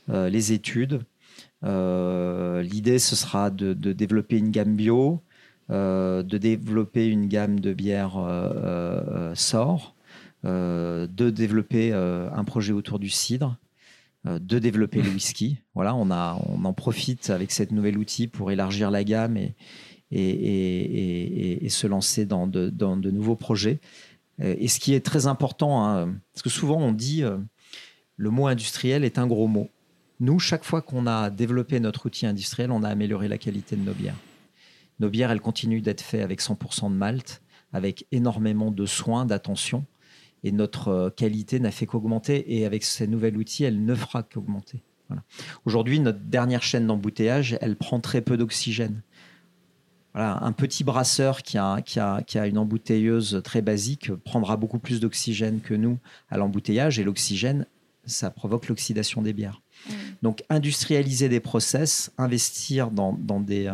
euh, 0.09 0.30
les 0.30 0.53
études. 0.53 1.01
Euh, 1.63 2.61
l'idée, 2.61 2.99
ce 2.99 3.15
sera 3.15 3.49
de, 3.49 3.73
développer 3.73 4.38
une 4.38 4.51
gamme 4.51 4.75
bio, 4.75 5.21
euh, 5.69 6.23
de 6.23 6.38
développer 6.38 7.07
une 7.07 7.28
gamme 7.28 7.59
de 7.59 7.73
bières 7.73 8.17
sort, 9.36 9.95
de 10.43 11.30
développer 11.30 11.93
un 11.93 12.43
projet 12.45 12.73
autour 12.73 12.99
du 12.99 13.09
cidre, 13.09 13.57
de 14.25 14.59
développer 14.59 15.01
le 15.01 15.09
whisky. 15.09 15.57
Voilà, 15.75 15.93
on, 15.93 16.09
a, 16.09 16.39
on 16.47 16.65
en 16.65 16.73
profite 16.73 17.30
avec 17.30 17.51
cette 17.51 17.71
nouvel 17.71 17.99
outil 17.99 18.28
pour 18.28 18.49
élargir 18.49 18.89
la 18.89 19.03
gamme 19.03 19.38
et, 19.38 19.53
et, 20.11 21.65
et, 21.65 21.69
se 21.69 21.86
lancer 21.86 22.25
dans 22.25 22.47
de, 22.47 22.69
dans 22.71 22.97
de 22.97 23.11
nouveaux 23.11 23.36
projets. 23.36 23.80
Et 24.39 24.67
ce 24.67 24.79
qui 24.79 24.93
est 24.93 25.03
très 25.03 25.25
important, 25.25 25.83
hein, 25.83 26.15
parce 26.33 26.43
que 26.43 26.49
souvent 26.49 26.77
on 26.77 26.91
dit 26.91 27.23
le 28.17 28.29
mot 28.29 28.47
industriel 28.47 29.03
est 29.03 29.17
un 29.17 29.27
gros 29.27 29.47
mot. 29.47 29.69
Nous, 30.19 30.39
chaque 30.39 30.63
fois 30.63 30.81
qu'on 30.81 31.05
a 31.05 31.29
développé 31.29 31.79
notre 31.79 32.07
outil 32.07 32.25
industriel, 32.25 32.71
on 32.71 32.83
a 32.83 32.89
amélioré 32.89 33.27
la 33.27 33.38
qualité 33.38 33.75
de 33.75 33.83
nos 33.83 33.93
bières. 33.93 34.15
Nos 34.99 35.09
bières, 35.09 35.29
elles 35.29 35.41
continuent 35.41 35.81
d'être 35.81 36.01
faites 36.01 36.23
avec 36.23 36.41
100% 36.41 36.89
de 36.89 36.95
malt, 36.95 37.43
avec 37.71 38.07
énormément 38.11 38.71
de 38.71 38.85
soins, 38.88 39.25
d'attention. 39.25 39.85
Et 40.43 40.51
notre 40.51 40.88
euh, 40.88 41.09
qualité 41.11 41.59
n'a 41.59 41.69
fait 41.69 41.85
qu'augmenter. 41.85 42.57
Et 42.57 42.65
avec 42.65 42.83
ces 42.83 43.05
nouvel 43.07 43.38
outil, 43.38 43.63
elle 43.63 43.85
ne 43.85 43.93
fera 43.93 44.23
qu'augmenter. 44.23 44.81
Aujourd'hui, 45.63 45.99
notre 45.99 46.19
dernière 46.19 46.63
chaîne 46.63 46.88
d'embouteillage, 46.88 47.57
elle 47.61 47.77
prend 47.77 47.99
très 48.01 48.21
peu 48.21 48.35
d'oxygène. 48.35 49.03
Un 50.20 50.51
petit 50.51 50.84
brasseur 50.84 51.43
qui 51.43 51.57
a, 51.59 52.47
une 52.47 52.57
embouteilleuse 52.57 53.41
très 53.43 53.61
basique 53.61 54.11
prendra 54.11 54.57
beaucoup 54.57 54.80
plus 54.80 54.99
d'oxygène 54.99 55.61
que 55.61 55.76
nous 55.76 55.99
à 56.30 56.38
l'embouteillage. 56.38 56.97
Et 56.97 57.03
l'oxygène, 57.03 57.68
ça 58.05 58.32
provoque 58.32 58.68
l'oxydation 58.68 59.22
des 59.22 59.34
bières. 59.34 59.61
Mm. 59.89 59.93
Donc 60.23 60.43
industrialiser 60.49 61.29
des 61.29 61.39
process, 61.39 62.11
investir 62.17 62.91
dans, 62.91 63.13
des, 63.39 63.71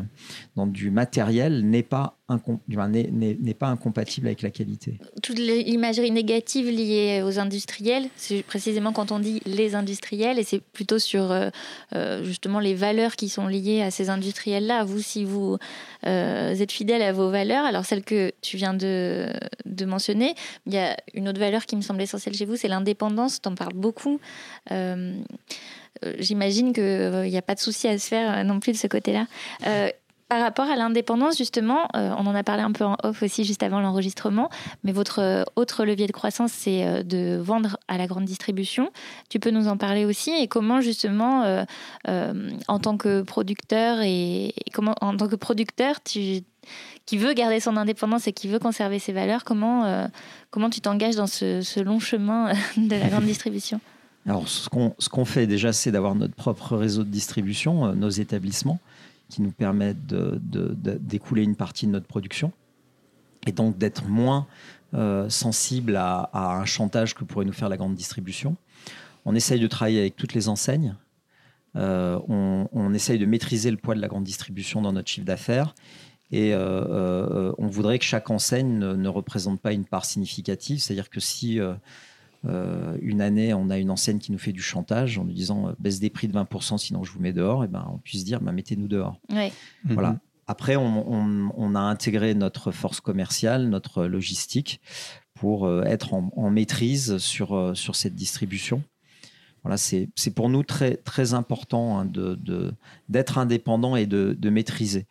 dans 0.56 0.68
du 0.68 0.92
matériel 0.92 1.68
n'est 1.68 1.84
pas, 1.84 2.18
n'est 2.48 3.54
pas 3.54 3.68
incompatible 3.68 4.28
avec 4.28 4.42
la 4.42 4.52
qualité. 4.52 5.00
Toute 5.22 5.40
l'imagerie 5.40 6.12
négative 6.12 6.70
liée 6.70 7.22
aux 7.26 7.40
industriels, 7.40 8.08
c'est 8.16 8.44
précisément 8.44 8.94
quand 8.94 9.12
on 9.12 9.20
dit 9.20 9.42
les 9.46 9.76
industriels, 9.76 10.40
et 10.40 10.44
c'est 10.44 10.62
plutôt 10.62 11.00
sur 11.00 11.32
euh, 11.32 11.50
euh, 11.96 12.24
justement 12.24 12.60
les 12.60 12.76
valeurs 12.76 13.16
qui 13.16 13.30
sont 13.30 13.48
liées 13.48 13.82
à 13.82 13.92
ces 13.92 14.10
industriels-là. 14.10 14.84
Vous, 14.84 15.02
si 15.02 15.26
vous 15.26 15.58
euh, 16.06 16.56
êtes 16.56 16.72
fidèle 16.72 17.02
à 17.02 17.14
vos 17.14 17.30
valeurs, 17.30 17.66
alors 17.66 17.86
celle 17.86 18.04
que 18.04 18.32
tu 18.42 18.58
viens 18.58 18.74
de, 18.74 19.28
de, 19.66 19.86
mentionner, 19.86 20.36
il 20.66 20.74
y 20.74 20.78
a 20.78 20.98
une 21.14 21.28
autre 21.28 21.40
valeur 21.40 21.66
qui 21.66 21.76
me 21.76 21.82
semble 21.82 22.02
essentielle 22.02 22.36
chez 22.36 22.46
vous, 22.46 22.56
c'est 22.56 22.68
l'indépendance, 22.68 23.42
tu 23.42 23.50
en 23.50 23.56
parles 23.56 23.74
beaucoup. 23.74 24.20
Euh, 24.72 25.16
j'imagine 26.20 26.74
qu'il 26.74 26.84
n'y 26.84 26.90
euh, 26.90 27.38
a 27.38 27.42
pas 27.42 27.56
de 27.56 27.60
souci 27.60 27.88
à 27.88 27.98
se 27.98 28.08
faire 28.08 28.32
euh, 28.32 28.44
non 28.44 28.60
plus 28.60 28.72
de 28.72 28.78
ce 28.78 28.88
côté-là. 28.88 29.26
par 30.30 30.42
rapport 30.42 30.66
à 30.66 30.76
l'indépendance, 30.76 31.38
justement, 31.38 31.88
on 31.94 32.26
en 32.26 32.34
a 32.34 32.44
parlé 32.44 32.64
un 32.64 32.72
peu 32.72 32.84
en 32.86 32.98
off 33.04 33.22
aussi 33.22 33.44
juste 33.44 33.62
avant 33.62 33.82
l'enregistrement, 33.82 34.50
mais 34.84 34.92
votre 34.92 35.46
autre 35.56 35.86
levier 35.86 36.08
de 36.08 36.12
croissance, 36.12 36.52
c'est 36.52 37.04
de 37.04 37.38
vendre 37.38 37.78
à 37.88 38.00
la 38.00 38.08
grande 38.08 38.26
distribution. 38.26 38.90
Tu 39.30 39.40
peux 39.40 39.52
nous 39.52 39.68
en 39.68 39.78
parler 39.78 40.06
aussi 40.06 40.32
et 40.32 40.48
comment 40.48 40.82
justement, 40.82 41.64
en 42.08 42.80
tant 42.80 42.98
que 42.98 43.22
producteur 43.22 44.00
et, 44.02 44.56
comment 44.74 44.96
en 45.02 45.16
tant 45.16 45.28
que 45.28 45.36
producteur, 45.36 46.02
tu, 46.02 46.42
qui 47.06 47.18
veut 47.18 47.34
garder 47.34 47.60
son 47.60 47.78
indépendance 47.78 48.26
et 48.26 48.34
qui 48.34 48.48
veut 48.48 48.60
conserver 48.60 48.98
ses 48.98 49.14
valeurs, 49.14 49.44
comment, 49.44 50.10
comment 50.50 50.72
tu 50.72 50.82
t'engages 50.82 51.16
dans 51.16 51.28
ce, 51.28 51.62
ce, 51.62 51.80
long 51.80 52.00
chemin 52.00 52.54
de 52.76 52.96
la 52.96 53.10
grande 53.10 53.26
distribution? 53.34 53.80
Alors, 54.26 54.48
ce 54.48 54.70
qu'on 54.70 55.26
fait 55.26 55.48
déjà, 55.48 55.74
c'est 55.74 55.92
d'avoir 55.92 56.16
notre 56.16 56.34
propre 56.34 56.78
réseau 56.78 57.04
de 57.04 57.10
distribution, 57.10 57.88
euh, 57.88 57.94
nos 57.94 58.10
établissements, 58.10 58.80
qui 59.30 59.42
nous 59.42 59.52
permettent 59.52 60.06
d'écouler 60.06 61.44
une 61.44 61.56
partie 61.56 61.88
de 61.88 61.92
notre 61.92 62.06
production 62.06 62.52
et 63.48 63.52
donc 63.52 63.78
d'être 63.78 64.06
moins 64.06 64.48
euh, 64.94 65.28
sensible 65.30 65.96
à, 65.96 66.30
un 66.34 66.66
chantage 66.66 67.16
que 67.16 67.24
pourrait 67.24 67.46
nous 67.46 67.54
faire 67.54 67.68
la 67.68 67.78
grande 67.78 67.96
distribution. 67.96 68.56
On 69.26 69.34
essaye 69.34 69.60
de 69.60 69.68
travailler 69.68 70.00
avec 70.00 70.16
toutes 70.16 70.34
les 70.34 70.50
enseignes. 70.50 70.96
Euh, 71.76 72.20
on, 72.28 72.94
essaye 72.94 73.18
de 73.18 73.26
maîtriser 73.26 73.72
le 73.72 73.78
poids 73.78 73.96
de 73.96 74.02
la 74.02 74.08
grande 74.08 74.24
distribution 74.24 74.82
dans 74.82 74.94
notre 74.94 75.10
chiffre 75.10 75.26
d'affaires. 75.26 75.74
Et 76.32 76.54
on 76.56 77.68
voudrait 77.68 78.00
que 78.00 78.06
chaque 78.06 78.30
enseigne 78.30 78.78
ne, 78.78 78.94
ne, 78.94 79.10
représente 79.10 79.60
pas 79.60 79.74
une 79.74 79.86
part 79.86 80.06
significative. 80.06 80.80
C'est-à-dire 80.80 81.10
que 81.10 81.20
si 81.20 81.60
euh, 82.46 82.98
une 83.02 83.22
année, 83.22 83.54
on 83.54 83.70
a 83.70 83.78
une 83.78 83.90
enseigne 83.90 84.20
qui 84.20 84.32
nous 84.32 84.38
fait 84.38 84.52
du 84.52 84.62
chantage 84.62 85.18
en 85.18 85.24
nous 85.24 85.34
disant 85.34 85.70
euh, 85.70 85.72
baisse 85.80 86.00
des 86.00 86.10
prix 86.10 86.28
de 86.28 86.34
20%, 86.34 86.78
sinon 86.78 87.04
je 87.04 87.12
vous 87.12 87.20
mets 87.20 87.34
dehors, 87.34 87.64
et 87.64 87.68
ben 87.68 87.86
on 87.92 87.98
puisse 87.98 88.26
dire 88.26 88.42
bah, 88.42 88.52
mettez-nous 88.52 88.88
dehors. 88.88 89.20
Voilà. 89.86 90.12
Mhm. 90.12 90.20
Après, 90.46 90.76
on, 90.76 91.76
a 91.76 91.80
intégré 91.80 92.36
notre 92.36 92.72
force 92.72 93.00
commerciale, 93.00 93.70
notre 93.70 94.04
logistique 94.06 94.82
pour 95.34 95.66
euh, 95.66 95.84
être 95.84 96.14
en, 96.14 96.50
maîtrise 96.50 97.18
sur, 97.18 97.72
sur 97.78 97.96
cette 97.96 98.14
distribution. 98.14 98.84
Voilà, 99.64 99.78
c'est 99.78 100.10
pour 100.36 100.50
nous 100.50 100.64
très, 100.64 100.98
très 100.98 101.34
important 101.34 101.98
hein, 101.98 102.12
d'être 103.08 103.38
indépendant 103.38 103.96
et 103.96 104.06
de, 104.06 104.50
maîtriser. 104.50 105.08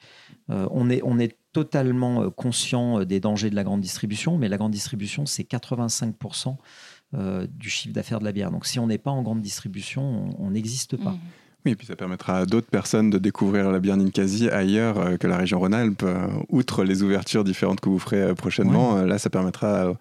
on, 0.49 0.91
est, 0.91 1.01
on 1.03 1.19
est 1.19 1.39
totalement 1.55 2.31
conscient 2.31 3.03
des 3.05 3.19
dangers 3.19 3.49
de 3.49 3.55
la 3.55 3.65
grande 3.65 3.81
distribution, 3.81 4.37
mais 4.37 4.49
la 4.49 4.59
grande 4.59 4.73
distribution, 4.73 5.25
c'est 5.25 5.45
85% 5.45 6.49
euh, 6.49 6.53
du 7.13 7.69
chiffre 7.69 7.95
d'affaires 7.95 8.21
de 8.21 8.25
la 8.25 8.33
bière. 8.33 8.51
Donc 8.51 8.67
si 8.67 8.79
on 8.79 8.87
n'est 8.87 8.99
pas 8.99 9.11
en 9.11 9.23
grande 9.23 9.43
distribution, 9.43 10.31
on 10.39 10.51
n'existe 10.51 10.97
pas. 10.97 11.13
Mmh. 11.13 11.21
Oui, 11.65 11.73
et 11.73 11.77
puis 11.77 11.87
ça 11.87 11.95
permettra 11.95 12.39
à 12.39 12.47
d'autres 12.47 12.67
personnes 12.67 13.11
de 13.11 13.19
découvrir 13.19 13.71
la 13.71 13.79
bière 13.79 13.97
Ninkasi 13.97 14.49
ailleurs 14.49 14.99
euh, 14.99 15.17
que 15.17 15.29
la 15.29 15.37
région 15.37 15.61
Rhône-Alpes, 15.61 16.03
euh, 16.03 16.27
outre 16.49 16.83
les 16.83 17.05
ouvertures 17.05 17.45
différentes 17.45 17.81
que 17.81 17.89
vous 17.89 18.01
ferez 18.01 18.21
euh, 18.21 18.35
prochainement. 18.35 18.97
Là, 19.03 19.19
ça 19.19 19.31
permettra 19.31 19.95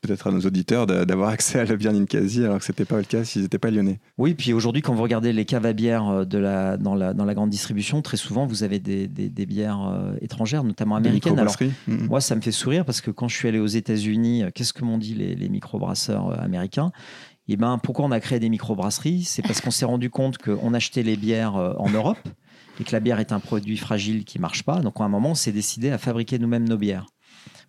peut-être 0.00 0.28
à 0.28 0.30
nos 0.30 0.40
auditeurs 0.40 0.86
d'avoir 0.86 1.30
accès 1.30 1.58
à 1.58 1.64
la 1.64 1.74
bière 1.74 1.92
Ninkasi 1.92 2.44
alors 2.44 2.58
que 2.58 2.64
ce 2.64 2.70
n'était 2.70 2.84
pas 2.84 2.98
le 2.98 3.02
cas 3.02 3.24
s'ils 3.24 3.42
n'étaient 3.42 3.58
pas 3.58 3.70
lyonnais. 3.70 3.98
Oui, 4.16 4.34
puis 4.34 4.52
aujourd'hui, 4.52 4.80
quand 4.80 4.94
vous 4.94 5.02
regardez 5.02 5.32
les 5.32 5.44
caves 5.44 5.66
à 5.66 5.72
bière 5.72 6.24
de 6.24 6.38
la, 6.38 6.76
dans, 6.76 6.94
la, 6.94 7.14
dans 7.14 7.24
la 7.24 7.34
grande 7.34 7.50
distribution, 7.50 8.00
très 8.00 8.16
souvent, 8.16 8.46
vous 8.46 8.62
avez 8.62 8.78
des, 8.78 9.08
des, 9.08 9.46
bières 9.46 10.14
étrangères, 10.20 10.62
notamment 10.62 10.96
américaines. 10.96 11.38
Alors, 11.38 11.56
mmh. 11.88 12.06
moi, 12.06 12.20
ça 12.20 12.36
me 12.36 12.40
fait 12.40 12.52
sourire 12.52 12.84
parce 12.84 13.00
que 13.00 13.10
quand 13.10 13.28
je 13.28 13.36
suis 13.36 13.48
allé 13.48 13.58
aux 13.58 13.66
États-Unis, 13.66 14.44
qu'est-ce 14.54 14.72
que 14.72 14.84
m'ont 14.84 14.98
dit 14.98 15.14
les, 15.14 15.34
les 15.34 15.48
microbrasseurs 15.48 16.40
américains? 16.40 16.92
Eh 17.54 17.56
ben, 17.56 17.78
pourquoi 17.78 18.04
on 18.04 18.10
a 18.10 18.20
créé 18.20 18.38
des 18.38 18.48
microbrasseries? 18.48 19.24
C'est 19.24 19.42
parce 19.42 19.60
qu'on 19.60 19.70
s'est 19.70 19.86
rendu 19.86 20.10
compte 20.10 20.38
qu'on 20.38 20.74
achetait 20.74 21.02
les 21.02 21.16
bières 21.16 21.56
euh, 21.56 21.72
en 21.78 21.88
Europe 21.88 22.18
et 22.78 22.84
que 22.84 22.92
la 22.92 23.00
bière 23.00 23.20
est 23.20 23.32
un 23.32 23.40
produit 23.40 23.76
fragile 23.76 24.24
qui 24.24 24.38
marche 24.38 24.62
pas. 24.62 24.80
Donc 24.80 25.00
à 25.00 25.04
un 25.04 25.08
moment, 25.08 25.30
on 25.30 25.34
s'est 25.34 25.52
décidé 25.52 25.90
à 25.90 25.98
fabriquer 25.98 26.38
nous-mêmes 26.38 26.68
nos 26.68 26.76
bières. 26.76 27.06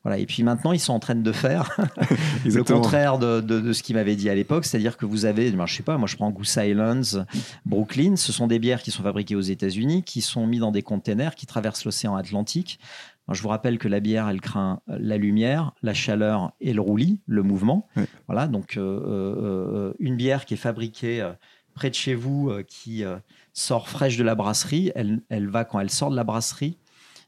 Voilà. 0.04 0.18
Et 0.18 0.26
puis 0.26 0.44
maintenant, 0.44 0.72
ils 0.72 0.80
sont 0.80 0.94
en 0.94 1.00
train 1.00 1.16
de 1.16 1.32
faire 1.32 1.78
le 2.46 2.64
contraire 2.64 3.18
de, 3.20 3.74
ce 3.74 3.84
qu'ils 3.84 3.96
m'avaient 3.96 4.16
dit 4.16 4.30
à 4.30 4.36
l'époque, 4.36 4.66
c'est-à-dire 4.66 4.98
que 4.98 5.06
vous 5.06 5.26
avez, 5.26 5.52
ben, 5.52 5.66
je 5.66 5.76
sais 5.76 5.84
pas, 5.84 5.98
moi 5.98 6.08
je 6.08 6.16
prends 6.16 6.32
Goose 6.32 6.58
Islands, 6.58 7.26
Brooklyn, 7.66 8.16
ce 8.16 8.32
sont 8.32 8.48
des 8.48 8.60
bières 8.60 8.82
qui 8.82 8.92
sont 8.92 9.04
fabriquées 9.04 9.36
aux 9.36 9.42
États-Unis, 9.42 10.04
qui 10.04 10.22
sont 10.22 10.48
mises 10.48 10.62
dans 10.62 10.72
des 10.72 10.84
containers, 10.84 11.36
qui 11.36 11.46
traversent 11.46 11.86
l'océan 11.86 12.16
Atlantique, 12.16 12.80
je 13.34 13.42
vous 13.42 13.50
rappelle 13.50 13.78
que 13.78 13.88
la 13.88 14.00
bière, 14.00 14.28
elle 14.28 14.42
craint 14.42 14.82
la 14.88 15.18
lumière, 15.18 15.74
la 15.82 15.94
chaleur 15.94 16.54
et 16.62 16.74
le 16.74 16.82
roulis, 16.82 17.20
le 17.26 17.44
mouvement. 17.44 17.88
Voilà, 18.28 18.48
donc 18.48 18.78
euh, 18.78 18.82
euh, 18.82 19.94
une 20.00 20.16
bière 20.16 20.46
qui 20.46 20.56
est 20.56 20.58
fabriquée 20.58 21.22
euh, 21.22 21.32
près 21.74 21.90
de 21.90 21.96
chez 21.96 22.16
vous, 22.16 22.52
qui 22.68 23.04
sort 23.54 23.88
fraîche 23.88 24.18
de 24.18 24.24
la 24.24 24.36
brasserie, 24.36 24.92
elle, 24.96 25.50
va, 25.50 25.64
quand 25.64 25.80
elle 25.80 25.90
sort 25.90 26.10
de 26.10 26.16
la 26.16 26.26
brasserie, 26.26 26.78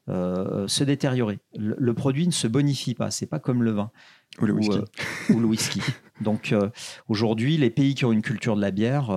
se 0.07 0.83
détériorer. 0.83 1.39
Le, 1.57 1.93
produit 1.93 2.27
ne 2.27 2.31
se 2.31 2.47
bonifie 2.47 2.95
pas, 2.95 3.11
c'est 3.11 3.25
pas 3.25 3.39
comme 3.39 3.63
le 3.63 3.71
vin. 3.71 3.91
Ou 4.41 4.45
le 4.45 4.53
whisky. 4.53 4.79
Ou, 5.29 5.39
le 5.39 5.45
whisky. 5.45 5.81
Donc 6.21 6.53
aujourd'hui, 7.07 7.57
les 7.57 7.69
pays 7.69 7.95
qui 7.95 8.05
ont 8.05 8.11
une 8.11 8.21
culture 8.21 8.55
de 8.55 8.61
la 8.61 8.71
bière 8.71 9.09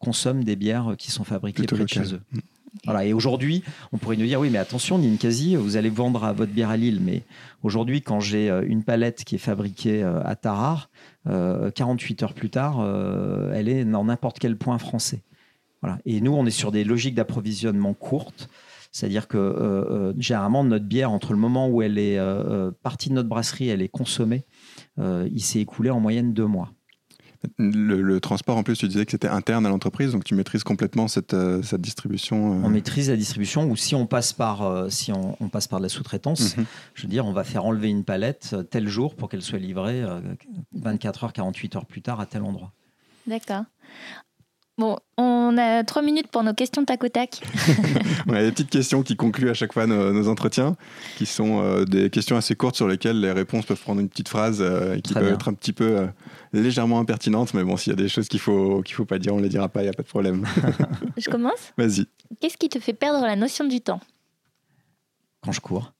consomment 0.00 0.44
des 0.44 0.56
bières 0.56 0.94
qui 0.98 1.10
sont 1.10 1.24
fabriquées 1.24 1.64
près 1.64 1.84
de 1.84 1.88
chez 1.88 2.14
eux. 2.14 2.20
Voilà. 2.84 3.04
Et 3.04 3.12
aujourd'hui, 3.12 3.62
on 3.92 3.98
pourrait 3.98 4.16
nous 4.16 4.26
dire 4.26 4.40
oui, 4.40 4.50
mais 4.50 4.58
attention, 4.58 4.98
Ninkasi, 4.98 5.56
vous 5.56 5.76
allez 5.76 5.90
vendre 5.90 6.24
à 6.24 6.32
votre 6.32 6.52
bière 6.52 6.70
à 6.70 6.76
Lille. 6.76 7.00
Mais 7.00 7.22
aujourd'hui, 7.62 8.02
quand 8.02 8.20
j'ai 8.20 8.50
euh, 8.50 8.64
une 8.66 8.82
palette 8.82 9.24
qui 9.24 9.36
est 9.36 9.38
fabriquée 9.38 10.02
euh, 10.02 10.20
à 10.24 10.36
Tarare, 10.36 10.90
48 11.24 12.22
euh, 12.22 12.26
heures 12.26 12.34
plus 12.34 12.50
tard, 12.50 12.86
elle 13.54 13.68
est 13.68 13.84
dans 13.84 14.04
n'importe 14.04 14.38
quel 14.38 14.56
point 14.56 14.76
français. 14.78 15.22
Voilà. 15.80 15.98
Et 16.04 16.20
nous, 16.20 16.32
on 16.32 16.44
est 16.44 16.50
sur 16.50 16.70
des 16.72 16.84
logiques 16.84 17.14
d'approvisionnement 17.14 17.94
courtes. 17.94 18.50
C'est-à-dire 18.94 19.26
que 19.26 20.14
généralement, 20.18 20.62
notre 20.62 20.84
bière, 20.84 21.10
entre 21.10 21.32
le 21.32 21.38
moment 21.38 21.68
où 21.68 21.82
elle 21.82 21.98
est 21.98 22.16
partie 22.84 23.08
de 23.08 23.14
notre 23.14 23.28
brasserie, 23.28 23.68
elle 23.68 23.82
est 23.82 23.88
consommée, 23.88 24.46
il 24.98 25.42
s'est 25.42 25.58
écoulé 25.58 25.90
en 25.90 25.98
moyenne 25.98 26.32
deux 26.32 26.46
mois. 26.46 26.70
Le, 27.58 28.18
transport, 28.20 28.56
en 28.56 28.62
plus, 28.62 28.76
tu 28.76 28.88
disais 28.88 29.04
que 29.04 29.10
c'était 29.10 29.28
interne 29.28 29.66
à 29.66 29.68
l'entreprise, 29.68 30.12
donc 30.12 30.24
tu 30.24 30.34
maîtrises 30.34 30.64
complètement 30.64 31.08
cette, 31.08 31.34
euh, 31.34 31.62
cette 31.62 31.80
distribution. 31.80 32.52
Euh. 32.52 32.64
On 32.64 32.70
maîtrise 32.70 33.10
la 33.10 33.16
distribution, 33.16 33.68
ou 33.70 33.76
si 33.76 33.94
on 33.94 34.06
passe 34.06 34.32
par, 34.32 34.62
euh, 34.62 34.88
si 34.88 35.12
on, 35.12 35.48
passe 35.48 35.68
par 35.68 35.78
de 35.78 35.84
la 35.84 35.88
sous-traitance, 35.88 36.56
mhm. 36.56 36.64
je 36.94 37.02
veux 37.02 37.08
dire, 37.08 37.26
on 37.26 37.32
va 37.32 37.44
faire 37.44 37.64
enlever 37.64 37.88
une 37.88 38.04
palette 38.04 38.56
tel 38.70 38.88
jour 38.88 39.14
pour 39.14 39.28
qu'elle 39.28 39.42
soit 39.42 39.58
livrée 39.58 40.02
24 40.72 41.24
heures, 41.24 41.32
48 41.32 41.76
heures 41.76 41.86
plus 41.86 42.02
tard 42.02 42.20
à 42.20 42.26
tel 42.26 42.42
endroit. 42.42 42.72
D'accord. 43.26 43.64
Bon, 44.76 44.96
on 45.16 45.56
a 45.56 45.84
trois 45.84 46.02
minutes 46.02 46.26
pour 46.26 46.42
nos 46.42 46.52
questions 46.52 46.84
tac 46.84 47.04
au 47.04 47.08
tac. 47.08 47.40
on 48.26 48.34
a 48.34 48.42
des 48.42 48.50
petites 48.50 48.70
questions 48.70 49.04
qui 49.04 49.14
concluent 49.14 49.50
à 49.50 49.54
chaque 49.54 49.72
fois 49.72 49.86
nos, 49.86 50.28
entretiens, 50.28 50.76
qui 51.16 51.26
sont 51.26 51.62
euh, 51.62 51.84
des 51.84 52.10
questions 52.10 52.36
assez 52.36 52.56
courtes 52.56 52.74
sur 52.74 52.88
lesquelles 52.88 53.20
les 53.20 53.30
réponses 53.30 53.66
peuvent 53.66 53.80
prendre 53.80 54.00
une 54.00 54.08
petite 54.08 54.28
phrase 54.28 54.60
euh, 54.60 54.96
et 54.96 55.00
qui 55.00 55.14
peuvent 55.14 55.32
être 55.32 55.48
un 55.48 55.54
petit 55.54 55.72
peu 55.72 55.98
euh, 55.98 56.06
légèrement 56.52 56.98
impertinentes. 56.98 57.54
Mais 57.54 57.62
bon, 57.62 57.76
s'il 57.76 57.92
y 57.92 57.94
a 57.94 57.96
des 57.96 58.08
choses 58.08 58.26
qu'il 58.26 58.40
faut 58.40 58.82
qu'il 58.82 58.96
faut 58.96 59.04
pas 59.04 59.20
dire, 59.20 59.32
on 59.32 59.38
les 59.38 59.48
dira 59.48 59.68
pas, 59.68 59.82
il 59.82 59.84
n'y 59.84 59.90
a 59.90 59.94
pas 59.94 60.02
de 60.02 60.08
problème. 60.08 60.44
Je 61.16 61.30
commence? 61.30 61.72
Vas-y. 61.78 62.06
Qu'est-ce 62.40 62.56
qui 62.56 62.68
te 62.68 62.80
fait 62.80 62.94
perdre 62.94 63.24
la 63.24 63.36
notion 63.36 63.66
du 63.66 63.80
temps? 63.80 64.00
Quand 65.40 65.52
je 65.52 65.60
cours. 65.60 65.92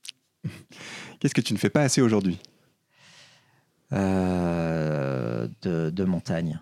Qu'est-ce 1.20 1.34
que 1.34 1.40
tu 1.40 1.52
ne 1.52 1.58
fais 1.58 1.70
pas 1.70 1.82
assez 1.82 2.00
aujourd'hui? 2.00 2.40
Euh, 3.92 5.46
de, 5.62 5.90
de 5.90 6.04
montagne. 6.04 6.58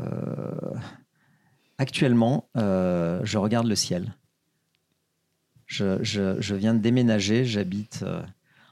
Actuellement, 1.78 2.50
euh, 2.58 3.22
je 3.24 3.38
regarde 3.38 3.66
le 3.68 3.76
ciel. 3.76 4.14
Je, 5.68 6.04
je- 6.04 6.36
je 6.42 6.56
viens 6.56 6.74
de 6.74 6.80
déménager, 6.80 7.46
j'habite 7.46 8.02
euh, 8.04 8.22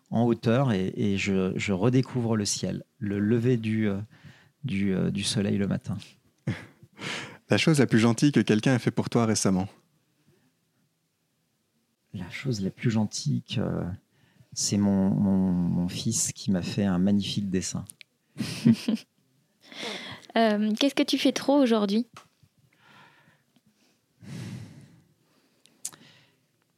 en 0.09 0.23
hauteur 0.25 0.73
et, 0.73 0.93
et 0.97 1.17
je, 1.17 1.53
je 1.57 1.71
redécouvre 1.71 2.35
le 2.35 2.43
ciel, 2.43 2.83
le 2.99 3.19
lever 3.19 3.55
du, 3.55 3.87
euh, 3.87 3.97
du, 4.65 4.93
euh, 4.93 5.11
du 5.11 5.23
soleil 5.23 5.57
le 5.57 5.67
matin. 5.67 5.97
La 7.49 7.57
chose 7.57 7.79
la 7.79 7.87
plus 7.87 7.99
gentille 7.99 8.33
que 8.33 8.41
quelqu'un 8.41 8.73
a 8.73 8.79
fait 8.79 8.91
pour 8.91 9.09
toi 9.09 9.25
récemment? 9.25 9.69
La 12.13 12.29
chose 12.31 12.59
la 12.61 12.69
plus 12.69 12.91
gentille, 12.91 13.43
que- 13.43 13.85
c'est 14.53 14.77
mon, 14.77 15.09
mon, 15.09 15.51
mon 15.51 15.87
fils 15.87 16.31
qui 16.31 16.51
m'a 16.51 16.61
fait 16.61 16.85
un 16.85 16.99
magnifique 16.99 17.49
dessin. 17.49 17.85
Euh, 20.35 20.71
Qu'est-ce 20.79 20.95
que 20.95 21.03
tu 21.03 21.19
fais 21.19 21.31
trop 21.31 21.61
aujourd'hui? 21.61 22.07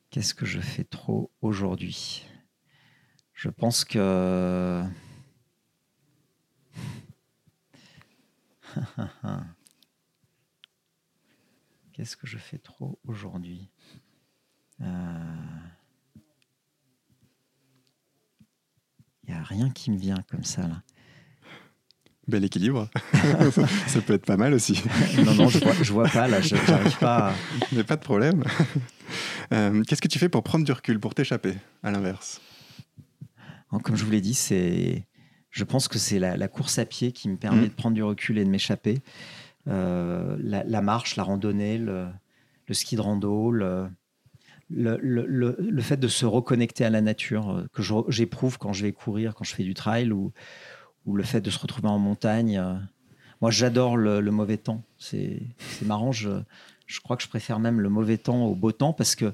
Qu'est-ce 0.10 0.34
que 0.34 0.46
je 0.46 0.60
fais 0.60 0.84
trop 0.84 1.32
aujourd'hui? 1.42 2.26
Je 3.34 3.48
pense 3.50 3.86
que. 3.86 4.84
Qu'est-ce 11.94 12.18
que 12.18 12.28
je 12.28 12.38
fais 12.38 12.58
trop 12.58 13.00
aujourd'hui? 13.06 13.70
Il 19.28 19.34
n'y 19.34 19.40
a 19.40 19.44
rien 19.44 19.70
qui 19.70 19.92
me 19.92 19.98
vient 19.98 20.24
comme 20.30 20.44
ça 20.44 20.62
là. 20.68 20.82
Bel 22.28 22.44
équilibre. 22.44 22.90
ça 23.88 24.02
peut 24.02 24.14
être 24.14 24.26
pas 24.26 24.38
mal 24.38 24.54
aussi. 24.54 24.82
Non, 25.24 25.34
non, 25.36 25.48
je 25.50 25.60
vois, 25.60 25.74
je 25.82 25.94
vois 25.94 26.08
pas 26.10 26.28
là, 26.28 26.42
je 26.42 26.56
n'arrive 26.56 26.98
pas 26.98 27.30
à... 27.30 27.34
Mais 27.72 27.84
pas 27.84 27.96
de 27.98 28.02
problème. 28.02 28.44
Euh, 29.54 29.84
Qu'est-ce 29.84 30.02
que 30.02 30.08
tu 30.08 30.18
fais 30.18 30.30
pour 30.30 30.42
prendre 30.44 30.66
du 30.66 30.72
recul, 30.72 31.00
pour 31.00 31.14
t'échapper, 31.14 31.54
à 31.84 31.92
l'inverse? 31.92 32.42
Comme 33.84 33.96
je 33.98 34.06
vous 34.06 34.12
l'ai 34.12 34.22
dit, 34.22 34.34
c'est, 34.34 35.06
je 35.52 35.64
pense 35.66 35.88
que 35.88 36.00
c'est 36.00 36.18
la, 36.18 36.38
la 36.38 36.48
course 36.48 36.80
à 36.80 36.86
pied 36.86 37.12
qui 37.12 37.28
me 37.30 37.36
permet 37.36 37.64
Mhm. 37.64 37.68
de 37.68 37.74
prendre 37.74 37.94
du 37.96 38.04
recul 38.04 38.38
et 38.38 38.46
de 38.46 38.50
m'échapper. 38.50 39.00
Euh, 39.68 40.38
la, 40.40 40.64
la 40.64 40.82
marche, 40.82 41.16
la 41.18 41.24
randonnée, 41.24 41.78
le, 41.78 42.08
le 42.68 42.74
ski 42.74 42.96
de 42.96 43.02
rando, 43.02 43.52
le, 43.52 43.88
le, 44.70 44.98
le- 45.02 45.26
le- 45.60 45.82
fait 45.82 45.98
de 45.98 46.08
se 46.08 46.26
reconnecter 46.26 46.86
à 46.86 46.90
la 46.90 47.02
nature 47.02 47.50
euh, 47.52 47.68
que 47.74 47.82
j'éprouve 48.10 48.58
quand 48.58 48.74
je 48.74 48.84
vais 48.84 48.92
courir, 48.92 49.36
quand 49.36 49.44
je 49.44 49.54
fais 49.54 49.64
du 49.64 49.74
trail, 49.74 50.12
ou, 50.12 50.32
ou 51.06 51.16
le 51.16 51.24
fait 51.24 51.42
de 51.42 51.50
se 51.50 51.60
retrouver 51.60 51.88
en 51.88 52.00
montagne. 52.00 52.58
euh. 52.58 52.74
Moi, 53.42 53.52
j'adore 53.52 53.98
le, 53.98 54.22
le 54.22 54.32
mauvais 54.32 54.58
temps. 54.58 54.82
C'est 54.98 55.42
marrant. 55.84 56.12
Je, 56.12 56.30
je 56.88 57.00
crois 57.00 57.18
que 57.18 57.24
je 57.24 57.28
préfère 57.28 57.60
même 57.60 57.80
le 57.82 57.90
mauvais 57.90 58.18
temps 58.18 58.46
au 58.46 58.56
beau 58.56 58.72
temps 58.72 58.94
parce 58.94 59.14
que 59.16 59.34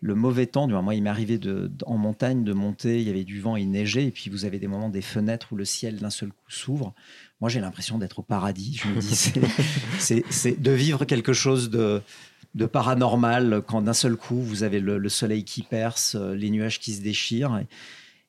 le 0.00 0.14
mauvais 0.14 0.46
temps, 0.46 0.66
du 0.66 0.72
moins, 0.72 0.82
moi, 0.82 0.94
il 0.94 1.02
m'est 1.02 1.10
arrivé 1.10 1.36
de, 1.38 1.70
en 1.84 1.98
montagne 1.98 2.44
de 2.44 2.52
monter, 2.52 3.00
il 3.00 3.06
y 3.06 3.10
avait 3.10 3.24
du 3.24 3.40
vent, 3.40 3.56
il 3.56 3.70
neigeait, 3.70 4.04
et 4.06 4.10
puis 4.10 4.30
vous 4.30 4.44
avez 4.44 4.58
des 4.58 4.68
moments, 4.68 4.88
des 4.88 5.02
fenêtres 5.02 5.48
où 5.52 5.56
le 5.56 5.64
ciel 5.64 5.96
d'un 5.98 6.10
seul 6.10 6.28
coup 6.28 6.36
s'ouvre. 6.50 6.94
Moi, 7.40 7.48
j'ai 7.50 7.60
l'impression 7.60 7.98
d'être 7.98 8.18
au 8.20 8.22
paradis. 8.22 8.80
Je 8.82 8.88
me 8.88 9.00
dis, 9.00 9.14
c'est 10.30 10.60
de 10.62 10.70
vivre 10.70 11.04
quelque 11.06 11.32
chose 11.32 11.70
de, 11.70 12.02
de 12.54 12.66
paranormal 12.66 13.62
quand 13.66 13.82
d'un 13.82 13.92
seul 13.92 14.16
coup, 14.16 14.40
vous 14.40 14.62
avez 14.62 14.80
le, 14.80 14.98
le 14.98 15.08
soleil 15.08 15.44
qui 15.44 15.62
perce, 15.62 16.16
euh, 16.16 16.34
les 16.34 16.50
nuages 16.50 16.80
qui 16.80 16.92
se 16.94 17.00
déchirent. 17.02 17.58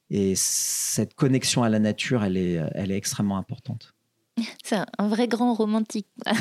Et, 0.10 0.32
et 0.32 0.36
cette 0.36 1.14
connexion 1.16 1.64
à 1.64 1.70
la 1.70 1.80
nature, 1.80 2.24
elle 2.24 2.38
est, 2.38 2.62
elle 2.76 2.92
est 2.92 2.98
extrêmement 2.98 3.38
importante. 3.38 3.94
C'est 4.64 4.78
un- 4.98 5.08
vrai 5.08 5.28
grand 5.28 5.54
romantique. 5.54 6.08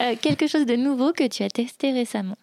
Euh, 0.00 0.16
quelque 0.20 0.48
chose 0.48 0.66
de 0.66 0.74
nouveau 0.74 1.12
que 1.12 1.26
tu 1.28 1.44
as 1.44 1.48
testé 1.50 1.92
récemment? 1.92 2.36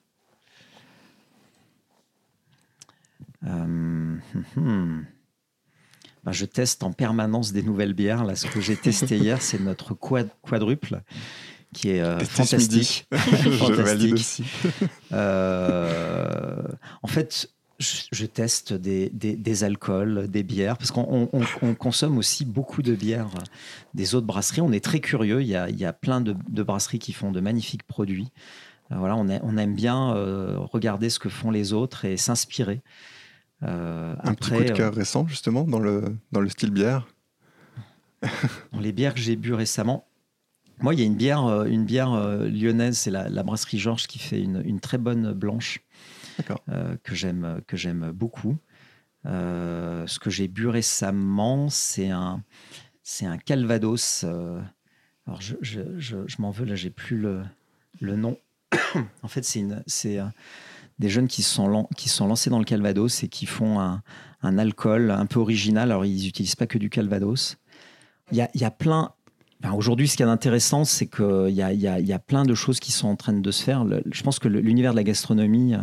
Euh. 3.45 4.16
Ben, 6.24 6.32
je 6.32 6.45
teste 6.45 6.84
en 6.84 6.91
permanence 6.93 7.51
des 7.51 7.64
nouvelles 7.64 7.93
bières. 7.93 8.24
Là, 8.24 8.36
ce 8.36 8.45
que 8.45 8.62
j'ai 8.62 8.76
testé 8.78 9.18
hier, 9.18 9.41
c'est 9.41 9.59
notre 9.59 9.95
quad- 9.95 10.30
quadruple, 10.43 11.01
qui 11.74 11.89
est 11.91 12.01
euh, 12.01 12.19
fantastique. 12.19 13.05
Je 13.11 13.49
valide 13.74 14.09
Fantastique. 14.09 14.13
aussi. 14.13 14.43
Euh, 15.13 16.61
en 17.01 17.07
fait, 17.07 17.49
je, 17.80 18.03
je 18.11 18.26
teste 18.26 18.74
des, 18.74 19.09
des- 19.09 19.36
des 19.36 19.63
alcools, 19.63 20.28
des 20.30 20.43
bières, 20.43 20.78
parce 20.78 20.91
qu'on 20.91 21.07
on- 21.09 21.30
on- 21.39 21.45
on 21.69 21.74
consomme 21.74 22.17
aussi 22.17 22.45
beaucoup 22.45 22.82
de 22.82 22.93
bières 22.93 23.30
des 23.93 24.13
autres 24.15 24.28
brasseries. 24.28 24.61
On 24.61 24.72
est 24.72 24.84
très 24.84 24.99
curieux. 24.99 25.41
Il 25.41 25.47
y 25.47 25.55
a, 25.55 25.69
il 25.69 25.80
y 25.80 25.86
a 25.86 25.93
plein 25.93 26.22
de, 26.22 26.36
de 26.49 26.63
brasseries 26.63 26.99
qui 26.99 27.13
font 27.13 27.32
de 27.32 27.39
magnifiques 27.39 27.84
produits. 27.84 28.30
Euh, 28.91 28.95
voilà, 28.97 29.15
on, 29.15 29.30
a- 29.30 29.39
on 29.43 29.57
aime 29.57 29.74
bien 29.74 30.13
euh, 30.15 30.57
regarder 30.59 31.09
ce 31.09 31.17
que 31.19 31.30
font 31.30 31.49
les 31.51 31.74
autres 31.74 32.05
et 32.05 32.17
s'inspirer. 32.17 32.82
Un 33.63 34.34
petit 34.34 34.49
coup 34.49 34.63
de 34.63 34.72
cœur 34.72 34.91
récent, 34.93 35.28
justement, 35.28 35.63
dans 35.63 35.78
le, 35.80 36.03
dans 36.32 36.41
le 36.41 36.49
style 36.49 36.72
bière. 36.72 37.07
dans 38.74 38.80
les 38.80 38.91
bières 38.91 39.13
que 39.13 39.19
j'ai 39.19 39.36
bu 39.36 39.53
récemment. 39.53 40.05
Moi, 40.82 40.94
il 40.96 41.00
y 41.00 41.04
a 41.04 41.06
une 41.06 41.16
bière, 41.16 41.46
euh, 41.46 41.66
une 41.66 41.86
bière 41.86 42.12
euh, 42.14 42.48
lyonnaise, 42.48 42.98
c'est 42.98 43.12
la, 43.12 43.30
la 43.30 43.44
brasserie 43.44 43.78
Georges 43.80 44.08
qui 44.08 44.20
fait 44.20 44.42
une, 44.42 44.62
une 44.66 44.80
très 44.80 44.98
bonne 44.98 45.32
blanche 45.34 45.82
euh, 46.70 46.96
que 47.04 47.14
j'aime 47.14 47.62
que 47.68 47.78
j'aime 47.78 48.12
beaucoup. 48.12 48.58
Euh, 49.28 50.08
ce 50.08 50.18
que 50.20 50.32
j'ai 50.32 50.48
bu 50.48 50.68
récemment, 50.68 51.70
c'est 51.70 52.10
un 52.10 52.44
c'est 53.04 53.26
un 53.28 53.38
Calvados. 53.38 54.24
euh, 54.24 54.60
alors 55.28 55.40
je, 55.42 55.56
je, 55.62 55.82
je, 56.00 56.18
je 56.26 56.36
m'en 56.42 56.50
veux 56.50 56.66
là, 56.66 56.74
j'ai 56.76 56.90
plus 56.90 57.18
le, 57.18 57.44
le 58.00 58.16
nom. 58.16 58.38
en 59.22 59.28
fait, 59.28 59.46
c'est 59.46 60.18
des 60.98 61.10
jeunes 61.10 61.28
qui 61.28 61.44
se 61.44 61.54
sont 61.54 61.88
qui 61.96 62.10
sont 62.10 62.28
lancés 62.28 62.50
dans 62.50 62.60
le 62.60 62.66
Calvados 62.66 63.24
et 63.24 63.28
qui 63.28 63.46
font 63.46 63.80
un, 63.80 64.02
un 64.42 64.58
alcool 64.58 65.12
un 65.12 65.28
peu 65.28 65.40
original. 65.40 65.92
Alors 65.92 66.06
ils 66.06 66.24
n'utilisent 66.26 66.56
pas 66.56 66.68
que 66.68 66.80
du 66.80 66.90
Calvados. 66.90 67.58
Il 68.32 68.38
y 68.38 68.42
a, 68.42 68.50
il 68.56 68.62
y 68.62 68.66
a 68.66 68.72
plein. 68.72 69.14
Enfin, 69.64 69.74
Aujourd'hui, 69.76 70.07
ce 70.07 70.18
qui 70.18 70.24
est 70.24 70.26
intéressant, 70.26 70.86
c'est 70.86 71.07
qu'il 71.07 71.49
y 71.53 71.62
a, 71.62 71.72
y, 71.74 72.03
y 72.12 72.18
plein 72.26 72.43
de 72.43 72.53
choses 72.55 72.80
qui 72.80 72.91
sont 72.91 73.07
en 73.07 73.16
train 73.16 73.34
de 73.34 73.51
se 73.51 73.64
faire. 73.64 73.84
Le- 73.86 74.03
je 74.12 74.24
pense 74.24 74.39
que 74.39 74.47
l'univers 74.47 74.91
de 74.91 74.97
la 74.97 75.03
gastronomie, 75.03 75.74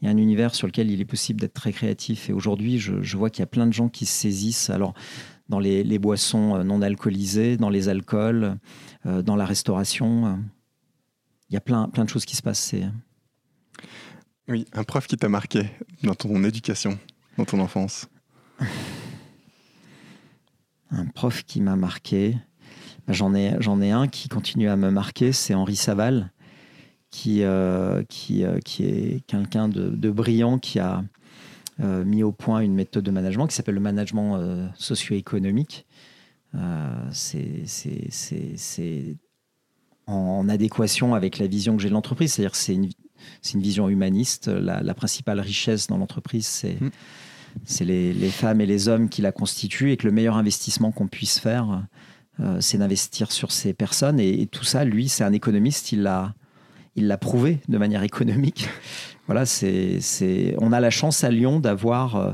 il 0.00 0.04
y 0.04 0.08
a 0.08 0.10
un 0.10 0.16
univers 0.18 0.54
sur 0.54 0.66
lequel 0.66 0.90
il 0.90 1.00
est 1.00 1.04
possible 1.06 1.40
d'être 1.40 1.54
très 1.54 1.72
créatif. 1.72 2.28
Et 2.28 2.32
aujourd'hui, 2.32 2.78
je, 2.78 3.02
je 3.02 3.16
vois 3.16 3.30
qu'il 3.30 3.40
y 3.40 3.44
a 3.44 3.46
plein 3.46 3.66
de 3.66 3.72
gens 3.72 3.88
qui 3.88 4.06
se 4.06 4.12
saisissent. 4.12 4.70
Alors, 4.70 4.94
dans 5.48 5.58
les, 5.60 5.84
les 5.84 5.98
boissons 5.98 6.56
euh, 6.56 6.64
non 6.64 6.82
alcoolisées, 6.82 7.56
dans 7.56 7.70
les 7.70 7.88
alcools, 7.88 8.56
euh, 9.06 9.22
dans 9.22 9.36
la 9.36 9.46
restauration, 9.46 10.26
euh, 10.26 10.34
il 11.48 11.54
y 11.54 11.56
a 11.56 11.60
plein, 11.60 11.88
plein 11.88 12.04
de 12.04 12.10
choses 12.10 12.24
qui 12.24 12.34
se 12.36 12.42
passent. 12.42 12.74
Oui, 14.48 14.64
un 14.72 14.84
prof 14.84 15.06
qui 15.06 15.16
t'a 15.16 15.28
marqué 15.28 15.66
dans 16.02 16.14
ton 16.14 16.42
éducation, 16.44 16.98
dans 17.38 17.44
ton 17.44 17.60
enfance. 17.60 18.08
un 20.90 21.06
prof 21.06 21.44
qui 21.44 21.60
m'a 21.60 21.76
marqué. 21.76 22.36
J'en 23.08 23.34
ai, 23.34 23.54
j'en 23.60 23.80
ai 23.80 23.90
un 23.90 24.08
qui 24.08 24.28
continue 24.28 24.68
à 24.68 24.76
me 24.76 24.90
marquer, 24.90 25.32
c'est 25.32 25.54
Henri 25.54 25.76
Saval, 25.76 26.32
qui, 27.10 27.42
euh, 27.42 28.02
qui, 28.08 28.44
euh, 28.44 28.58
qui 28.60 28.84
est 28.84 29.26
quelqu'un 29.26 29.68
de, 29.68 29.90
de 29.90 30.10
brillant, 30.10 30.58
qui 30.58 30.78
a 30.80 31.04
euh, 31.80 32.04
mis 32.04 32.22
au 32.22 32.32
point 32.32 32.60
une 32.60 32.74
méthode 32.74 33.04
de 33.04 33.10
management 33.10 33.46
qui 33.46 33.54
s'appelle 33.54 33.74
le 33.74 33.80
management 33.80 34.40
socio-économique. 34.76 35.86
C'est, 37.12 37.64
c'est 37.66 39.16
en 40.06 40.48
adéquation 40.48 41.14
avec 41.14 41.38
la 41.38 41.46
vision 41.46 41.76
que 41.76 41.82
j'ai 41.82 41.88
de 41.88 41.94
l'entreprise, 41.94 42.32
c'est-à-dire 42.32 42.52
que 42.52 42.56
c'est 42.56 42.74
une, 42.74 42.88
une 43.54 43.60
vision 43.60 43.88
humaniste. 43.88 44.48
La, 44.48 44.82
la 44.82 44.94
principale 44.94 45.40
richesse 45.40 45.86
dans 45.86 45.98
l'entreprise, 45.98 46.46
c'est 46.46 46.78
Mm. 47.56 47.62
c'est 47.64 47.84
les, 47.84 48.12
les 48.12 48.30
femmes 48.30 48.60
et 48.60 48.66
les 48.66 48.88
hommes 48.88 49.08
qui 49.08 49.22
la 49.22 49.32
constituent 49.32 49.92
et 49.92 49.96
que 49.96 50.06
le 50.06 50.12
meilleur 50.12 50.36
investissement 50.36 50.92
qu'on 50.92 51.08
puisse 51.08 51.38
faire, 51.38 51.86
euh, 52.40 52.60
c'est 52.60 52.78
d'investir 52.78 53.32
sur 53.32 53.52
ces 53.52 53.72
personnes. 53.74 54.20
Et, 54.20 54.42
et 54.42 54.46
tout 54.46 54.64
ça, 54.64 54.84
lui, 54.84 55.08
c'est 55.08 55.24
un 55.24 55.32
économiste, 55.32 55.92
il 55.92 56.02
l'a, 56.02 56.34
il 56.96 57.06
l'a 57.06 57.18
prouvé 57.18 57.60
de 57.68 57.78
manière 57.78 58.02
économique. 58.02 58.68
voilà, 59.26 59.46
c'est, 59.46 60.00
c'est, 60.00 60.54
on 60.58 60.72
a 60.72 60.80
la 60.80 60.90
chance 60.90 61.24
à 61.24 61.30
Lyon 61.30 61.60
d'avoir, 61.60 62.16
euh, 62.16 62.32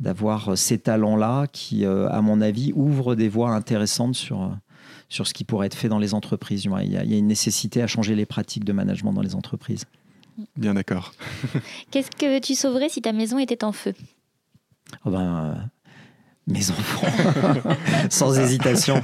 d'avoir 0.00 0.56
ces 0.56 0.78
talents-là 0.78 1.46
qui, 1.52 1.84
euh, 1.84 2.08
à 2.08 2.22
mon 2.22 2.40
avis, 2.40 2.72
ouvrent 2.74 3.14
des 3.14 3.28
voies 3.28 3.50
intéressantes 3.50 4.14
sur, 4.14 4.42
euh, 4.42 4.48
sur 5.08 5.26
ce 5.26 5.34
qui 5.34 5.44
pourrait 5.44 5.66
être 5.66 5.76
fait 5.76 5.88
dans 5.88 5.98
les 5.98 6.14
entreprises. 6.14 6.64
Il 6.64 6.92
y, 6.92 6.96
a, 6.96 7.04
il 7.04 7.10
y 7.10 7.14
a 7.14 7.18
une 7.18 7.26
nécessité 7.26 7.82
à 7.82 7.86
changer 7.86 8.14
les 8.14 8.26
pratiques 8.26 8.64
de 8.64 8.72
management 8.72 9.12
dans 9.12 9.22
les 9.22 9.34
entreprises. 9.34 9.84
Bien 10.56 10.74
d'accord. 10.74 11.12
Qu'est-ce 11.90 12.10
que 12.10 12.38
tu 12.38 12.54
sauverais 12.54 12.88
si 12.88 13.02
ta 13.02 13.12
maison 13.12 13.38
était 13.38 13.64
en 13.64 13.72
feu? 13.72 13.94
Oh 15.04 15.10
ben, 15.10 15.20
euh, 15.20 15.54
mes 16.48 16.70
enfants, 16.70 17.06
sans 18.10 18.38
hésitation. 18.38 19.02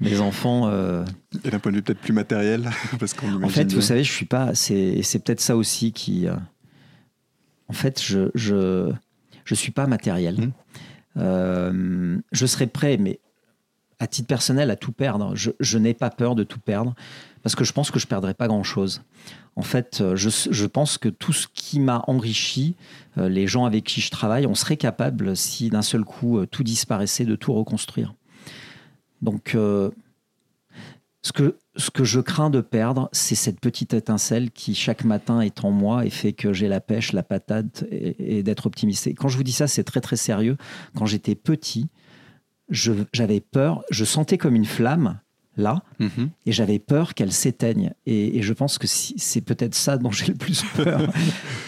Mes 0.00 0.20
enfants. 0.20 0.68
euh, 0.68 1.04
Et 1.44 1.50
d'un 1.50 1.58
point 1.58 1.72
de 1.72 1.76
vue 1.78 1.82
peut-être 1.82 2.00
plus 2.00 2.12
matériel, 2.12 2.70
parce 3.00 3.14
qu'on 3.14 3.42
En 3.42 3.48
fait, 3.48 3.64
bien. 3.64 3.74
vous 3.76 3.82
savez, 3.82 4.04
je 4.04 4.12
suis 4.12 4.26
pas. 4.26 4.54
C'est 4.54 5.02
c'est 5.02 5.18
peut-être 5.18 5.40
ça 5.40 5.56
aussi 5.56 5.92
qui. 5.92 6.28
euh, 6.28 6.34
en 7.68 7.72
fait, 7.72 8.02
je 8.02 8.30
je 8.34 8.92
je 9.44 9.54
suis 9.54 9.72
pas 9.72 9.86
matériel. 9.86 10.38
Mmh. 10.40 10.52
Euh, 11.16 12.18
je 12.32 12.46
serais 12.46 12.66
prêt, 12.66 12.96
mais 12.98 13.20
à 14.00 14.06
titre 14.06 14.26
personnel, 14.28 14.70
à 14.70 14.76
tout 14.76 14.92
perdre. 14.92 15.34
Je, 15.36 15.52
je 15.60 15.78
n'ai 15.78 15.94
pas 15.94 16.10
peur 16.10 16.34
de 16.34 16.42
tout 16.44 16.58
perdre 16.58 16.94
parce 17.42 17.54
que 17.54 17.64
je 17.64 17.72
pense 17.72 17.90
que 17.90 17.98
je 18.00 18.06
perdrai 18.06 18.34
pas 18.34 18.48
grand-chose. 18.48 19.02
En 19.56 19.62
fait, 19.62 20.00
euh, 20.00 20.16
je, 20.16 20.66
pense 20.66 20.98
que 20.98 21.08
tout 21.08 21.32
ce 21.32 21.46
qui 21.52 21.78
m'a 21.78 22.02
enrichi, 22.08 22.74
euh, 23.18 23.28
les 23.28 23.46
gens 23.46 23.66
avec 23.66 23.84
qui 23.84 24.00
je 24.00 24.10
travaille, 24.10 24.46
on 24.46 24.54
serait 24.54 24.76
capable, 24.76 25.36
si 25.36 25.70
d'un 25.70 25.82
seul 25.82 26.04
coup 26.04 26.44
tout 26.46 26.64
disparaissait, 26.64 27.24
de 27.24 27.36
tout 27.36 27.52
reconstruire. 27.52 28.14
Donc, 29.22 29.54
euh, 29.54 29.90
ce, 31.22 31.32
que, 31.32 31.56
ce 31.76 31.90
que 31.90 32.02
je 32.02 32.20
crains 32.20 32.50
de 32.50 32.60
perdre, 32.60 33.08
c'est 33.12 33.36
cette 33.36 33.60
petite 33.60 33.94
étincelle 33.94 34.50
qui, 34.50 34.74
chaque 34.74 35.04
matin, 35.04 35.40
est 35.40 35.64
en 35.64 35.70
moi 35.70 36.04
et 36.04 36.10
fait 36.10 36.32
que 36.32 36.52
j'ai 36.52 36.68
la 36.68 36.80
pêche, 36.80 37.12
la 37.12 37.22
patate 37.22 37.84
et, 37.90 38.42
d'être 38.42 38.66
optimiste. 38.66 39.08
Quand 39.14 39.28
je 39.28 39.36
vous 39.36 39.44
dis 39.44 39.52
ça, 39.52 39.68
c'est 39.68 39.84
très, 39.84 40.00
très 40.00 40.16
sérieux. 40.16 40.56
Quand 40.96 41.06
j'étais 41.06 41.36
petit, 41.36 41.88
j'avais 42.68 43.40
peur, 43.40 43.84
je 43.90 44.04
sentais 44.04 44.36
comme 44.36 44.56
une 44.56 44.64
flamme 44.64 45.20
là, 45.56 45.82
Mmh. 46.00 46.06
et 46.46 46.52
j'avais 46.52 46.78
peur 46.78 47.14
qu'elle 47.14 47.32
s'éteigne. 47.32 47.92
Et, 48.06 48.38
et 48.38 48.42
je 48.42 48.52
pense 48.52 48.78
que 48.78 48.86
si- 48.86 49.14
c'est 49.18 49.40
peut-être 49.40 49.74
ça 49.74 49.96
dont 49.98 50.10
j'ai 50.10 50.26
le 50.26 50.34
plus 50.34 50.62
peur. 50.76 51.12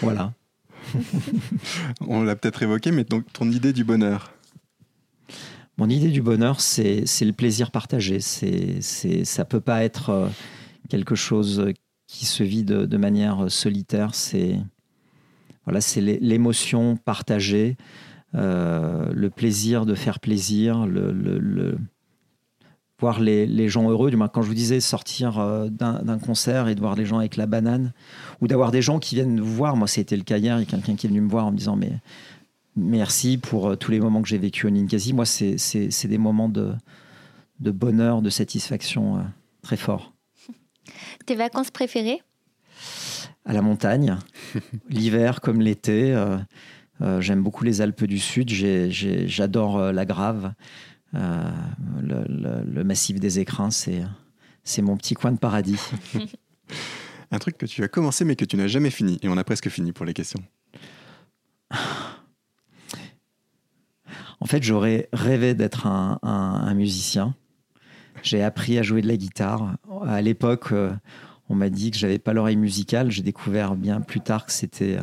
voilà. 0.01 0.33
On 2.07 2.23
l'a 2.23 2.37
peut-être 2.37 2.63
évoqué, 2.63 2.91
mais 2.93 3.05
donc 3.05 3.25
ton 3.33 3.51
idée 3.51 3.73
du 3.73 3.85
bonheur. 3.85 4.33
Mon 5.79 5.89
idée 5.91 6.09
du 6.09 6.23
bonheur, 6.23 6.61
c'est 6.61 7.05
le 7.21 7.33
plaisir 7.33 7.71
partagé. 7.71 8.21
C'est 8.21 8.81
c'est 8.81 9.25
ça 9.25 9.45
peut 9.45 9.61
pas 9.61 9.85
être 9.85 10.11
euh, 10.11 10.29
quelque 10.89 11.15
chose 11.15 11.67
qui 12.07 12.25
se 12.25 12.43
vit 12.43 12.65
de, 12.65 12.87
de 12.87 12.97
manière 12.97 13.51
solitaire. 13.51 14.15
C'est 14.15 14.59
voilà, 15.65 15.81
c'est 15.81 16.01
l'émotion 16.01 16.97
partagée, 16.97 17.77
euh, 18.35 19.11
le 19.13 19.29
plaisir 19.31 19.85
de 19.85 19.95
faire 19.97 20.21
plaisir, 20.21 20.87
le, 20.87 21.13
le- 21.13 21.39
le- 21.41 21.79
voir 22.99 23.21
les, 23.21 23.47
les 23.47 23.69
gens 23.69 23.89
heureux. 23.91 24.11
Du 24.11 24.17
moins, 24.17 24.29
quand 24.29 24.43
je 24.43 24.49
vous 24.49 24.55
disais 24.55 24.81
sortir 24.81 25.39
euh, 25.39 25.69
d'un 25.69 26.19
concert 26.19 26.69
et 26.69 26.75
de 26.75 26.81
voir 26.81 26.97
des 26.97 27.05
gens 27.05 27.19
avec 27.19 27.37
la 27.37 27.47
banane, 27.47 27.93
ou 28.41 28.49
d'avoir 28.49 28.71
des 28.71 28.83
gens 28.83 28.99
qui 28.99 29.15
viennent 29.15 29.41
vous 29.41 29.55
voir. 29.55 29.77
Moi, 29.77 29.89
c'était 29.89 30.17
le 30.17 30.23
cas 30.23 30.39
hier. 30.39 30.57
Il 30.59 30.61
y 30.61 30.63
a 30.63 30.67
quelqu'un 30.67 30.97
qui 30.97 31.07
est 31.07 31.11
venu 31.11 31.21
me 31.21 31.29
voir 31.31 31.47
en 31.47 31.53
me 31.53 31.57
disant 31.57 31.77
mais 31.77 31.93
merci 32.77 33.39
pour 33.39 33.69
euh, 33.69 33.77
tous 33.77 33.91
les 33.91 34.01
moments 34.01 34.23
que 34.23 34.29
j'ai 34.29 34.39
vécu 34.39 34.67
au 34.67 34.71
Ninkasi. 34.71 35.13
Moi, 35.13 35.27
c'est 35.27 36.07
des 36.07 36.19
moments 36.19 36.49
de, 36.49 36.73
de 37.61 37.71
bonheur, 37.71 38.23
de 38.23 38.31
satisfaction 38.31 39.19
euh, 39.19 39.23
très 39.63 39.77
forts. 39.77 40.13
Tes 41.27 41.35
vacances 41.35 41.71
préférées? 41.71 42.23
À 43.45 43.53
la 43.53 43.63
montagne, 43.63 44.17
l'hiver 44.89 45.41
comme 45.41 45.61
l'été. 45.61 46.17
J'aime 47.21 47.43
beaucoup 47.43 47.63
les 47.63 47.81
Alpes 47.81 48.05
du 48.05 48.19
Sud. 48.19 48.51
J'adore 48.51 49.93
la 49.93 50.05
Grave. 50.05 50.53
Euh, 51.15 51.51
le, 52.03 52.25
le- 52.29 52.65
le 52.71 52.85
massif 52.85 53.19
des 53.21 53.39
écrins, 53.39 53.71
c'est 53.71 54.03
c'est 54.65 54.83
mon 54.83 54.97
petit 54.97 55.15
coin 55.15 55.33
de 55.33 55.39
paradis. 55.39 55.79
Un 57.31 57.39
truc 57.39 57.57
que 57.59 57.67
tu 57.67 57.83
as 57.83 57.89
commencé 57.89 58.25
mais 58.25 58.37
que 58.37 58.45
tu 58.45 58.57
n'as 58.57 58.67
jamais 58.67 58.91
fini. 58.91 59.19
Et 59.23 59.29
on 59.29 59.37
a 59.37 59.45
presque 59.45 59.69
fini 59.69 59.93
pour 59.93 60.05
les 60.07 60.15
questions. 60.15 60.43
En 64.41 64.47
fait, 64.47 64.63
j'aurais 64.63 65.09
rêvé 65.13 65.55
d'être 65.55 65.87
un, 65.87 66.19
un- 66.23 66.29
un 66.67 66.75
musicien. 66.75 67.35
J'ai 68.23 68.43
appris 68.43 68.79
à 68.79 68.83
jouer 68.83 69.03
de 69.03 69.09
la 69.09 69.17
guitare. 69.17 69.77
À 70.07 70.21
l'époque, 70.23 70.73
euh, 70.73 70.93
on 71.49 71.55
m'a 71.55 71.71
dit 71.71 71.91
que 71.91 71.97
j'avais 71.97 72.19
pas 72.19 72.33
l'oreille 72.33 72.57
musicale. 72.57 73.11
J'ai 73.11 73.23
découvert 73.23 73.75
bien 73.77 74.01
plus 74.01 74.21
tard 74.21 74.47
que 74.47 74.53
c'était, 74.53 74.99
euh, 74.99 75.03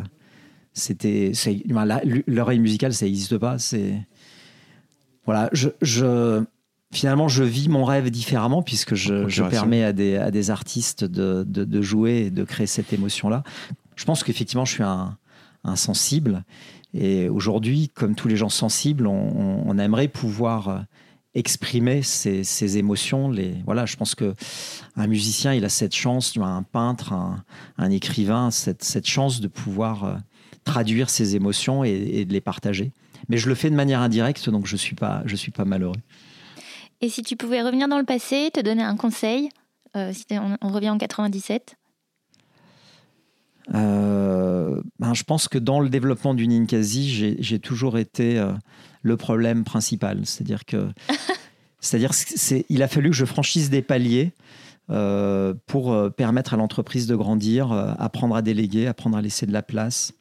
c'était, 0.73 1.31
c'est- 1.33 1.63
l'oreille 2.27 2.59
musicale, 2.59 2.93
ça 2.93 3.05
n'existe 3.05 3.37
pas. 3.37 3.57
C'est 3.59 3.95
voilà. 5.25 5.49
Je, 5.53 5.69
je- 5.81 6.43
finalement, 6.93 7.27
je 7.27 7.43
vis 7.43 7.69
mon 7.69 7.85
rêve 7.85 8.09
différemment 8.11 8.61
puisque 8.61 8.93
je, 8.95 9.27
je 9.29 9.41
permets 9.49 9.83
à 9.83 9.93
des, 9.93 10.17
à 10.17 10.29
des 10.31 10.51
artistes 10.51 11.03
de, 11.03 11.43
de- 11.47 11.63
de 11.63 11.81
jouer 11.81 12.25
et 12.27 12.29
de 12.31 12.43
créer 12.43 12.67
cette 12.67 12.93
émotion-là. 12.93 13.43
Je 13.95 14.05
pense 14.05 14.23
qu'effectivement, 14.23 14.65
je 14.65 14.73
suis 14.73 14.83
un, 14.83 15.17
un 15.63 15.75
sensible. 15.75 16.43
Et 16.93 17.29
aujourd'hui, 17.29 17.89
comme 17.95 18.13
tous 18.15 18.27
les 18.27 18.35
gens 18.37 18.49
sensibles, 18.49 19.07
on, 19.07 19.63
on- 19.67 19.77
aimerait 19.79 20.07
pouvoir 20.07 20.67
euh, 20.69 20.79
exprimer 21.33 22.03
ces, 22.03 22.43
ces 22.43 22.77
émotions. 22.77 23.31
Les, 23.31 23.55
voilà, 23.65 23.87
je 23.87 23.95
pense 23.95 24.13
que 24.13 24.35
un 24.95 25.07
musicien, 25.07 25.53
il 25.53 25.65
a 25.65 25.69
cette 25.69 25.95
chance, 25.95 26.37
un 26.39 26.61
peintre, 26.61 27.11
un, 27.13 27.43
un 27.79 27.89
écrivain, 27.89 28.51
cette, 28.51 28.83
cette 28.83 29.07
chance 29.07 29.41
de 29.41 29.47
pouvoir 29.47 30.03
euh, 30.03 30.15
traduire 30.63 31.09
ses 31.09 31.35
émotions 31.35 31.83
et, 31.83 31.89
et 31.91 32.25
de 32.25 32.33
les 32.33 32.41
partager. 32.41 32.91
Mais 33.29 33.37
je 33.37 33.47
le 33.47 33.55
fais 33.55 33.69
de 33.69 33.75
manière 33.75 34.01
indirecte, 34.01 34.49
donc 34.49 34.67
je 34.67 34.75
suis 34.75 34.95
pas, 34.95 35.23
je 35.25 35.35
suis 35.35 35.51
pas 35.51 35.65
malheureux. 35.65 35.99
Et 37.01 37.09
si 37.09 37.21
tu 37.21 37.35
pouvais 37.35 37.61
revenir 37.61 37.87
dans 37.87 37.97
le 37.97 38.05
passé, 38.05 38.49
te 38.53 38.61
donner 38.61 38.83
un 38.83 38.95
conseil, 38.95 39.49
euh, 39.95 40.11
si 40.13 40.25
on, 40.31 40.57
on 40.61 40.69
revient 40.69 40.89
en 40.89 40.97
97, 40.97 41.75
Euh, 43.73 44.81
ben, 44.99 45.13
je 45.13 45.23
pense 45.23 45.47
que 45.47 45.57
dans 45.57 45.79
le 45.79 45.87
développement 45.87 46.33
du 46.33 46.47
Ninkasi, 46.47 47.37
j'ai 47.39 47.59
toujours 47.59 47.97
été 47.97 48.37
euh, 48.37 48.51
le 49.03 49.15
problème 49.15 49.63
principal. 49.63 50.25
C'est-à-dire 50.25 50.65
que, 50.65 50.89
c'est-à-dire, 51.79 52.11
il 52.69 52.83
a 52.83 52.87
fallu 52.89 53.09
que 53.09 53.15
je 53.15 53.25
franchisse 53.25 53.69
des 53.69 53.81
paliers 53.81 54.33
pour 55.65 56.11
permettre 56.15 56.53
à 56.53 56.57
l'entreprise 56.57 57.07
de 57.07 57.15
grandir, 57.15 57.71
apprendre 57.71 58.35
à 58.35 58.41
déléguer, 58.41 58.85
apprendre 58.85 59.17
à 59.17 59.21
laisser 59.21 59.45
de 59.45 59.53
la 59.53 59.63
place, 59.63 60.13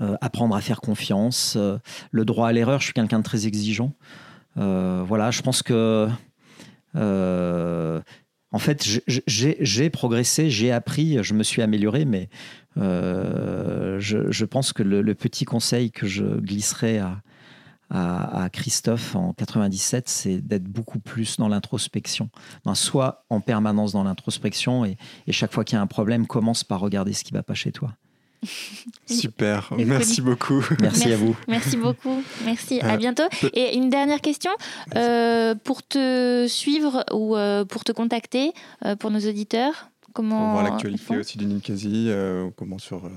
euh, 0.00 0.16
apprendre 0.20 0.54
à 0.54 0.60
faire 0.60 0.80
confiance. 0.80 1.54
euh, 1.56 1.78
le 2.10 2.24
droit 2.24 2.48
à 2.48 2.52
l'erreur, 2.52 2.80
je 2.80 2.86
suis 2.86 2.92
quelqu'un 2.92 3.18
de 3.18 3.24
très 3.24 3.46
exigeant. 3.46 3.92
Euh, 4.56 5.02
voilà, 5.06 5.30
je 5.30 5.42
pense 5.42 5.62
que 5.62 6.08
en 8.52 8.58
fait, 8.58 8.84
j'ai 9.06 9.90
progressé, 9.90 10.50
j'ai 10.50 10.72
appris, 10.72 11.22
je 11.22 11.34
me 11.34 11.44
suis 11.44 11.62
amélioré, 11.62 12.04
mais 12.04 12.28
je, 12.76 14.44
pense 14.44 14.72
que 14.72 14.82
le, 14.82 15.14
petit 15.14 15.44
conseil 15.44 15.92
que 15.92 16.08
je 16.08 16.24
glisserai 16.40 17.00
à, 17.90 18.48
Christophe 18.52 19.14
en 19.14 19.32
97, 19.34 20.08
c'est 20.08 20.40
d'être 20.40 20.64
beaucoup 20.64 20.98
plus 20.98 21.36
dans 21.36 21.46
l'introspection. 21.48 22.28
Soit 22.74 23.24
en 23.30 23.40
permanence 23.40 23.92
dans 23.92 24.02
l'introspection, 24.02 24.84
et, 24.84 24.96
et 25.28 25.32
chaque 25.32 25.52
fois 25.52 25.62
qu'il 25.62 25.76
y 25.76 25.78
a 25.78 25.82
un 25.82 25.86
problème, 25.86 26.26
commence 26.26 26.64
par 26.64 26.80
regarder 26.80 27.12
ce 27.12 27.22
qui 27.22 27.32
ne 27.32 27.38
va 27.38 27.44
pas 27.44 27.54
chez 27.54 27.70
toi. 27.70 27.94
Super, 29.06 29.70
merci 29.76 30.20
beaucoup. 30.22 30.64
Merci, 30.80 31.12
à 31.12 31.16
vous. 31.16 31.36
Merci 31.48 31.76
beaucoup. 31.76 32.22
Merci. 32.44 32.80
À 32.80 32.94
Euh, 32.94 32.96
bientôt. 32.96 33.24
Et 33.54 33.76
une 33.76 33.90
dernière 33.90 34.20
question. 34.20 34.50
Euh, 34.96 35.54
pour 35.62 35.82
te 35.82 36.46
suivre 36.48 37.04
ou 37.12 37.36
euh, 37.36 37.64
pour 37.64 37.84
te 37.84 37.92
contacter, 37.92 38.52
euh, 38.84 38.96
pour 38.96 39.10
nos 39.10 39.20
auditeurs, 39.20 39.90
comment. 40.12 40.38
Pour 40.40 40.50
voir 40.52 40.62
l'actualité 40.64 41.16
aussi 41.18 41.38
du 41.38 41.46
Ninkasi, 41.46 42.06
euh, 42.08 42.48
comment 42.56 42.78
sur... 42.78 43.04
euh, 43.06 43.10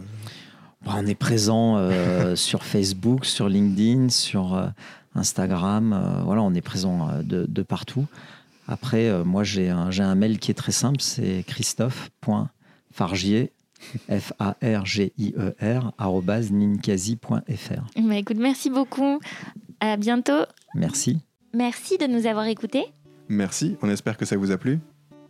Bon, 0.83 0.91
on 0.97 1.05
est 1.05 1.15
présent 1.15 1.77
euh, 1.77 2.35
sur 2.47 2.63
Facebook, 2.65 3.23
sur 3.25 3.47
LinkedIn, 3.47 4.09
sur 4.09 4.53
euh, 4.55 4.67
Instagram. 5.15 5.93
euh, 5.93 6.21
voilà, 6.23 6.41
on 6.41 6.53
est 6.53 6.61
présent 6.61 7.07
euh, 7.09 7.21
de, 7.21 7.45
de 7.47 7.61
partout. 7.61 8.05
Après, 8.67 9.07
euh, 9.09 9.23
moi, 9.23 9.43
j'ai 9.45 9.69
un, 9.69 9.91
j'ai 9.91 10.03
un 10.03 10.15
mail 10.15 10.39
qui 10.39 10.51
est 10.51 10.55
très 10.55 10.71
simple, 10.73 10.99
c'est 11.01 11.43
christophe.fargier, 11.47 13.51
F-A-R-G-I-E-R, 14.09 15.93
arobase 15.97 16.51
ninkasi.fr. 16.51 18.01
Bah, 18.01 18.15
écoute, 18.15 18.37
merci 18.37 18.69
beaucoup. 18.69 19.19
À 19.79 19.97
bientôt. 19.97 20.43
Merci. 20.75 21.19
Merci 21.53 21.97
de 21.97 22.07
nous 22.07 22.25
avoir 22.25 22.47
écoutés. 22.47 22.85
Merci, 23.29 23.77
on 23.81 23.89
espère 23.89 24.17
que 24.17 24.25
ça 24.25 24.37
vous 24.37 24.51
a 24.51 24.57
plu. 24.57 24.79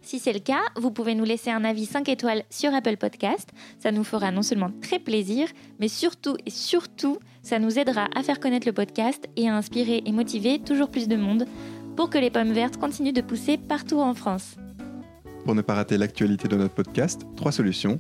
Si 0.02 0.20
c'est 0.20 0.34
le 0.34 0.40
cas, 0.40 0.62
vous 0.76 0.92
pouvez 0.92 1.16
nous 1.16 1.24
laisser 1.24 1.50
un 1.50 1.64
avis 1.64 1.86
5 1.86 2.10
étoiles 2.10 2.44
sur 2.50 2.74
Apple 2.74 2.98
Podcast. 2.98 3.50
Ça 3.80 3.92
nous 3.92 4.04
fera 4.04 4.32
non 4.32 4.42
seulement 4.42 4.72
très 4.82 5.00
plaisir, 5.00 5.48
mais 5.80 5.88
surtout 5.88 6.36
et 6.46 6.50
surtout, 6.50 7.20
ça 7.42 7.58
nous 7.58 7.80
aidera 7.80 8.10
à 8.14 8.22
faire 8.22 8.42
connaître 8.42 8.68
le 8.68 8.74
podcast 8.74 9.30
et 9.38 9.48
à 9.48 9.56
inspirer 9.56 10.04
et 10.06 10.12
motiver 10.12 10.60
toujours 10.60 10.90
plus 10.90 11.08
de 11.08 11.16
monde 11.16 11.46
pour 11.96 12.10
que 12.10 12.18
les 12.18 12.30
pommes 12.32 12.52
vertes 12.52 12.78
continuent 12.78 13.14
de 13.14 13.22
pousser 13.22 13.58
partout 13.58 14.00
en 14.00 14.14
France. 14.14 14.56
Pour 15.46 15.56
ne 15.56 15.62
pas 15.62 15.76
rater 15.76 15.98
l'actualité 15.98 16.48
de 16.50 16.58
notre 16.58 16.74
podcast, 16.74 17.22
trois 17.38 17.52
solutions. 17.52 18.00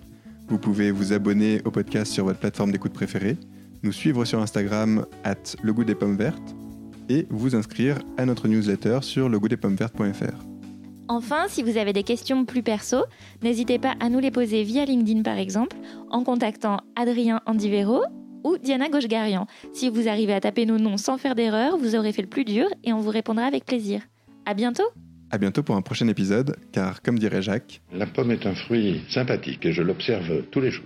Vous 0.53 0.59
pouvez 0.59 0.91
vous 0.91 1.13
abonner 1.13 1.63
au 1.65 1.71
podcast 1.71 2.13
sur 2.13 2.25
votre 2.25 2.37
plateforme 2.37 2.71
d'écoute 2.71 2.93
préférée, 2.93 3.37
nous 3.81 3.91
suivre 3.91 4.23
sur 4.23 4.39
Instagram 4.39 5.07
at 5.23 5.55
le 5.63 5.73
goût 5.73 5.83
des 5.83 5.95
pommes 5.95 6.15
vertes 6.15 6.55
et 7.09 7.25
vous 7.31 7.55
inscrire 7.55 7.97
à 8.17 8.25
notre 8.27 8.47
newsletter 8.47 8.99
sur 9.01 9.29
legoûtdespommevertes.fr. 9.29 10.45
Enfin, 11.07 11.45
si 11.47 11.63
vous 11.63 11.77
avez 11.77 11.91
des 11.91 12.03
questions 12.03 12.45
plus 12.45 12.61
perso, 12.61 12.97
n'hésitez 13.41 13.79
pas 13.79 13.95
à 13.99 14.09
nous 14.09 14.19
les 14.19 14.29
poser 14.29 14.61
via 14.61 14.85
LinkedIn 14.85 15.23
par 15.23 15.39
exemple, 15.39 15.75
en 16.11 16.23
contactant 16.23 16.81
Adrien 16.95 17.41
Andivero 17.47 18.03
ou 18.43 18.59
Diana 18.59 18.89
Gauchegarian. 18.89 19.47
Si 19.73 19.89
vous 19.89 20.07
arrivez 20.07 20.35
à 20.35 20.39
taper 20.39 20.67
nos 20.67 20.77
noms 20.77 20.97
sans 20.97 21.17
faire 21.17 21.33
d'erreur, 21.33 21.77
vous 21.77 21.95
aurez 21.95 22.13
fait 22.13 22.21
le 22.21 22.29
plus 22.29 22.45
dur 22.45 22.67
et 22.83 22.93
on 22.93 22.99
vous 22.99 23.09
répondra 23.09 23.45
avec 23.45 23.65
plaisir. 23.65 24.03
À 24.45 24.53
bientôt 24.53 24.83
À 25.33 25.39
bientôt 25.39 25.63
pour 25.63 25.75
un 25.75 25.81
prochain 25.81 26.07
épisode, 26.09 26.57
car 26.71 27.01
comme 27.01 27.17
dirait 27.17 27.41
Jacques, 27.41 27.81
La 27.91 28.05
pomme 28.05 28.29
est 28.29 28.45
un 28.45 28.53
fruit 28.53 29.01
sympathique 29.09 29.65
et 29.65 29.71
je 29.71 29.81
l'observe 29.81 30.43
tous 30.51 30.61
les 30.61 30.69
jours. 30.69 30.85